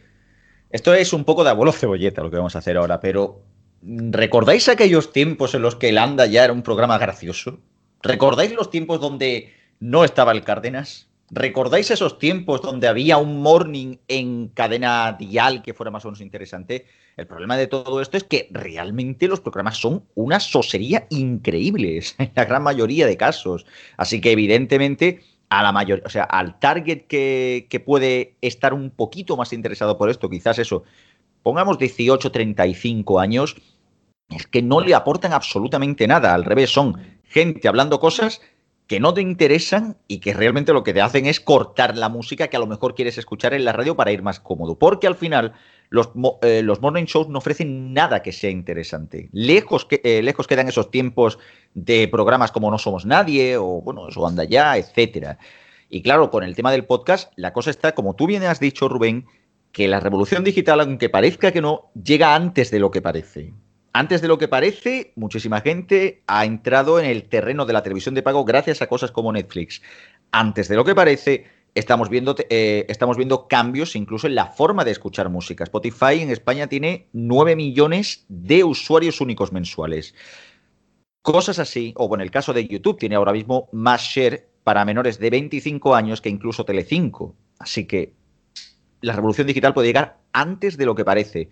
Esto 0.69 0.93
es 0.93 1.13
un 1.13 1.23
poco 1.25 1.43
de 1.43 1.51
abuelo 1.51 1.71
cebolleta 1.71 2.23
lo 2.23 2.31
que 2.31 2.37
vamos 2.37 2.55
a 2.55 2.59
hacer 2.59 2.77
ahora, 2.77 2.99
pero 2.99 3.43
¿Recordáis 3.87 4.67
aquellos 4.67 5.11
tiempos 5.11 5.53
en 5.53 5.61
los 5.61 5.75
que 5.75 5.89
el 5.89 5.99
Anda 5.99 6.25
ya 6.25 6.43
era 6.43 6.53
un 6.53 6.63
programa 6.63 6.97
gracioso? 6.97 7.59
¿Recordáis 8.01 8.51
los 8.53 8.71
tiempos 8.71 8.99
donde 8.99 9.53
no 9.79 10.03
estaba 10.03 10.31
el 10.31 10.43
Cárdenas? 10.43 11.07
¿Recordáis 11.29 11.91
esos 11.91 12.17
tiempos 12.17 12.63
donde 12.63 12.87
había 12.87 13.17
un 13.17 13.41
morning 13.43 13.97
en 14.07 14.47
cadena 14.49 15.15
dial 15.19 15.61
que 15.61 15.75
fuera 15.75 15.91
más 15.91 16.03
o 16.03 16.07
menos 16.07 16.21
interesante? 16.21 16.87
El 17.17 17.27
problema 17.27 17.55
de 17.55 17.67
todo 17.67 18.01
esto 18.01 18.17
es 18.17 18.25
que 18.25 18.49
realmente 18.51 19.27
los 19.27 19.39
programas 19.39 19.77
son 19.77 20.03
una 20.15 20.39
sosería 20.39 21.07
increíble 21.09 22.01
en 22.17 22.31
la 22.35 22.45
gran 22.45 22.63
mayoría 22.63 23.07
de 23.07 23.17
casos. 23.17 23.65
Así 23.97 24.19
que 24.19 24.31
evidentemente 24.31 25.21
a 25.49 25.63
la 25.63 25.71
mayoría, 25.71 26.03
o 26.05 26.09
sea, 26.09 26.23
al 26.23 26.59
target 26.59 27.03
que, 27.07 27.67
que 27.69 27.79
puede 27.79 28.35
estar 28.41 28.73
un 28.73 28.89
poquito 28.89 29.37
más 29.37 29.53
interesado 29.53 29.97
por 29.97 30.09
esto, 30.09 30.29
quizás 30.29 30.59
eso, 30.59 30.83
pongamos 31.43 31.77
18, 31.77 32.31
35 32.31 33.19
años, 33.19 33.55
es 34.29 34.47
que 34.47 34.61
no 34.61 34.81
le 34.81 34.95
aportan 34.95 35.33
absolutamente 35.33 36.07
nada. 36.07 36.33
Al 36.33 36.43
revés, 36.43 36.71
son 36.71 36.99
gente 37.23 37.67
hablando 37.67 37.99
cosas 37.99 38.41
que 38.87 38.99
no 38.99 39.13
te 39.13 39.21
interesan 39.21 39.97
y 40.07 40.19
que 40.19 40.33
realmente 40.33 40.73
lo 40.73 40.83
que 40.83 40.93
te 40.93 41.01
hacen 41.01 41.25
es 41.25 41.39
cortar 41.39 41.97
la 41.97 42.09
música 42.09 42.47
que 42.47 42.57
a 42.57 42.59
lo 42.59 42.67
mejor 42.67 42.93
quieres 42.93 43.17
escuchar 43.17 43.53
en 43.53 43.65
la 43.65 43.71
radio 43.71 43.95
para 43.95 44.11
ir 44.11 44.21
más 44.21 44.39
cómodo. 44.39 44.77
Porque 44.77 45.07
al 45.07 45.15
final 45.15 45.53
los, 45.95 46.11
eh, 46.41 46.61
los 46.61 46.81
morning 46.81 47.05
shows 47.05 47.29
no 47.29 47.39
ofrecen 47.39 47.93
nada 47.93 48.21
que 48.21 48.31
sea 48.31 48.49
interesante. 48.49 49.29
Lejos, 49.31 49.85
que, 49.85 50.01
eh, 50.03 50.21
lejos 50.21 50.45
quedan 50.45 50.67
esos 50.67 50.91
tiempos 50.91 51.39
de 51.73 52.07
programas 52.09 52.51
como 52.51 52.69
No 52.69 52.77
Somos 52.77 53.05
Nadie 53.05 53.57
o, 53.57 53.81
bueno, 53.81 54.09
eso 54.09 54.27
anda 54.27 54.43
ya, 54.43 54.77
etcétera. 54.77 55.39
Y 55.89 56.01
claro, 56.01 56.29
con 56.29 56.43
el 56.43 56.55
tema 56.55 56.71
del 56.71 56.85
podcast, 56.85 57.31
la 57.37 57.53
cosa 57.53 57.69
está, 57.69 57.95
como 57.95 58.15
tú 58.15 58.27
bien 58.27 58.43
has 58.43 58.59
dicho, 58.59 58.89
Rubén, 58.89 59.25
que 59.71 59.87
la 59.87 60.01
revolución 60.01 60.43
digital, 60.43 60.81
aunque 60.81 61.09
parezca 61.09 61.51
que 61.51 61.61
no, 61.61 61.91
llega 61.93 62.35
antes 62.35 62.71
de 62.71 62.79
lo 62.79 62.91
que 62.91 63.01
parece. 63.01 63.53
Antes 63.93 64.21
de 64.21 64.27
lo 64.27 64.37
que 64.37 64.49
parece, 64.49 65.13
muchísima 65.15 65.61
gente 65.61 66.21
ha 66.27 66.43
entrado 66.43 66.99
en 66.99 67.05
el 67.05 67.29
terreno 67.29 67.65
de 67.65 67.71
la 67.71 67.83
televisión 67.83 68.13
de 68.13 68.23
pago 68.23 68.43
gracias 68.43 68.81
a 68.81 68.87
cosas 68.87 69.11
como 69.11 69.31
Netflix. 69.31 69.81
Antes 70.31 70.67
de 70.67 70.75
lo 70.75 70.83
que 70.83 70.93
parece, 70.93 71.45
estamos 71.75 72.09
viendo, 72.09 72.35
eh, 72.49 72.85
estamos 72.89 73.17
viendo 73.17 73.47
cambios 73.47 73.95
incluso 73.95 74.27
en 74.27 74.35
la 74.35 74.47
forma 74.47 74.85
de 74.85 74.91
escuchar 74.91 75.29
música. 75.29 75.65
Spotify 75.65 76.21
en 76.21 76.31
España 76.31 76.67
tiene 76.67 77.07
9 77.11 77.55
millones 77.55 78.25
de 78.29 78.63
usuarios 78.63 79.21
únicos 79.21 79.51
mensuales. 79.51 80.15
Cosas 81.21 81.59
así, 81.59 81.93
o 81.97 82.13
en 82.15 82.21
el 82.21 82.31
caso 82.31 82.53
de 82.53 82.67
YouTube, 82.67 82.97
tiene 82.97 83.15
ahora 83.15 83.33
mismo 83.33 83.67
más 83.71 84.01
share 84.01 84.47
para 84.63 84.85
menores 84.85 85.19
de 85.19 85.29
25 85.29 85.93
años 85.93 86.21
que 86.21 86.29
incluso 86.29 86.65
Telecinco. 86.65 87.35
Así 87.59 87.85
que 87.85 88.13
la 89.01 89.13
revolución 89.13 89.45
digital 89.45 89.73
puede 89.73 89.89
llegar 89.89 90.19
antes 90.31 90.77
de 90.77 90.85
lo 90.85 90.95
que 90.95 91.03
parece. 91.03 91.49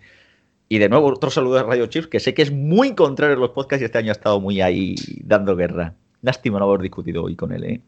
Y 0.68 0.78
de 0.78 0.88
nuevo, 0.88 1.08
otro 1.08 1.30
saludo 1.30 1.56
de 1.56 1.62
Radio 1.64 1.86
Chips, 1.86 2.06
que 2.06 2.20
sé 2.20 2.32
que 2.32 2.42
es 2.42 2.50
muy 2.50 2.94
contrario 2.94 3.36
a 3.36 3.38
los 3.38 3.50
podcasts 3.50 3.82
y 3.82 3.84
este 3.84 3.98
año 3.98 4.10
ha 4.10 4.12
estado 4.12 4.40
muy 4.40 4.62
ahí 4.62 4.94
dando 5.22 5.54
guerra. 5.54 5.94
Lástima 6.22 6.58
no 6.58 6.64
haber 6.64 6.80
discutido 6.80 7.22
hoy 7.22 7.36
con 7.36 7.52
él, 7.52 7.64
¿eh? 7.64 7.80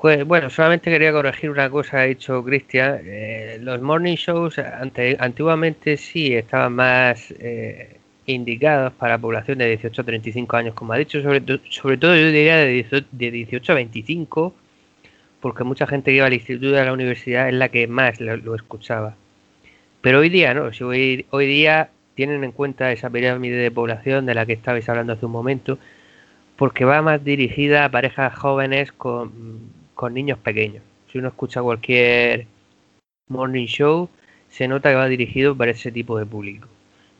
Pues 0.00 0.26
bueno, 0.26 0.48
solamente 0.48 0.90
quería 0.90 1.12
corregir 1.12 1.50
una 1.50 1.68
cosa 1.68 2.00
ha 2.00 2.04
dicho 2.04 2.42
Cristian. 2.42 3.00
Eh, 3.04 3.58
los 3.60 3.82
morning 3.82 4.14
shows 4.14 4.58
antiguamente 4.58 5.98
sí 5.98 6.34
estaban 6.34 6.72
más 6.72 7.30
eh, 7.38 7.98
indicados 8.24 8.94
para 8.94 9.18
población 9.18 9.58
de 9.58 9.68
18 9.68 10.00
a 10.00 10.04
35 10.06 10.56
años, 10.56 10.74
como 10.74 10.94
ha 10.94 10.96
dicho, 10.96 11.20
sobre, 11.20 11.42
sobre 11.68 11.98
todo 11.98 12.16
yo 12.16 12.28
diría 12.28 12.56
de 12.56 12.86
18, 13.12 13.72
a 13.72 13.74
25, 13.74 14.54
porque 15.38 15.64
mucha 15.64 15.86
gente 15.86 16.10
que 16.10 16.16
iba 16.16 16.26
al 16.26 16.32
instituto 16.32 16.70
y 16.72 16.78
a 16.78 16.84
la 16.86 16.94
universidad 16.94 17.48
es 17.48 17.54
la 17.54 17.68
que 17.68 17.86
más 17.86 18.20
lo 18.20 18.54
escuchaba. 18.54 19.16
Pero 20.00 20.20
hoy 20.20 20.30
día 20.30 20.54
no, 20.54 20.72
si 20.72 20.82
hoy, 20.82 21.26
hoy 21.28 21.46
día 21.46 21.90
tienen 22.14 22.42
en 22.42 22.52
cuenta 22.52 22.90
esa 22.90 23.10
pirámide 23.10 23.56
de 23.56 23.70
población 23.70 24.24
de 24.24 24.34
la 24.34 24.46
que 24.46 24.54
estabais 24.54 24.88
hablando 24.88 25.12
hace 25.12 25.26
un 25.26 25.32
momento, 25.32 25.78
porque 26.56 26.86
va 26.86 27.02
más 27.02 27.22
dirigida 27.22 27.84
a 27.84 27.90
parejas 27.90 28.34
jóvenes 28.34 28.92
con, 28.92 29.79
con 30.00 30.14
niños 30.14 30.38
pequeños. 30.38 30.82
Si 31.12 31.18
uno 31.18 31.28
escucha 31.28 31.60
cualquier 31.60 32.46
morning 33.28 33.66
show, 33.66 34.08
se 34.48 34.66
nota 34.66 34.88
que 34.88 34.94
va 34.94 35.06
dirigido 35.08 35.54
para 35.54 35.72
ese 35.72 35.92
tipo 35.92 36.18
de 36.18 36.24
público. 36.24 36.68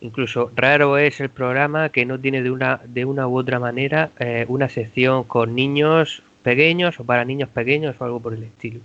Incluso 0.00 0.50
raro 0.56 0.96
es 0.96 1.20
el 1.20 1.28
programa 1.28 1.90
que 1.90 2.06
no 2.06 2.18
tiene 2.18 2.42
de 2.42 2.50
una, 2.50 2.80
de 2.86 3.04
una 3.04 3.28
u 3.28 3.36
otra 3.36 3.58
manera 3.58 4.12
eh, 4.18 4.46
una 4.48 4.70
sección 4.70 5.24
con 5.24 5.54
niños 5.54 6.22
pequeños 6.42 6.98
o 6.98 7.04
para 7.04 7.26
niños 7.26 7.50
pequeños 7.50 7.96
o 7.98 8.04
algo 8.06 8.18
por 8.18 8.32
el 8.32 8.44
estilo. 8.44 8.80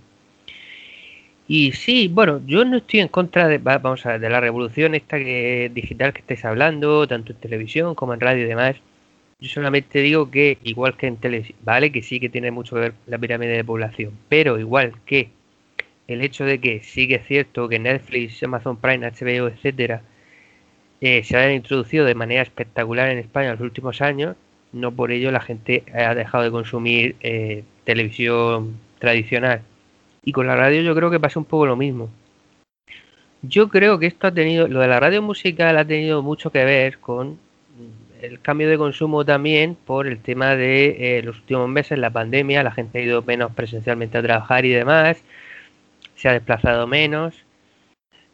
Y 1.48 1.72
sí, 1.72 2.08
bueno, 2.08 2.42
yo 2.46 2.66
no 2.66 2.76
estoy 2.76 3.00
en 3.00 3.08
contra 3.08 3.48
de, 3.48 3.56
vamos 3.56 4.04
de 4.04 4.28
la 4.28 4.40
revolución 4.40 4.94
esta 4.94 5.16
que, 5.16 5.70
digital 5.72 6.12
que 6.12 6.20
estáis 6.20 6.44
hablando, 6.44 7.08
tanto 7.08 7.32
en 7.32 7.38
televisión 7.38 7.94
como 7.94 8.12
en 8.12 8.20
radio 8.20 8.44
y 8.44 8.48
demás. 8.48 8.76
Yo 9.38 9.48
solamente 9.50 10.00
digo 10.00 10.30
que, 10.30 10.58
igual 10.62 10.96
que 10.96 11.06
en 11.06 11.18
televisión, 11.18 11.58
vale, 11.62 11.92
que 11.92 12.02
sí 12.02 12.20
que 12.20 12.30
tiene 12.30 12.50
mucho 12.50 12.74
que 12.74 12.80
ver 12.80 12.94
la 13.06 13.18
pirámide 13.18 13.52
de 13.52 13.64
población, 13.64 14.18
pero 14.28 14.58
igual 14.58 14.94
que 15.04 15.30
el 16.08 16.22
hecho 16.22 16.44
de 16.44 16.60
que 16.60 16.80
sí 16.80 17.06
que 17.08 17.16
es 17.16 17.26
cierto 17.26 17.68
que 17.68 17.78
Netflix, 17.78 18.42
Amazon 18.42 18.78
Prime, 18.78 19.06
HBO, 19.06 19.48
etcétera, 19.48 20.02
eh, 21.00 21.22
se 21.24 21.36
hayan 21.36 21.52
introducido 21.52 22.06
de 22.06 22.14
manera 22.14 22.42
espectacular 22.42 23.10
en 23.10 23.18
España 23.18 23.48
en 23.48 23.52
los 23.52 23.60
últimos 23.60 24.00
años, 24.00 24.36
no 24.72 24.92
por 24.92 25.12
ello 25.12 25.30
la 25.30 25.40
gente 25.40 25.84
ha 25.94 26.14
dejado 26.14 26.44
de 26.44 26.50
consumir 26.50 27.16
eh, 27.20 27.64
televisión 27.84 28.78
tradicional 28.98 29.62
y 30.24 30.32
con 30.32 30.46
la 30.46 30.56
radio 30.56 30.82
yo 30.82 30.94
creo 30.94 31.10
que 31.10 31.20
pasa 31.20 31.38
un 31.38 31.44
poco 31.46 31.66
lo 31.66 31.76
mismo. 31.76 32.10
Yo 33.42 33.68
creo 33.68 33.98
que 33.98 34.06
esto 34.06 34.26
ha 34.26 34.32
tenido, 34.32 34.66
lo 34.66 34.80
de 34.80 34.88
la 34.88 34.98
radio 35.00 35.22
musical 35.22 35.78
ha 35.78 35.84
tenido 35.84 36.22
mucho 36.22 36.50
que 36.50 36.64
ver 36.64 36.98
con 36.98 37.38
el 38.20 38.40
cambio 38.40 38.68
de 38.68 38.78
consumo 38.78 39.24
también 39.24 39.74
por 39.74 40.06
el 40.06 40.18
tema 40.18 40.56
de 40.56 41.18
eh, 41.18 41.22
los 41.22 41.38
últimos 41.38 41.68
meses, 41.68 41.98
la 41.98 42.10
pandemia, 42.10 42.62
la 42.62 42.72
gente 42.72 42.98
ha 42.98 43.02
ido 43.02 43.22
menos 43.22 43.52
presencialmente 43.52 44.18
a 44.18 44.22
trabajar 44.22 44.64
y 44.64 44.70
demás, 44.70 45.22
se 46.14 46.28
ha 46.28 46.32
desplazado 46.32 46.86
menos, 46.86 47.34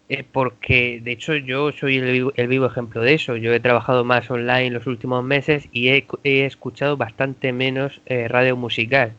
eh, 0.09 0.25
porque 0.31 1.01
de 1.03 1.13
hecho 1.13 1.35
yo 1.35 1.73
soy 1.73 1.97
el 1.97 2.49
vivo, 2.49 2.67
ejemplo 2.67 3.01
de 3.01 3.15
eso, 3.15 3.37
yo 3.37 3.53
he 3.53 3.61
trabajado 3.61 4.05
más 4.05 4.31
online 4.31 4.71
los 4.71 4.87
últimos 4.87 5.25
meses 5.25 5.69
y 5.73 5.89
he, 5.89 6.07
escuchado 6.45 6.97
bastante 6.97 7.53
menos 7.53 8.01
eh, 8.07 8.29
radio 8.29 8.57
musical. 8.57 9.13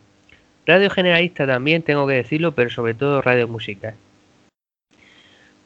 Radio 0.66 0.90
generalista 0.90 1.46
también 1.46 1.84
tengo 1.84 2.08
que 2.08 2.14
decirlo, 2.14 2.54
pero 2.54 2.70
sobre 2.70 2.94
todo 2.94 3.22
radio 3.22 3.48
musical. 3.48 3.96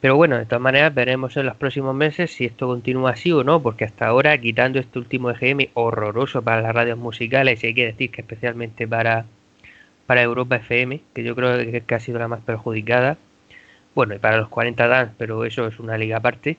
Pero 0.00 0.14
bueno, 0.16 0.38
de 0.38 0.46
todas 0.46 0.62
maneras 0.62 0.94
veremos 0.94 1.36
en 1.36 1.46
los 1.46 1.56
próximos 1.56 1.94
meses 1.94 2.30
si 2.32 2.44
esto 2.44 2.68
continúa 2.68 3.10
así 3.12 3.32
o 3.32 3.42
no, 3.42 3.60
porque 3.62 3.84
hasta 3.84 4.06
ahora, 4.06 4.38
quitando 4.38 4.78
este 4.78 4.98
último 4.98 5.30
EGM 5.30 5.70
horroroso 5.74 6.42
para 6.42 6.62
las 6.62 6.74
radios 6.74 6.98
musicales, 6.98 7.62
y 7.64 7.68
hay 7.68 7.74
que 7.74 7.86
decir 7.86 8.10
que 8.10 8.20
especialmente 8.20 8.86
para, 8.86 9.26
para 10.06 10.22
Europa 10.22 10.56
FM, 10.56 11.00
que 11.14 11.24
yo 11.24 11.34
creo 11.34 11.58
que, 11.86 11.94
ha 11.94 12.00
sido 12.00 12.18
la 12.20 12.28
más 12.28 12.40
perjudicada, 12.42 13.18
bueno, 13.94 14.14
y 14.14 14.18
para 14.18 14.38
los 14.38 14.48
40 14.48 14.86
Dance, 14.88 15.14
pero 15.18 15.44
eso 15.44 15.66
es 15.66 15.80
una 15.80 15.98
liga 15.98 16.18
aparte, 16.18 16.58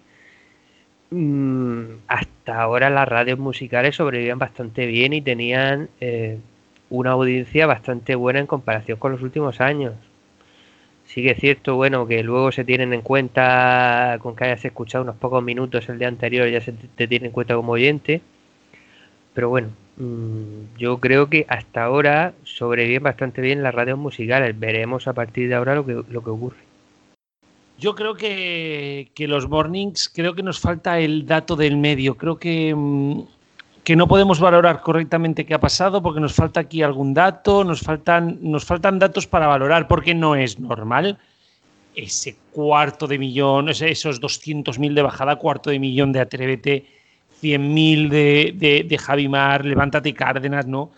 mm, 1.12 1.84
hasta 2.08 2.62
ahora 2.62 2.90
las 2.90 3.08
radios 3.08 3.40
musicales 3.40 3.96
sobrevivían 3.96 4.40
bastante 4.40 4.86
bien 4.86 5.14
y 5.14 5.22
tenían 5.22 5.90
eh, 6.02 6.40
una 6.90 7.12
audiencia 7.12 7.68
bastante 7.68 8.16
buena 8.16 8.40
en 8.40 8.48
comparación 8.48 9.00
con 9.00 9.12
los 9.14 9.22
últimos 9.22 9.62
años 9.62 9.94
Sí 11.10 11.24
que 11.24 11.32
es 11.32 11.40
cierto, 11.40 11.76
bueno, 11.76 12.06
que 12.06 12.22
luego 12.22 12.52
se 12.52 12.64
tienen 12.64 12.94
en 12.94 13.02
cuenta, 13.02 14.20
con 14.22 14.36
que 14.36 14.44
hayas 14.44 14.64
escuchado 14.64 15.04
unos 15.04 15.16
pocos 15.16 15.42
minutos 15.44 15.90
el 15.90 15.98
día 15.98 16.08
anterior, 16.08 16.48
ya 16.48 16.62
se 16.62 16.72
te 16.72 17.08
tiene 17.08 17.26
en 17.26 17.32
cuenta 17.32 17.56
como 17.56 17.72
oyente. 17.72 18.22
Pero 19.34 19.50
bueno, 19.50 19.70
mm, 19.98 20.78
yo 20.78 21.00
creo 21.00 21.28
que 21.28 21.48
hasta 21.50 21.84
ahora 21.84 22.36
sobreviven 22.44 23.02
bastante 23.02 23.42
bien 23.42 23.64
las 23.64 23.74
radios 23.74 23.98
musicales. 23.98 24.60
Veremos 24.60 25.08
a 25.08 25.14
partir 25.14 25.50
de 25.50 25.56
ahora 25.56 25.74
lo 25.74 25.84
que, 25.84 25.94
lo 25.94 26.24
que 26.24 26.30
ocurre. 26.30 26.58
Yo 27.80 27.96
creo 27.96 28.14
que, 28.14 29.10
que 29.16 29.28
los 29.28 29.50
mornings, 29.50 30.10
creo 30.10 30.36
que 30.36 30.44
nos 30.44 30.60
falta 30.60 31.00
el 31.00 31.26
dato 31.26 31.56
del 31.56 31.78
medio. 31.78 32.18
Creo 32.18 32.38
que 32.38 32.76
mm, 32.76 33.22
que 33.90 33.96
no 33.96 34.08
podemos 34.08 34.40
valorar 34.40 34.82
correctamente 34.82 35.48
qué 35.48 35.56
ha 35.56 35.60
pasado 35.60 36.04
porque 36.04 36.20
nos 36.20 36.36
falta 36.36 36.60
aquí 36.60 36.84
algún 36.84 37.16
dato, 37.16 37.64
nos 37.64 37.82
faltan, 37.82 38.38
nos 38.40 38.64
faltan 38.64 39.00
datos 39.00 39.26
para 39.26 39.48
valorar 39.48 39.88
porque 39.88 40.14
no 40.14 40.36
es 40.36 40.60
normal 40.60 41.18
ese 41.96 42.36
cuarto 42.52 43.08
de 43.08 43.18
millón, 43.18 43.68
esos 43.68 44.22
200.000 44.22 44.94
de 44.94 45.02
bajada, 45.02 45.38
cuarto 45.38 45.72
de 45.72 45.80
millón 45.80 46.12
de 46.12 46.20
Atrévete, 46.20 46.86
100.000 47.42 48.10
de, 48.10 48.54
de, 48.56 48.86
de 48.88 48.98
Javimar, 49.00 49.66
Levántate 49.66 50.14
Cárdenas, 50.14 50.68
¿no? 50.68 50.92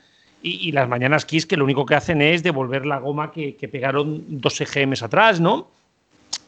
Y, 0.43 0.73
las 0.73 0.89
mañanas 0.89 1.23
Kiss 1.23 1.45
que 1.45 1.55
lo 1.55 1.63
único 1.63 1.85
que 1.85 1.95
hacen 1.95 2.21
es 2.21 2.43
devolver 2.43 2.85
la 2.85 2.99
goma 2.99 3.31
que, 3.31 3.55
pegaron 3.71 4.25
dos 4.27 4.59
EGMs 4.59 5.01
atrás, 5.01 5.39
¿no? 5.39 5.69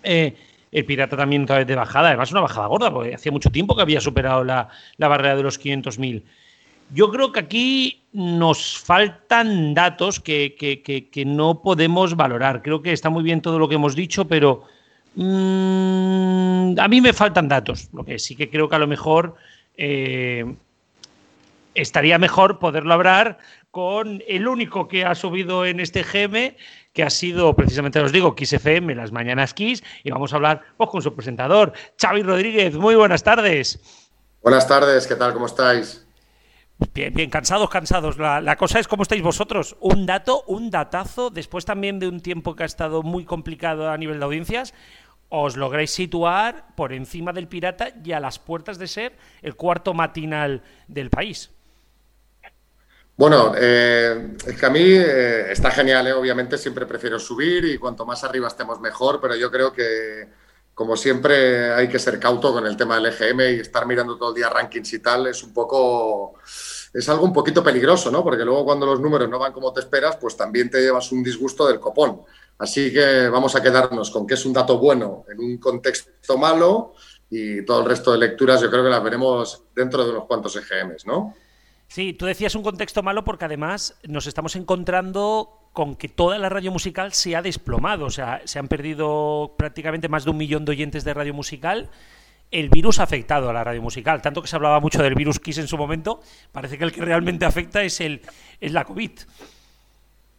Eh, 0.03 0.35
el 0.73 0.85
Pirata 0.85 1.15
también 1.15 1.43
otra 1.43 1.59
vez 1.59 1.67
de 1.67 1.75
bajada, 1.75 2.09
además 2.09 2.31
una 2.31 2.41
bajada 2.41 2.67
gorda, 2.67 2.91
porque 2.91 3.13
hacía 3.13 3.31
mucho 3.31 3.51
tiempo 3.51 3.75
que 3.75 3.83
había 3.83 4.01
superado 4.01 4.43
la, 4.43 4.69
barrera 4.97 5.35
de 5.35 5.43
los 5.43 5.59
500.000. 5.59 6.23
Yo 6.91 7.11
creo 7.11 7.31
que 7.31 7.39
aquí 7.39 8.01
nos 8.11 8.77
faltan 8.77 9.75
datos 9.75 10.19
que, 10.19 11.23
no 11.27 11.61
podemos 11.61 12.15
valorar. 12.15 12.63
Creo 12.63 12.81
que 12.81 12.91
está 12.91 13.11
muy 13.11 13.23
bien 13.23 13.41
todo 13.41 13.59
lo 13.59 13.69
que 13.69 13.75
hemos 13.75 13.95
dicho, 13.95 14.27
pero 14.27 14.63
mm, 15.15 16.79
a 16.79 16.87
mí 16.87 17.01
me 17.01 17.13
faltan 17.13 17.47
datos. 17.47 17.89
Lo 17.93 18.03
que 18.03 18.17
sí 18.17 18.35
que 18.35 18.49
creo 18.49 18.67
que 18.67 18.75
a 18.75 18.79
lo 18.79 18.87
mejor 18.87 19.35
eh, 19.77 20.55
estaría 21.75 22.17
mejor 22.17 22.57
poderlo 22.57 22.95
hablar 22.95 23.37
con 23.69 24.21
el 24.27 24.47
único 24.47 24.87
que 24.87 25.05
ha 25.05 25.15
subido 25.15 25.65
en 25.65 25.79
este 25.79 26.03
GM, 26.03 26.55
que 26.93 27.03
ha 27.03 27.09
sido 27.09 27.55
precisamente, 27.55 27.99
os 27.99 28.11
digo, 28.11 28.35
Kiss 28.35 28.53
FM, 28.53 28.93
las 28.95 29.11
mañanas 29.11 29.53
Kiss, 29.53 29.83
y 30.03 30.11
vamos 30.11 30.31
a 30.31 30.35
hablar 30.35 30.61
pues, 30.77 30.89
con 30.89 31.01
su 31.01 31.13
presentador, 31.13 31.73
Xavi 31.99 32.21
Rodríguez. 32.21 32.75
Muy 32.75 32.95
buenas 32.95 33.23
tardes. 33.23 33.79
Buenas 34.41 34.67
tardes, 34.67 35.07
¿qué 35.07 35.15
tal? 35.15 35.33
¿Cómo 35.33 35.47
estáis? 35.47 36.05
Bien, 36.93 37.13
bien, 37.13 37.29
cansados, 37.29 37.69
cansados. 37.69 38.17
La, 38.17 38.55
cosa 38.57 38.79
es 38.79 38.87
cómo 38.87 39.03
estáis 39.03 39.23
vosotros. 39.23 39.75
Un 39.79 40.05
dato, 40.05 40.43
un 40.47 40.69
datazo, 40.69 41.29
después 41.29 41.65
también 41.65 41.99
de 41.99 42.07
un 42.07 42.19
tiempo 42.19 42.55
que 42.55 42.63
ha 42.63 42.67
estado 42.67 43.01
muy 43.01 43.25
complicado 43.25 43.89
a 43.89 43.97
nivel 43.97 44.19
de 44.19 44.25
audiencias, 44.25 44.73
os 45.29 45.57
lográis 45.57 45.91
situar 45.91 46.75
por 46.75 46.93
encima 46.93 47.33
del 47.33 47.47
Pirata 47.47 47.89
y 48.03 48.11
a 48.11 48.19
las 48.19 48.37
puertas 48.37 48.77
de 48.77 48.87
ser 48.87 49.17
el 49.41 49.55
cuarto 49.55 49.93
matinal 49.93 50.61
del 50.87 51.09
país. 51.09 51.51
Bueno, 53.15 53.53
eh, 53.55 54.35
es 54.45 54.59
que 54.59 54.65
a 54.65 54.71
mí 54.71 54.81
eh, 54.83 55.51
está 55.51 55.69
genial, 55.69 56.07
¿eh? 56.07 56.13
obviamente 56.13 56.57
siempre 56.57 56.87
prefiero 56.87 57.19
subir 57.19 57.63
y 57.65 57.77
cuanto 57.77 58.07
más 58.07 58.23
arriba 58.23 58.47
estemos 58.47 58.79
mejor, 58.79 59.19
pero 59.21 59.35
yo 59.35 59.51
creo 59.51 59.71
que 59.71 60.27
como 60.73 60.97
siempre 60.97 61.71
hay 61.71 61.87
que 61.87 61.99
ser 61.99 62.19
cauto 62.19 62.51
con 62.51 62.65
el 62.65 62.75
tema 62.75 62.95
del 62.95 63.13
EGM 63.13 63.41
y 63.41 63.59
estar 63.59 63.85
mirando 63.85 64.17
todo 64.17 64.29
el 64.29 64.35
día 64.35 64.49
rankings 64.49 64.93
y 64.93 64.99
tal 64.99 65.27
es 65.27 65.43
un 65.43 65.53
poco, 65.53 66.39
es 66.91 67.07
algo 67.07 67.25
un 67.25 67.33
poquito 67.33 67.63
peligroso, 67.63 68.09
¿no? 68.09 68.23
Porque 68.23 68.43
luego 68.43 68.65
cuando 68.65 68.87
los 68.87 68.99
números 68.99 69.29
no 69.29 69.37
van 69.37 69.53
como 69.53 69.71
te 69.71 69.81
esperas, 69.81 70.17
pues 70.17 70.35
también 70.35 70.71
te 70.71 70.81
llevas 70.81 71.11
un 71.11 71.21
disgusto 71.21 71.67
del 71.67 71.79
copón. 71.79 72.23
Así 72.57 72.91
que 72.91 73.29
vamos 73.29 73.55
a 73.55 73.61
quedarnos 73.61 74.09
con 74.09 74.25
que 74.25 74.33
es 74.33 74.45
un 74.45 74.53
dato 74.53 74.79
bueno 74.79 75.25
en 75.31 75.39
un 75.39 75.57
contexto 75.59 76.37
malo 76.37 76.93
y 77.29 77.63
todo 77.63 77.81
el 77.81 77.85
resto 77.85 78.11
de 78.11 78.17
lecturas 78.17 78.61
yo 78.61 78.71
creo 78.71 78.83
que 78.83 78.89
las 78.89 79.03
veremos 79.03 79.63
dentro 79.75 80.03
de 80.03 80.11
unos 80.11 80.25
cuantos 80.25 80.55
EGMs, 80.55 81.05
¿no? 81.05 81.35
Sí, 81.93 82.13
tú 82.13 82.25
decías 82.25 82.55
un 82.55 82.63
contexto 82.63 83.03
malo 83.03 83.23
porque 83.23 83.45
además 83.45 83.99
nos 84.01 84.25
estamos 84.25 84.55
encontrando 84.55 85.69
con 85.73 85.95
que 85.95 86.09
toda 86.09 86.39
la 86.39 86.49
radio 86.49 86.71
musical 86.71 87.13
se 87.13 87.35
ha 87.35 87.43
desplomado. 87.43 88.05
O 88.05 88.09
sea, 88.09 88.41
se 88.45 88.57
han 88.57 88.67
perdido 88.67 89.53
prácticamente 89.59 90.09
más 90.09 90.23
de 90.23 90.31
un 90.31 90.37
millón 90.37 90.65
de 90.65 90.71
oyentes 90.71 91.03
de 91.03 91.13
radio 91.13 91.35
musical. 91.35 91.91
El 92.49 92.69
virus 92.69 92.97
ha 92.97 93.03
afectado 93.03 93.47
a 93.47 93.53
la 93.53 93.63
radio 93.63 93.83
musical. 93.83 94.23
Tanto 94.23 94.41
que 94.41 94.47
se 94.47 94.55
hablaba 94.55 94.79
mucho 94.79 95.03
del 95.03 95.13
virus 95.13 95.39
Kiss 95.39 95.59
en 95.59 95.67
su 95.67 95.77
momento, 95.77 96.19
parece 96.51 96.79
que 96.79 96.83
el 96.83 96.91
que 96.91 97.01
realmente 97.01 97.45
afecta 97.45 97.83
es, 97.83 98.01
el, 98.01 98.21
es 98.59 98.71
la 98.71 98.85
COVID. 98.85 99.11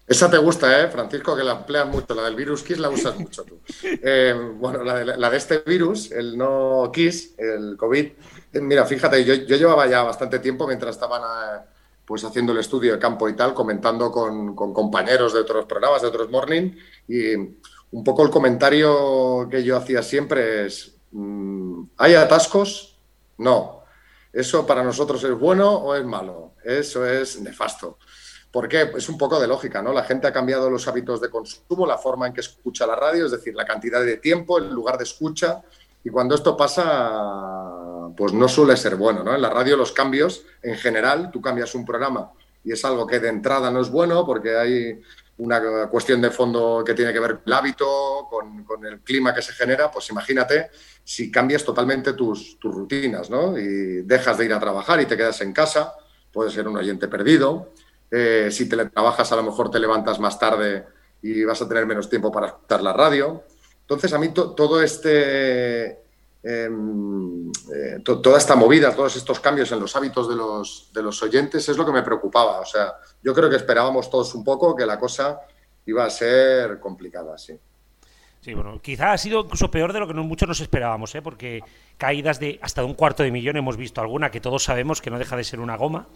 Esa 0.06 0.30
te 0.30 0.36
gusta, 0.36 0.82
¿eh, 0.82 0.88
Francisco? 0.88 1.34
Que 1.34 1.42
la 1.42 1.52
empleas 1.52 1.88
mucho. 1.88 2.14
La 2.14 2.24
del 2.24 2.36
virus 2.36 2.62
Kiss 2.62 2.78
la 2.78 2.90
usas 2.90 3.18
mucho 3.18 3.44
tú. 3.44 3.58
Eh, 3.82 4.34
bueno, 4.56 4.84
la 4.84 4.94
de, 4.96 5.16
la 5.16 5.30
de, 5.30 5.36
este 5.36 5.58
virus, 5.58 6.12
el 6.12 6.36
no 6.36 6.90
Kiss, 6.92 7.34
el 7.38 7.76
COVID, 7.76 8.12
Mira, 8.60 8.84
fíjate, 8.84 9.24
yo, 9.24 9.34
llevaba 9.34 9.86
ya 9.86 10.02
bastante 10.02 10.38
tiempo 10.38 10.66
mientras 10.66 10.94
estaban 10.94 11.22
eh, 11.22 11.64
pues 12.04 12.22
haciendo 12.24 12.52
el 12.52 12.58
estudio 12.58 12.92
de 12.92 12.98
campo 12.98 13.28
y 13.28 13.34
tal, 13.34 13.52
comentando 13.54 14.12
con, 14.12 14.54
compañeros 14.54 15.32
de 15.32 15.40
otros 15.40 15.66
programas, 15.66 16.02
de 16.02 16.08
otros 16.08 16.30
morning, 16.30 16.72
y 17.08 17.34
un 17.34 18.04
poco 18.04 18.22
el 18.22 18.30
comentario 18.30 19.48
que 19.50 19.64
yo 19.64 19.76
hacía 19.76 20.02
siempre 20.02 20.66
es, 20.66 20.96
mm, 21.12 21.82
¿hay 21.96 22.14
atascos? 22.14 22.98
No. 23.38 23.82
¿Eso 24.32 24.66
para 24.66 24.82
nosotros 24.82 25.22
es 25.24 25.32
bueno 25.32 25.70
o 25.70 25.94
es 25.94 26.04
malo? 26.04 26.54
Eso 26.64 27.06
es 27.06 27.40
nefasto. 27.40 27.98
¿Por 28.54 28.68
qué? 28.68 28.88
Es 28.96 29.08
un 29.08 29.18
poco 29.18 29.40
de 29.40 29.48
lógica, 29.48 29.82
¿no? 29.82 29.92
La 29.92 30.04
gente 30.04 30.28
ha 30.28 30.32
cambiado 30.32 30.70
los 30.70 30.86
hábitos 30.86 31.20
de 31.20 31.28
consumo, 31.28 31.88
la 31.88 31.98
forma 31.98 32.28
en 32.28 32.32
que 32.32 32.40
escucha 32.40 32.86
la 32.86 32.94
radio, 32.94 33.26
es 33.26 33.32
decir, 33.32 33.52
la 33.52 33.64
cantidad 33.64 34.00
de 34.00 34.18
tiempo, 34.18 34.58
el 34.58 34.70
lugar 34.70 34.96
de 34.96 35.02
escucha, 35.02 35.60
y 36.04 36.08
cuando 36.08 36.36
esto 36.36 36.56
pasa, 36.56 38.12
pues 38.16 38.32
no 38.32 38.46
suele 38.46 38.76
ser 38.76 38.94
bueno, 38.94 39.24
¿no? 39.24 39.34
En 39.34 39.42
la 39.42 39.50
radio 39.50 39.76
los 39.76 39.90
cambios, 39.90 40.44
en 40.62 40.76
general, 40.76 41.32
tú 41.32 41.40
cambias 41.40 41.74
un 41.74 41.84
programa 41.84 42.30
y 42.62 42.70
es 42.70 42.84
algo 42.84 43.08
que 43.08 43.18
de 43.18 43.28
entrada 43.28 43.72
no 43.72 43.80
es 43.80 43.90
bueno 43.90 44.24
porque 44.24 44.56
hay 44.56 45.02
una 45.38 45.88
cuestión 45.88 46.20
de 46.20 46.30
fondo 46.30 46.84
que 46.86 46.94
tiene 46.94 47.12
que 47.12 47.18
ver 47.18 47.38
con 47.38 47.42
el 47.46 47.52
hábito, 47.54 48.28
con, 48.30 48.86
el 48.86 49.00
clima 49.00 49.34
que 49.34 49.42
se 49.42 49.52
genera, 49.52 49.90
pues 49.90 50.10
imagínate 50.10 50.70
si 51.02 51.28
cambias 51.28 51.64
totalmente 51.64 52.12
tus, 52.12 52.56
rutinas, 52.62 53.28
¿no? 53.30 53.58
Y 53.58 54.02
dejas 54.02 54.38
de 54.38 54.44
ir 54.44 54.52
a 54.52 54.60
trabajar 54.60 55.00
y 55.00 55.06
te 55.06 55.16
quedas 55.16 55.40
en 55.40 55.52
casa, 55.52 55.94
puedes 56.32 56.52
ser 56.52 56.68
un 56.68 56.76
oyente 56.76 57.08
perdido. 57.08 57.72
Eh, 58.16 58.48
si 58.52 58.68
teletrabajas, 58.68 59.32
a 59.32 59.36
lo 59.36 59.42
mejor 59.42 59.72
te 59.72 59.80
levantas 59.80 60.20
más 60.20 60.38
tarde 60.38 60.86
y 61.20 61.42
vas 61.42 61.60
a 61.60 61.66
tener 61.66 61.84
menos 61.84 62.08
tiempo 62.08 62.30
para 62.30 62.46
escuchar 62.46 62.80
la 62.80 62.92
radio. 62.92 63.42
Entonces, 63.80 64.12
a 64.12 64.18
mí 64.20 64.28
todo 64.28 64.80
este, 64.80 65.98
em, 66.44 67.50
eh, 67.74 67.98
toda 68.04 68.38
esta 68.38 68.54
movida, 68.54 68.94
todos 68.94 69.16
estos 69.16 69.40
cambios 69.40 69.72
en 69.72 69.80
los 69.80 69.96
hábitos 69.96 70.28
de 70.28 70.36
los, 70.36 70.90
de 70.94 71.02
los 71.02 71.20
oyentes 71.24 71.68
es 71.68 71.76
lo 71.76 71.84
que 71.84 71.90
me 71.90 72.04
preocupaba. 72.04 72.60
O 72.60 72.64
sea, 72.64 72.94
yo 73.20 73.34
creo 73.34 73.50
que 73.50 73.56
esperábamos 73.56 74.08
todos 74.08 74.32
un 74.36 74.44
poco 74.44 74.76
que 74.76 74.86
la 74.86 74.96
cosa 74.96 75.40
iba 75.84 76.04
a 76.04 76.10
ser 76.10 76.78
complicada, 76.78 77.36
sí. 77.36 77.58
Sí, 78.42 78.54
bueno, 78.54 78.78
quizá 78.80 79.12
ha 79.12 79.18
sido 79.18 79.40
incluso 79.40 79.70
peor 79.72 79.92
de 79.92 79.98
lo 79.98 80.06
que 80.06 80.14
muchos 80.14 80.46
nos 80.46 80.60
esperábamos, 80.60 81.14
¿eh? 81.16 81.22
porque 81.22 81.62
caídas 81.96 82.38
de 82.38 82.60
hasta 82.62 82.84
un 82.84 82.94
cuarto 82.94 83.22
de 83.22 83.32
millón 83.32 83.56
hemos 83.56 83.76
visto 83.78 84.02
alguna 84.02 84.30
que 84.30 84.40
todos 84.40 84.62
sabemos 84.62 85.00
que 85.00 85.10
no 85.10 85.18
deja 85.18 85.36
de 85.36 85.42
ser 85.42 85.58
una 85.58 85.76
goma. 85.76 86.06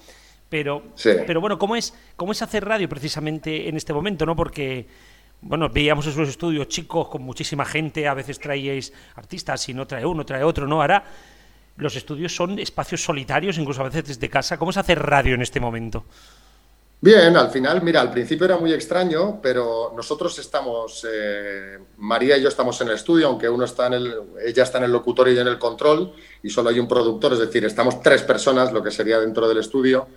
Pero, 0.48 0.82
pero 1.02 1.40
bueno, 1.40 1.58
¿cómo 1.58 1.76
es, 1.76 1.94
¿cómo 2.16 2.32
es 2.32 2.40
hacer 2.40 2.64
radio 2.64 2.88
precisamente 2.88 3.68
en 3.68 3.76
este 3.76 3.92
momento? 3.92 4.24
¿no? 4.24 4.34
Porque 4.34 4.86
bueno, 5.40 5.68
veíamos 5.68 6.06
esos 6.06 6.28
estudios 6.28 6.68
chicos 6.68 7.08
con 7.08 7.22
muchísima 7.22 7.64
gente, 7.64 8.08
a 8.08 8.14
veces 8.14 8.38
traíais 8.38 8.92
artistas 9.14 9.68
y 9.68 9.74
no 9.74 9.86
trae 9.86 10.04
uno, 10.04 10.26
trae 10.26 10.42
otro, 10.42 10.66
¿no? 10.66 10.80
Ahora 10.80 11.04
los 11.76 11.94
estudios 11.94 12.34
son 12.34 12.58
espacios 12.58 13.02
solitarios, 13.02 13.56
incluso 13.56 13.80
a 13.82 13.84
veces 13.84 14.04
desde 14.04 14.28
casa. 14.28 14.58
¿Cómo 14.58 14.72
es 14.72 14.76
hacer 14.76 14.98
radio 14.98 15.34
en 15.34 15.42
este 15.42 15.60
momento? 15.60 16.04
Bien, 17.00 17.36
al 17.36 17.50
final, 17.50 17.80
mira, 17.82 18.00
al 18.00 18.10
principio 18.10 18.46
era 18.46 18.56
muy 18.56 18.72
extraño, 18.72 19.40
pero 19.40 19.92
nosotros 19.94 20.36
estamos, 20.40 21.06
eh, 21.08 21.78
María 21.98 22.36
y 22.36 22.42
yo 22.42 22.48
estamos 22.48 22.80
en 22.80 22.88
el 22.88 22.94
estudio, 22.94 23.28
aunque 23.28 23.48
uno 23.48 23.64
está 23.64 23.86
en 23.86 23.92
el, 23.92 24.14
ella 24.44 24.64
está 24.64 24.78
en 24.78 24.84
el 24.84 24.90
locutorio 24.90 25.32
y 25.32 25.38
en 25.38 25.46
el 25.46 25.60
control, 25.60 26.12
y 26.42 26.50
solo 26.50 26.70
hay 26.70 26.80
un 26.80 26.88
productor, 26.88 27.34
es 27.34 27.38
decir, 27.38 27.64
estamos 27.64 28.02
tres 28.02 28.22
personas, 28.22 28.72
lo 28.72 28.82
que 28.82 28.90
sería 28.90 29.20
dentro 29.20 29.48
del 29.48 29.58
estudio, 29.58 30.08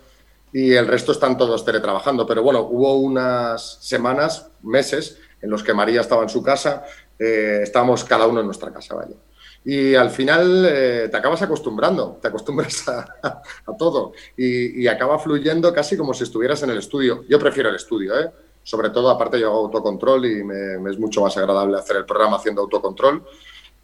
y 0.52 0.72
el 0.74 0.86
resto 0.86 1.12
están 1.12 1.36
todos 1.36 1.64
teletrabajando. 1.64 2.26
Pero 2.26 2.42
bueno, 2.42 2.60
hubo 2.60 2.96
unas 2.96 3.78
semanas, 3.80 4.50
meses, 4.62 5.18
en 5.40 5.50
los 5.50 5.62
que 5.62 5.74
María 5.74 6.00
estaba 6.00 6.22
en 6.22 6.28
su 6.28 6.42
casa 6.42 6.84
eh, 7.18 7.60
estábamos 7.62 8.04
cada 8.04 8.26
uno 8.26 8.40
en 8.40 8.46
nuestra 8.46 8.72
casa, 8.72 8.94
¿vale? 8.94 9.16
Y 9.64 9.94
al 9.94 10.10
final 10.10 10.66
eh, 10.68 11.08
te 11.08 11.16
acabas 11.16 11.40
acostumbrando, 11.42 12.18
te 12.20 12.28
acostumbras 12.28 12.88
a, 12.88 13.42
todo 13.78 14.12
y, 14.36 14.88
acaba 14.88 15.20
fluyendo 15.20 15.72
casi 15.72 15.96
como 15.96 16.14
si 16.14 16.24
estuvieras 16.24 16.62
en 16.64 16.70
el 16.70 16.78
estudio. 16.78 17.24
Yo 17.28 17.38
prefiero 17.38 17.68
el 17.68 17.76
estudio, 17.76 18.18
¿eh? 18.18 18.30
sobre 18.64 18.90
todo 18.90 19.08
aparte 19.08 19.38
yo 19.38 19.48
hago 19.48 19.66
autocontrol 19.66 20.26
y 20.26 20.42
me, 20.42 20.90
es 20.90 20.98
mucho 20.98 21.20
más 21.22 21.36
agradable 21.36 21.78
hacer 21.78 21.96
el 21.96 22.04
programa 22.04 22.38
haciendo 22.38 22.62
autocontrol, 22.62 23.24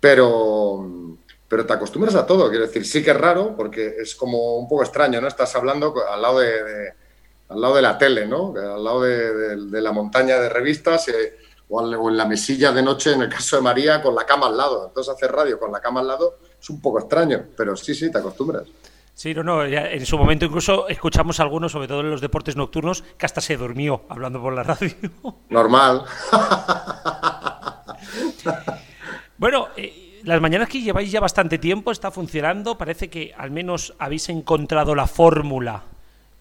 pero, 0.00 1.16
pero 1.48 1.64
te 1.64 1.72
acostumbras 1.72 2.14
a 2.14 2.26
todo, 2.26 2.50
quiero 2.50 2.66
decir, 2.66 2.84
sí 2.84 3.02
que 3.02 3.10
es 3.10 3.16
raro 3.16 3.56
porque 3.56 3.96
es 3.98 4.14
como 4.14 4.58
un 4.58 4.68
poco 4.68 4.82
extraño, 4.82 5.20
¿no? 5.20 5.28
Estás 5.28 5.56
hablando 5.56 5.94
al 6.06 6.20
lado 6.20 6.40
de, 6.40 6.92
al 7.48 7.60
lado 7.60 7.74
de 7.74 7.82
la 7.82 7.96
tele, 7.96 8.26
¿no? 8.26 8.52
Al 8.54 8.84
lado 8.84 9.02
de, 9.02 9.80
la 9.80 9.92
montaña 9.92 10.38
de 10.38 10.50
revistas 10.50 11.08
eh, 11.08 11.38
o, 11.70 12.10
en 12.10 12.16
la 12.16 12.26
mesilla 12.26 12.70
de 12.72 12.82
noche, 12.82 13.12
en 13.12 13.22
el 13.22 13.28
caso 13.30 13.56
de 13.56 13.62
María, 13.62 14.02
con 14.02 14.14
la 14.14 14.26
cama 14.26 14.48
al 14.48 14.56
lado. 14.56 14.88
Entonces 14.88 15.14
hacer 15.14 15.32
radio 15.32 15.58
con 15.58 15.72
la 15.72 15.80
cama 15.80 16.00
al 16.00 16.08
lado 16.08 16.38
es 16.60 16.68
un 16.68 16.82
poco 16.82 16.98
extraño, 16.98 17.46
pero 17.56 17.74
sí, 17.76 17.94
sí, 17.94 18.12
te 18.12 18.18
acostumbras. 18.18 18.64
Sí, 19.14 19.34
no, 19.34 19.42
no, 19.42 19.64
en 19.64 20.06
su 20.06 20.16
momento 20.16 20.44
incluso 20.44 20.86
escuchamos 20.86 21.40
algunos, 21.40 21.72
sobre 21.72 21.88
todo 21.88 22.00
en 22.00 22.10
los 22.10 22.20
deportes 22.20 22.54
nocturnos, 22.54 23.02
que 23.16 23.26
hasta 23.26 23.40
se 23.40 23.56
durmió 23.56 24.02
hablando 24.08 24.40
por 24.40 24.52
la 24.52 24.62
radio. 24.62 24.94
Normal. 25.48 26.04
bueno, 29.38 29.68
eh, 29.76 30.07
las 30.28 30.42
mañanas 30.42 30.68
que 30.68 30.82
lleváis 30.82 31.10
ya 31.10 31.20
bastante 31.20 31.56
tiempo, 31.56 31.90
está 31.90 32.10
funcionando, 32.10 32.76
parece 32.76 33.08
que 33.08 33.32
al 33.36 33.50
menos 33.50 33.94
habéis 33.98 34.28
encontrado 34.28 34.94
la 34.94 35.06
fórmula 35.06 35.84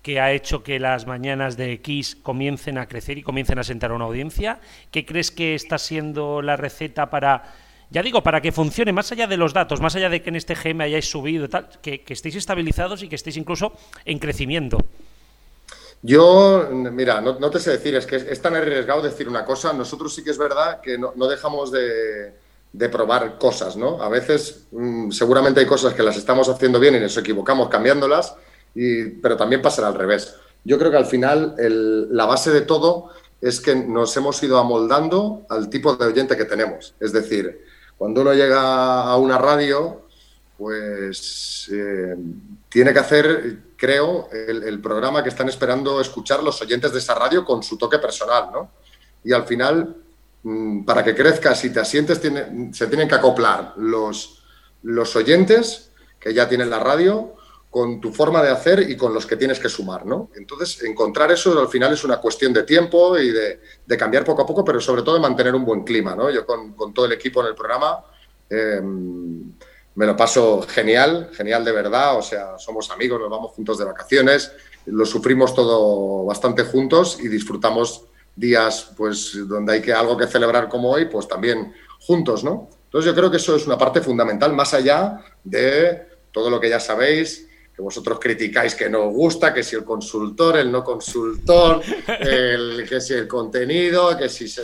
que 0.02 0.20
ha 0.20 0.34
hecho 0.34 0.62
que 0.62 0.78
las 0.78 1.08
mañanas 1.08 1.56
de 1.56 1.72
X 1.74 2.18
comiencen 2.22 2.78
a 2.78 2.88
crecer 2.88 3.18
y 3.18 3.24
comiencen 3.24 3.60
a 3.60 3.64
sentar 3.64 3.92
a 3.92 3.94
una 3.94 4.04
audiencia. 4.04 4.60
¿Qué 4.92 5.06
crees 5.06 5.32
que 5.32 5.56
está 5.56 5.78
siendo 5.78 6.42
la 6.42 6.58
receta 6.58 7.10
para 7.10 7.54
ya 7.90 8.04
digo, 8.04 8.22
para 8.22 8.42
que 8.42 8.52
funcione, 8.52 8.92
más 8.92 9.10
allá 9.14 9.26
de 9.26 9.38
los 9.38 9.54
datos, 9.54 9.80
más 9.80 9.96
allá 9.96 10.10
de 10.10 10.22
que 10.22 10.30
en 10.32 10.36
este 10.36 10.56
GM 10.56 10.82
hayáis 10.82 11.10
subido, 11.10 11.48
tal, 11.48 11.70
que, 11.82 12.04
estéis 12.10 12.36
estabilizados 12.36 13.02
y 13.04 13.08
que 13.08 13.16
estéis 13.16 13.38
incluso 13.38 13.72
en 14.04 14.20
crecimiento. 14.20 14.78
Yo, 16.02 16.68
mira, 16.72 17.22
no, 17.22 17.50
te 17.50 17.62
sé 17.62 17.72
decir, 17.72 17.96
es 17.96 18.06
que 18.06 18.18
es, 18.18 18.42
tan 18.42 18.54
arriesgado 18.54 19.02
decir 19.02 19.30
una 19.30 19.46
cosa. 19.46 19.72
Nosotros 19.72 20.14
sí 20.14 20.26
que 20.26 20.32
es 20.32 20.38
verdad 20.38 20.82
que 20.82 20.98
no, 20.98 21.14
dejamos 21.28 21.72
de, 21.72 22.34
probar 22.90 23.38
cosas, 23.38 23.76
¿no? 23.76 24.02
A 24.02 24.10
veces 24.10 24.68
mm, 24.72 25.12
seguramente 25.12 25.60
hay 25.60 25.66
cosas 25.66 25.94
que 25.94 26.04
las 26.04 26.18
estamos 26.18 26.48
haciendo 26.50 26.80
bien 26.80 26.96
y 26.96 27.00
nos 27.00 27.18
equivocamos 27.18 27.70
cambiándolas, 27.70 28.36
y, 28.76 29.06
pero 29.06 29.36
también 29.36 29.62
pasa 29.62 29.88
al 29.88 29.96
revés. 29.96 30.36
Yo 30.64 30.78
creo 30.78 30.92
que 30.92 30.98
al 30.98 31.06
final 31.06 31.56
la 32.12 32.26
base 32.26 32.52
de 32.52 32.62
todo 32.62 33.10
es 33.42 33.60
que 33.62 33.76
nos 33.76 34.16
hemos 34.18 34.42
ido 34.44 34.58
amoldando 34.58 35.46
al 35.50 35.70
tipo 35.70 35.96
de 35.96 36.06
oyente 36.08 36.36
que 36.36 36.46
tenemos. 36.46 36.94
Es 37.00 37.14
decir, 37.14 37.64
cuando 37.98 38.22
uno 38.22 38.34
llega 38.34 39.04
a 39.04 39.16
una 39.18 39.38
radio, 39.38 40.08
pues 40.58 41.70
eh, 41.72 42.16
tiene 42.70 42.94
que 42.94 43.00
hacer, 43.00 43.58
creo, 43.76 44.30
el, 44.32 44.80
programa 44.82 45.22
que 45.24 45.30
están 45.30 45.50
esperando 45.50 46.02
escuchar 46.02 46.44
los 46.44 46.62
oyentes 46.62 46.92
de 46.92 47.00
esa 47.00 47.14
radio 47.14 47.46
con 47.46 47.62
su 47.62 47.78
toque 47.78 48.00
personal, 48.00 48.50
¿no? 48.52 48.72
Y 49.24 49.34
al 49.34 49.46
final, 49.46 49.96
para 50.86 51.04
que 51.04 51.16
crezcas 51.16 51.64
y 51.66 51.72
te 51.72 51.80
asientes, 51.80 52.20
se 52.20 52.88
tienen 52.88 53.08
que 53.08 53.16
acoplar 53.16 53.74
los, 53.78 54.44
los 54.84 55.16
oyentes 55.16 55.92
que 56.20 56.34
ya 56.34 56.48
tienen 56.48 56.70
la 56.70 56.80
radio 56.80 57.34
con 57.70 58.00
tu 58.00 58.12
forma 58.12 58.42
de 58.42 58.50
hacer 58.50 58.90
y 58.90 58.96
con 58.96 59.14
los 59.14 59.26
que 59.26 59.36
tienes 59.36 59.60
que 59.60 59.70
sumar, 59.70 60.06
¿no? 60.06 60.32
Entonces, 60.36 60.82
encontrar 60.84 61.32
eso 61.32 61.60
al 61.60 61.68
final 61.68 61.94
es 61.94 62.04
una 62.04 62.18
cuestión 62.18 62.54
de 62.54 62.64
tiempo 62.64 63.18
y 63.18 63.30
de, 63.30 63.98
cambiar 63.98 64.24
poco 64.24 64.42
a 64.42 64.46
poco, 64.46 64.64
pero 64.64 64.80
sobre 64.80 65.02
todo 65.02 65.16
de 65.16 65.22
mantener 65.22 65.54
un 65.54 65.66
buen 65.66 65.84
clima, 65.84 66.16
¿no? 66.16 66.30
Yo 66.30 66.46
con, 66.46 66.74
todo 66.94 67.06
el 67.06 67.12
equipo 67.12 67.42
en 67.42 67.48
el 67.48 67.56
programa 67.56 68.04
em, 68.50 69.52
me 69.96 70.06
lo 70.06 70.16
paso 70.16 70.62
genial, 70.62 71.30
genial 71.34 71.66
de 71.66 71.72
verdad, 71.72 72.18
o 72.18 72.22
sea, 72.22 72.58
somos 72.58 72.90
amigos, 72.90 73.20
nos 73.20 73.30
vamos 73.30 73.52
juntos 73.52 73.78
de 73.78 73.86
vacaciones, 73.86 74.52
lo 74.86 75.06
sufrimos 75.06 75.54
todo 75.54 76.24
bastante 76.24 76.64
juntos 76.64 77.20
y 77.20 77.28
disfrutamos 77.28 78.06
días, 78.38 78.94
pues, 78.96 79.38
donde 79.48 79.74
hay 79.74 79.82
que 79.82 79.92
algo 79.92 80.16
que 80.16 80.28
celebrar 80.28 80.70
como 80.70 80.92
hoy, 80.92 81.06
pues 81.06 81.28
también 81.28 81.74
juntos, 82.00 82.44
¿no? 82.44 82.70
Entonces 82.86 83.12
yo 83.12 83.16
creo 83.16 83.30
que 83.30 83.38
eso 83.38 83.56
es 83.56 83.66
una 83.66 83.78
parte 83.78 84.00
fundamental, 84.00 84.54
más 84.54 84.74
allá 84.74 85.20
de 85.44 86.08
todo 86.32 86.50
lo 86.50 86.60
que 86.60 86.70
ya 86.70 86.80
sabéis, 86.80 87.48
que 87.76 87.82
vosotros 87.82 88.20
criticáis 88.20 88.76
que 88.76 88.90
no 88.90 89.08
os 89.08 89.14
gusta, 89.14 89.54
que 89.54 89.64
si 89.64 89.76
el 89.76 89.84
consultor, 89.84 90.58
el 90.58 90.72
no 90.72 90.84
consultor, 90.84 91.82
el, 92.20 92.86
que 92.88 93.02
si 93.02 93.14
el 93.14 93.28
contenido, 93.28 94.16
que 94.18 94.30
si 94.30 94.48
se... 94.48 94.62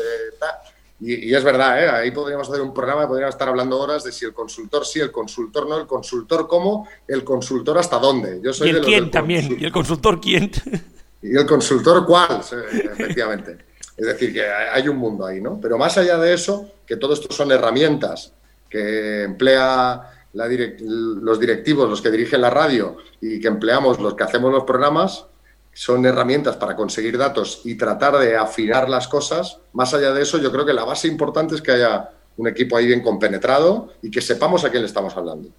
Y, 1.00 1.32
y, 1.32 1.36
es 1.36 1.44
verdad, 1.44 1.84
¿eh? 1.84 1.90
ahí 1.90 2.12
podríamos 2.12 2.48
hacer 2.48 2.62
un 2.62 2.74
programa, 2.74 3.08
podríamos 3.08 3.36
estar 3.36 3.50
hablando 3.50 3.78
horas 3.78 4.06
de 4.06 4.12
si 4.12 4.24
el 4.24 4.34
consultor 4.34 4.86
sí, 4.86 5.02
el 5.02 5.12
consultor 5.12 5.68
no, 5.68 5.78
el 5.78 5.86
consultor 5.86 6.48
cómo, 6.48 6.88
el 7.08 7.26
consultor 7.26 7.78
hasta 7.78 8.00
dónde. 8.00 8.40
Yo 8.42 8.54
soy 8.54 8.70
y 8.70 8.72
el 8.72 8.82
quién 8.82 9.12
también, 9.12 9.58
y 9.60 9.66
el 9.66 9.72
consultor 9.72 10.22
quién. 10.22 10.50
Y 11.24 11.36
el 11.38 11.46
consultor 11.46 12.06
cuál, 12.06 12.42
efectivamente. 12.42 13.58
Es 13.96 14.06
decir, 14.06 14.34
que 14.34 14.46
hay 14.46 14.88
un 14.88 14.98
mundo 14.98 15.26
ahí, 15.26 15.40
¿no? 15.40 15.60
Pero 15.62 15.78
más 15.78 15.98
allá 15.98 16.18
de 16.18 16.34
eso, 16.34 16.72
que 16.86 16.98
todo 16.98 17.14
esto 17.14 17.34
son 17.34 17.52
herramientas 17.52 18.34
que 18.70 19.24
emplea 19.24 20.10
los 20.34 21.40
directivos, 21.40 21.90
los 21.90 22.02
que 22.02 22.10
dirigen 22.10 22.42
la 22.42 22.50
radio 22.50 22.98
y 23.22 23.40
que 23.40 23.48
empleamos 23.48 24.00
los 24.00 24.16
que 24.16 24.24
hacemos 24.24 24.52
los 24.52 24.64
programas, 24.64 25.26
son 25.72 26.06
herramientas 26.06 26.56
para 26.56 26.76
conseguir 26.76 27.18
datos 27.18 27.62
y 27.64 27.76
tratar 27.76 28.18
de 28.18 28.36
afinar 28.36 28.90
las 28.90 29.08
cosas. 29.08 29.60
Más 29.74 29.94
allá 29.94 30.12
de 30.12 30.24
eso, 30.24 30.40
yo 30.40 30.52
creo 30.52 30.66
que 30.66 30.74
la 30.74 30.84
base 30.84 31.08
importante 31.08 31.56
es 31.56 31.62
que 31.62 31.72
haya 31.72 32.10
un 32.38 32.48
equipo 32.48 32.76
ahí 32.76 32.88
bien 32.88 33.02
compenetrado 33.02 33.94
y 34.02 34.10
que 34.10 34.22
sepamos 34.22 34.66
a 34.66 34.70
quién 34.72 34.82
le 34.82 34.88
estamos 34.88 35.16
hablando. 35.16 35.50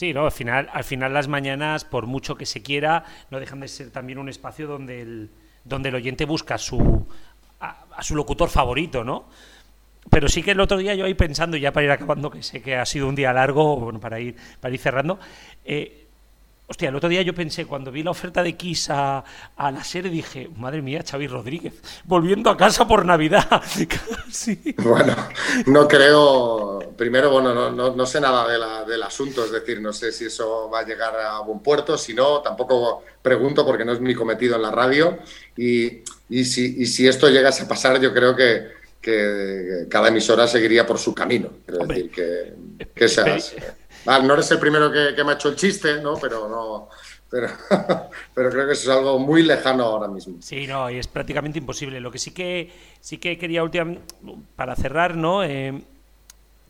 Sí, 0.00 0.14
no, 0.14 0.24
al 0.24 0.32
final, 0.32 0.70
al 0.72 0.82
final 0.82 1.12
las 1.12 1.28
mañanas, 1.28 1.84
por 1.84 2.06
mucho 2.06 2.34
que 2.34 2.46
se 2.46 2.62
quiera, 2.62 3.04
no 3.30 3.38
dejan 3.38 3.60
de 3.60 3.68
ser 3.68 3.90
también 3.90 4.18
un 4.18 4.30
espacio 4.30 4.66
donde 4.66 5.02
el, 5.02 5.30
donde 5.62 5.90
el 5.90 5.94
oyente 5.94 6.24
busca 6.24 6.56
su, 6.56 7.06
a 7.60 8.02
su 8.02 8.16
locutor 8.16 8.48
favorito, 8.48 9.04
¿no? 9.04 9.26
pero 10.08 10.26
sí 10.26 10.42
que 10.42 10.52
el 10.52 10.60
otro 10.60 10.78
día 10.78 10.94
yo 10.94 11.04
ahí 11.04 11.12
pensando, 11.12 11.58
ya 11.58 11.72
para 11.72 11.84
ir 11.84 11.92
acabando, 11.92 12.30
que 12.30 12.42
sé 12.42 12.62
que 12.62 12.76
ha 12.76 12.86
sido 12.86 13.08
un 13.08 13.14
día 13.14 13.34
largo, 13.34 13.76
bueno, 13.76 14.00
para 14.00 14.18
ir, 14.20 14.36
para 14.58 14.72
ir 14.72 14.80
cerrando, 14.80 15.20
eh, 15.66 16.06
hostia, 16.70 16.88
el 16.88 16.94
otro 16.94 17.08
día 17.08 17.22
yo 17.22 17.34
pensé, 17.34 17.66
cuando 17.66 17.90
vi 17.90 18.04
la 18.04 18.12
oferta 18.12 18.44
de 18.44 18.56
Kiss 18.56 18.90
a, 18.90 19.24
la 19.58 19.82
serie, 19.82 20.08
dije, 20.08 20.48
madre 20.56 20.80
mía, 20.80 21.02
Xavi 21.04 21.26
Rodríguez, 21.26 21.74
volviendo 22.04 22.48
a 22.48 22.56
casa 22.56 22.86
por 22.86 23.04
Navidad. 23.04 23.46
Bueno, 24.76 25.16
no 25.66 25.88
creo, 25.88 26.94
primero, 26.96 27.30
bueno, 27.30 27.70
no, 27.70 27.94
no, 27.94 28.06
sé 28.06 28.20
nada 28.20 28.50
de 28.50 28.58
la, 28.58 28.84
del 28.84 29.02
asunto, 29.02 29.44
es 29.44 29.50
decir, 29.50 29.80
no 29.80 29.92
sé 29.92 30.12
si 30.12 30.26
eso 30.26 30.70
va 30.72 30.80
a 30.80 30.86
llegar 30.86 31.14
a 31.16 31.40
buen 31.40 31.58
puerto, 31.60 31.98
si 31.98 32.14
no, 32.14 32.40
tampoco 32.40 33.02
pregunto 33.20 33.66
porque 33.66 33.84
no 33.84 33.92
es 33.92 34.00
mi 34.00 34.14
cometido 34.14 34.56
en 34.56 34.62
la 34.62 34.70
radio, 34.70 35.18
y, 35.56 36.02
y, 36.28 36.44
si, 36.44 36.80
y 36.80 36.86
si 36.86 37.08
esto 37.08 37.28
llegase 37.28 37.64
a 37.64 37.68
pasar, 37.68 38.00
yo 38.00 38.14
creo 38.14 38.36
que 38.36 38.80
que 39.00 39.86
cada 39.88 40.08
emisora 40.08 40.46
seguiría 40.46 40.86
por 40.86 40.98
su 40.98 41.14
camino. 41.14 41.50
Quiero 41.64 41.86
decir 41.86 42.10
que, 42.10 42.52
que 42.94 43.08
seas, 44.04 44.24
no 44.24 44.34
eres 44.34 44.50
el 44.50 44.58
primero 44.58 44.90
que, 44.90 45.22
me 45.24 45.32
ha 45.32 45.34
hecho 45.34 45.48
el 45.48 45.56
chiste, 45.56 46.00
¿no? 46.00 46.14
Pero 46.16 46.48
no. 46.48 46.88
Pero, 47.30 48.50
creo 48.50 48.66
que 48.66 48.72
eso 48.72 48.90
es 48.90 48.96
algo 48.96 49.18
muy 49.20 49.44
lejano 49.44 49.84
ahora 49.84 50.08
mismo. 50.08 50.38
Sí, 50.40 50.66
no, 50.66 50.90
y 50.90 50.98
es 50.98 51.06
prácticamente 51.06 51.60
imposible. 51.60 52.00
Lo 52.00 52.10
que 52.10 52.18
sí 52.18 52.32
que 52.32 52.72
sí 53.00 53.18
que 53.18 53.38
quería 53.38 53.62
para 54.56 54.74
cerrar, 54.74 55.16
¿no? 55.16 55.44
Eh, 55.44 55.80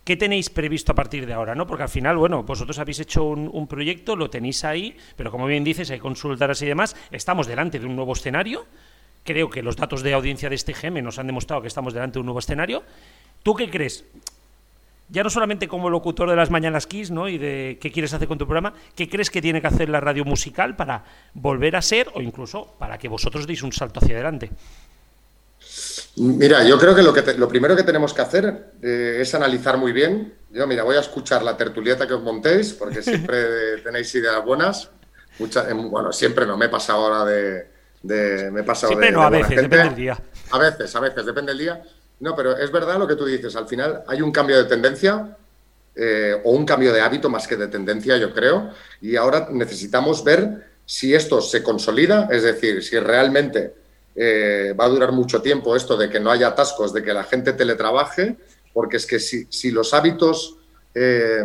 ¿Qué 0.04 0.16
tenéis 0.16 0.50
previsto 0.50 0.92
a 0.92 0.94
partir 0.94 1.24
de 1.24 1.32
ahora? 1.32 1.54
¿no? 1.54 1.66
Porque 1.66 1.84
al 1.84 1.88
final, 1.88 2.18
bueno, 2.18 2.42
vosotros 2.42 2.78
habéis 2.78 3.00
hecho 3.00 3.24
un, 3.24 3.48
un, 3.50 3.66
proyecto, 3.66 4.16
lo 4.16 4.28
tenéis 4.28 4.64
ahí, 4.64 4.96
pero 5.16 5.30
como 5.30 5.46
bien 5.46 5.64
dices, 5.64 5.90
hay 5.90 5.98
consultas 5.98 6.60
y 6.60 6.66
demás. 6.66 6.94
Estamos 7.10 7.46
delante 7.46 7.78
de 7.78 7.86
un 7.86 7.96
nuevo 7.96 8.12
escenario 8.12 8.66
creo 9.24 9.50
que 9.50 9.62
los 9.62 9.76
datos 9.76 10.02
de 10.02 10.14
audiencia 10.14 10.48
de 10.48 10.54
este 10.54 10.72
GM 10.72 11.02
nos 11.02 11.18
han 11.18 11.26
demostrado 11.26 11.62
que 11.62 11.68
estamos 11.68 11.94
delante 11.94 12.14
de 12.14 12.20
un 12.20 12.26
nuevo 12.26 12.40
escenario. 12.40 12.82
¿Tú 13.42 13.54
qué 13.54 13.70
crees? 13.70 14.04
Ya 15.10 15.24
no 15.24 15.30
solamente 15.30 15.66
como 15.66 15.90
locutor 15.90 16.30
de 16.30 16.36
las 16.36 16.50
Mañanas 16.50 16.86
Kiss, 16.86 17.10
¿no? 17.10 17.28
Y 17.28 17.36
de 17.36 17.78
qué 17.80 17.90
quieres 17.90 18.14
hacer 18.14 18.28
con 18.28 18.38
tu 18.38 18.46
programa, 18.46 18.74
¿qué 18.94 19.08
crees 19.08 19.28
que 19.28 19.42
tiene 19.42 19.60
que 19.60 19.66
hacer 19.66 19.88
la 19.88 20.00
radio 20.00 20.24
musical 20.24 20.76
para 20.76 21.04
volver 21.34 21.74
a 21.76 21.82
ser 21.82 22.08
o 22.14 22.20
incluso 22.20 22.74
para 22.78 22.96
que 22.96 23.08
vosotros 23.08 23.46
deis 23.46 23.62
un 23.62 23.72
salto 23.72 23.98
hacia 24.00 24.14
adelante? 24.14 24.50
Mira, 26.16 26.64
yo 26.64 26.78
creo 26.78 26.94
que 26.94 27.02
lo, 27.02 27.12
que 27.12 27.34
lo 27.34 27.48
primero 27.48 27.76
que 27.76 27.82
tenemos 27.82 28.12
que 28.12 28.22
hacer 28.22 28.72
eh, 28.82 29.18
es 29.20 29.34
analizar 29.34 29.78
muy 29.78 29.92
bien. 29.92 30.34
Yo, 30.50 30.66
mira, 30.66 30.82
voy 30.82 30.96
a 30.96 31.00
escuchar 31.00 31.42
la 31.42 31.56
tertulieta 31.56 32.06
que 32.06 32.14
os 32.14 32.22
montéis, 32.22 32.72
porque 32.72 33.02
siempre 33.02 33.78
tenéis 33.84 34.14
ideas 34.14 34.44
buenas. 34.44 34.90
bueno, 35.38 36.12
siempre 36.12 36.46
no 36.46 36.56
me 36.56 36.66
he 36.66 36.68
pasado 36.68 37.06
ahora 37.06 37.24
de, 37.24 37.70
de, 38.02 38.50
me 38.50 38.60
he 38.60 38.64
pasado 38.64 38.88
Siempre 38.88 39.12
no, 39.12 39.22
a 39.22 39.30
veces, 39.30 39.50
depende 39.50 39.78
del 39.78 39.94
día. 39.94 40.18
A 40.50 40.58
veces, 40.58 40.94
a 40.94 41.00
veces, 41.00 41.24
depende 41.24 41.52
del 41.52 41.58
día. 41.58 41.82
No, 42.20 42.36
pero 42.36 42.56
es 42.56 42.70
verdad 42.70 42.98
lo 42.98 43.08
que 43.08 43.16
tú 43.16 43.24
dices. 43.24 43.56
Al 43.56 43.66
final 43.66 44.04
hay 44.06 44.20
un 44.20 44.30
cambio 44.30 44.58
de 44.58 44.64
tendencia 44.64 45.36
eh, 45.94 46.40
o 46.44 46.52
un 46.52 46.64
cambio 46.64 46.92
de 46.92 47.00
hábito 47.00 47.28
más 47.28 47.48
que 47.48 47.56
de 47.56 47.68
tendencia, 47.68 48.16
yo 48.16 48.32
creo. 48.32 48.70
Y 49.00 49.16
ahora 49.16 49.48
necesitamos 49.50 50.22
ver 50.22 50.70
si 50.84 51.14
esto 51.14 51.40
se 51.40 51.62
consolida, 51.62 52.28
es 52.30 52.42
decir, 52.42 52.82
si 52.82 52.98
realmente 52.98 53.74
eh, 54.14 54.74
va 54.78 54.84
a 54.84 54.88
durar 54.88 55.12
mucho 55.12 55.40
tiempo 55.40 55.74
esto 55.74 55.96
de 55.96 56.10
que 56.10 56.20
no 56.20 56.30
haya 56.30 56.48
atascos, 56.48 56.92
de 56.92 57.02
que 57.02 57.12
la 57.12 57.24
gente 57.24 57.52
teletrabaje 57.54 58.36
porque 58.72 58.98
es 58.98 59.06
que 59.06 59.18
si, 59.18 59.70
los 59.72 59.92
hábitos 59.94 60.56
eh, 60.94 61.42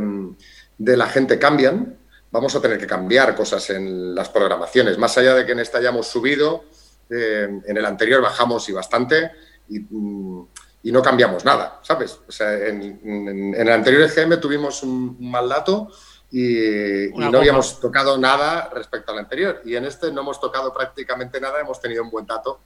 de 0.77 0.97
la 0.97 1.07
gente 1.07 1.39
cambian, 1.39 1.97
vamos 2.31 2.55
a 2.55 2.61
tener 2.61 2.77
que 2.77 2.85
cambiar 2.85 3.35
cosas 3.35 3.69
en 3.71 4.13
las 4.13 4.29
programaciones. 4.29 4.97
Más 4.99 5.17
allá 5.17 5.33
de 5.33 5.45
que 5.45 5.53
en 5.53 5.59
esta 5.59 5.79
hayamos 5.79 6.07
subido, 6.07 6.65
en 7.09 7.77
el 7.77 7.85
anterior 7.85 8.21
bajamos 8.21 8.67
y 8.69 8.73
bastante 8.73 9.31
mm, 9.69 10.41
y, 10.85 10.91
no 10.91 11.01
cambiamos 11.01 11.43
nada, 11.43 11.79
¿sabes? 11.81 12.19
O 12.27 12.31
sea, 12.31 12.53
en, 12.67 13.53
el 13.57 13.69
anterior 13.69 14.03
EGM 14.03 14.39
tuvimos 14.39 14.83
un, 14.83 15.17
mal 15.19 15.49
dato 15.49 15.89
y, 16.31 17.09
no 17.15 17.39
habíamos 17.39 17.79
tocado 17.79 18.17
nada 18.17 18.69
respecto 18.73 19.11
al 19.11 19.19
anterior. 19.19 19.61
Y 19.65 19.75
en 19.75 19.85
este 19.85 20.11
no 20.11 20.21
hemos 20.21 20.39
tocado 20.39 20.73
prácticamente 20.73 21.41
nada, 21.41 21.59
hemos 21.59 21.81
tenido 21.81 22.03
un 22.03 22.11
buen 22.11 22.25
dato. 22.25 22.61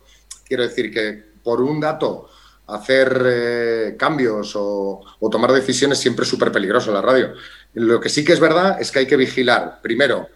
Quiero 0.45 0.63
decir 0.63 0.93
que 0.93 1.31
por 1.43 1.61
un 1.61 1.79
dato 1.79 2.29
hacer 2.67 3.23
eh, 3.25 3.95
cambios 3.97 4.55
o, 4.55 5.01
o, 5.19 5.29
tomar 5.29 5.51
decisiones 5.51 5.97
siempre 5.97 6.23
es 6.23 6.29
súper 6.29 6.51
peligroso 6.51 6.89
en 6.89 6.95
la 6.95 7.01
radio. 7.01 7.33
Lo 7.73 7.99
que 7.99 8.09
sí 8.09 8.23
que 8.23 8.33
es 8.33 8.39
verdad 8.39 8.79
es 8.79 8.91
que 8.91 8.99
hay 8.99 9.07
que 9.07 9.17
vigilar, 9.17 9.79
primero, 9.81 10.27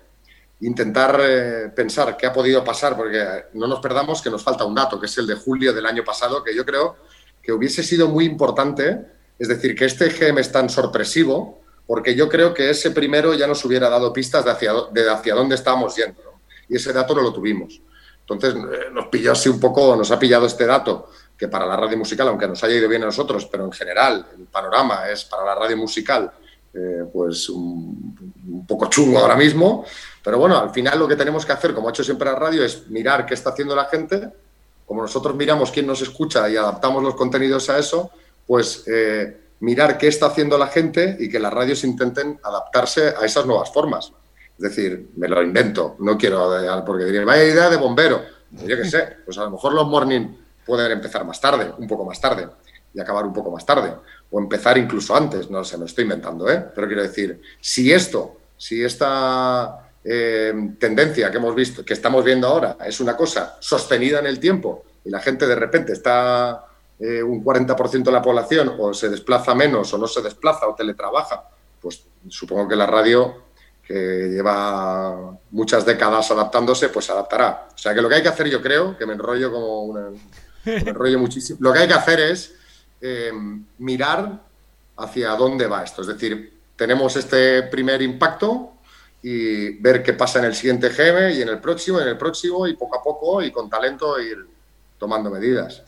intentar 0.63 1.19
eh, 1.21 1.71
pensar 1.75 2.15
qué 2.17 2.25
ha 2.25 2.33
podido 2.33 2.63
pasar, 2.63 2.95
porque 2.95 3.45
no 3.53 3.67
nos 3.67 3.79
perdamos 3.79 4.21
que 4.21 4.29
nos 4.29 4.43
falta 4.43 4.63
un 4.63 4.75
dato, 4.75 4.99
que 4.99 5.07
es 5.07 5.17
el 5.17 5.27
de 5.27 5.35
julio 5.35 5.73
del 5.73 5.85
año 5.85 6.03
pasado, 6.03 6.43
que 6.43 6.55
yo 6.55 6.65
creo 6.65 6.97
que 7.43 7.51
hubiese 7.51 7.83
sido 7.83 8.07
muy 8.07 8.25
importante, 8.25 9.05
es 9.37 9.47
decir, 9.47 9.75
que 9.75 9.85
este 9.85 10.09
GM 10.09 10.39
es 10.39 10.51
tan 10.51 10.69
sorpresivo, 10.69 11.61
porque 11.85 12.15
yo 12.15 12.29
creo 12.29 12.53
que 12.53 12.69
ese 12.69 12.91
primero 12.91 13.33
ya 13.33 13.45
nos 13.45 13.63
hubiera 13.65 13.89
dado 13.89 14.13
pistas 14.13 14.45
de 14.45 14.51
hacia, 14.51 14.73
de 14.91 15.11
hacia 15.11 15.35
dónde 15.35 15.55
estábamos 15.55 15.95
yendo, 15.95 16.21
y 16.69 16.77
ese 16.77 16.93
dato 16.93 17.13
no 17.13 17.21
lo 17.21 17.33
tuvimos. 17.33 17.81
Entonces 18.21 18.55
eh, 18.55 18.85
nos 18.91 19.07
pilló 19.07 19.33
así 19.33 19.49
un 19.49 19.59
poco, 19.59 19.95
nos 19.95 20.09
ha 20.11 20.17
pillado 20.17 20.45
este 20.45 20.65
dato, 20.65 21.09
que 21.37 21.49
para 21.49 21.65
la 21.65 21.75
radio 21.75 21.97
musical, 21.97 22.29
aunque 22.29 22.47
nos 22.47 22.63
haya 22.63 22.75
ido 22.75 22.87
bien 22.87 23.03
a 23.03 23.07
nosotros, 23.07 23.45
pero 23.51 23.65
en 23.65 23.71
general 23.73 24.25
el 24.37 24.45
panorama 24.45 25.09
es 25.09 25.25
para 25.25 25.43
la 25.43 25.55
radio 25.55 25.75
musical 25.75 26.31
eh, 26.75 27.05
pues 27.13 27.49
un, 27.49 28.65
poco 28.67 28.87
chungo 28.87 29.19
ahora 29.19 29.35
mismo. 29.35 29.85
Pero 30.23 30.39
bueno, 30.39 30.57
al 30.57 30.71
final 30.71 30.97
lo 30.97 31.07
que 31.07 31.15
tenemos 31.15 31.45
que 31.45 31.51
hacer, 31.51 31.73
como 31.73 31.87
ha 31.87 31.91
hecho 31.91 32.03
siempre 32.03 32.31
la 32.31 32.39
radio, 32.39 32.63
es 32.63 32.87
mirar 32.89 33.25
qué 33.25 33.33
está 33.35 33.51
haciendo 33.51 33.75
la 33.75 33.85
gente. 33.85 34.29
Como 34.85 35.01
nosotros 35.01 35.35
miramos 35.35 35.71
quién 35.71 35.87
nos 35.87 36.01
escucha 36.01 36.49
y 36.49 36.55
adaptamos 36.55 37.03
los 37.03 37.15
contenidos 37.15 37.69
a 37.69 37.79
eso, 37.79 38.11
pues 38.45 38.83
eh, 38.87 39.37
mirar 39.61 39.97
qué 39.97 40.07
está 40.07 40.27
haciendo 40.27 40.57
la 40.57 40.67
gente 40.67 41.17
y 41.19 41.29
que 41.29 41.39
las 41.39 41.53
radios 41.53 41.83
intenten 41.83 42.39
adaptarse 42.43 43.13
a 43.19 43.25
esas 43.25 43.45
nuevas 43.45 43.71
formas. 43.71 44.11
Es 44.57 44.63
decir, 44.63 45.09
me 45.15 45.27
lo 45.27 45.41
invento, 45.41 45.95
no 45.99 46.17
quiero, 46.17 46.59
eh, 46.59 46.83
porque 46.85 47.05
diría, 47.05 47.25
vaya 47.25 47.43
idea 47.43 47.69
de 47.69 47.77
bombero. 47.77 48.21
Yo 48.51 48.77
qué 48.77 48.85
sé, 48.85 49.17
pues 49.25 49.37
a 49.37 49.43
lo 49.45 49.51
mejor 49.51 49.73
los 49.73 49.87
morning 49.87 50.35
pueden 50.65 50.91
empezar 50.91 51.25
más 51.25 51.41
tarde, 51.41 51.73
un 51.77 51.87
poco 51.87 52.05
más 52.05 52.21
tarde, 52.21 52.47
y 52.93 52.99
acabar 52.99 53.25
un 53.25 53.33
poco 53.33 53.49
más 53.49 53.65
tarde 53.65 53.93
o 54.33 54.39
empezar 54.39 54.77
incluso 54.79 55.15
antes, 55.15 55.49
no 55.49 55.63
sé, 55.63 55.77
me 55.77 55.85
estoy 55.85 56.03
inventando, 56.03 56.49
¿eh? 56.49 56.65
Pero 56.73 56.87
quiero 56.87 57.03
decir, 57.03 57.39
si 57.61 57.93
esto, 57.93 58.37
si 58.57 58.83
esta 58.83 59.82
eh, 60.03 60.53
tendencia 60.79 61.31
que 61.31 61.37
hemos 61.37 61.55
visto, 61.55 61.85
que 61.85 61.93
estamos 61.93 62.23
viendo 62.23 62.47
ahora, 62.47 62.77
es 62.85 62.99
una 62.99 63.15
cosa 63.15 63.57
sostenida 63.59 64.19
en 64.19 64.25
el 64.25 64.39
tiempo 64.39 64.83
y 65.05 65.09
la 65.09 65.19
gente 65.19 65.47
de 65.47 65.55
repente 65.55 65.93
está 65.93 66.65
eh, 66.99 67.23
un 67.23 67.43
40% 67.43 68.03
de 68.03 68.11
la 68.11 68.21
población 68.21 68.75
o 68.77 68.93
se 68.93 69.09
desplaza 69.09 69.55
menos 69.55 69.93
o 69.93 69.97
no 69.97 70.07
se 70.07 70.21
desplaza 70.21 70.67
o 70.67 70.75
teletrabaja, 70.75 71.43
pues 71.81 72.03
supongo 72.29 72.67
que 72.67 72.75
la 72.75 72.85
radio 72.85 73.43
que 73.85 74.29
lleva 74.31 75.37
muchas 75.51 75.85
décadas 75.85 76.31
adaptándose, 76.31 76.87
pues 76.89 77.05
se 77.05 77.11
adaptará. 77.11 77.67
O 77.73 77.77
sea 77.77 77.93
que 77.93 78.01
lo 78.01 78.07
que 78.07 78.15
hay 78.15 78.23
que 78.23 78.29
hacer, 78.29 78.49
yo 78.49 78.61
creo, 78.61 78.97
que 78.97 79.05
me 79.05 79.13
enrollo 79.13 79.51
como 79.51 79.83
una, 79.83 80.09
me 80.65 80.89
enrollo 80.89 81.19
muchísimo, 81.19 81.59
lo 81.61 81.73
que 81.73 81.79
hay 81.79 81.87
que 81.87 81.93
hacer 81.93 82.19
es 82.21 82.55
eh, 83.01 83.31
mirar 83.79 84.39
hacia 84.97 85.29
dónde 85.31 85.67
va 85.67 85.83
esto. 85.83 86.01
Es 86.01 86.07
decir, 86.07 86.59
tenemos 86.75 87.15
este 87.17 87.63
primer 87.63 88.01
impacto 88.01 88.72
y 89.23 89.79
ver 89.79 90.03
qué 90.03 90.13
pasa 90.13 90.39
en 90.39 90.45
el 90.45 90.53
siguiente 90.53 90.89
GM 90.89 91.31
y 91.31 91.41
en 91.41 91.49
el 91.49 91.59
próximo, 91.59 91.99
en 92.01 92.09
el 92.09 92.17
próximo 92.17 92.67
y 92.67 92.75
poco 92.75 92.97
a 92.97 93.01
poco 93.01 93.41
y 93.41 93.51
con 93.51 93.69
talento 93.69 94.19
ir 94.19 94.45
tomando 94.99 95.31
medidas. 95.31 95.81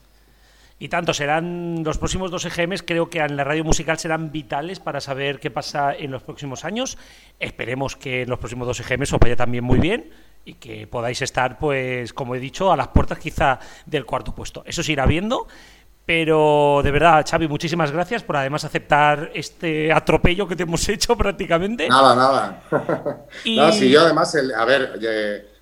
Y 0.78 0.90
tanto, 0.90 1.14
serán 1.14 1.84
los 1.86 1.98
próximos 1.98 2.32
dos 2.32 2.46
EGMs, 2.46 2.84
creo 2.84 3.10
que 3.10 3.20
en 3.20 3.38
la 3.38 3.46
radio 3.46 3.64
musical 3.64 3.98
serán 3.98 4.32
vitales 4.32 4.82
para 4.82 5.00
saber 5.00 5.40
qué 5.40 5.50
pasa 5.50 5.96
en 5.96 6.12
los 6.12 6.24
próximos 6.24 6.66
años. 6.66 6.98
Esperemos 7.40 7.96
que 7.96 8.24
en 8.24 8.30
los 8.30 8.40
próximos 8.40 8.68
dos 8.68 8.80
EGMs 8.82 9.14
os 9.14 9.20
vaya 9.20 9.38
también 9.38 9.64
muy 9.64 9.80
bien 9.80 10.12
y 10.44 10.56
que 10.56 10.86
podáis 10.86 11.22
estar, 11.22 11.58
pues, 11.58 12.12
como 12.12 12.36
he 12.36 12.40
dicho, 12.40 12.74
a 12.74 12.78
las 12.78 12.90
puertas 12.90 13.20
quizá 13.20 13.60
del 13.86 14.06
cuarto 14.06 14.36
puesto. 14.36 14.64
Eso 14.66 14.84
se 14.84 14.92
irá 14.92 15.06
viendo. 15.06 15.48
Pero 16.06 16.82
de 16.84 16.92
verdad, 16.92 17.26
Xavi, 17.28 17.48
muchísimas 17.48 17.92
gracias 17.92 18.22
por 18.22 18.38
además 18.38 18.64
aceptar 18.64 19.32
este 19.34 19.92
atropello 19.92 20.48
que 20.48 20.56
te 20.56 20.64
hemos 20.64 20.88
hecho 20.90 21.18
prácticamente. 21.18 21.90
Nada, 21.90 22.16
nada. 22.16 23.26
y... 23.44 23.60
si 23.72 23.90
yo 23.90 24.02
además, 24.02 24.36
a 24.36 24.66
ver, 24.66 25.00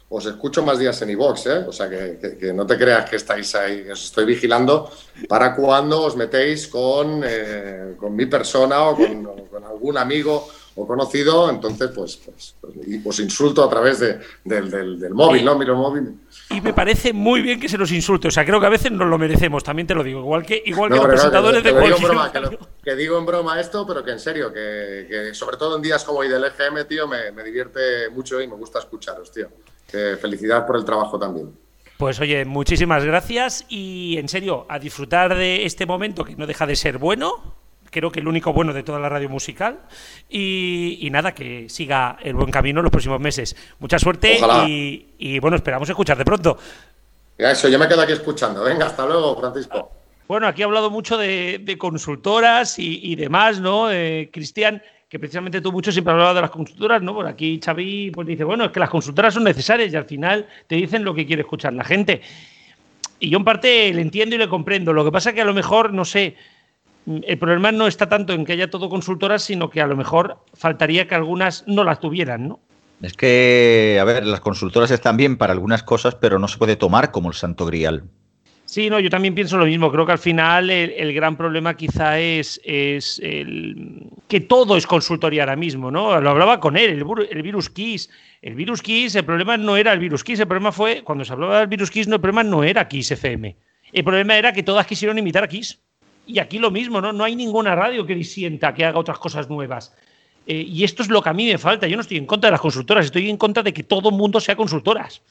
os 0.09 0.25
escucho 0.25 0.61
más 0.63 0.77
días 0.77 1.01
en 1.01 1.09
iVox, 1.11 1.45
¿eh? 1.47 1.65
O 1.67 1.71
sea, 1.71 1.89
que, 1.89 2.53
no 2.53 2.67
te 2.67 2.77
creas 2.77 3.09
que 3.09 3.15
estáis 3.15 3.55
ahí, 3.55 3.89
os 3.89 4.03
estoy 4.03 4.25
vigilando 4.25 4.91
para 5.27 5.55
cuando 5.55 6.01
os 6.01 6.15
metéis 6.15 6.67
con, 6.67 7.23
eh, 7.25 7.95
con 7.97 8.15
mi 8.15 8.25
persona 8.25 8.83
o 8.83 8.95
con 8.95 9.63
algún 9.63 9.97
amigo 9.97 10.47
o 10.75 10.87
conocido, 10.87 11.49
entonces 11.49 11.91
pues, 11.93 12.17
pues, 12.17 12.55
pues 12.61 12.75
os 13.05 13.19
insulto 13.19 13.63
a 13.63 13.69
través 13.69 13.99
de, 13.99 14.19
del, 14.43 14.69
del, 14.99 15.13
móvil, 15.13 15.45
¿no? 15.45 15.57
Miro 15.57 15.75
móvil. 15.75 16.19
Y 16.49 16.61
me 16.61 16.73
parece 16.73 17.13
muy 17.13 17.41
bien 17.41 17.59
que 17.59 17.69
se 17.69 17.77
nos 17.77 17.91
insulte, 17.91 18.27
o 18.27 18.31
sea, 18.31 18.45
creo 18.45 18.59
que 18.59 18.65
a 18.65 18.69
veces 18.69 18.91
nos 18.91 19.07
lo 19.07 19.17
merecemos, 19.17 19.63
también 19.63 19.87
te 19.87 19.95
lo 19.95 20.03
digo, 20.03 20.19
igual 20.19 20.45
que, 20.45 20.61
igual 20.65 20.91
que 20.91 20.97
los 20.97 21.05
presentadores 21.05 21.63
de 21.63 21.71
cualquier... 21.71 21.95
Digo 21.97 22.07
broma, 22.07 22.31
que, 22.83 22.95
digo 22.95 23.17
en 23.17 23.25
broma 23.25 23.59
esto, 23.59 23.85
pero 23.85 24.03
que 24.03 24.11
en 24.11 24.19
serio, 24.19 24.51
que, 24.51 25.05
que 25.09 25.33
sobre 25.33 25.57
todo 25.57 25.75
en 25.75 25.81
días 25.81 26.03
como 26.03 26.19
hoy 26.19 26.29
del 26.29 26.43
EGM, 26.43 26.87
tío, 26.87 27.07
me, 27.07 27.31
me 27.31 27.43
divierte 27.43 28.09
mucho 28.09 28.41
y 28.41 28.47
me 28.47 28.55
gusta 28.55 28.79
escucharos, 28.79 29.31
tío. 29.31 29.49
Que 29.89 30.17
felicidad 30.19 30.65
por 30.65 30.75
el 30.75 30.85
trabajo 30.85 31.19
también. 31.19 31.53
Pues 31.97 32.19
oye, 32.19 32.43
muchísimas 32.45 33.05
gracias 33.05 33.65
y 33.69 34.17
en 34.17 34.27
serio, 34.27 34.65
a 34.67 34.79
disfrutar 34.79 35.35
de 35.35 35.65
este 35.65 35.85
momento 35.85 36.25
que 36.25 36.35
no 36.35 36.47
deja 36.47 36.65
de 36.65 36.75
ser 36.75 36.97
bueno, 36.97 37.62
creo 37.93 38.11
que 38.11 38.19
el 38.19 38.27
único 38.27 38.51
bueno 38.51 38.73
de 38.73 38.83
toda 38.83 38.99
la 38.99 39.07
radio 39.07 39.29
musical. 39.29 39.79
Y, 40.29 41.07
nada, 41.11 41.33
que 41.33 41.69
siga 41.69 42.17
el 42.21 42.33
buen 42.33 42.51
camino 42.51 42.79
en 42.79 42.83
los 42.83 42.91
próximos 42.91 43.19
meses. 43.21 43.55
Mucha 43.79 43.99
suerte 43.99 44.39
y, 44.67 45.39
bueno, 45.39 45.55
esperamos 45.55 45.87
escucharte 45.87 46.25
pronto. 46.25 46.57
eso, 47.37 47.69
yo 47.69 47.79
me 47.79 47.87
quedo 47.87 48.01
aquí 48.01 48.13
escuchando. 48.13 48.63
Venga, 48.63 48.87
hasta 48.87 49.05
luego, 49.05 49.39
Francisco. 49.39 49.91
Bueno, 50.27 50.47
aquí 50.47 50.61
he 50.61 50.65
hablado 50.65 50.89
mucho 50.89 51.17
de, 51.17 51.75
consultoras 51.77 52.79
y, 52.79 53.15
demás, 53.15 53.59
¿no? 53.59 53.91
Eh, 53.91 54.29
Cristian, 54.33 54.81
que 55.07 55.19
precisamente 55.19 55.61
tú 55.61 55.71
mucho 55.71 55.91
siempre 55.91 56.11
has 56.11 56.15
hablado 56.15 56.35
de 56.35 56.41
las 56.41 56.49
consultoras, 56.49 57.01
¿no? 57.01 57.13
Por 57.13 57.27
aquí 57.27 57.61
Xavi 57.63 58.09
pues 58.11 58.27
dice, 58.27 58.43
bueno, 58.43 58.65
es 58.65 58.71
que 58.71 58.79
las 58.79 58.89
consultoras 58.89 59.35
son 59.35 59.43
necesarias 59.43 59.93
y 59.93 59.95
al 59.95 60.05
final 60.05 60.47
te 60.65 60.75
dicen 60.75 61.03
lo 61.03 61.13
que 61.13 61.27
quiere 61.27 61.43
escuchar 61.43 61.73
la 61.73 61.83
gente. 61.83 62.21
Y 63.19 63.29
yo 63.29 63.37
en 63.37 63.43
parte 63.45 63.93
le 63.93 64.01
entiendo 64.01 64.35
y 64.35 64.39
le 64.39 64.49
comprendo. 64.49 64.91
Lo 64.91 65.05
que 65.05 65.11
pasa 65.11 65.29
es 65.29 65.35
que 65.35 65.41
a 65.41 65.45
lo 65.45 65.53
mejor, 65.53 65.93
no 65.93 66.03
sé, 66.03 66.35
el 67.05 67.37
problema 67.37 67.71
no 67.71 67.87
está 67.87 68.07
tanto 68.07 68.33
en 68.33 68.45
que 68.45 68.53
haya 68.53 68.69
todo 68.69 68.89
consultoras, 68.89 69.43
sino 69.43 69.69
que 69.69 69.81
a 69.81 69.87
lo 69.87 69.95
mejor 69.95 70.37
faltaría 70.53 71.07
que 71.07 71.15
algunas 71.15 71.63
no 71.67 71.83
las 71.83 71.99
tuvieran, 71.99 72.47
¿no? 72.47 72.59
Es 73.01 73.13
que, 73.13 73.97
a 73.99 74.05
ver, 74.05 74.25
las 74.25 74.39
consultoras 74.39 74.89
están 74.89 75.17
bien 75.17 75.37
para 75.37 75.51
algunas 75.51 75.83
cosas, 75.83 76.15
pero 76.15 76.39
no 76.39 76.47
se 76.47 76.57
puede 76.57 76.77
tomar 76.77 77.11
como 77.11 77.29
el 77.29 77.35
santo 77.35 77.65
grial. 77.65 78.03
Sí, 78.65 78.89
no, 78.89 78.99
yo 78.99 79.09
también 79.09 79.35
pienso 79.35 79.57
lo 79.57 79.65
mismo. 79.65 79.91
Creo 79.91 80.05
que 80.05 80.13
al 80.13 80.19
final 80.19 80.69
el, 80.69 81.13
gran 81.13 81.35
problema 81.35 81.75
quizá 81.75 82.19
es, 82.19 82.61
es 82.63 83.19
el, 83.21 84.07
que 84.29 84.39
todo 84.39 84.77
es 84.77 84.87
consultoría 84.87 85.43
ahora 85.43 85.57
mismo, 85.57 85.91
¿no? 85.91 86.19
Lo 86.21 86.29
hablaba 86.29 86.61
con 86.61 86.77
él, 86.77 86.91
el, 86.91 87.27
el, 87.29 87.41
virus 87.41 87.69
Kiss. 87.69 88.09
El 88.41 88.55
virus 88.55 88.81
Kiss, 88.81 89.15
el 89.15 89.25
problema 89.25 89.57
no 89.57 89.75
era 89.75 89.91
el 89.91 89.99
virus 89.99 90.23
Kiss, 90.23 90.39
el 90.39 90.47
problema 90.47 90.71
fue, 90.71 91.03
cuando 91.03 91.25
se 91.25 91.33
hablaba 91.33 91.59
del 91.59 91.67
virus 91.67 91.91
Kiss, 91.91 92.07
no, 92.07 92.15
el 92.15 92.21
problema 92.21 92.43
no 92.43 92.63
era 92.63 92.87
Kiss 92.87 93.11
FM. 93.11 93.55
El 93.91 94.03
problema 94.03 94.37
era 94.37 94.53
que 94.53 94.63
todas 94.63 94.87
quisieron 94.87 95.17
imitar 95.17 95.43
a 95.43 95.47
Kiss. 95.47 95.79
Y 96.25 96.39
aquí 96.39 96.59
lo 96.59 96.71
mismo, 96.71 97.01
¿no? 97.01 97.11
No 97.11 97.23
hay 97.23 97.35
ninguna 97.35 97.75
radio 97.75 98.05
que 98.05 98.15
disienta, 98.15 98.73
que 98.73 98.85
haga 98.85 98.99
otras 98.99 99.19
cosas 99.19 99.49
nuevas. 99.49 99.93
Eh, 100.45 100.65
y 100.67 100.83
esto 100.83 101.03
es 101.03 101.09
lo 101.09 101.21
que 101.21 101.29
a 101.29 101.33
mí 101.33 101.45
me 101.47 101.57
falta. 101.57 101.87
Yo 101.87 101.95
no 101.95 102.01
estoy 102.01 102.17
en 102.17 102.25
contra 102.25 102.47
de 102.47 102.51
las 102.51 102.61
consultoras, 102.61 103.05
estoy 103.05 103.29
en 103.29 103.37
contra 103.37 103.63
de 103.63 103.73
que 103.73 103.83
todo 103.83 104.09
el 104.09 104.15
mundo 104.15 104.39
sea 104.39 104.55
consultoras. 104.55 105.21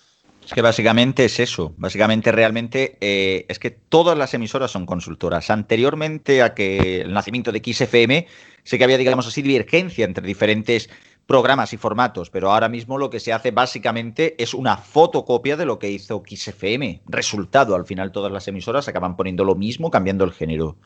Es 0.44 0.52
que 0.52 0.62
básicamente 0.62 1.24
es 1.24 1.39
eso. 1.39 1.73
Básicamente, 1.77 2.32
realmente, 2.32 2.98
eh, 3.01 3.47
es 3.48 3.59
que 3.59 3.70
todas 3.70 4.19
las 4.19 4.35
emisoras 4.35 4.70
son 4.70 4.86
consultoras. 4.86 5.51
Anteriormente 5.51 6.43
a 6.43 6.55
que 6.55 7.02
el 7.02 7.12
nacimiento 7.12 7.52
de 7.52 7.62
XFM, 7.64 8.27
sé 8.64 8.78
que 8.78 8.85
había, 8.85 8.98
digamos 8.98 9.27
así, 9.27 9.40
divergencia 9.40 10.05
entre 10.05 10.27
diferentes 10.27 10.90
programas 11.27 11.73
y 11.73 11.77
formatos, 11.77 12.31
pero 12.31 12.51
ahora 12.51 12.69
mismo 12.69 12.99
lo 12.99 13.11
que 13.11 13.20
se 13.20 13.32
hace 13.32 13.51
básicamente 13.51 14.35
es 14.43 14.55
una 14.55 14.77
fotocopia 14.77 15.57
de 15.57 15.66
lo 15.66 15.78
que 15.78 15.90
hizo 15.90 16.23
XFM. 16.27 17.03
Resultado, 17.07 17.74
al 17.74 17.86
final 17.86 18.12
todas 18.12 18.32
las 18.32 18.49
emisoras 18.49 18.89
acaban 18.89 19.16
poniendo 19.16 19.44
lo 19.44 19.55
mismo, 19.55 19.90
cambiando 19.90 20.24
el 20.24 20.32
género. 20.32 20.77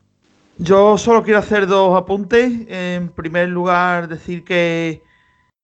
Yo 0.59 0.97
solo 0.97 1.23
quiero 1.23 1.41
hacer 1.41 1.67
dos 1.67 1.97
apuntes. 1.97 2.51
En 2.69 3.11
primer 3.11 3.49
lugar, 3.49 4.09
decir 4.09 4.45
que, 4.45 5.03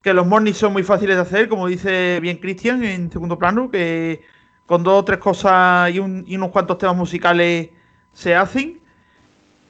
los 0.05 0.27
mornings 0.27 0.59
son 0.59 0.73
muy 0.73 0.83
fáciles 0.83 1.17
de 1.17 1.23
hacer, 1.23 1.49
como 1.49 1.67
dice 1.67 2.19
bien 2.21 2.39
Cristian 2.39 2.85
en 2.85 3.11
segundo 3.11 3.39
plano, 3.39 3.71
que 3.71 4.21
con 4.67 4.83
dos 4.83 5.01
o 5.01 5.05
tres 5.05 5.19
cosas 5.19 5.91
y, 5.91 5.97
y 5.97 6.37
unos 6.37 6.51
cuantos 6.51 6.77
temas 6.79 6.97
musicales 6.97 7.71
se 8.13 8.35
hacen. 8.35 8.82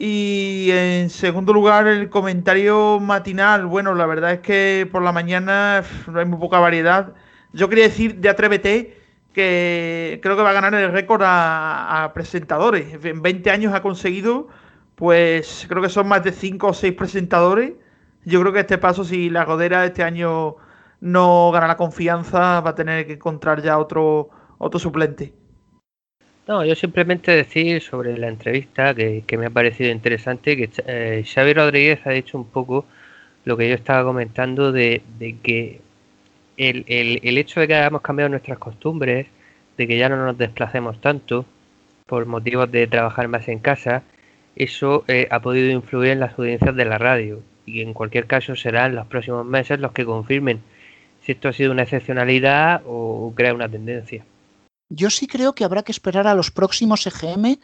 Y 0.05 0.69
en 0.73 1.11
segundo 1.11 1.53
lugar, 1.53 1.87
el 1.87 2.11
comentario 2.11 2.99
matinal. 2.99 3.67
Bueno, 3.67 3.95
la 3.95 4.05
verdad 4.05 4.33
es 4.33 4.41
que 4.41 4.89
por 4.91 5.01
la 5.01 5.13
mañana 5.13 5.85
no 6.09 6.19
hay 6.19 6.27
muy 6.27 6.41
poca 6.41 6.59
variedad. 6.59 7.15
Yo 7.53 7.69
quería 7.69 7.85
decir 7.85 8.17
de 8.17 8.29
Atrévete 8.29 8.99
que 9.33 10.19
creo 10.21 10.37
que 10.37 10.43
va 10.43 10.51
a 10.51 10.55
ganar 10.55 10.75
el 10.75 10.91
récord 10.91 11.23
a, 11.25 12.11
presentadores. 12.15 12.99
En 13.05 13.23
20 13.23 13.49
años 13.51 13.75
ha 13.75 13.83
conseguido, 13.83 14.49
pues 14.97 15.67
creo 15.69 15.81
que 15.81 15.89
son 15.89 16.09
más 16.09 16.25
de 16.25 16.33
5 16.33 16.67
o 16.67 16.75
6 16.75 16.95
presentadores. 16.95 17.75
Yo 18.25 18.41
creo 18.41 18.53
que 18.53 18.61
este 18.61 18.79
paso, 18.79 19.05
si 19.05 19.31
la 19.31 19.45
Godera 19.45 19.85
este 19.87 20.03
año 20.03 20.57
no 21.01 21.53
gana 21.53 21.69
la 21.69 21.77
confianza, 21.77 22.61
va 22.61 22.71
a 22.71 22.75
tener 22.75 23.07
que 23.07 23.13
encontrar 23.13 23.63
ya 23.63 23.79
otro, 23.79 24.31
otro 24.59 24.81
suplente. 24.81 25.42
No, 26.49 26.65
yo 26.65 26.75
simplemente 26.75 27.31
decir 27.31 27.81
sobre 27.83 28.19
la 28.19 28.29
entrevista 28.29 28.95
que, 28.95 29.25
me 29.39 29.47
ha 29.47 29.51
parecido 29.51 29.91
interesante 29.93 30.57
que 30.57 30.71
eh, 30.87 31.25
Xavi 31.25 31.53
Rodríguez 31.55 32.01
ha 32.05 32.11
dicho 32.11 32.37
un 32.37 32.47
poco 32.47 32.85
lo 33.45 33.57
que 33.57 33.69
yo 33.69 33.75
estaba 33.77 34.03
comentando 34.03 34.73
de, 34.73 35.03
que 35.43 35.81
el, 36.57 36.85
el, 36.89 37.39
hecho 37.39 37.61
de 37.61 37.69
que 37.69 37.75
hayamos 37.77 38.03
cambiado 38.03 38.29
nuestras 38.29 38.59
costumbres, 38.59 39.29
de 39.77 39.87
que 39.87 39.97
ya 39.99 40.09
no 40.09 40.17
nos 40.17 40.37
desplacemos 40.37 41.01
tanto 41.01 41.47
por 42.07 42.27
motivos 42.27 42.71
de 42.73 42.89
trabajar 42.89 43.29
más 43.29 43.49
en 43.49 43.61
casa, 43.61 44.03
eso 44.57 45.05
eh, 45.09 45.29
ha 45.31 45.41
podido 45.41 45.71
influir 45.71 46.11
en 46.13 46.21
las 46.21 46.39
audiencias 46.39 46.75
de 46.75 46.85
la 46.85 46.99
radio 46.99 47.41
y 47.67 47.83
en 47.83 47.95
cualquier 47.95 48.27
caso 48.27 48.57
serán 48.57 48.97
los 48.97 49.07
próximos 49.07 49.47
meses 49.47 49.81
los 49.81 49.93
que 49.93 50.05
confirmen 50.05 50.61
si 51.23 51.33
esto 51.33 51.49
ha 51.49 51.53
sido 51.53 51.73
una 51.73 51.85
excepcionalidad 51.85 52.83
o 52.85 53.33
crea 53.37 53.55
una 53.55 53.69
tendencia. 53.69 54.25
Yo 54.95 55.09
sí 55.09 55.27
creo 55.27 55.55
que 55.55 55.65
habrá 55.65 55.83
que 55.85 55.93
esperar 55.93 56.27
a 56.27 56.35
los 56.35 56.51
próximos 56.51 57.07
EGM, 57.07 57.59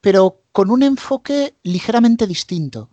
pero 0.00 0.40
con 0.50 0.70
un 0.70 0.82
enfoque 0.82 1.54
ligeramente 1.62 2.26
distinto. 2.26 2.88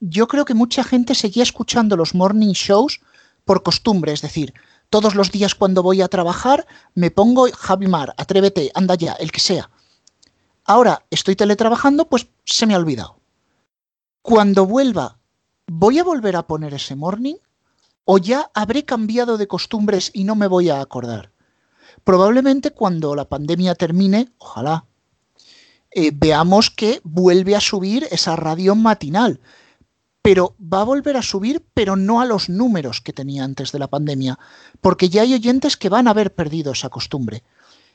Yo 0.00 0.26
creo 0.26 0.46
que 0.46 0.54
mucha 0.54 0.82
gente 0.82 1.14
seguía 1.14 1.42
escuchando 1.42 1.98
los 1.98 2.14
morning 2.14 2.52
shows 2.52 3.02
por 3.44 3.62
costumbre, 3.62 4.12
es 4.12 4.22
decir, 4.22 4.54
todos 4.88 5.14
los 5.14 5.30
días 5.30 5.54
cuando 5.54 5.82
voy 5.82 6.00
a 6.00 6.08
trabajar 6.08 6.66
me 6.94 7.10
pongo 7.10 7.46
Javimar, 7.52 8.14
atrévete, 8.16 8.70
anda 8.74 8.94
ya, 8.94 9.12
el 9.12 9.32
que 9.32 9.40
sea. 9.40 9.68
Ahora 10.64 11.04
estoy 11.10 11.36
teletrabajando, 11.36 12.08
pues 12.08 12.28
se 12.46 12.64
me 12.64 12.72
ha 12.72 12.78
olvidado. 12.78 13.20
Cuando 14.22 14.64
vuelva, 14.64 15.18
¿voy 15.66 15.98
a 15.98 16.04
volver 16.04 16.36
a 16.36 16.46
poner 16.46 16.72
ese 16.72 16.96
morning? 16.96 17.34
¿O 18.06 18.16
ya 18.16 18.50
habré 18.54 18.86
cambiado 18.86 19.36
de 19.36 19.46
costumbres 19.46 20.10
y 20.14 20.24
no 20.24 20.36
me 20.36 20.46
voy 20.46 20.70
a 20.70 20.80
acordar? 20.80 21.33
Probablemente 22.04 22.70
cuando 22.70 23.14
la 23.14 23.24
pandemia 23.24 23.74
termine, 23.74 24.28
ojalá, 24.38 24.84
eh, 25.90 26.10
veamos 26.14 26.70
que 26.70 27.00
vuelve 27.02 27.56
a 27.56 27.60
subir 27.60 28.06
esa 28.10 28.36
radio 28.36 28.74
matinal. 28.74 29.40
Pero 30.22 30.56
va 30.58 30.80
a 30.80 30.84
volver 30.84 31.16
a 31.16 31.22
subir, 31.22 31.62
pero 31.74 31.96
no 31.96 32.20
a 32.20 32.24
los 32.24 32.48
números 32.48 33.00
que 33.00 33.12
tenía 33.12 33.44
antes 33.44 33.72
de 33.72 33.78
la 33.78 33.88
pandemia, 33.88 34.38
porque 34.80 35.08
ya 35.08 35.22
hay 35.22 35.34
oyentes 35.34 35.76
que 35.76 35.90
van 35.90 36.08
a 36.08 36.12
haber 36.12 36.34
perdido 36.34 36.72
esa 36.72 36.88
costumbre. 36.88 37.42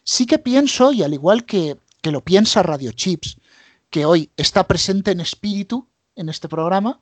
Sí 0.03 0.25
que 0.25 0.37
pienso, 0.37 0.91
y 0.91 1.01
al 1.01 1.13
igual 1.13 1.45
que, 1.45 1.77
que 2.01 2.11
lo 2.11 2.21
piensa 2.21 2.63
Radio 2.63 2.91
Chips, 2.91 3.37
que 3.89 4.05
hoy 4.05 4.29
está 4.37 4.67
presente 4.67 5.11
en 5.11 5.21
espíritu 5.21 5.87
en 6.15 6.29
este 6.29 6.47
programa, 6.47 6.99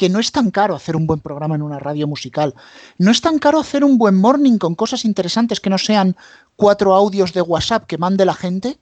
que 0.00 0.08
no 0.08 0.18
es 0.18 0.32
tan 0.32 0.50
caro 0.50 0.74
hacer 0.74 0.96
un 0.96 1.06
buen 1.06 1.20
programa 1.20 1.56
en 1.56 1.60
una 1.60 1.78
radio 1.78 2.06
musical. 2.06 2.54
No 2.96 3.10
es 3.10 3.20
tan 3.20 3.38
caro 3.38 3.60
hacer 3.60 3.84
un 3.84 3.98
buen 3.98 4.16
morning 4.16 4.56
con 4.56 4.74
cosas 4.74 5.04
interesantes 5.04 5.60
que 5.60 5.68
no 5.68 5.76
sean 5.76 6.16
cuatro 6.56 6.94
audios 6.94 7.34
de 7.34 7.42
WhatsApp 7.42 7.84
que 7.84 7.98
mande 7.98 8.24
la 8.24 8.32
gente, 8.32 8.78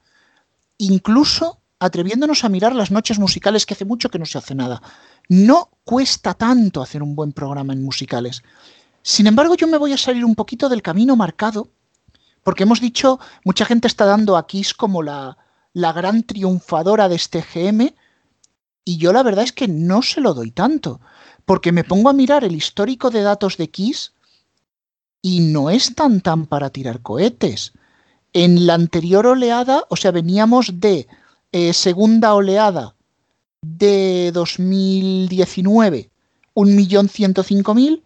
incluso 0.77 1.59
atreviéndonos 1.81 2.45
a 2.45 2.49
mirar 2.49 2.73
las 2.73 2.93
noches 2.93 3.19
musicales 3.19 3.66
que 3.66 3.74
hace 3.74 3.85
mucho 3.85 4.11
que 4.11 4.20
no 4.20 4.27
se 4.27 4.39
hace 4.39 4.55
nada. 4.55 4.81
No 5.28 5.70
cuesta 5.82 6.35
tanto 6.35 6.82
hacer 6.82 7.03
un 7.03 7.16
buen 7.16 7.32
programa 7.32 7.73
en 7.73 7.82
musicales. 7.82 8.45
Sin 9.03 9.27
embargo, 9.27 9.57
yo 9.57 9.66
me 9.66 9.77
voy 9.77 9.95
a 9.95 9.99
salir 9.99 10.24
un 10.24 10.36
poquito 10.36 10.69
del 10.69 10.82
camino 10.82 11.16
marcado, 11.16 11.66
porque 12.45 12.62
hemos 12.62 12.81
dicho, 12.81 13.19
mucha 13.45 13.65
gente 13.65 13.89
está 13.89 14.05
dando 14.05 14.36
a 14.36 14.47
Kiss 14.47 14.73
como 14.73 15.03
la, 15.03 15.36
la 15.73 15.93
gran 15.93 16.23
triunfadora 16.23 17.09
de 17.09 17.16
este 17.16 17.43
GM, 17.43 17.93
y 18.89 18.97
yo 18.97 19.12
la 19.12 19.23
verdad 19.23 19.44
es 19.44 19.52
que 19.52 19.69
no 19.69 20.01
se 20.01 20.23
lo 20.23 20.32
doy 20.32 20.51
tanto, 20.51 20.98
porque 21.44 21.73
me 21.73 21.85
pongo 21.85 22.09
a 22.09 22.15
mirar 22.15 22.43
el 22.43 22.56
histórico 22.56 23.10
de 23.10 23.20
datos 23.20 23.59
de 23.59 23.69
Kiss 23.69 24.15
y 25.20 25.40
no 25.40 25.69
es 25.69 25.94
tan 25.94 26.23
tan 26.23 26.47
para 26.47 26.70
tirar 26.70 27.02
cohetes. 27.02 27.74
En 28.32 28.66
la 28.66 28.73
anterior 28.73 29.27
oleada, 29.27 29.85
o 29.90 29.97
sea, 29.97 30.10
veníamos 30.10 30.81
de 30.81 31.06
eh, 31.52 31.74
segunda 31.74 32.32
oleada 32.32 32.94
de 33.60 34.31
2019, 34.32 36.10
1.105.000, 36.55 38.02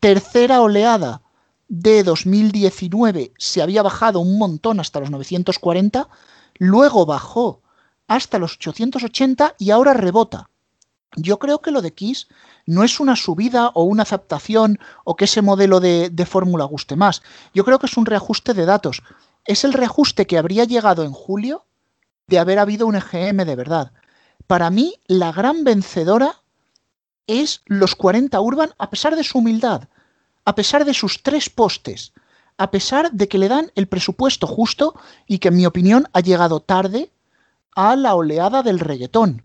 tercera 0.00 0.62
oleada 0.62 1.22
de 1.68 2.02
2019 2.02 3.32
se 3.38 3.62
había 3.62 3.82
bajado 3.84 4.18
un 4.18 4.36
montón 4.36 4.80
hasta 4.80 4.98
los 4.98 5.12
940, 5.12 6.08
luego 6.58 7.06
bajó 7.06 7.62
hasta 8.06 8.38
los 8.38 8.54
880 8.54 9.54
y 9.58 9.70
ahora 9.70 9.94
rebota. 9.94 10.50
Yo 11.16 11.38
creo 11.38 11.60
que 11.60 11.70
lo 11.70 11.80
de 11.80 11.92
Kiss 11.92 12.28
no 12.66 12.82
es 12.82 12.98
una 12.98 13.16
subida 13.16 13.68
o 13.74 13.84
una 13.84 14.02
adaptación 14.02 14.78
o 15.04 15.16
que 15.16 15.26
ese 15.26 15.42
modelo 15.42 15.80
de, 15.80 16.26
fórmula 16.26 16.64
guste 16.64 16.96
más. 16.96 17.22
Yo 17.54 17.64
creo 17.64 17.78
que 17.78 17.86
es 17.86 17.96
un 17.96 18.06
reajuste 18.06 18.54
de 18.54 18.66
datos. 18.66 19.02
Es 19.44 19.64
el 19.64 19.72
reajuste 19.72 20.26
que 20.26 20.38
habría 20.38 20.64
llegado 20.64 21.04
en 21.04 21.12
julio 21.12 21.66
de 22.26 22.38
haber 22.38 22.58
habido 22.58 22.86
un 22.86 22.96
EGM 22.96 23.44
de 23.44 23.56
verdad. 23.56 23.92
Para 24.46 24.70
mí, 24.70 24.94
la 25.06 25.32
gran 25.32 25.62
vencedora 25.62 26.42
es 27.26 27.62
los 27.66 27.94
40 27.94 28.40
Urban, 28.40 28.74
a 28.78 28.90
pesar 28.90 29.16
de 29.16 29.24
su 29.24 29.38
humildad, 29.38 29.88
a 30.44 30.54
pesar 30.54 30.84
de 30.84 30.94
sus 30.94 31.22
tres 31.22 31.48
postes, 31.48 32.12
a 32.58 32.70
pesar 32.70 33.12
de 33.12 33.28
que 33.28 33.38
le 33.38 33.48
dan 33.48 33.70
el 33.74 33.88
presupuesto 33.88 34.46
justo 34.46 34.94
y 35.26 35.38
que 35.38 35.48
en 35.48 35.56
mi 35.56 35.66
opinión 35.66 36.08
ha 36.12 36.20
llegado 36.20 36.60
tarde 36.60 37.10
a 37.74 37.96
la 37.96 38.14
oleada 38.14 38.62
del 38.62 38.80
reggaetón. 38.80 39.42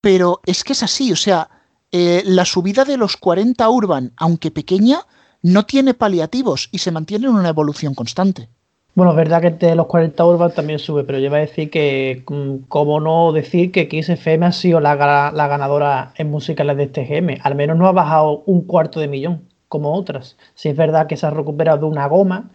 Pero 0.00 0.40
es 0.46 0.64
que 0.64 0.72
es 0.72 0.82
así, 0.82 1.12
o 1.12 1.16
sea, 1.16 1.48
eh, 1.92 2.22
la 2.24 2.44
subida 2.44 2.84
de 2.84 2.96
los 2.96 3.16
40 3.16 3.68
Urban, 3.68 4.12
aunque 4.16 4.50
pequeña, 4.50 5.00
no 5.42 5.64
tiene 5.64 5.94
paliativos 5.94 6.68
y 6.72 6.78
se 6.78 6.90
mantiene 6.90 7.26
en 7.26 7.34
una 7.34 7.48
evolución 7.48 7.94
constante. 7.94 8.48
Bueno, 8.94 9.12
es 9.12 9.16
verdad 9.16 9.42
que 9.42 9.50
de 9.50 9.74
los 9.74 9.86
40 9.86 10.24
Urban 10.24 10.52
también 10.52 10.78
sube, 10.78 11.04
pero 11.04 11.18
yo 11.18 11.26
iba 11.26 11.36
a 11.36 11.40
decir 11.40 11.70
que, 11.70 12.24
mm, 12.26 12.66
¿cómo 12.68 12.98
no 12.98 13.32
decir 13.32 13.70
que 13.70 13.88
XFM 13.90 14.46
ha 14.46 14.52
sido 14.52 14.80
la, 14.80 14.96
la 15.32 15.48
ganadora 15.48 16.12
en 16.16 16.30
musicales 16.30 16.76
de 16.78 16.84
este 16.84 17.04
GM? 17.04 17.38
Al 17.42 17.54
menos 17.54 17.76
no 17.76 17.86
ha 17.86 17.92
bajado 17.92 18.42
un 18.46 18.62
cuarto 18.62 18.98
de 18.98 19.08
millón, 19.08 19.42
como 19.68 19.92
otras. 19.92 20.36
Sí 20.54 20.70
es 20.70 20.76
verdad 20.76 21.06
que 21.06 21.16
se 21.16 21.26
ha 21.26 21.30
recuperado 21.30 21.86
una 21.86 22.06
goma, 22.06 22.50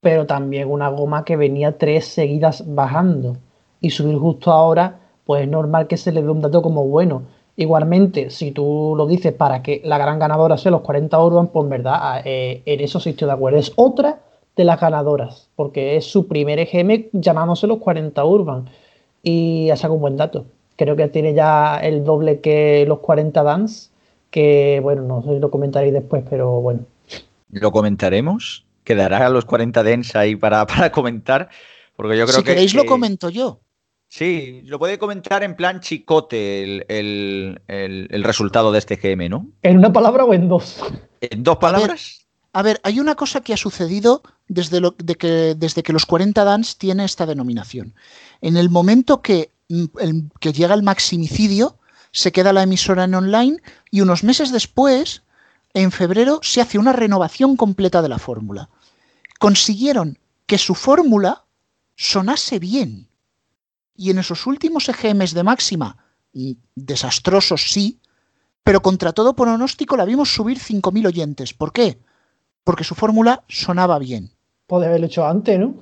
pero 0.00 0.26
también 0.26 0.70
una 0.70 0.88
goma 0.88 1.24
que 1.24 1.36
venía 1.36 1.78
tres 1.78 2.06
seguidas 2.06 2.64
bajando 2.66 3.38
y 3.80 3.90
subir 3.90 4.16
justo 4.16 4.50
ahora, 4.50 5.00
pues 5.24 5.42
es 5.42 5.48
normal 5.48 5.86
que 5.86 5.96
se 5.96 6.12
le 6.12 6.22
dé 6.22 6.30
un 6.30 6.40
dato 6.40 6.62
como 6.62 6.86
bueno. 6.86 7.22
Igualmente, 7.56 8.30
si 8.30 8.52
tú 8.52 8.94
lo 8.96 9.06
dices 9.06 9.32
para 9.32 9.62
que 9.62 9.82
la 9.84 9.98
gran 9.98 10.18
ganadora 10.18 10.56
sea 10.56 10.70
los 10.70 10.82
40 10.82 11.20
Urban, 11.20 11.48
pues 11.48 11.64
en 11.64 11.70
verdad, 11.70 11.94
ah, 11.96 12.22
eh, 12.24 12.62
en 12.64 12.80
eso 12.80 13.00
sí 13.00 13.10
estoy 13.10 13.26
de 13.26 13.32
acuerdo. 13.32 13.58
Es 13.58 13.72
otra 13.76 14.20
de 14.56 14.64
las 14.64 14.80
ganadoras, 14.80 15.48
porque 15.56 15.96
es 15.96 16.04
su 16.04 16.28
primer 16.28 16.58
EGM 16.58 17.10
llamándose 17.12 17.66
los 17.66 17.78
40 17.78 18.24
Urban. 18.24 18.70
Y 19.22 19.70
ha 19.70 19.76
sacado 19.76 19.94
un 19.94 20.00
buen 20.00 20.16
dato. 20.16 20.46
Creo 20.76 20.94
que 20.94 21.08
tiene 21.08 21.34
ya 21.34 21.78
el 21.78 22.04
doble 22.04 22.40
que 22.40 22.84
los 22.86 23.00
40 23.00 23.42
Dance, 23.42 23.90
que 24.30 24.78
bueno, 24.82 25.02
no 25.02 25.22
sé 25.22 25.34
si 25.34 25.40
lo 25.40 25.50
comentaréis 25.50 25.92
después, 25.92 26.22
pero 26.30 26.60
bueno. 26.60 26.80
¿Lo 27.50 27.72
comentaremos? 27.72 28.64
¿Quedará 28.84 29.26
a 29.26 29.30
los 29.30 29.44
40 29.44 29.82
Dance 29.82 30.16
ahí 30.16 30.36
para, 30.36 30.66
para 30.68 30.92
comentar? 30.92 31.48
Porque 31.96 32.16
yo 32.16 32.24
creo 32.26 32.38
si 32.38 32.44
queréis 32.44 32.74
lo 32.74 32.86
comento 32.86 33.28
yo. 33.28 33.58
Sí, 34.08 34.62
lo 34.64 34.78
puede 34.78 34.98
comentar 34.98 35.42
en 35.42 35.54
plan 35.54 35.80
chicote 35.80 36.82
el, 36.88 37.60
resultado 38.24 38.72
de 38.72 38.78
este 38.78 38.96
GM, 38.96 39.28
¿no? 39.28 39.46
¿En 39.62 39.78
una 39.78 39.92
palabra 39.92 40.24
o 40.24 40.32
en 40.32 40.48
dos? 40.48 40.82
¿En 41.20 41.42
dos 41.42 41.58
palabras? 41.58 42.26
A 42.54 42.62
ver, 42.62 42.80
hay 42.82 43.00
una 43.00 43.14
cosa 43.14 43.42
que 43.42 43.52
ha 43.52 43.58
sucedido 43.58 44.22
desde, 44.48 44.80
lo, 44.80 44.92
de 44.92 45.14
que, 45.16 45.54
desde 45.54 45.82
que 45.82 45.92
los 45.92 46.06
40 46.06 46.42
Dance 46.42 46.74
tiene 46.78 47.04
esta 47.04 47.26
denominación. 47.26 47.94
En 48.40 48.56
el 48.56 48.70
momento 48.70 49.20
que, 49.20 49.52
mm, 49.68 49.84
que 50.40 50.52
llega 50.54 50.74
el 50.74 50.82
maximicidio, 50.82 51.76
se 52.10 52.32
queda 52.32 52.54
la 52.54 52.62
emisora 52.62 53.04
en 53.04 53.14
online 53.14 53.58
y 53.90 54.00
unos 54.00 54.24
meses 54.24 54.50
después, 54.50 55.22
en 55.74 55.92
febrero, 55.92 56.40
se 56.42 56.62
hace 56.62 56.78
una 56.78 56.94
renovación 56.94 57.56
completa 57.56 58.00
de 58.00 58.08
la 58.08 58.18
fórmula. 58.18 58.70
Consiguieron 59.38 60.18
que 60.46 60.56
su 60.56 60.74
fórmula 60.74 61.44
sonase 61.94 62.58
bien 62.58 63.07
y 63.98 64.10
en 64.10 64.18
esos 64.18 64.46
últimos 64.46 64.88
EGMs 64.88 65.34
de 65.34 65.42
máxima, 65.42 65.98
desastrosos 66.74 67.70
sí, 67.70 68.00
pero 68.62 68.80
contra 68.80 69.12
todo 69.12 69.34
pronóstico 69.34 69.96
la 69.96 70.06
vimos 70.06 70.32
subir 70.32 70.58
5.000 70.58 71.08
oyentes. 71.08 71.52
¿Por 71.52 71.72
qué? 71.72 71.98
Porque 72.64 72.84
su 72.84 72.94
fórmula 72.94 73.44
sonaba 73.48 73.98
bien. 73.98 74.30
Podría 74.66 74.88
haberlo 74.88 75.06
hecho 75.06 75.26
antes, 75.26 75.58
¿no? 75.58 75.74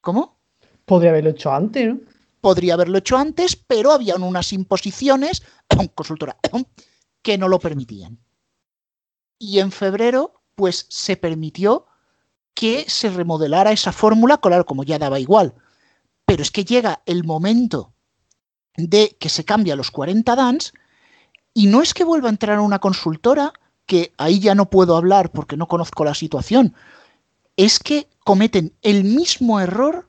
¿Cómo? 0.00 0.36
Podría 0.84 1.10
haberlo 1.10 1.30
hecho 1.30 1.52
antes, 1.52 1.86
¿no? 1.86 2.00
podría 2.44 2.74
haberlo 2.74 2.98
hecho 2.98 3.16
antes, 3.16 3.56
pero 3.56 3.90
habían 3.90 4.22
unas 4.22 4.52
imposiciones, 4.52 5.42
consultora, 5.94 6.36
que 7.22 7.38
no 7.38 7.48
lo 7.48 7.58
permitían. 7.58 8.18
Y 9.38 9.60
en 9.60 9.72
febrero, 9.72 10.42
pues 10.54 10.84
se 10.90 11.16
permitió 11.16 11.86
que 12.52 12.84
se 12.86 13.08
remodelara 13.08 13.72
esa 13.72 13.92
fórmula, 13.92 14.38
claro, 14.38 14.66
como 14.66 14.84
ya 14.84 14.98
daba 14.98 15.18
igual. 15.18 15.54
Pero 16.26 16.42
es 16.42 16.50
que 16.50 16.64
llega 16.64 17.02
el 17.06 17.24
momento 17.24 17.92
de 18.76 19.16
que 19.20 19.28
se 19.28 19.44
cambia 19.44 19.76
los 19.76 19.90
40 19.90 20.34
DANs 20.34 20.72
y 21.52 21.66
no 21.66 21.82
es 21.82 21.94
que 21.94 22.04
vuelva 22.04 22.28
a 22.28 22.32
entrar 22.32 22.58
una 22.58 22.80
consultora, 22.80 23.52
que 23.86 24.12
ahí 24.16 24.40
ya 24.40 24.54
no 24.54 24.70
puedo 24.70 24.96
hablar 24.96 25.30
porque 25.30 25.56
no 25.56 25.68
conozco 25.68 26.04
la 26.04 26.14
situación, 26.14 26.74
es 27.56 27.78
que 27.78 28.08
cometen 28.24 28.74
el 28.82 29.04
mismo 29.04 29.60
error 29.60 30.08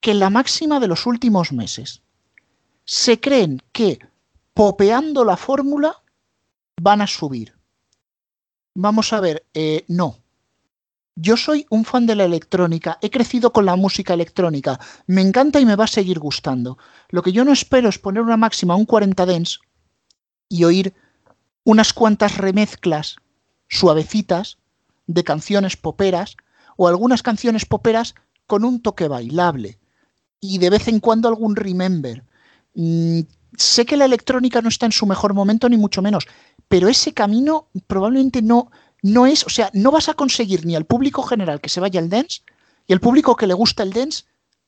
que 0.00 0.14
la 0.14 0.30
máxima 0.30 0.80
de 0.80 0.88
los 0.88 1.06
últimos 1.06 1.52
meses. 1.52 2.02
Se 2.84 3.20
creen 3.20 3.62
que 3.72 4.00
popeando 4.54 5.24
la 5.24 5.36
fórmula 5.36 6.02
van 6.80 7.00
a 7.00 7.06
subir. 7.06 7.54
Vamos 8.74 9.12
a 9.12 9.20
ver, 9.20 9.46
eh, 9.54 9.84
no. 9.86 10.21
Yo 11.14 11.36
soy 11.36 11.66
un 11.68 11.84
fan 11.84 12.06
de 12.06 12.14
la 12.14 12.24
electrónica, 12.24 12.98
he 13.02 13.10
crecido 13.10 13.52
con 13.52 13.66
la 13.66 13.76
música 13.76 14.14
electrónica, 14.14 14.80
me 15.06 15.20
encanta 15.20 15.60
y 15.60 15.66
me 15.66 15.76
va 15.76 15.84
a 15.84 15.88
seguir 15.88 16.18
gustando. 16.18 16.78
Lo 17.10 17.22
que 17.22 17.32
yo 17.32 17.44
no 17.44 17.52
espero 17.52 17.90
es 17.90 17.98
poner 17.98 18.22
una 18.22 18.38
máxima, 18.38 18.76
un 18.76 18.86
40 18.86 19.26
dens, 19.26 19.60
y 20.48 20.64
oír 20.64 20.94
unas 21.64 21.92
cuantas 21.92 22.38
remezclas 22.38 23.16
suavecitas 23.68 24.58
de 25.06 25.22
canciones 25.24 25.76
poperas 25.76 26.36
o 26.76 26.88
algunas 26.88 27.22
canciones 27.22 27.66
poperas 27.66 28.14
con 28.46 28.64
un 28.64 28.80
toque 28.80 29.08
bailable 29.08 29.78
y 30.40 30.58
de 30.58 30.70
vez 30.70 30.88
en 30.88 31.00
cuando 31.00 31.28
algún 31.28 31.56
remember. 31.56 32.24
Mm, 32.74 33.20
sé 33.56 33.84
que 33.84 33.96
la 33.96 34.06
electrónica 34.06 34.62
no 34.62 34.68
está 34.68 34.86
en 34.86 34.92
su 34.92 35.06
mejor 35.06 35.34
momento 35.34 35.68
ni 35.68 35.76
mucho 35.76 36.02
menos, 36.02 36.26
pero 36.68 36.88
ese 36.88 37.12
camino 37.12 37.68
probablemente 37.86 38.40
no 38.42 38.70
no 39.02 39.26
es, 39.26 39.44
o 39.44 39.50
sea, 39.50 39.70
no 39.74 39.90
vas 39.90 40.08
a 40.08 40.14
conseguir 40.14 40.64
ni 40.64 40.76
al 40.76 40.86
público 40.86 41.22
general 41.22 41.60
que 41.60 41.68
se 41.68 41.80
vaya 41.80 42.00
al 42.00 42.08
dance 42.08 42.40
y 42.86 42.92
al 42.92 43.00
público 43.00 43.36
que 43.36 43.46
le 43.46 43.54
gusta 43.54 43.82
el 43.82 43.92
dance 43.92 44.24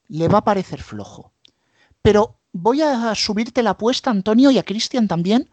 le 0.09 0.28
va 0.28 0.39
a 0.39 0.44
parecer 0.44 0.82
flojo. 0.82 1.32
Pero 2.02 2.36
voy 2.52 2.82
a 2.82 3.15
subirte 3.15 3.62
la 3.62 3.70
apuesta, 3.70 4.11
Antonio, 4.11 4.51
y 4.51 4.59
a 4.59 4.65
Cristian 4.65 5.09
también, 5.09 5.48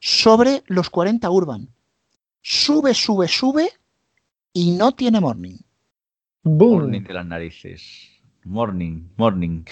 sobre 0.00 0.62
los 0.66 0.90
40 0.90 1.30
Urban. 1.30 1.68
Sube, 2.42 2.92
sube, 2.92 3.28
sube 3.28 3.70
y 4.52 4.72
no 4.72 4.92
tiene 4.92 5.20
morning. 5.20 5.56
Morning 6.42 7.02
de 7.02 7.14
las 7.14 7.26
narices. 7.26 8.10
Morning, 8.44 9.08
morning. 9.16 9.64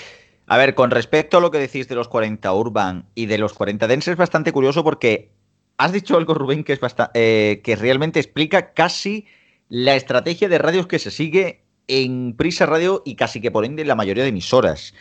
A 0.46 0.56
ver, 0.56 0.74
con 0.74 0.90
respecto 0.90 1.36
a 1.36 1.40
lo 1.40 1.50
que 1.50 1.58
decís 1.58 1.88
de 1.88 1.94
los 1.94 2.08
40 2.08 2.52
Urban 2.54 3.06
y 3.14 3.26
de 3.26 3.38
los 3.38 3.52
40 3.52 3.86
Dance, 3.86 4.10
es 4.10 4.16
bastante 4.16 4.52
curioso 4.52 4.82
porque 4.82 5.30
has 5.76 5.92
dicho 5.92 6.16
algo, 6.16 6.34
Rubén, 6.34 6.64
que, 6.64 6.72
es 6.72 6.80
eh, 7.14 7.60
que 7.64 7.76
realmente 7.76 8.20
explica 8.20 8.72
casi 8.72 9.26
la 9.68 9.96
estrategia 9.96 10.48
de 10.48 10.58
radios 10.58 10.86
que 10.86 10.98
se 10.98 11.10
sigue 11.10 11.64
en 11.88 12.34
Prisa 12.36 12.66
Radio 12.66 13.02
y 13.04 13.16
casi 13.16 13.40
que 13.40 13.50
por 13.50 13.64
ende 13.64 13.84
la 13.84 13.94
mayoría 13.94 14.22
de 14.22 14.30
emisoras. 14.30 14.94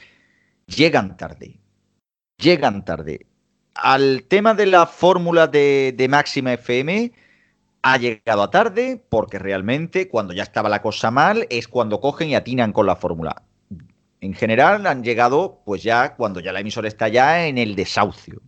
Llegan 0.67 1.17
tarde. 1.17 1.59
Llegan 2.37 2.85
tarde. 2.85 3.27
Al 3.75 4.23
tema 4.23 4.53
de 4.53 4.65
la 4.65 4.85
fórmula 4.85 5.47
de, 5.47 5.93
de 5.95 6.07
Máxima 6.07 6.53
FM, 6.53 7.11
ha 7.81 7.97
llegado 7.97 8.43
a 8.43 8.51
tarde 8.51 9.03
porque 9.09 9.39
realmente 9.39 10.07
cuando 10.07 10.33
ya 10.33 10.43
estaba 10.43 10.69
la 10.69 10.81
cosa 10.81 11.11
mal 11.11 11.47
es 11.49 11.67
cuando 11.67 11.99
cogen 11.99 12.29
y 12.29 12.35
atinan 12.35 12.73
con 12.73 12.85
la 12.85 12.95
fórmula. 12.95 13.43
En 14.19 14.33
general 14.33 14.85
han 14.85 15.03
llegado 15.03 15.61
pues 15.65 15.81
ya 15.81 16.15
cuando 16.15 16.39
ya 16.39 16.53
la 16.53 16.59
emisora 16.59 16.87
está 16.87 17.07
ya 17.07 17.47
en 17.47 17.57
el 17.57 17.75
desahucio. 17.75 18.41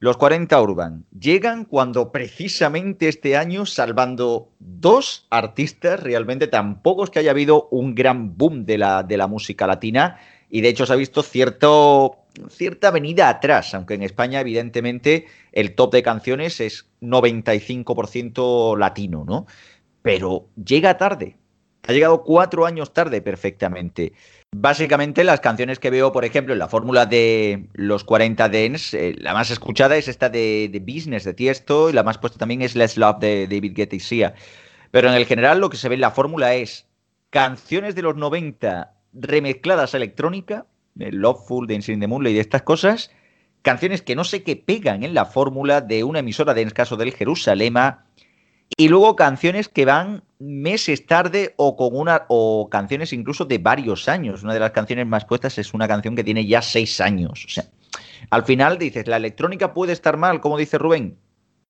Los 0.00 0.16
40 0.16 0.62
Urban 0.62 1.06
llegan 1.18 1.64
cuando 1.64 2.12
precisamente 2.12 3.08
este 3.08 3.36
año, 3.36 3.66
salvando 3.66 4.52
dos 4.60 5.26
artistas, 5.28 6.00
realmente 6.00 6.46
tampoco 6.46 7.02
es 7.02 7.10
que 7.10 7.18
haya 7.18 7.32
habido 7.32 7.66
un 7.72 7.96
gran 7.96 8.36
boom 8.36 8.64
de 8.64 8.78
la, 8.78 9.02
de 9.02 9.16
la 9.16 9.26
música 9.26 9.66
latina 9.66 10.20
y 10.50 10.60
de 10.60 10.68
hecho 10.68 10.86
se 10.86 10.92
ha 10.92 10.96
visto 10.96 11.24
cierto, 11.24 12.18
cierta 12.48 12.92
venida 12.92 13.28
atrás, 13.28 13.74
aunque 13.74 13.94
en 13.94 14.04
España 14.04 14.40
evidentemente 14.40 15.26
el 15.50 15.74
top 15.74 15.92
de 15.92 16.04
canciones 16.04 16.60
es 16.60 16.86
95% 17.00 18.78
latino, 18.78 19.24
¿no? 19.26 19.46
Pero 20.02 20.46
llega 20.64 20.96
tarde, 20.96 21.36
ha 21.88 21.92
llegado 21.92 22.22
cuatro 22.22 22.66
años 22.66 22.92
tarde 22.92 23.20
perfectamente. 23.20 24.12
Básicamente 24.56 25.24
las 25.24 25.40
canciones 25.40 25.78
que 25.78 25.90
veo, 25.90 26.10
por 26.10 26.24
ejemplo, 26.24 26.54
en 26.54 26.58
la 26.58 26.68
fórmula 26.68 27.04
de 27.04 27.68
los 27.74 28.02
40 28.02 28.48
Dance, 28.48 29.10
eh, 29.10 29.14
la 29.18 29.34
más 29.34 29.50
escuchada 29.50 29.96
es 29.96 30.08
esta 30.08 30.30
de, 30.30 30.82
Business 30.86 31.24
de 31.24 31.34
Tiesto 31.34 31.90
y 31.90 31.92
la 31.92 32.02
más 32.02 32.16
puesta 32.16 32.38
también 32.38 32.62
es 32.62 32.74
Let's 32.74 32.96
Love 32.96 33.18
de 33.18 33.46
David 33.46 33.74
Guetta 33.74 33.96
y 33.96 34.00
Sia. 34.00 34.34
Pero 34.90 35.08
en 35.10 35.14
el 35.14 35.26
general 35.26 35.60
lo 35.60 35.68
que 35.68 35.76
se 35.76 35.90
ve 35.90 35.96
en 35.96 36.00
la 36.00 36.12
fórmula 36.12 36.54
es 36.54 36.86
canciones 37.28 37.94
de 37.94 38.00
los 38.00 38.16
90 38.16 38.94
remezcladas 39.12 39.92
electrónica, 39.92 40.64
de 40.94 41.12
Loveful, 41.12 41.66
Dancing 41.66 41.94
in 41.94 42.00
the 42.00 42.06
Moonlight 42.06 42.32
y 42.32 42.36
de 42.36 42.40
estas 42.40 42.62
cosas, 42.62 43.10
canciones 43.60 44.00
que 44.00 44.16
no 44.16 44.24
sé 44.24 44.42
qué 44.44 44.56
pegan 44.56 45.02
en 45.02 45.12
la 45.12 45.26
fórmula 45.26 45.82
de 45.82 46.04
una 46.04 46.20
emisora 46.20 46.54
de, 46.54 46.62
en 46.62 46.70
caso 46.70 46.96
del 46.96 47.12
Jerusalema, 47.12 48.06
y 48.80 48.88
luego 48.88 49.16
canciones 49.16 49.68
que 49.68 49.84
van 49.84 50.22
meses 50.38 51.04
tarde 51.04 51.52
o 51.56 51.76
con 51.76 51.96
una 51.96 52.26
o 52.28 52.70
canciones 52.70 53.12
incluso 53.12 53.44
de 53.44 53.58
varios 53.58 54.08
años. 54.08 54.44
Una 54.44 54.54
de 54.54 54.60
las 54.60 54.70
canciones 54.70 55.04
más 55.04 55.24
puestas 55.24 55.58
es 55.58 55.74
una 55.74 55.88
canción 55.88 56.14
que 56.14 56.22
tiene 56.22 56.46
ya 56.46 56.62
seis 56.62 57.00
años. 57.00 57.44
O 57.44 57.48
sea, 57.48 57.64
al 58.30 58.44
final 58.44 58.78
dices, 58.78 59.08
la 59.08 59.16
electrónica 59.16 59.74
puede 59.74 59.92
estar 59.92 60.16
mal, 60.16 60.40
como 60.40 60.56
dice 60.56 60.78
Rubén, 60.78 61.18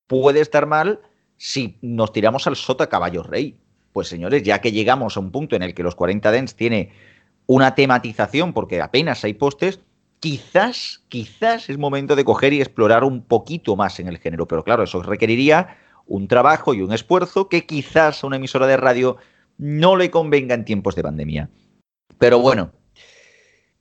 puede 0.05 0.39
estar 0.39 0.67
mal 0.67 0.99
si 1.35 1.79
nos 1.81 2.13
tiramos 2.13 2.45
al 2.45 2.55
sota 2.55 2.89
caballo 2.89 3.23
rey. 3.23 3.57
Pues 3.91 4.07
señores, 4.07 4.43
ya 4.43 4.61
que 4.61 4.71
llegamos 4.71 5.17
a 5.17 5.19
un 5.19 5.31
punto 5.31 5.55
en 5.55 5.63
el 5.63 5.73
que 5.73 5.81
los 5.81 5.95
40 5.95 6.29
Dents 6.29 6.55
tiene 6.55 6.91
una 7.47 7.73
tematización, 7.73 8.53
porque 8.53 8.83
apenas 8.83 9.23
hay 9.23 9.33
postes, 9.33 9.79
quizás, 10.19 11.03
quizás 11.09 11.71
es 11.71 11.79
momento 11.79 12.15
de 12.15 12.23
coger 12.23 12.53
y 12.53 12.61
explorar 12.61 13.03
un 13.03 13.23
poquito 13.23 13.75
más 13.75 13.99
en 13.99 14.07
el 14.07 14.19
género. 14.19 14.47
Pero 14.47 14.63
claro, 14.63 14.83
eso 14.83 15.01
requeriría 15.01 15.75
un 16.09 16.27
trabajo 16.27 16.73
y 16.73 16.81
un 16.81 16.91
esfuerzo 16.91 17.47
que 17.47 17.65
quizás 17.65 18.23
a 18.23 18.27
una 18.27 18.35
emisora 18.35 18.67
de 18.67 18.77
radio 18.77 19.17
no 19.57 19.95
le 19.95 20.11
convenga 20.11 20.55
en 20.55 20.65
tiempos 20.65 20.95
de 20.95 21.03
pandemia. 21.03 21.49
Pero 22.17 22.39
bueno, 22.39 22.71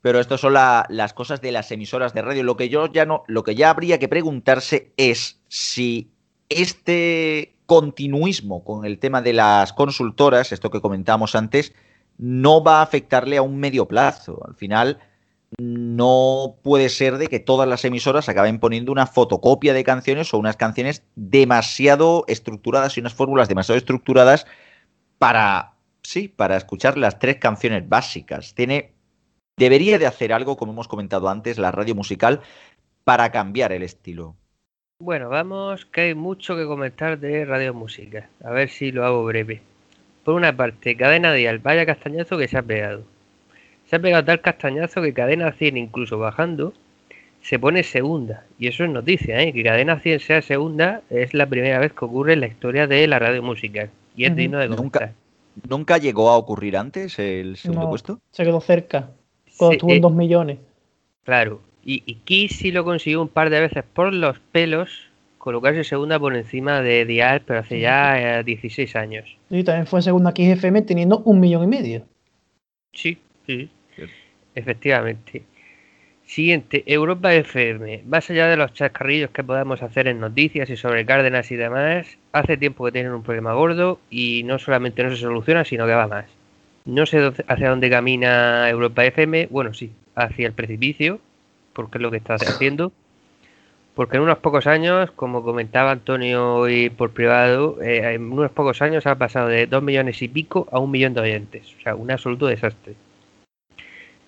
pero 0.03 0.21
esto 0.21 0.39
son 0.39 0.53
las 0.53 1.13
cosas 1.15 1.41
de 1.41 1.51
las 1.51 1.73
emisoras 1.73 2.15
de 2.15 2.23
radio. 2.23 2.45
Lo 2.45 2.57
que 2.57 2.69
yo 2.69 2.87
ya 2.87 3.07
no, 3.07 3.25
lo 3.27 3.43
que 3.43 3.55
ya 3.55 3.71
habría 3.71 3.99
que 3.99 4.09
preguntarse 4.09 4.93
es 4.97 5.41
si 5.49 6.13
este 6.49 7.57
continuismo 7.67 8.63
con 8.63 8.85
el 8.85 8.99
tema 8.99 9.23
de 9.23 9.33
las 9.33 9.73
consultoras, 9.73 10.53
esto 10.53 10.71
que 10.71 10.81
comentábamos 10.81 11.35
antes, 11.35 11.75
no 12.19 12.63
va 12.63 12.79
a 12.79 12.83
afectarle 12.83 13.39
a 13.39 13.43
un 13.43 13.59
medio 13.59 13.87
plazo. 13.87 14.41
Al 14.47 14.55
final, 14.55 14.99
no 15.57 16.57
puede 16.63 16.89
ser 16.89 17.17
de 17.17 17.29
que 17.29 17.41
todas 17.41 17.69
las 17.69 17.85
emisoras 17.85 18.29
acaben 18.29 18.61
poniendo 18.61 18.93
una 18.93 19.07
fotocopia 19.07 19.73
de 19.73 19.85
canciones 19.85 20.33
o 20.35 20.39
unas 20.39 20.57
canciones 20.57 21.05
demasiado 21.17 22.25
estructuradas 22.29 22.97
y 22.97 23.01
unas 23.01 23.15
fórmulas 23.15 23.49
demasiado 23.49 23.79
estructuradas 23.79 24.47
para, 25.19 25.73
sí, 26.03 26.29
para 26.29 26.57
escuchar 26.57 26.99
las 26.99 27.19
tres 27.19 27.37
canciones 27.37 27.89
básicas. 27.89 28.55
Tiene, 28.55 28.93
debería 29.57 29.99
de 29.99 30.07
hacer 30.07 30.33
algo, 30.33 30.57
como 30.57 30.73
hemos 30.73 30.89
comentado 30.89 31.29
antes, 31.29 31.59
la 31.59 31.73
radio 31.73 31.95
musical 31.95 32.41
para 33.05 33.33
cambiar 33.33 33.73
el 33.73 33.83
estilo. 33.83 34.37
Bueno, 35.01 35.29
vamos, 35.29 35.87
que 35.87 36.01
hay 36.03 36.15
mucho 36.15 36.57
que 36.57 36.67
comentar 36.67 37.19
de 37.19 37.45
radio 37.45 37.73
música. 37.73 38.29
A 38.45 38.51
ver 38.51 38.69
si 38.69 38.93
lo 38.93 39.07
hago 39.07 39.25
breve. 39.25 39.63
Por 40.25 40.35
una 40.35 40.55
parte, 40.55 40.97
cadena 40.97 41.33
dial, 41.33 41.61
vaya 41.61 41.87
castañazo 41.87 42.37
que 42.37 42.49
se 42.49 42.59
ha 42.59 42.63
pegado 42.63 43.05
se 43.89 43.97
ha 43.97 43.99
pegado 43.99 44.25
tal 44.25 44.41
castañazo 44.41 45.01
que 45.03 45.15
Cadena 45.15 45.53
100, 45.53 45.77
incluso 45.77 46.19
bajando, 46.19 46.75
se 47.41 47.59
pone 47.59 47.83
segunda. 47.83 48.45
Y 48.59 48.69
eso 48.69 48.85
es 48.85 48.91
noticia, 48.91 49.41
¿eh? 49.41 49.53
que 49.53 49.63
Cadena 49.63 49.99
100 49.99 50.21
sea 50.21 50.43
segunda 50.43 51.03
es 51.09 51.33
la 51.35 51.47
primera 51.47 51.79
vez 51.79 51.93
que 51.93 52.05
ocurre 52.05 52.35
en 52.35 52.41
la 52.41 52.49
historia 52.49 52.87
de 52.87 53.07
la 53.07 53.19
radio 53.19 53.43
musical. 53.43 53.91
Y 54.17 54.25
es 54.25 54.37
digno 54.37 54.59
de 54.59 54.69
¿Nunca, 54.69 55.13
¿Nunca 55.69 55.99
llegó 55.99 56.31
a 56.31 56.37
ocurrir 56.37 56.77
antes 56.77 57.19
el 57.19 57.57
segundo 57.57 57.89
puesto? 57.89 58.21
Se 58.33 58.45
quedó 58.45 58.61
cerca, 58.61 59.11
cuando 59.57 59.75
estuvo 59.75 59.93
en 59.93 60.01
2 60.01 60.13
millones. 60.13 60.59
Claro, 61.25 61.61
y, 61.85 62.03
y 62.05 62.17
Kiss 62.17 62.57
sí 62.57 62.71
lo 62.71 62.85
consiguió 62.85 63.23
un 63.23 63.29
par 63.29 63.49
de 63.51 63.61
veces 63.61 63.85
por 63.85 64.13
los 64.13 64.39
pelos, 64.53 64.91
colocarse 65.39 65.85
segunda 65.85 66.19
por 66.19 66.37
encima 66.37 66.83
de 66.83 67.07
Dial, 67.07 67.43
pero 67.47 67.61
hace 67.61 67.81
ya 67.81 68.43
16 68.43 68.95
eh, 68.95 68.99
años. 68.99 69.37
Y 69.49 69.65
también 69.65 69.87
fue 69.87 70.03
segunda 70.03 70.35
Kiss 70.35 70.49
FM 70.49 70.83
teniendo 70.83 71.21
un 71.21 71.41
millón 71.41 71.65
y 71.65 71.67
medio. 71.67 72.03
Sí, 72.93 73.19
sí. 73.47 73.71
Efectivamente. 74.55 75.45
Siguiente, 76.29 76.85
Europa 76.87 77.33
FM. 77.33 78.03
Más 78.07 78.29
allá 78.29 78.49
de 78.49 78.59
los 78.59 78.75
chascarrillos 78.75 79.31
que 79.31 79.43
podamos 79.43 79.83
hacer 79.83 80.09
en 80.09 80.21
noticias 80.21 80.69
y 80.69 80.77
sobre 80.77 81.07
Cárdenas 81.07 81.51
y 81.51 81.57
demás, 81.57 82.07
hace 82.33 82.59
tiempo 82.59 82.85
que 82.85 82.93
tienen 82.93 83.13
un 83.13 83.23
problema 83.23 83.55
gordo 83.55 83.99
y 84.11 84.43
no 84.45 84.59
solamente 84.59 85.03
no 85.03 85.09
se 85.09 85.17
soluciona, 85.17 85.65
sino 85.65 85.87
que 85.87 85.95
va 85.95 86.07
más. 86.07 86.27
No 86.85 87.07
sé 87.07 87.33
hacia 87.47 87.71
dónde 87.71 87.89
camina 87.89 88.69
Europa 88.69 89.07
FM, 89.07 89.49
bueno, 89.51 89.73
sí, 89.73 89.91
hacia 90.15 90.47
el 90.47 90.53
precipicio, 90.53 91.19
porque 91.73 91.97
es 91.97 92.03
lo 92.03 92.11
que 92.11 92.19
está 92.19 92.35
haciendo. 92.41 92.93
Porque 93.95 94.19
en 94.19 94.23
unos 94.23 94.39
pocos 94.39 94.67
años, 94.67 95.11
como 95.13 95.43
comentaba 95.43 95.93
Antonio 95.93 96.57
hoy 96.57 96.91
por 96.91 97.13
privado, 97.13 97.81
eh, 97.81 98.15
en 98.15 98.31
unos 98.31 98.51
pocos 98.51 98.83
años 98.83 99.07
ha 99.07 99.17
pasado 99.17 99.49
de 99.49 99.67
2 99.67 99.83
millones 99.83 100.21
y 100.21 100.29
pico 100.29 100.69
a 100.71 100.79
un 100.79 100.91
millón 100.91 101.15
de 101.15 101.23
oyentes. 101.23 101.75
O 101.79 101.83
sea, 101.83 101.95
un 101.95 102.11
absoluto 102.11 102.47
desastre. 102.47 102.95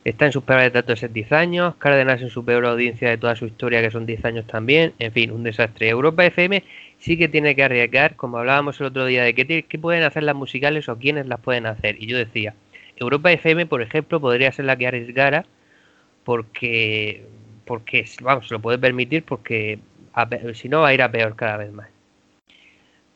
Está 0.04 0.26
en 0.26 0.32
sus 0.32 0.42
peores 0.44 0.72
datos 0.72 1.02
en 1.02 1.12
10 1.12 1.32
años, 1.32 1.74
Cárdenas 1.76 2.22
en 2.22 2.30
su 2.30 2.42
peor 2.44 2.64
audiencia 2.64 3.10
de 3.10 3.18
toda 3.18 3.36
su 3.36 3.44
historia, 3.46 3.82
que 3.82 3.90
son 3.90 4.06
10 4.06 4.24
años 4.24 4.46
también. 4.46 4.94
En 4.98 5.12
fin, 5.12 5.30
un 5.30 5.42
desastre. 5.42 5.90
Europa 5.90 6.24
FM 6.24 6.64
sí 6.98 7.18
que 7.18 7.28
tiene 7.28 7.54
que 7.54 7.64
arriesgar, 7.64 8.16
como 8.16 8.38
hablábamos 8.38 8.80
el 8.80 8.86
otro 8.86 9.04
día, 9.04 9.24
de 9.24 9.34
qué, 9.34 9.64
qué 9.64 9.78
pueden 9.78 10.02
hacer 10.04 10.22
las 10.22 10.34
musicales 10.34 10.88
o 10.88 10.96
quiénes 10.96 11.26
las 11.26 11.40
pueden 11.40 11.66
hacer. 11.66 12.02
Y 12.02 12.06
yo 12.06 12.16
decía, 12.16 12.54
Europa 12.96 13.30
FM, 13.32 13.66
por 13.66 13.82
ejemplo, 13.82 14.20
podría 14.20 14.52
ser 14.52 14.64
la 14.66 14.76
que 14.76 14.86
arriesgara 14.86 15.44
porque, 16.24 17.26
porque 17.64 18.06
vamos, 18.22 18.48
se 18.48 18.54
lo 18.54 18.60
puede 18.60 18.78
permitir 18.78 19.24
porque 19.24 19.80
si 20.54 20.68
no 20.68 20.80
va 20.80 20.88
a 20.88 20.94
ir 20.94 21.02
a 21.02 21.10
peor 21.10 21.36
cada 21.36 21.56
vez 21.58 21.72
más. 21.72 21.88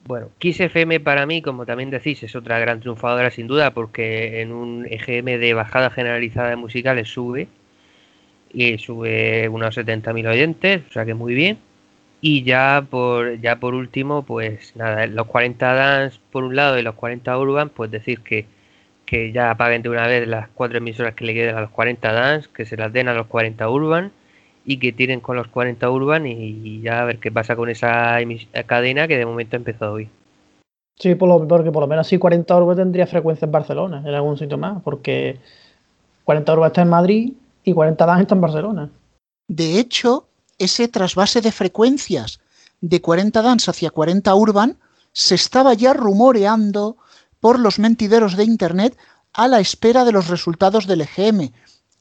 Bueno, 0.07 0.29
Kiss 0.39 0.61
FM 0.61 1.01
para 1.01 1.25
mí, 1.25 1.41
como 1.41 1.65
también 1.65 1.89
decís, 1.91 2.23
es 2.23 2.37
otra 2.37 2.59
gran 2.59 2.81
triunfadora 2.81 3.31
sin 3.31 3.47
duda 3.47 3.71
porque 3.73 4.43
en 4.43 4.53
un 4.53 4.87
EGM 4.87 5.41
de 5.41 5.55
bajada 5.55 5.89
generalizada 5.91 6.51
de 6.51 6.57
musicales 6.57 7.09
sube 7.09 7.49
y 8.53 8.79
sube 8.79 9.49
unos 9.49 9.77
70.000 9.77 10.27
oyentes, 10.29 10.83
o 10.91 10.93
sea 10.93 11.07
que 11.07 11.15
muy 11.15 11.35
bien. 11.35 11.59
Y 12.21 12.43
ya 12.45 12.87
por 12.91 13.41
ya 13.41 13.61
por 13.61 13.75
último, 13.75 14.25
pues 14.25 14.77
nada, 14.77 15.07
los 15.07 15.27
40 15.27 15.75
Dance 15.75 16.19
por 16.31 16.45
un 16.45 16.57
lado 16.57 16.79
y 16.79 16.83
los 16.83 16.95
40 16.95 17.39
Urban, 17.39 17.71
pues 17.71 17.91
decir 17.91 18.21
que 18.21 18.47
que 19.07 19.33
ya 19.33 19.51
apaguen 19.51 19.83
de 19.83 19.91
una 19.91 20.07
vez 20.07 20.27
las 20.29 20.49
cuatro 20.49 20.79
emisoras 20.79 21.15
que 21.15 21.25
le 21.27 21.35
queden 21.35 21.57
a 21.57 21.61
los 21.63 21.71
40 21.71 22.13
Dance, 22.13 22.49
que 22.55 22.67
se 22.67 22.77
las 22.77 22.93
den 22.93 23.09
a 23.09 23.15
los 23.15 23.27
40 23.27 23.69
Urban 23.71 24.13
y 24.65 24.79
que 24.79 24.93
tiren 24.93 25.21
con 25.21 25.37
los 25.37 25.49
40 25.49 25.91
Urban 25.91 26.27
y, 26.27 26.81
ya 26.81 27.03
a 27.03 27.05
ver 27.05 27.19
qué 27.19 27.31
pasa 27.31 27.57
con 27.57 27.69
esa 27.69 28.19
cadena 28.67 29.07
que 29.07 29.19
de 29.19 29.27
momento 29.27 29.57
ha 29.57 29.59
empezado 29.59 29.95
hoy. 29.95 30.09
Sí, 30.97 31.15
por 31.15 31.29
lo, 31.29 31.47
porque 31.47 31.73
por 31.73 31.83
lo 31.83 31.87
menos 31.87 32.07
sí 32.07 32.19
40 32.19 32.57
Urban 32.57 32.77
tendría 32.77 33.07
frecuencia 33.07 33.47
en 33.47 33.53
Barcelona, 33.53 34.03
en 34.07 34.15
algún 34.15 34.39
sitio 34.39 34.57
más, 34.57 34.83
porque 34.83 35.39
40 36.25 36.53
Urban 36.53 36.67
está 36.69 36.83
en 36.83 36.89
Madrid 36.89 37.33
y 37.65 37.73
40 37.73 38.07
Dance 38.07 38.23
está 38.23 38.35
en 38.35 38.41
Barcelona. 38.41 38.91
De 39.49 39.79
hecho, 39.79 40.27
ese 40.59 40.89
trasvase 40.89 41.41
de 41.41 41.53
frecuencias 41.53 42.41
de 42.81 43.01
40 43.01 43.43
Dance 43.43 43.71
hacia 43.71 43.91
40 43.91 44.35
Urban 44.35 44.79
se 45.13 45.35
estaba 45.35 45.75
ya 45.75 45.93
rumoreando 45.93 46.97
por 47.41 47.59
los 47.59 47.79
mentideros 47.79 48.37
de 48.37 48.45
Internet 48.45 48.97
a 49.33 49.49
la 49.49 49.61
espera 49.61 50.05
de 50.05 50.13
los 50.13 50.29
resultados 50.29 50.87
del 50.87 51.03
EGM. 51.03 51.51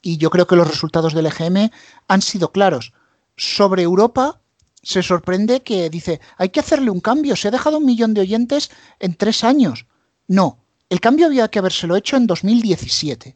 Y 0.04 0.18
yo 0.18 0.28
creo 0.28 0.46
que 0.46 0.54
los 0.54 0.68
resultados 0.68 1.14
del 1.14 1.26
EGM 1.26 1.70
han 2.08 2.20
sido 2.20 2.52
claros. 2.52 2.92
Sobre 3.38 3.82
Europa 3.82 4.38
se 4.82 5.02
sorprende 5.02 5.62
que 5.62 5.88
dice, 5.88 6.20
hay 6.36 6.50
que 6.50 6.60
hacerle 6.60 6.90
un 6.90 7.00
cambio, 7.00 7.36
se 7.36 7.48
ha 7.48 7.50
dejado 7.50 7.78
un 7.78 7.86
millón 7.86 8.12
de 8.12 8.20
oyentes 8.20 8.70
en 9.00 9.14
tres 9.14 9.42
años. 9.44 9.86
No, 10.28 10.58
el 10.90 11.00
cambio 11.00 11.24
había 11.24 11.48
que 11.48 11.58
habérselo 11.58 11.96
hecho 11.96 12.16
en 12.16 12.26
2017. 12.26 13.34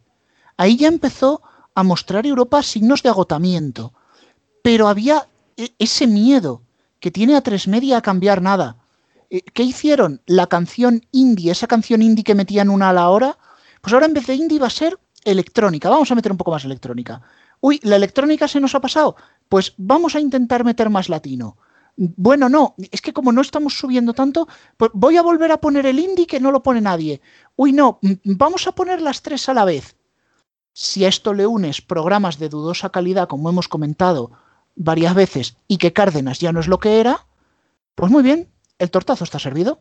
Ahí 0.58 0.76
ya 0.76 0.88
empezó 0.88 1.40
a 1.74 1.82
mostrar 1.82 2.26
Europa 2.26 2.62
signos 2.62 3.02
de 3.02 3.08
agotamiento, 3.08 3.94
pero 4.62 4.88
había 4.88 5.26
e-, 5.56 5.72
ese 5.78 6.06
miedo 6.06 6.60
que 7.00 7.10
tiene 7.10 7.34
a 7.34 7.40
tres 7.40 7.66
media 7.66 7.96
a 7.96 8.02
cambiar 8.02 8.42
nada. 8.42 8.76
Eh, 9.30 9.40
¿Qué 9.54 9.62
hicieron? 9.62 10.20
La 10.26 10.48
canción 10.48 11.06
indie, 11.12 11.50
esa 11.50 11.66
canción 11.66 12.02
indie 12.02 12.24
que 12.24 12.34
metían 12.34 12.68
una 12.68 12.90
a 12.90 12.92
la 12.92 13.08
hora, 13.08 13.38
pues 13.80 13.94
ahora 13.94 14.04
en 14.04 14.12
vez 14.12 14.26
de 14.26 14.34
indie 14.34 14.58
va 14.58 14.66
a 14.66 14.70
ser 14.70 14.98
electrónica. 15.24 15.90
Vamos 15.90 16.10
a 16.10 16.14
meter 16.14 16.32
un 16.32 16.38
poco 16.38 16.50
más 16.50 16.64
electrónica. 16.64 17.20
Uy, 17.60 17.80
la 17.82 17.96
electrónica 17.96 18.48
se 18.48 18.60
nos 18.60 18.74
ha 18.74 18.80
pasado. 18.80 19.16
Pues 19.48 19.74
vamos 19.76 20.14
a 20.14 20.20
intentar 20.20 20.64
meter 20.64 20.90
más 20.90 21.08
latino. 21.08 21.56
Bueno, 21.96 22.48
no, 22.48 22.76
es 22.92 23.02
que 23.02 23.12
como 23.12 23.32
no 23.32 23.40
estamos 23.40 23.76
subiendo 23.76 24.14
tanto, 24.14 24.46
pues 24.76 24.92
voy 24.94 25.16
a 25.16 25.22
volver 25.22 25.50
a 25.50 25.60
poner 25.60 25.84
el 25.84 25.98
indie 25.98 26.28
que 26.28 26.38
no 26.38 26.52
lo 26.52 26.62
pone 26.62 26.80
nadie. 26.80 27.20
Uy, 27.56 27.72
no, 27.72 27.98
vamos 28.24 28.68
a 28.68 28.72
poner 28.72 29.02
las 29.02 29.22
tres 29.22 29.48
a 29.48 29.54
la 29.54 29.64
vez. 29.64 29.96
Si 30.72 31.04
a 31.04 31.08
esto 31.08 31.34
le 31.34 31.48
unes 31.48 31.82
programas 31.82 32.38
de 32.38 32.48
dudosa 32.48 32.90
calidad, 32.90 33.26
como 33.26 33.48
hemos 33.48 33.66
comentado 33.66 34.30
varias 34.76 35.12
veces, 35.16 35.56
y 35.66 35.78
que 35.78 35.92
Cárdenas 35.92 36.38
ya 36.38 36.52
no 36.52 36.60
es 36.60 36.68
lo 36.68 36.78
que 36.78 37.00
era, 37.00 37.26
pues 37.96 38.12
muy 38.12 38.22
bien, 38.22 38.48
el 38.78 38.92
tortazo 38.92 39.24
está 39.24 39.40
servido. 39.40 39.80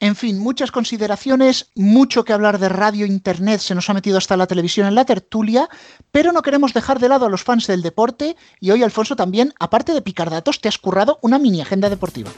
En 0.00 0.14
fin, 0.14 0.38
muchas 0.38 0.70
consideraciones, 0.70 1.72
mucho 1.74 2.24
que 2.24 2.32
hablar 2.32 2.60
de 2.60 2.68
radio, 2.68 3.04
internet, 3.04 3.60
se 3.60 3.74
nos 3.74 3.90
ha 3.90 3.94
metido 3.94 4.16
hasta 4.16 4.36
la 4.36 4.46
televisión 4.46 4.86
en 4.86 4.94
la 4.94 5.04
tertulia, 5.04 5.68
pero 6.12 6.30
no 6.30 6.42
queremos 6.42 6.72
dejar 6.72 7.00
de 7.00 7.08
lado 7.08 7.26
a 7.26 7.28
los 7.28 7.42
fans 7.42 7.66
del 7.66 7.82
deporte 7.82 8.36
y 8.60 8.70
hoy, 8.70 8.84
Alfonso, 8.84 9.16
también, 9.16 9.52
aparte 9.58 9.92
de 9.92 10.00
picar 10.00 10.30
datos, 10.30 10.60
te 10.60 10.68
has 10.68 10.78
currado 10.78 11.18
una 11.20 11.40
mini 11.40 11.62
agenda 11.62 11.90
deportiva. 11.90 12.30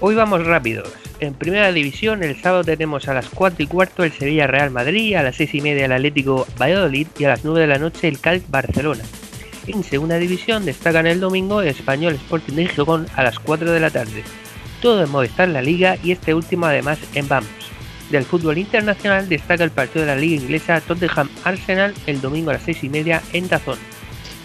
Hoy 0.00 0.14
vamos 0.14 0.44
rápidos. 0.46 0.90
En 1.20 1.32
primera 1.32 1.72
división, 1.72 2.22
el 2.22 2.38
sábado 2.38 2.64
tenemos 2.64 3.08
a 3.08 3.14
las 3.14 3.30
4 3.30 3.62
y 3.62 3.66
cuarto 3.66 4.04
el 4.04 4.12
Sevilla 4.12 4.46
Real 4.46 4.70
Madrid, 4.70 5.14
a 5.14 5.22
las 5.22 5.36
6 5.36 5.54
y 5.54 5.60
media 5.62 5.86
el 5.86 5.92
Atlético 5.92 6.46
Valladolid 6.60 7.06
y 7.18 7.24
a 7.24 7.30
las 7.30 7.46
9 7.46 7.60
de 7.60 7.66
la 7.66 7.78
noche 7.78 8.08
el 8.08 8.20
Cádiz 8.20 8.44
Barcelona. 8.50 9.04
En 9.66 9.84
segunda 9.84 10.18
división 10.18 10.66
destacan 10.66 11.06
el 11.06 11.20
domingo 11.20 11.62
el 11.62 11.68
Español 11.68 12.14
Sporting 12.14 12.54
de 12.56 12.68
Gijón 12.68 13.06
a 13.16 13.22
las 13.22 13.38
4 13.38 13.72
de 13.72 13.80
la 13.80 13.90
tarde 13.90 14.22
todo 14.80 15.04
en 15.04 15.10
Movistar 15.10 15.48
La 15.48 15.62
Liga 15.62 15.96
y 16.02 16.12
este 16.12 16.34
último 16.34 16.66
además 16.66 16.98
en 17.14 17.28
Vamos. 17.28 17.50
Del 18.10 18.24
fútbol 18.24 18.58
internacional 18.58 19.28
destaca 19.28 19.62
el 19.62 19.70
partido 19.70 20.04
de 20.04 20.14
la 20.14 20.20
Liga 20.20 20.42
Inglesa 20.42 20.80
Tottenham 20.80 21.28
Arsenal 21.44 21.94
el 22.06 22.20
domingo 22.20 22.50
a 22.50 22.54
las 22.54 22.62
6 22.62 22.84
y 22.84 22.88
media 22.88 23.22
en 23.32 23.48
Dazón. 23.48 23.78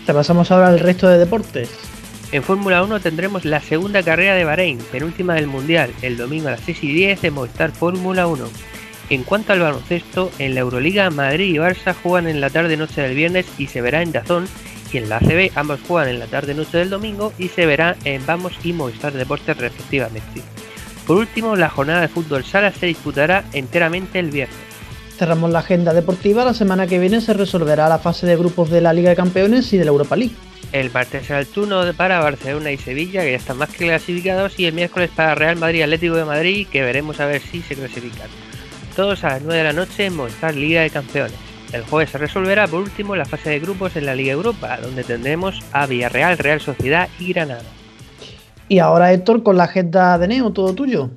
Te 0.05 0.13
pasamos 0.13 0.51
ahora 0.51 0.67
al 0.67 0.79
resto 0.79 1.07
de 1.07 1.17
deportes. 1.17 1.69
En 2.31 2.43
Fórmula 2.43 2.83
1 2.83 2.99
tendremos 2.99 3.45
la 3.45 3.61
segunda 3.61 4.03
carrera 4.03 4.35
de 4.35 4.43
Bahrein, 4.43 4.77
penúltima 4.91 5.35
del 5.35 5.47
Mundial, 5.47 5.91
el 6.01 6.17
domingo 6.17 6.47
a 6.49 6.51
las 6.51 6.61
6 6.61 6.83
y 6.83 6.93
10 6.93 7.23
en 7.23 7.33
Movistar 7.33 7.71
Fórmula 7.71 8.27
1. 8.27 8.47
En 9.09 9.23
cuanto 9.23 9.53
al 9.53 9.59
baloncesto, 9.59 10.31
en 10.39 10.55
la 10.55 10.61
Euroliga 10.61 11.09
Madrid 11.09 11.53
y 11.53 11.57
Barça 11.57 11.93
juegan 11.93 12.27
en 12.27 12.41
la 12.41 12.49
tarde-noche 12.49 13.01
del 13.01 13.15
viernes 13.15 13.45
y 13.57 13.67
se 13.67 13.81
verá 13.81 14.01
en 14.01 14.11
Dazón 14.11 14.47
y 14.95 14.97
en 14.97 15.09
la 15.09 15.17
ACB 15.17 15.51
ambos 15.55 15.81
juegan 15.85 16.09
en 16.09 16.19
la 16.19 16.27
tarde-noche 16.27 16.77
del 16.77 16.89
domingo 16.89 17.33
y 17.37 17.49
se 17.49 17.65
verá 17.65 17.97
en 18.05 18.25
Vamos 18.25 18.53
y 18.63 18.71
Movistar 18.71 19.11
Deportes 19.11 19.57
respectivamente. 19.57 20.41
Por 21.05 21.17
último, 21.17 21.57
la 21.57 21.69
jornada 21.69 21.99
de 21.99 22.07
fútbol 22.07 22.45
sala 22.45 22.71
se 22.71 22.85
disputará 22.85 23.43
enteramente 23.51 24.19
el 24.19 24.31
viernes. 24.31 24.57
Cerramos 25.17 25.51
la 25.51 25.59
agenda 25.59 25.93
deportiva, 25.93 26.45
la 26.45 26.53
semana 26.53 26.87
que 26.87 26.99
viene 26.99 27.19
se 27.19 27.33
resolverá 27.33 27.89
la 27.89 27.99
fase 27.99 28.25
de 28.25 28.37
grupos 28.37 28.69
de 28.69 28.79
la 28.79 28.93
Liga 28.93 29.09
de 29.09 29.17
Campeones 29.17 29.71
y 29.73 29.77
de 29.77 29.83
la 29.83 29.91
Europa 29.91 30.15
League. 30.15 30.35
El 30.71 30.91
martes 30.91 31.27
será 31.27 31.39
el 31.39 31.47
turno 31.47 31.81
para 31.97 32.21
Barcelona 32.21 32.71
y 32.71 32.77
Sevilla, 32.77 33.21
que 33.23 33.31
ya 33.31 33.37
están 33.37 33.57
más 33.57 33.69
que 33.69 33.87
clasificados, 33.87 34.57
y 34.57 34.65
el 34.65 34.73
miércoles 34.73 35.09
para 35.13 35.35
Real 35.35 35.57
Madrid 35.57 35.81
Atlético 35.81 36.15
de 36.15 36.25
Madrid, 36.25 36.67
que 36.71 36.81
veremos 36.81 37.19
a 37.19 37.25
ver 37.25 37.41
si 37.41 37.61
se 37.61 37.75
clasifican. 37.75 38.29
Todos 38.95 39.25
a 39.25 39.29
las 39.29 39.41
9 39.41 39.57
de 39.57 39.63
la 39.65 39.73
noche 39.73 40.05
en 40.05 40.15
Movistar 40.15 40.55
Liga 40.55 40.81
de 40.81 40.89
Campeones. 40.89 41.44
El 41.75 41.83
jueves 41.83 42.09
se 42.09 42.17
resolverá 42.17 42.67
por 42.67 42.79
último 42.81 43.17
la 43.17 43.25
fase 43.25 43.49
de 43.49 43.59
grupos 43.59 43.97
en 43.97 44.05
la 44.05 44.15
Liga 44.15 44.31
Europa, 44.31 44.77
donde 44.81 45.03
tendremos 45.03 45.61
a 45.73 45.85
Villarreal, 45.85 46.37
Real 46.37 46.61
Sociedad 46.61 47.09
y 47.19 47.33
Granada. 47.33 47.63
Y 48.69 48.79
ahora 48.79 49.11
Héctor 49.11 49.43
con 49.43 49.57
la 49.57 49.65
agenda 49.65 50.17
de 50.17 50.29
Neo, 50.29 50.51
todo 50.51 50.73
tuyo. 50.73 51.09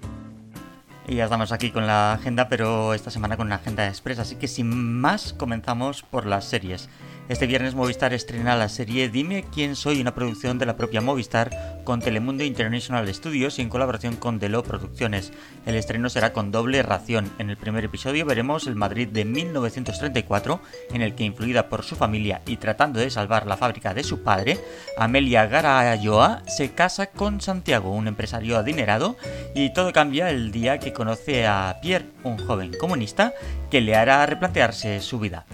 Y 1.07 1.15
ya 1.15 1.25
estamos 1.25 1.53
aquí 1.53 1.71
con 1.71 1.87
la 1.87 2.15
agenda, 2.15 2.49
pero 2.49 2.93
esta 2.93 3.13
semana 3.13 3.37
con 3.37 3.47
una 3.47 3.55
agenda 3.55 3.87
expresa, 3.87 4.23
así 4.23 4.35
que 4.35 4.49
sin 4.49 5.01
más 5.01 5.33
comenzamos 5.33 6.03
por 6.03 6.27
las 6.27 6.45
series. 6.47 6.89
Este 7.29 7.47
viernes 7.47 7.75
Movistar 7.75 8.15
estrena 8.15 8.57
la 8.57 8.71
serie 8.71 9.11
Dime 9.11 9.45
quién 9.53 9.77
soy, 9.77 10.01
una 10.01 10.15
producción 10.15 10.59
de 10.59 10.65
la 10.65 10.79
propia 10.79 11.03
Movistar 11.03 11.51
con 11.85 12.01
Telemundo 12.01 12.43
International 12.43 13.07
Studios 13.13 13.59
y 13.59 13.63
en 13.63 13.69
colaboración 13.69 14.17
con 14.17 14.39
Delo 14.39 14.63
Producciones. 14.63 15.35
El 15.67 15.75
estreno 15.75 16.09
será 16.09 16.33
con 16.33 16.51
doble 16.51 16.83
ración. 16.83 17.31
En 17.39 17.51
el 17.51 17.59
primer 17.59 17.85
episodio 17.85 18.25
veremos 18.25 18.67
el 18.67 18.77
Madrid 18.77 19.09
de 19.09 19.27
1934, 19.27 20.59
en 20.95 21.03
el 21.03 21.15
que 21.15 21.25
influida 21.25 21.69
por 21.69 21.85
su 21.85 21.97
familia 21.97 22.41
y 22.47 22.57
tratando 22.57 22.99
de 22.99 23.11
salvar 23.11 23.47
la 23.47 23.59
fábrica 23.59 23.93
de 23.93 24.05
su 24.05 24.23
padre, 24.23 24.59
Amelia 24.97 25.45
Garayoa 25.45 26.43
se 26.47 26.73
casa 26.73 27.09
con 27.09 27.43
Santiago, 27.43 27.93
un 27.93 28.09
empresario 28.09 28.57
adinerado, 28.57 29.19
y 29.55 29.75
todo 29.75 29.93
cambia 29.93 30.31
el 30.31 30.51
día 30.51 30.79
que 30.79 30.95
conoce 30.95 31.47
a 31.47 31.77
Pierre, 31.83 32.07
un 32.25 32.39
joven 32.39 32.73
comunista, 32.81 33.35
que 33.71 33.83
le 33.83 33.97
hará 33.97 34.25
replantearse 34.25 35.03
su 35.03 35.19
vida. 35.19 35.45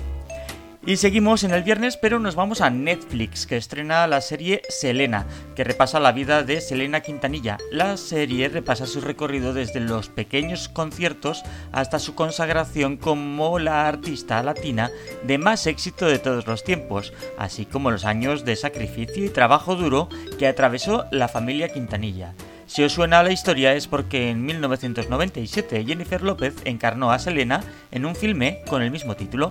Y 0.87 0.99
seguimos 0.99 1.45
en 1.45 1.53
el 1.53 1.63
viernes, 1.63 1.97
pero 1.97 2.19
nos 2.19 2.35
vamos 2.35 2.61
a 2.61 2.69
Netflix, 2.69 3.47
que 3.47 3.57
estrena 3.57 4.07
la 4.07 4.21
serie 4.21 4.61
Selena, 4.69 5.27
que 5.57 5.65
repasa 5.65 5.99
la 5.99 6.13
vida 6.13 6.43
de 6.43 6.61
Selena 6.61 7.01
Quintanilla. 7.01 7.57
La 7.71 7.97
serie 7.97 8.51
repasa 8.51 8.87
su 8.87 9.01
recorrido 9.01 9.55
desde 9.55 9.81
los 9.81 10.11
pequeños 10.11 10.69
conciertos 10.69 11.43
hasta 11.73 11.99
su 11.99 12.15
consagración 12.15 12.99
como 12.99 13.59
la 13.59 13.89
artista 13.89 14.43
latina 14.43 14.91
de 15.23 15.39
más 15.39 15.67
éxito 15.67 16.05
de 16.05 16.19
todos 16.19 16.47
los 16.47 16.65
tiempos, 16.65 17.15
así 17.39 17.65
como 17.65 17.91
los 17.91 18.05
años 18.05 18.45
de 18.45 18.55
sacrificio 18.55 19.25
y 19.25 19.31
trabajo 19.31 19.77
duro 19.77 20.11
que 20.39 20.47
atravesó 20.47 21.07
la 21.11 21.29
familia 21.29 21.73
Quintanilla. 21.73 22.35
Si 22.67 22.83
os 22.83 22.93
suena 22.93 23.23
la 23.23 23.33
historia 23.33 23.73
es 23.73 23.87
porque 23.87 24.29
en 24.29 24.45
1997 24.45 25.83
Jennifer 25.87 26.21
López 26.21 26.57
encarnó 26.67 27.11
a 27.11 27.19
Selena 27.19 27.63
en 27.91 28.05
un 28.05 28.15
filme 28.15 28.61
con 28.69 28.83
el 28.83 28.91
mismo 28.91 29.17
título. 29.17 29.49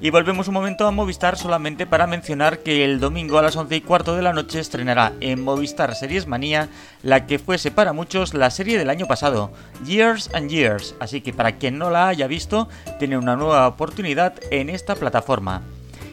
Y 0.00 0.10
volvemos 0.10 0.48
un 0.48 0.54
momento 0.54 0.86
a 0.86 0.90
Movistar 0.90 1.38
solamente 1.38 1.86
para 1.86 2.06
mencionar 2.06 2.58
que 2.58 2.84
el 2.84 3.00
domingo 3.00 3.38
a 3.38 3.42
las 3.42 3.56
11 3.56 3.76
y 3.76 3.80
cuarto 3.80 4.14
de 4.14 4.22
la 4.22 4.32
noche 4.32 4.60
estrenará 4.60 5.12
en 5.20 5.42
Movistar 5.42 5.94
Series 5.94 6.26
Manía 6.26 6.68
la 7.02 7.26
que 7.26 7.38
fuese 7.38 7.70
para 7.70 7.92
muchos 7.92 8.34
la 8.34 8.50
serie 8.50 8.76
del 8.76 8.90
año 8.90 9.06
pasado, 9.06 9.50
Years 9.86 10.30
and 10.34 10.50
Years. 10.50 10.94
Así 11.00 11.20
que 11.22 11.32
para 11.32 11.52
quien 11.56 11.78
no 11.78 11.90
la 11.90 12.08
haya 12.08 12.26
visto, 12.26 12.68
tiene 12.98 13.16
una 13.16 13.36
nueva 13.36 13.66
oportunidad 13.66 14.34
en 14.50 14.68
esta 14.68 14.94
plataforma. 14.94 15.62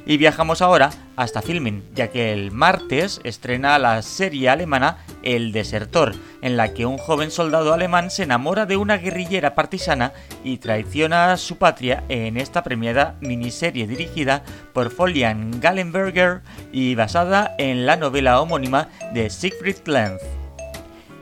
Y 0.06 0.18
viajamos 0.18 0.62
ahora 0.62 0.90
hasta 1.16 1.42
Filming, 1.42 1.84
ya 1.94 2.10
que 2.10 2.34
el 2.34 2.52
martes 2.52 3.22
estrena 3.24 3.78
la 3.78 4.02
serie 4.02 4.50
alemana 4.50 4.98
El 5.22 5.52
Desertor, 5.52 6.16
en 6.42 6.58
la 6.58 6.74
que 6.74 6.86
un 6.86 6.98
joven 6.98 7.30
soldado 7.30 7.74
alemán 7.74 8.10
se 8.10 8.24
enamora 8.24 8.66
de 8.66 8.78
una 8.78 8.98
guerrillera 8.98 9.54
partisana 9.54 10.14
y 10.44 10.58
traiciona 10.58 11.32
a 11.32 11.38
su 11.38 11.58
patria 11.58 12.04
en 12.10 12.38
esta 12.38 12.64
premiada 12.64 13.16
miniserie 13.22 13.86
dirigida 13.86 14.44
por 14.74 14.90
Folian 14.90 15.60
Gallenberger 15.62 16.42
y 16.72 16.96
basada 16.96 17.54
en 17.60 17.86
la 17.86 17.96
novela 17.96 18.42
homónima 18.42 18.90
de 19.14 19.30
Siegfried 19.30 19.86
Lenz. 19.86 20.22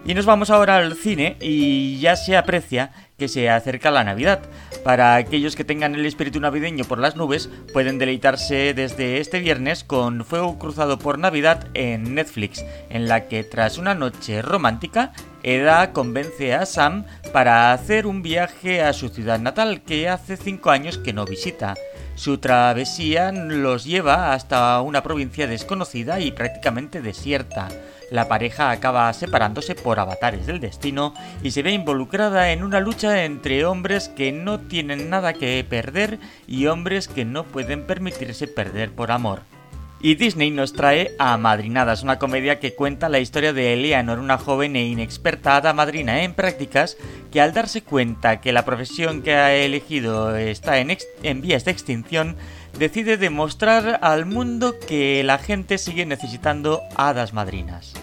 Y 0.05 0.13
nos 0.13 0.25
vamos 0.25 0.49
ahora 0.49 0.77
al 0.77 0.95
cine 0.95 1.35
y 1.41 1.99
ya 1.99 2.15
se 2.15 2.37
aprecia 2.37 2.91
que 3.19 3.27
se 3.27 3.49
acerca 3.49 3.91
la 3.91 4.03
Navidad. 4.03 4.39
Para 4.83 5.15
aquellos 5.15 5.55
que 5.55 5.63
tengan 5.63 5.93
el 5.93 6.05
espíritu 6.07 6.39
navideño 6.39 6.85
por 6.85 6.97
las 6.97 7.15
nubes, 7.15 7.49
pueden 7.73 7.99
deleitarse 7.99 8.73
desde 8.73 9.19
este 9.19 9.39
viernes 9.39 9.83
con 9.83 10.25
Fuego 10.25 10.57
Cruzado 10.57 10.97
por 10.97 11.19
Navidad 11.19 11.67
en 11.75 12.15
Netflix, 12.15 12.65
en 12.89 13.07
la 13.07 13.27
que 13.27 13.43
tras 13.43 13.77
una 13.77 13.93
noche 13.93 14.41
romántica, 14.41 15.11
Eda 15.43 15.93
convence 15.93 16.53
a 16.53 16.65
Sam 16.65 17.05
para 17.31 17.71
hacer 17.71 18.07
un 18.07 18.21
viaje 18.21 18.81
a 18.81 18.91
su 18.93 19.09
ciudad 19.09 19.39
natal 19.39 19.81
que 19.81 20.09
hace 20.09 20.35
cinco 20.35 20.69
años 20.71 20.97
que 20.97 21.13
no 21.13 21.25
visita. 21.25 21.75
Su 22.15 22.39
travesía 22.39 23.31
los 23.31 23.85
lleva 23.85 24.33
hasta 24.33 24.81
una 24.81 25.01
provincia 25.03 25.47
desconocida 25.47 26.19
y 26.19 26.31
prácticamente 26.31 27.01
desierta. 27.01 27.69
La 28.11 28.27
pareja 28.27 28.71
acaba 28.71 29.11
separándose 29.13 29.75
por 29.75 29.99
avatares 29.99 30.47
del 30.47 30.59
destino 30.59 31.13
y 31.43 31.51
se 31.51 31.61
ve 31.61 31.71
involucrada 31.71 32.51
en 32.51 32.63
una 32.63 32.79
lucha 32.79 33.23
entre 33.25 33.65
hombres 33.65 34.09
que 34.09 34.31
no 34.31 34.59
tienen 34.59 35.09
nada 35.09 35.33
que 35.33 35.63
perder 35.67 36.19
y 36.47 36.65
hombres 36.65 37.07
que 37.07 37.25
no 37.25 37.43
pueden 37.43 37.85
permitirse 37.85 38.47
perder 38.47 38.91
por 38.91 39.11
amor. 39.11 39.41
Y 40.01 40.15
Disney 40.15 40.49
nos 40.49 40.71
trae 40.71 41.13
a 41.19 41.37
Madrinadas, 41.37 42.03
una 42.03 42.19
comedia 42.19 42.59
que 42.59 42.73
cuenta 42.73 43.09
la 43.09 43.19
historia 43.19 43.51
de 43.51 43.73
Eleanor, 43.73 44.19
una 44.19 44.37
joven 44.37 44.77
e 44.77 44.87
inexperta 44.87 45.57
hada 45.57 45.73
madrina 45.73 46.23
en 46.23 46.33
prácticas, 46.33 46.95
que 47.33 47.41
al 47.41 47.53
darse 47.53 47.81
cuenta 47.81 48.39
que 48.39 48.53
la 48.53 48.63
profesión 48.63 49.21
que 49.21 49.33
ha 49.33 49.53
elegido 49.53 50.37
está 50.37 50.77
en 50.79 51.41
vías 51.41 51.65
de 51.65 51.71
extinción, 51.71 52.37
decide 52.77 53.17
demostrar 53.17 53.99
al 54.01 54.25
mundo 54.25 54.75
que 54.79 55.23
la 55.23 55.37
gente 55.37 55.77
sigue 55.77 56.05
necesitando 56.05 56.81
hadas 56.95 57.33
madrinas. 57.33 57.93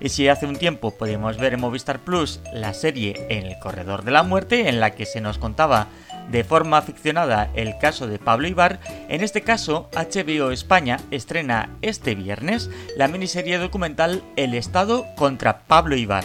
Y 0.00 0.08
si 0.08 0.28
hace 0.28 0.46
un 0.46 0.56
tiempo 0.56 0.90
podíamos 0.90 1.38
ver 1.38 1.54
en 1.54 1.60
Movistar 1.60 2.00
Plus 2.00 2.40
la 2.52 2.74
serie 2.74 3.26
En 3.30 3.46
el 3.46 3.58
Corredor 3.58 4.04
de 4.04 4.10
la 4.10 4.22
Muerte, 4.22 4.68
en 4.68 4.80
la 4.80 4.90
que 4.90 5.06
se 5.06 5.20
nos 5.20 5.38
contaba 5.38 5.88
de 6.30 6.44
forma 6.44 6.80
ficcionada 6.82 7.50
el 7.54 7.78
caso 7.78 8.06
de 8.06 8.18
Pablo 8.18 8.48
Ibar, 8.48 8.80
en 9.08 9.22
este 9.22 9.42
caso 9.42 9.88
HBO 9.92 10.50
España 10.50 10.98
estrena 11.10 11.70
este 11.82 12.14
viernes 12.14 12.70
la 12.96 13.08
miniserie 13.08 13.58
documental 13.58 14.22
El 14.36 14.54
Estado 14.54 15.06
contra 15.16 15.60
Pablo 15.60 15.96
Ibar. 15.96 16.24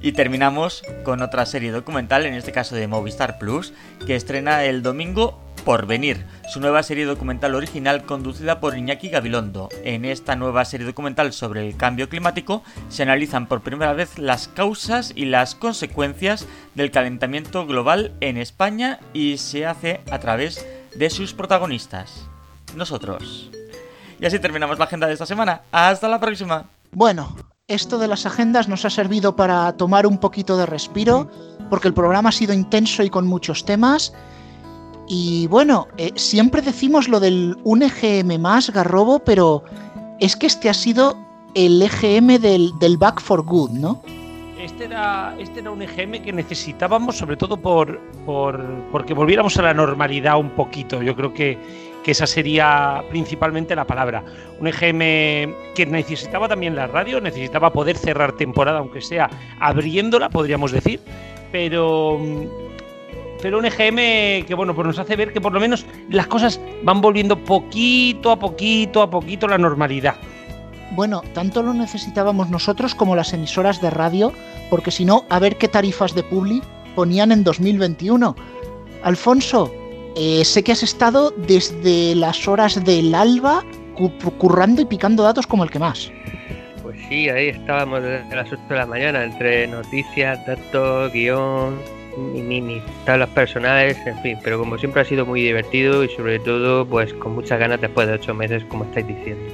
Y 0.00 0.12
terminamos 0.12 0.82
con 1.02 1.22
otra 1.22 1.46
serie 1.46 1.72
documental, 1.72 2.26
en 2.26 2.34
este 2.34 2.52
caso 2.52 2.74
de 2.74 2.86
Movistar 2.86 3.38
Plus, 3.38 3.72
que 4.06 4.16
estrena 4.16 4.64
el 4.64 4.82
domingo 4.82 5.40
por 5.64 5.86
venir, 5.86 6.26
su 6.52 6.60
nueva 6.60 6.82
serie 6.82 7.06
documental 7.06 7.54
original 7.54 8.04
conducida 8.04 8.60
por 8.60 8.76
Iñaki 8.76 9.08
Gabilondo. 9.08 9.70
En 9.82 10.04
esta 10.04 10.36
nueva 10.36 10.64
serie 10.64 10.86
documental 10.86 11.32
sobre 11.32 11.66
el 11.66 11.76
cambio 11.76 12.08
climático 12.08 12.62
se 12.90 13.02
analizan 13.02 13.46
por 13.46 13.62
primera 13.62 13.94
vez 13.94 14.18
las 14.18 14.48
causas 14.48 15.12
y 15.16 15.24
las 15.24 15.54
consecuencias 15.54 16.46
del 16.74 16.90
calentamiento 16.90 17.66
global 17.66 18.12
en 18.20 18.36
España 18.36 19.00
y 19.14 19.38
se 19.38 19.64
hace 19.64 20.02
a 20.10 20.18
través 20.18 20.66
de 20.94 21.08
sus 21.10 21.32
protagonistas, 21.32 22.26
nosotros. 22.76 23.50
Y 24.20 24.26
así 24.26 24.38
terminamos 24.38 24.78
la 24.78 24.84
agenda 24.84 25.06
de 25.06 25.14
esta 25.14 25.26
semana. 25.26 25.62
Hasta 25.72 26.08
la 26.08 26.20
próxima. 26.20 26.66
Bueno, 26.92 27.36
esto 27.66 27.98
de 27.98 28.08
las 28.08 28.26
agendas 28.26 28.68
nos 28.68 28.84
ha 28.84 28.90
servido 28.90 29.34
para 29.34 29.72
tomar 29.78 30.06
un 30.06 30.18
poquito 30.18 30.58
de 30.58 30.66
respiro, 30.66 31.30
porque 31.70 31.88
el 31.88 31.94
programa 31.94 32.28
ha 32.28 32.32
sido 32.32 32.52
intenso 32.52 33.02
y 33.02 33.10
con 33.10 33.26
muchos 33.26 33.64
temas. 33.64 34.12
Y 35.06 35.46
bueno, 35.48 35.88
eh, 35.98 36.12
siempre 36.14 36.62
decimos 36.62 37.08
lo 37.08 37.20
del 37.20 37.56
un 37.64 37.82
EGM 37.82 38.40
más, 38.40 38.70
Garrobo, 38.70 39.18
pero 39.18 39.62
es 40.20 40.36
que 40.36 40.46
este 40.46 40.70
ha 40.70 40.74
sido 40.74 41.16
el 41.54 41.80
EGM 41.82 42.38
del, 42.38 42.78
del 42.78 42.96
Back 42.96 43.20
for 43.20 43.42
Good, 43.42 43.70
¿no? 43.72 44.02
Este 44.58 44.86
era, 44.86 45.36
este 45.38 45.60
era 45.60 45.70
un 45.70 45.82
EGM 45.82 46.22
que 46.22 46.32
necesitábamos, 46.32 47.18
sobre 47.18 47.36
todo 47.36 47.58
por, 47.58 48.00
por 48.24 48.64
porque 48.90 49.12
volviéramos 49.12 49.58
a 49.58 49.62
la 49.62 49.74
normalidad 49.74 50.38
un 50.38 50.50
poquito. 50.50 51.02
Yo 51.02 51.14
creo 51.14 51.34
que, 51.34 51.58
que 52.02 52.12
esa 52.12 52.26
sería 52.26 53.04
principalmente 53.10 53.76
la 53.76 53.84
palabra. 53.84 54.24
Un 54.58 54.68
EGM 54.68 55.74
que 55.74 55.86
necesitaba 55.86 56.48
también 56.48 56.74
la 56.74 56.86
radio, 56.86 57.20
necesitaba 57.20 57.74
poder 57.74 57.98
cerrar 57.98 58.32
temporada, 58.32 58.78
aunque 58.78 59.02
sea 59.02 59.28
abriéndola, 59.60 60.30
podríamos 60.30 60.72
decir, 60.72 60.98
pero 61.52 62.18
pero 63.44 63.58
un 63.58 63.66
EGM 63.66 64.46
que 64.46 64.54
bueno, 64.56 64.74
pues 64.74 64.86
nos 64.86 64.98
hace 64.98 65.16
ver 65.16 65.34
que 65.34 65.38
por 65.38 65.52
lo 65.52 65.60
menos 65.60 65.84
las 66.08 66.26
cosas 66.28 66.58
van 66.82 67.02
volviendo 67.02 67.38
poquito 67.44 68.30
a 68.30 68.38
poquito 68.38 69.02
a 69.02 69.10
poquito 69.10 69.44
a 69.44 69.50
la 69.50 69.58
normalidad. 69.58 70.14
Bueno, 70.92 71.20
tanto 71.34 71.62
lo 71.62 71.74
necesitábamos 71.74 72.48
nosotros 72.48 72.94
como 72.94 73.14
las 73.14 73.34
emisoras 73.34 73.82
de 73.82 73.90
radio, 73.90 74.32
porque 74.70 74.90
si 74.90 75.04
no, 75.04 75.26
a 75.28 75.38
ver 75.40 75.58
qué 75.58 75.68
tarifas 75.68 76.14
de 76.14 76.22
publi 76.22 76.62
ponían 76.94 77.32
en 77.32 77.44
2021. 77.44 78.34
Alfonso, 79.02 79.70
eh, 80.16 80.42
sé 80.42 80.64
que 80.64 80.72
has 80.72 80.82
estado 80.82 81.30
desde 81.46 82.14
las 82.14 82.48
horas 82.48 82.82
del 82.82 83.14
alba 83.14 83.62
currando 84.38 84.80
y 84.80 84.86
picando 84.86 85.22
datos 85.22 85.46
como 85.46 85.64
el 85.64 85.70
que 85.70 85.80
más. 85.80 86.10
Pues 86.82 86.98
sí, 87.10 87.28
ahí 87.28 87.48
estábamos 87.48 88.02
desde 88.02 88.34
las 88.34 88.50
8 88.50 88.62
de 88.70 88.74
la 88.74 88.86
mañana, 88.86 89.22
entre 89.22 89.66
noticias, 89.66 90.46
datos, 90.46 91.12
guion, 91.12 91.78
ni, 92.16 92.60
ni, 92.60 92.82
tablas 93.04 93.28
personales, 93.30 93.96
en 94.06 94.20
fin, 94.22 94.38
pero 94.42 94.58
como 94.58 94.78
siempre 94.78 95.02
ha 95.02 95.04
sido 95.04 95.26
muy 95.26 95.42
divertido 95.42 96.04
y 96.04 96.08
sobre 96.08 96.38
todo 96.38 96.86
pues 96.86 97.12
con 97.14 97.34
muchas 97.34 97.58
ganas 97.58 97.80
después 97.80 98.06
de 98.06 98.14
ocho 98.14 98.34
meses, 98.34 98.64
como 98.68 98.84
estáis 98.84 99.06
diciendo. 99.06 99.52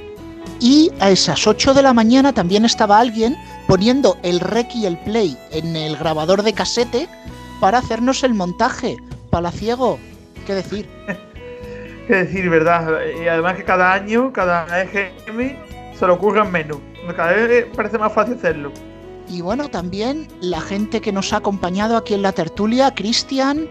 Y 0.61 0.91
a 1.01 1.11
esas 1.11 1.47
8 1.47 1.73
de 1.73 1.83
la 1.83 1.95
mañana 1.95 2.35
también 2.35 2.67
estaba 2.67 3.01
alguien 3.01 3.35
poniendo 3.67 4.19
el 4.23 4.41
rec 4.41 4.75
y 4.75 4.85
el 4.85 4.99
play 4.99 5.37
en 5.53 5.75
el 5.75 5.97
grabador 5.97 6.43
de 6.43 6.53
casete 6.53 7.09
para 7.61 7.79
hacernos 7.79 8.23
el 8.25 8.35
montaje. 8.35 8.97
Palaciego, 9.31 9.99
¿qué 10.47 10.55
decir? 10.55 10.89
¿Qué 12.07 12.15
decir, 12.15 12.51
verdad? 12.51 13.01
Y 13.23 13.29
además 13.29 13.57
que 13.57 13.65
cada 13.65 13.93
año, 13.95 14.33
cada 14.33 14.67
EGM 14.83 15.57
se 15.99 16.07
lo 16.07 16.15
ocurran 16.15 16.51
menos. 16.51 16.79
Cada 17.17 17.33
vez 17.33 17.67
parece 17.75 17.99
más 17.99 18.13
fácil 18.13 18.35
hacerlo. 18.35 18.73
Y 19.31 19.43
bueno, 19.43 19.69
también 19.69 20.27
la 20.41 20.61
gente 20.61 21.01
que 21.01 21.13
nos 21.13 21.33
ha 21.33 21.37
acompañado 21.37 21.97
aquí 21.97 22.15
en 22.15 22.23
la 22.23 22.33
tertulia, 22.33 22.93
Cristian. 22.95 23.69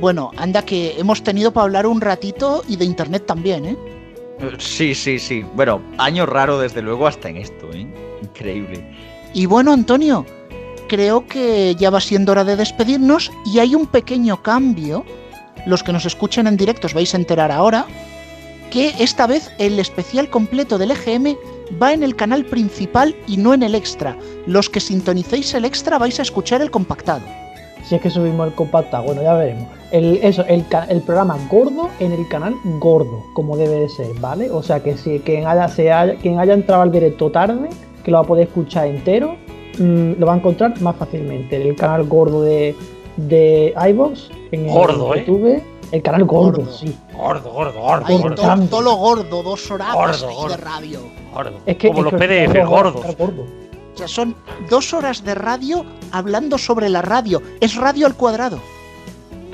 Bueno, 0.00 0.30
anda 0.38 0.64
que 0.64 0.98
hemos 0.98 1.22
tenido 1.22 1.52
para 1.52 1.64
hablar 1.64 1.86
un 1.86 2.00
ratito 2.00 2.64
y 2.66 2.76
de 2.76 2.86
internet 2.86 3.26
también, 3.26 3.66
¿eh? 3.66 3.76
Sí, 4.58 4.94
sí, 4.94 5.18
sí. 5.18 5.44
Bueno, 5.54 5.82
año 5.98 6.24
raro 6.24 6.58
desde 6.58 6.80
luego 6.80 7.06
hasta 7.06 7.28
en 7.28 7.36
esto, 7.36 7.70
¿eh? 7.72 7.86
Increíble. 8.22 8.82
Y 9.34 9.44
bueno, 9.44 9.72
Antonio, 9.72 10.24
creo 10.88 11.26
que 11.26 11.74
ya 11.78 11.90
va 11.90 12.00
siendo 12.00 12.32
hora 12.32 12.44
de 12.44 12.56
despedirnos 12.56 13.30
y 13.44 13.58
hay 13.58 13.74
un 13.74 13.86
pequeño 13.86 14.42
cambio. 14.42 15.04
Los 15.66 15.82
que 15.82 15.92
nos 15.92 16.06
escuchen 16.06 16.46
en 16.46 16.56
directo 16.56 16.86
os 16.86 16.94
vais 16.94 17.12
a 17.14 17.18
enterar 17.18 17.52
ahora 17.52 17.86
que 18.70 18.94
esta 18.98 19.26
vez 19.26 19.52
el 19.58 19.78
especial 19.78 20.30
completo 20.30 20.78
del 20.78 20.92
EGM 20.92 21.36
va 21.82 21.92
en 21.92 22.02
el 22.02 22.16
canal 22.16 22.44
principal 22.44 23.14
y 23.26 23.36
no 23.36 23.54
en 23.54 23.62
el 23.62 23.74
extra. 23.74 24.16
Los 24.46 24.70
que 24.70 24.80
sintonicéis 24.80 25.54
el 25.54 25.64
extra 25.64 25.98
vais 25.98 26.18
a 26.18 26.22
escuchar 26.22 26.62
el 26.62 26.70
compactado. 26.70 27.22
Si 27.84 27.94
es 27.94 28.00
que 28.00 28.10
subimos 28.10 28.48
el 28.48 28.54
compactado, 28.54 29.04
bueno, 29.04 29.22
ya 29.22 29.34
veremos. 29.34 29.68
El, 29.90 30.18
eso, 30.22 30.44
el, 30.46 30.64
el, 30.88 31.02
programa 31.02 31.36
gordo 31.50 31.90
en 32.00 32.12
el 32.12 32.26
canal 32.28 32.54
gordo, 32.80 33.22
como 33.34 33.56
debe 33.56 33.80
de 33.80 33.88
ser, 33.88 34.08
¿vale? 34.20 34.50
O 34.50 34.62
sea 34.62 34.82
que 34.82 34.96
si 34.96 35.20
quien 35.20 35.46
haya, 35.46 35.68
se 35.68 35.92
haya, 35.92 36.16
quien 36.16 36.38
haya 36.40 36.54
entrado 36.54 36.82
al 36.82 36.90
directo 36.90 37.30
tarde, 37.30 37.68
que 38.02 38.10
lo 38.10 38.16
va 38.16 38.24
a 38.24 38.26
poder 38.26 38.48
escuchar 38.48 38.86
entero, 38.86 39.36
mmm, 39.78 40.12
lo 40.18 40.26
va 40.26 40.34
a 40.34 40.36
encontrar 40.36 40.80
más 40.80 40.96
fácilmente. 40.96 41.56
El 41.56 41.76
canal 41.76 42.04
gordo 42.04 42.42
de, 42.42 42.74
de 43.18 43.74
iVoox, 43.90 44.30
en 44.52 44.66
gordo, 44.66 45.14
el 45.14 45.20
YouTube. 45.20 45.46
¿eh? 45.46 45.62
El 45.92 46.02
canal 46.02 46.24
gordo, 46.24 46.58
gordo, 46.62 46.72
sí. 46.72 46.96
Gordo, 47.12 47.50
gordo, 47.52 47.80
gordo. 47.80 48.04
Ay, 48.06 48.18
gordo. 48.18 48.34
Todo, 48.34 48.66
todo, 48.66 48.82
lo 48.82 48.94
gordo, 48.96 49.42
dos 49.42 49.70
horas 49.70 49.94
gordo, 49.94 50.34
gordo. 50.34 50.48
de 50.48 50.56
radio. 50.56 51.00
Gordo. 51.32 51.58
Es 51.66 51.76
que, 51.76 51.88
Como 51.88 52.00
es 52.00 52.12
los 52.12 52.20
que 52.20 52.26
PDF, 52.48 52.66
gordos. 52.68 53.16
Gordo. 53.16 53.42
O 53.94 53.96
sea, 53.96 54.08
son 54.08 54.34
dos 54.68 54.92
horas 54.92 55.22
de 55.24 55.34
radio 55.34 55.84
hablando 56.10 56.58
sobre 56.58 56.88
la 56.88 57.02
radio. 57.02 57.40
Es 57.60 57.76
radio 57.76 58.06
al 58.06 58.14
cuadrado. 58.16 58.58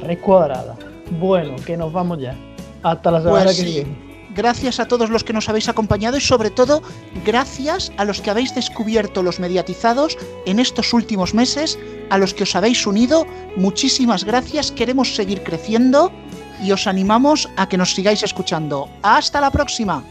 Red 0.02 0.18
cuadrada. 0.20 0.76
Bueno, 1.18 1.56
que 1.66 1.76
nos 1.76 1.92
vamos 1.92 2.18
ya. 2.20 2.34
Hasta 2.82 3.10
la 3.10 3.20
semana 3.20 3.44
Pues 3.44 3.56
que 3.58 3.62
sí. 3.64 3.72
viene. 3.74 4.09
Gracias 4.34 4.78
a 4.78 4.86
todos 4.86 5.10
los 5.10 5.24
que 5.24 5.32
nos 5.32 5.48
habéis 5.48 5.68
acompañado 5.68 6.16
y 6.16 6.20
sobre 6.20 6.50
todo 6.50 6.82
gracias 7.24 7.92
a 7.96 8.04
los 8.04 8.20
que 8.20 8.30
habéis 8.30 8.54
descubierto 8.54 9.22
los 9.22 9.40
mediatizados 9.40 10.16
en 10.46 10.60
estos 10.60 10.92
últimos 10.92 11.34
meses, 11.34 11.78
a 12.10 12.18
los 12.18 12.32
que 12.32 12.44
os 12.44 12.54
habéis 12.54 12.86
unido. 12.86 13.26
Muchísimas 13.56 14.24
gracias, 14.24 14.70
queremos 14.70 15.14
seguir 15.16 15.42
creciendo 15.42 16.12
y 16.62 16.72
os 16.72 16.86
animamos 16.86 17.48
a 17.56 17.68
que 17.68 17.76
nos 17.76 17.94
sigáis 17.94 18.22
escuchando. 18.22 18.88
Hasta 19.02 19.40
la 19.40 19.50
próxima. 19.50 20.04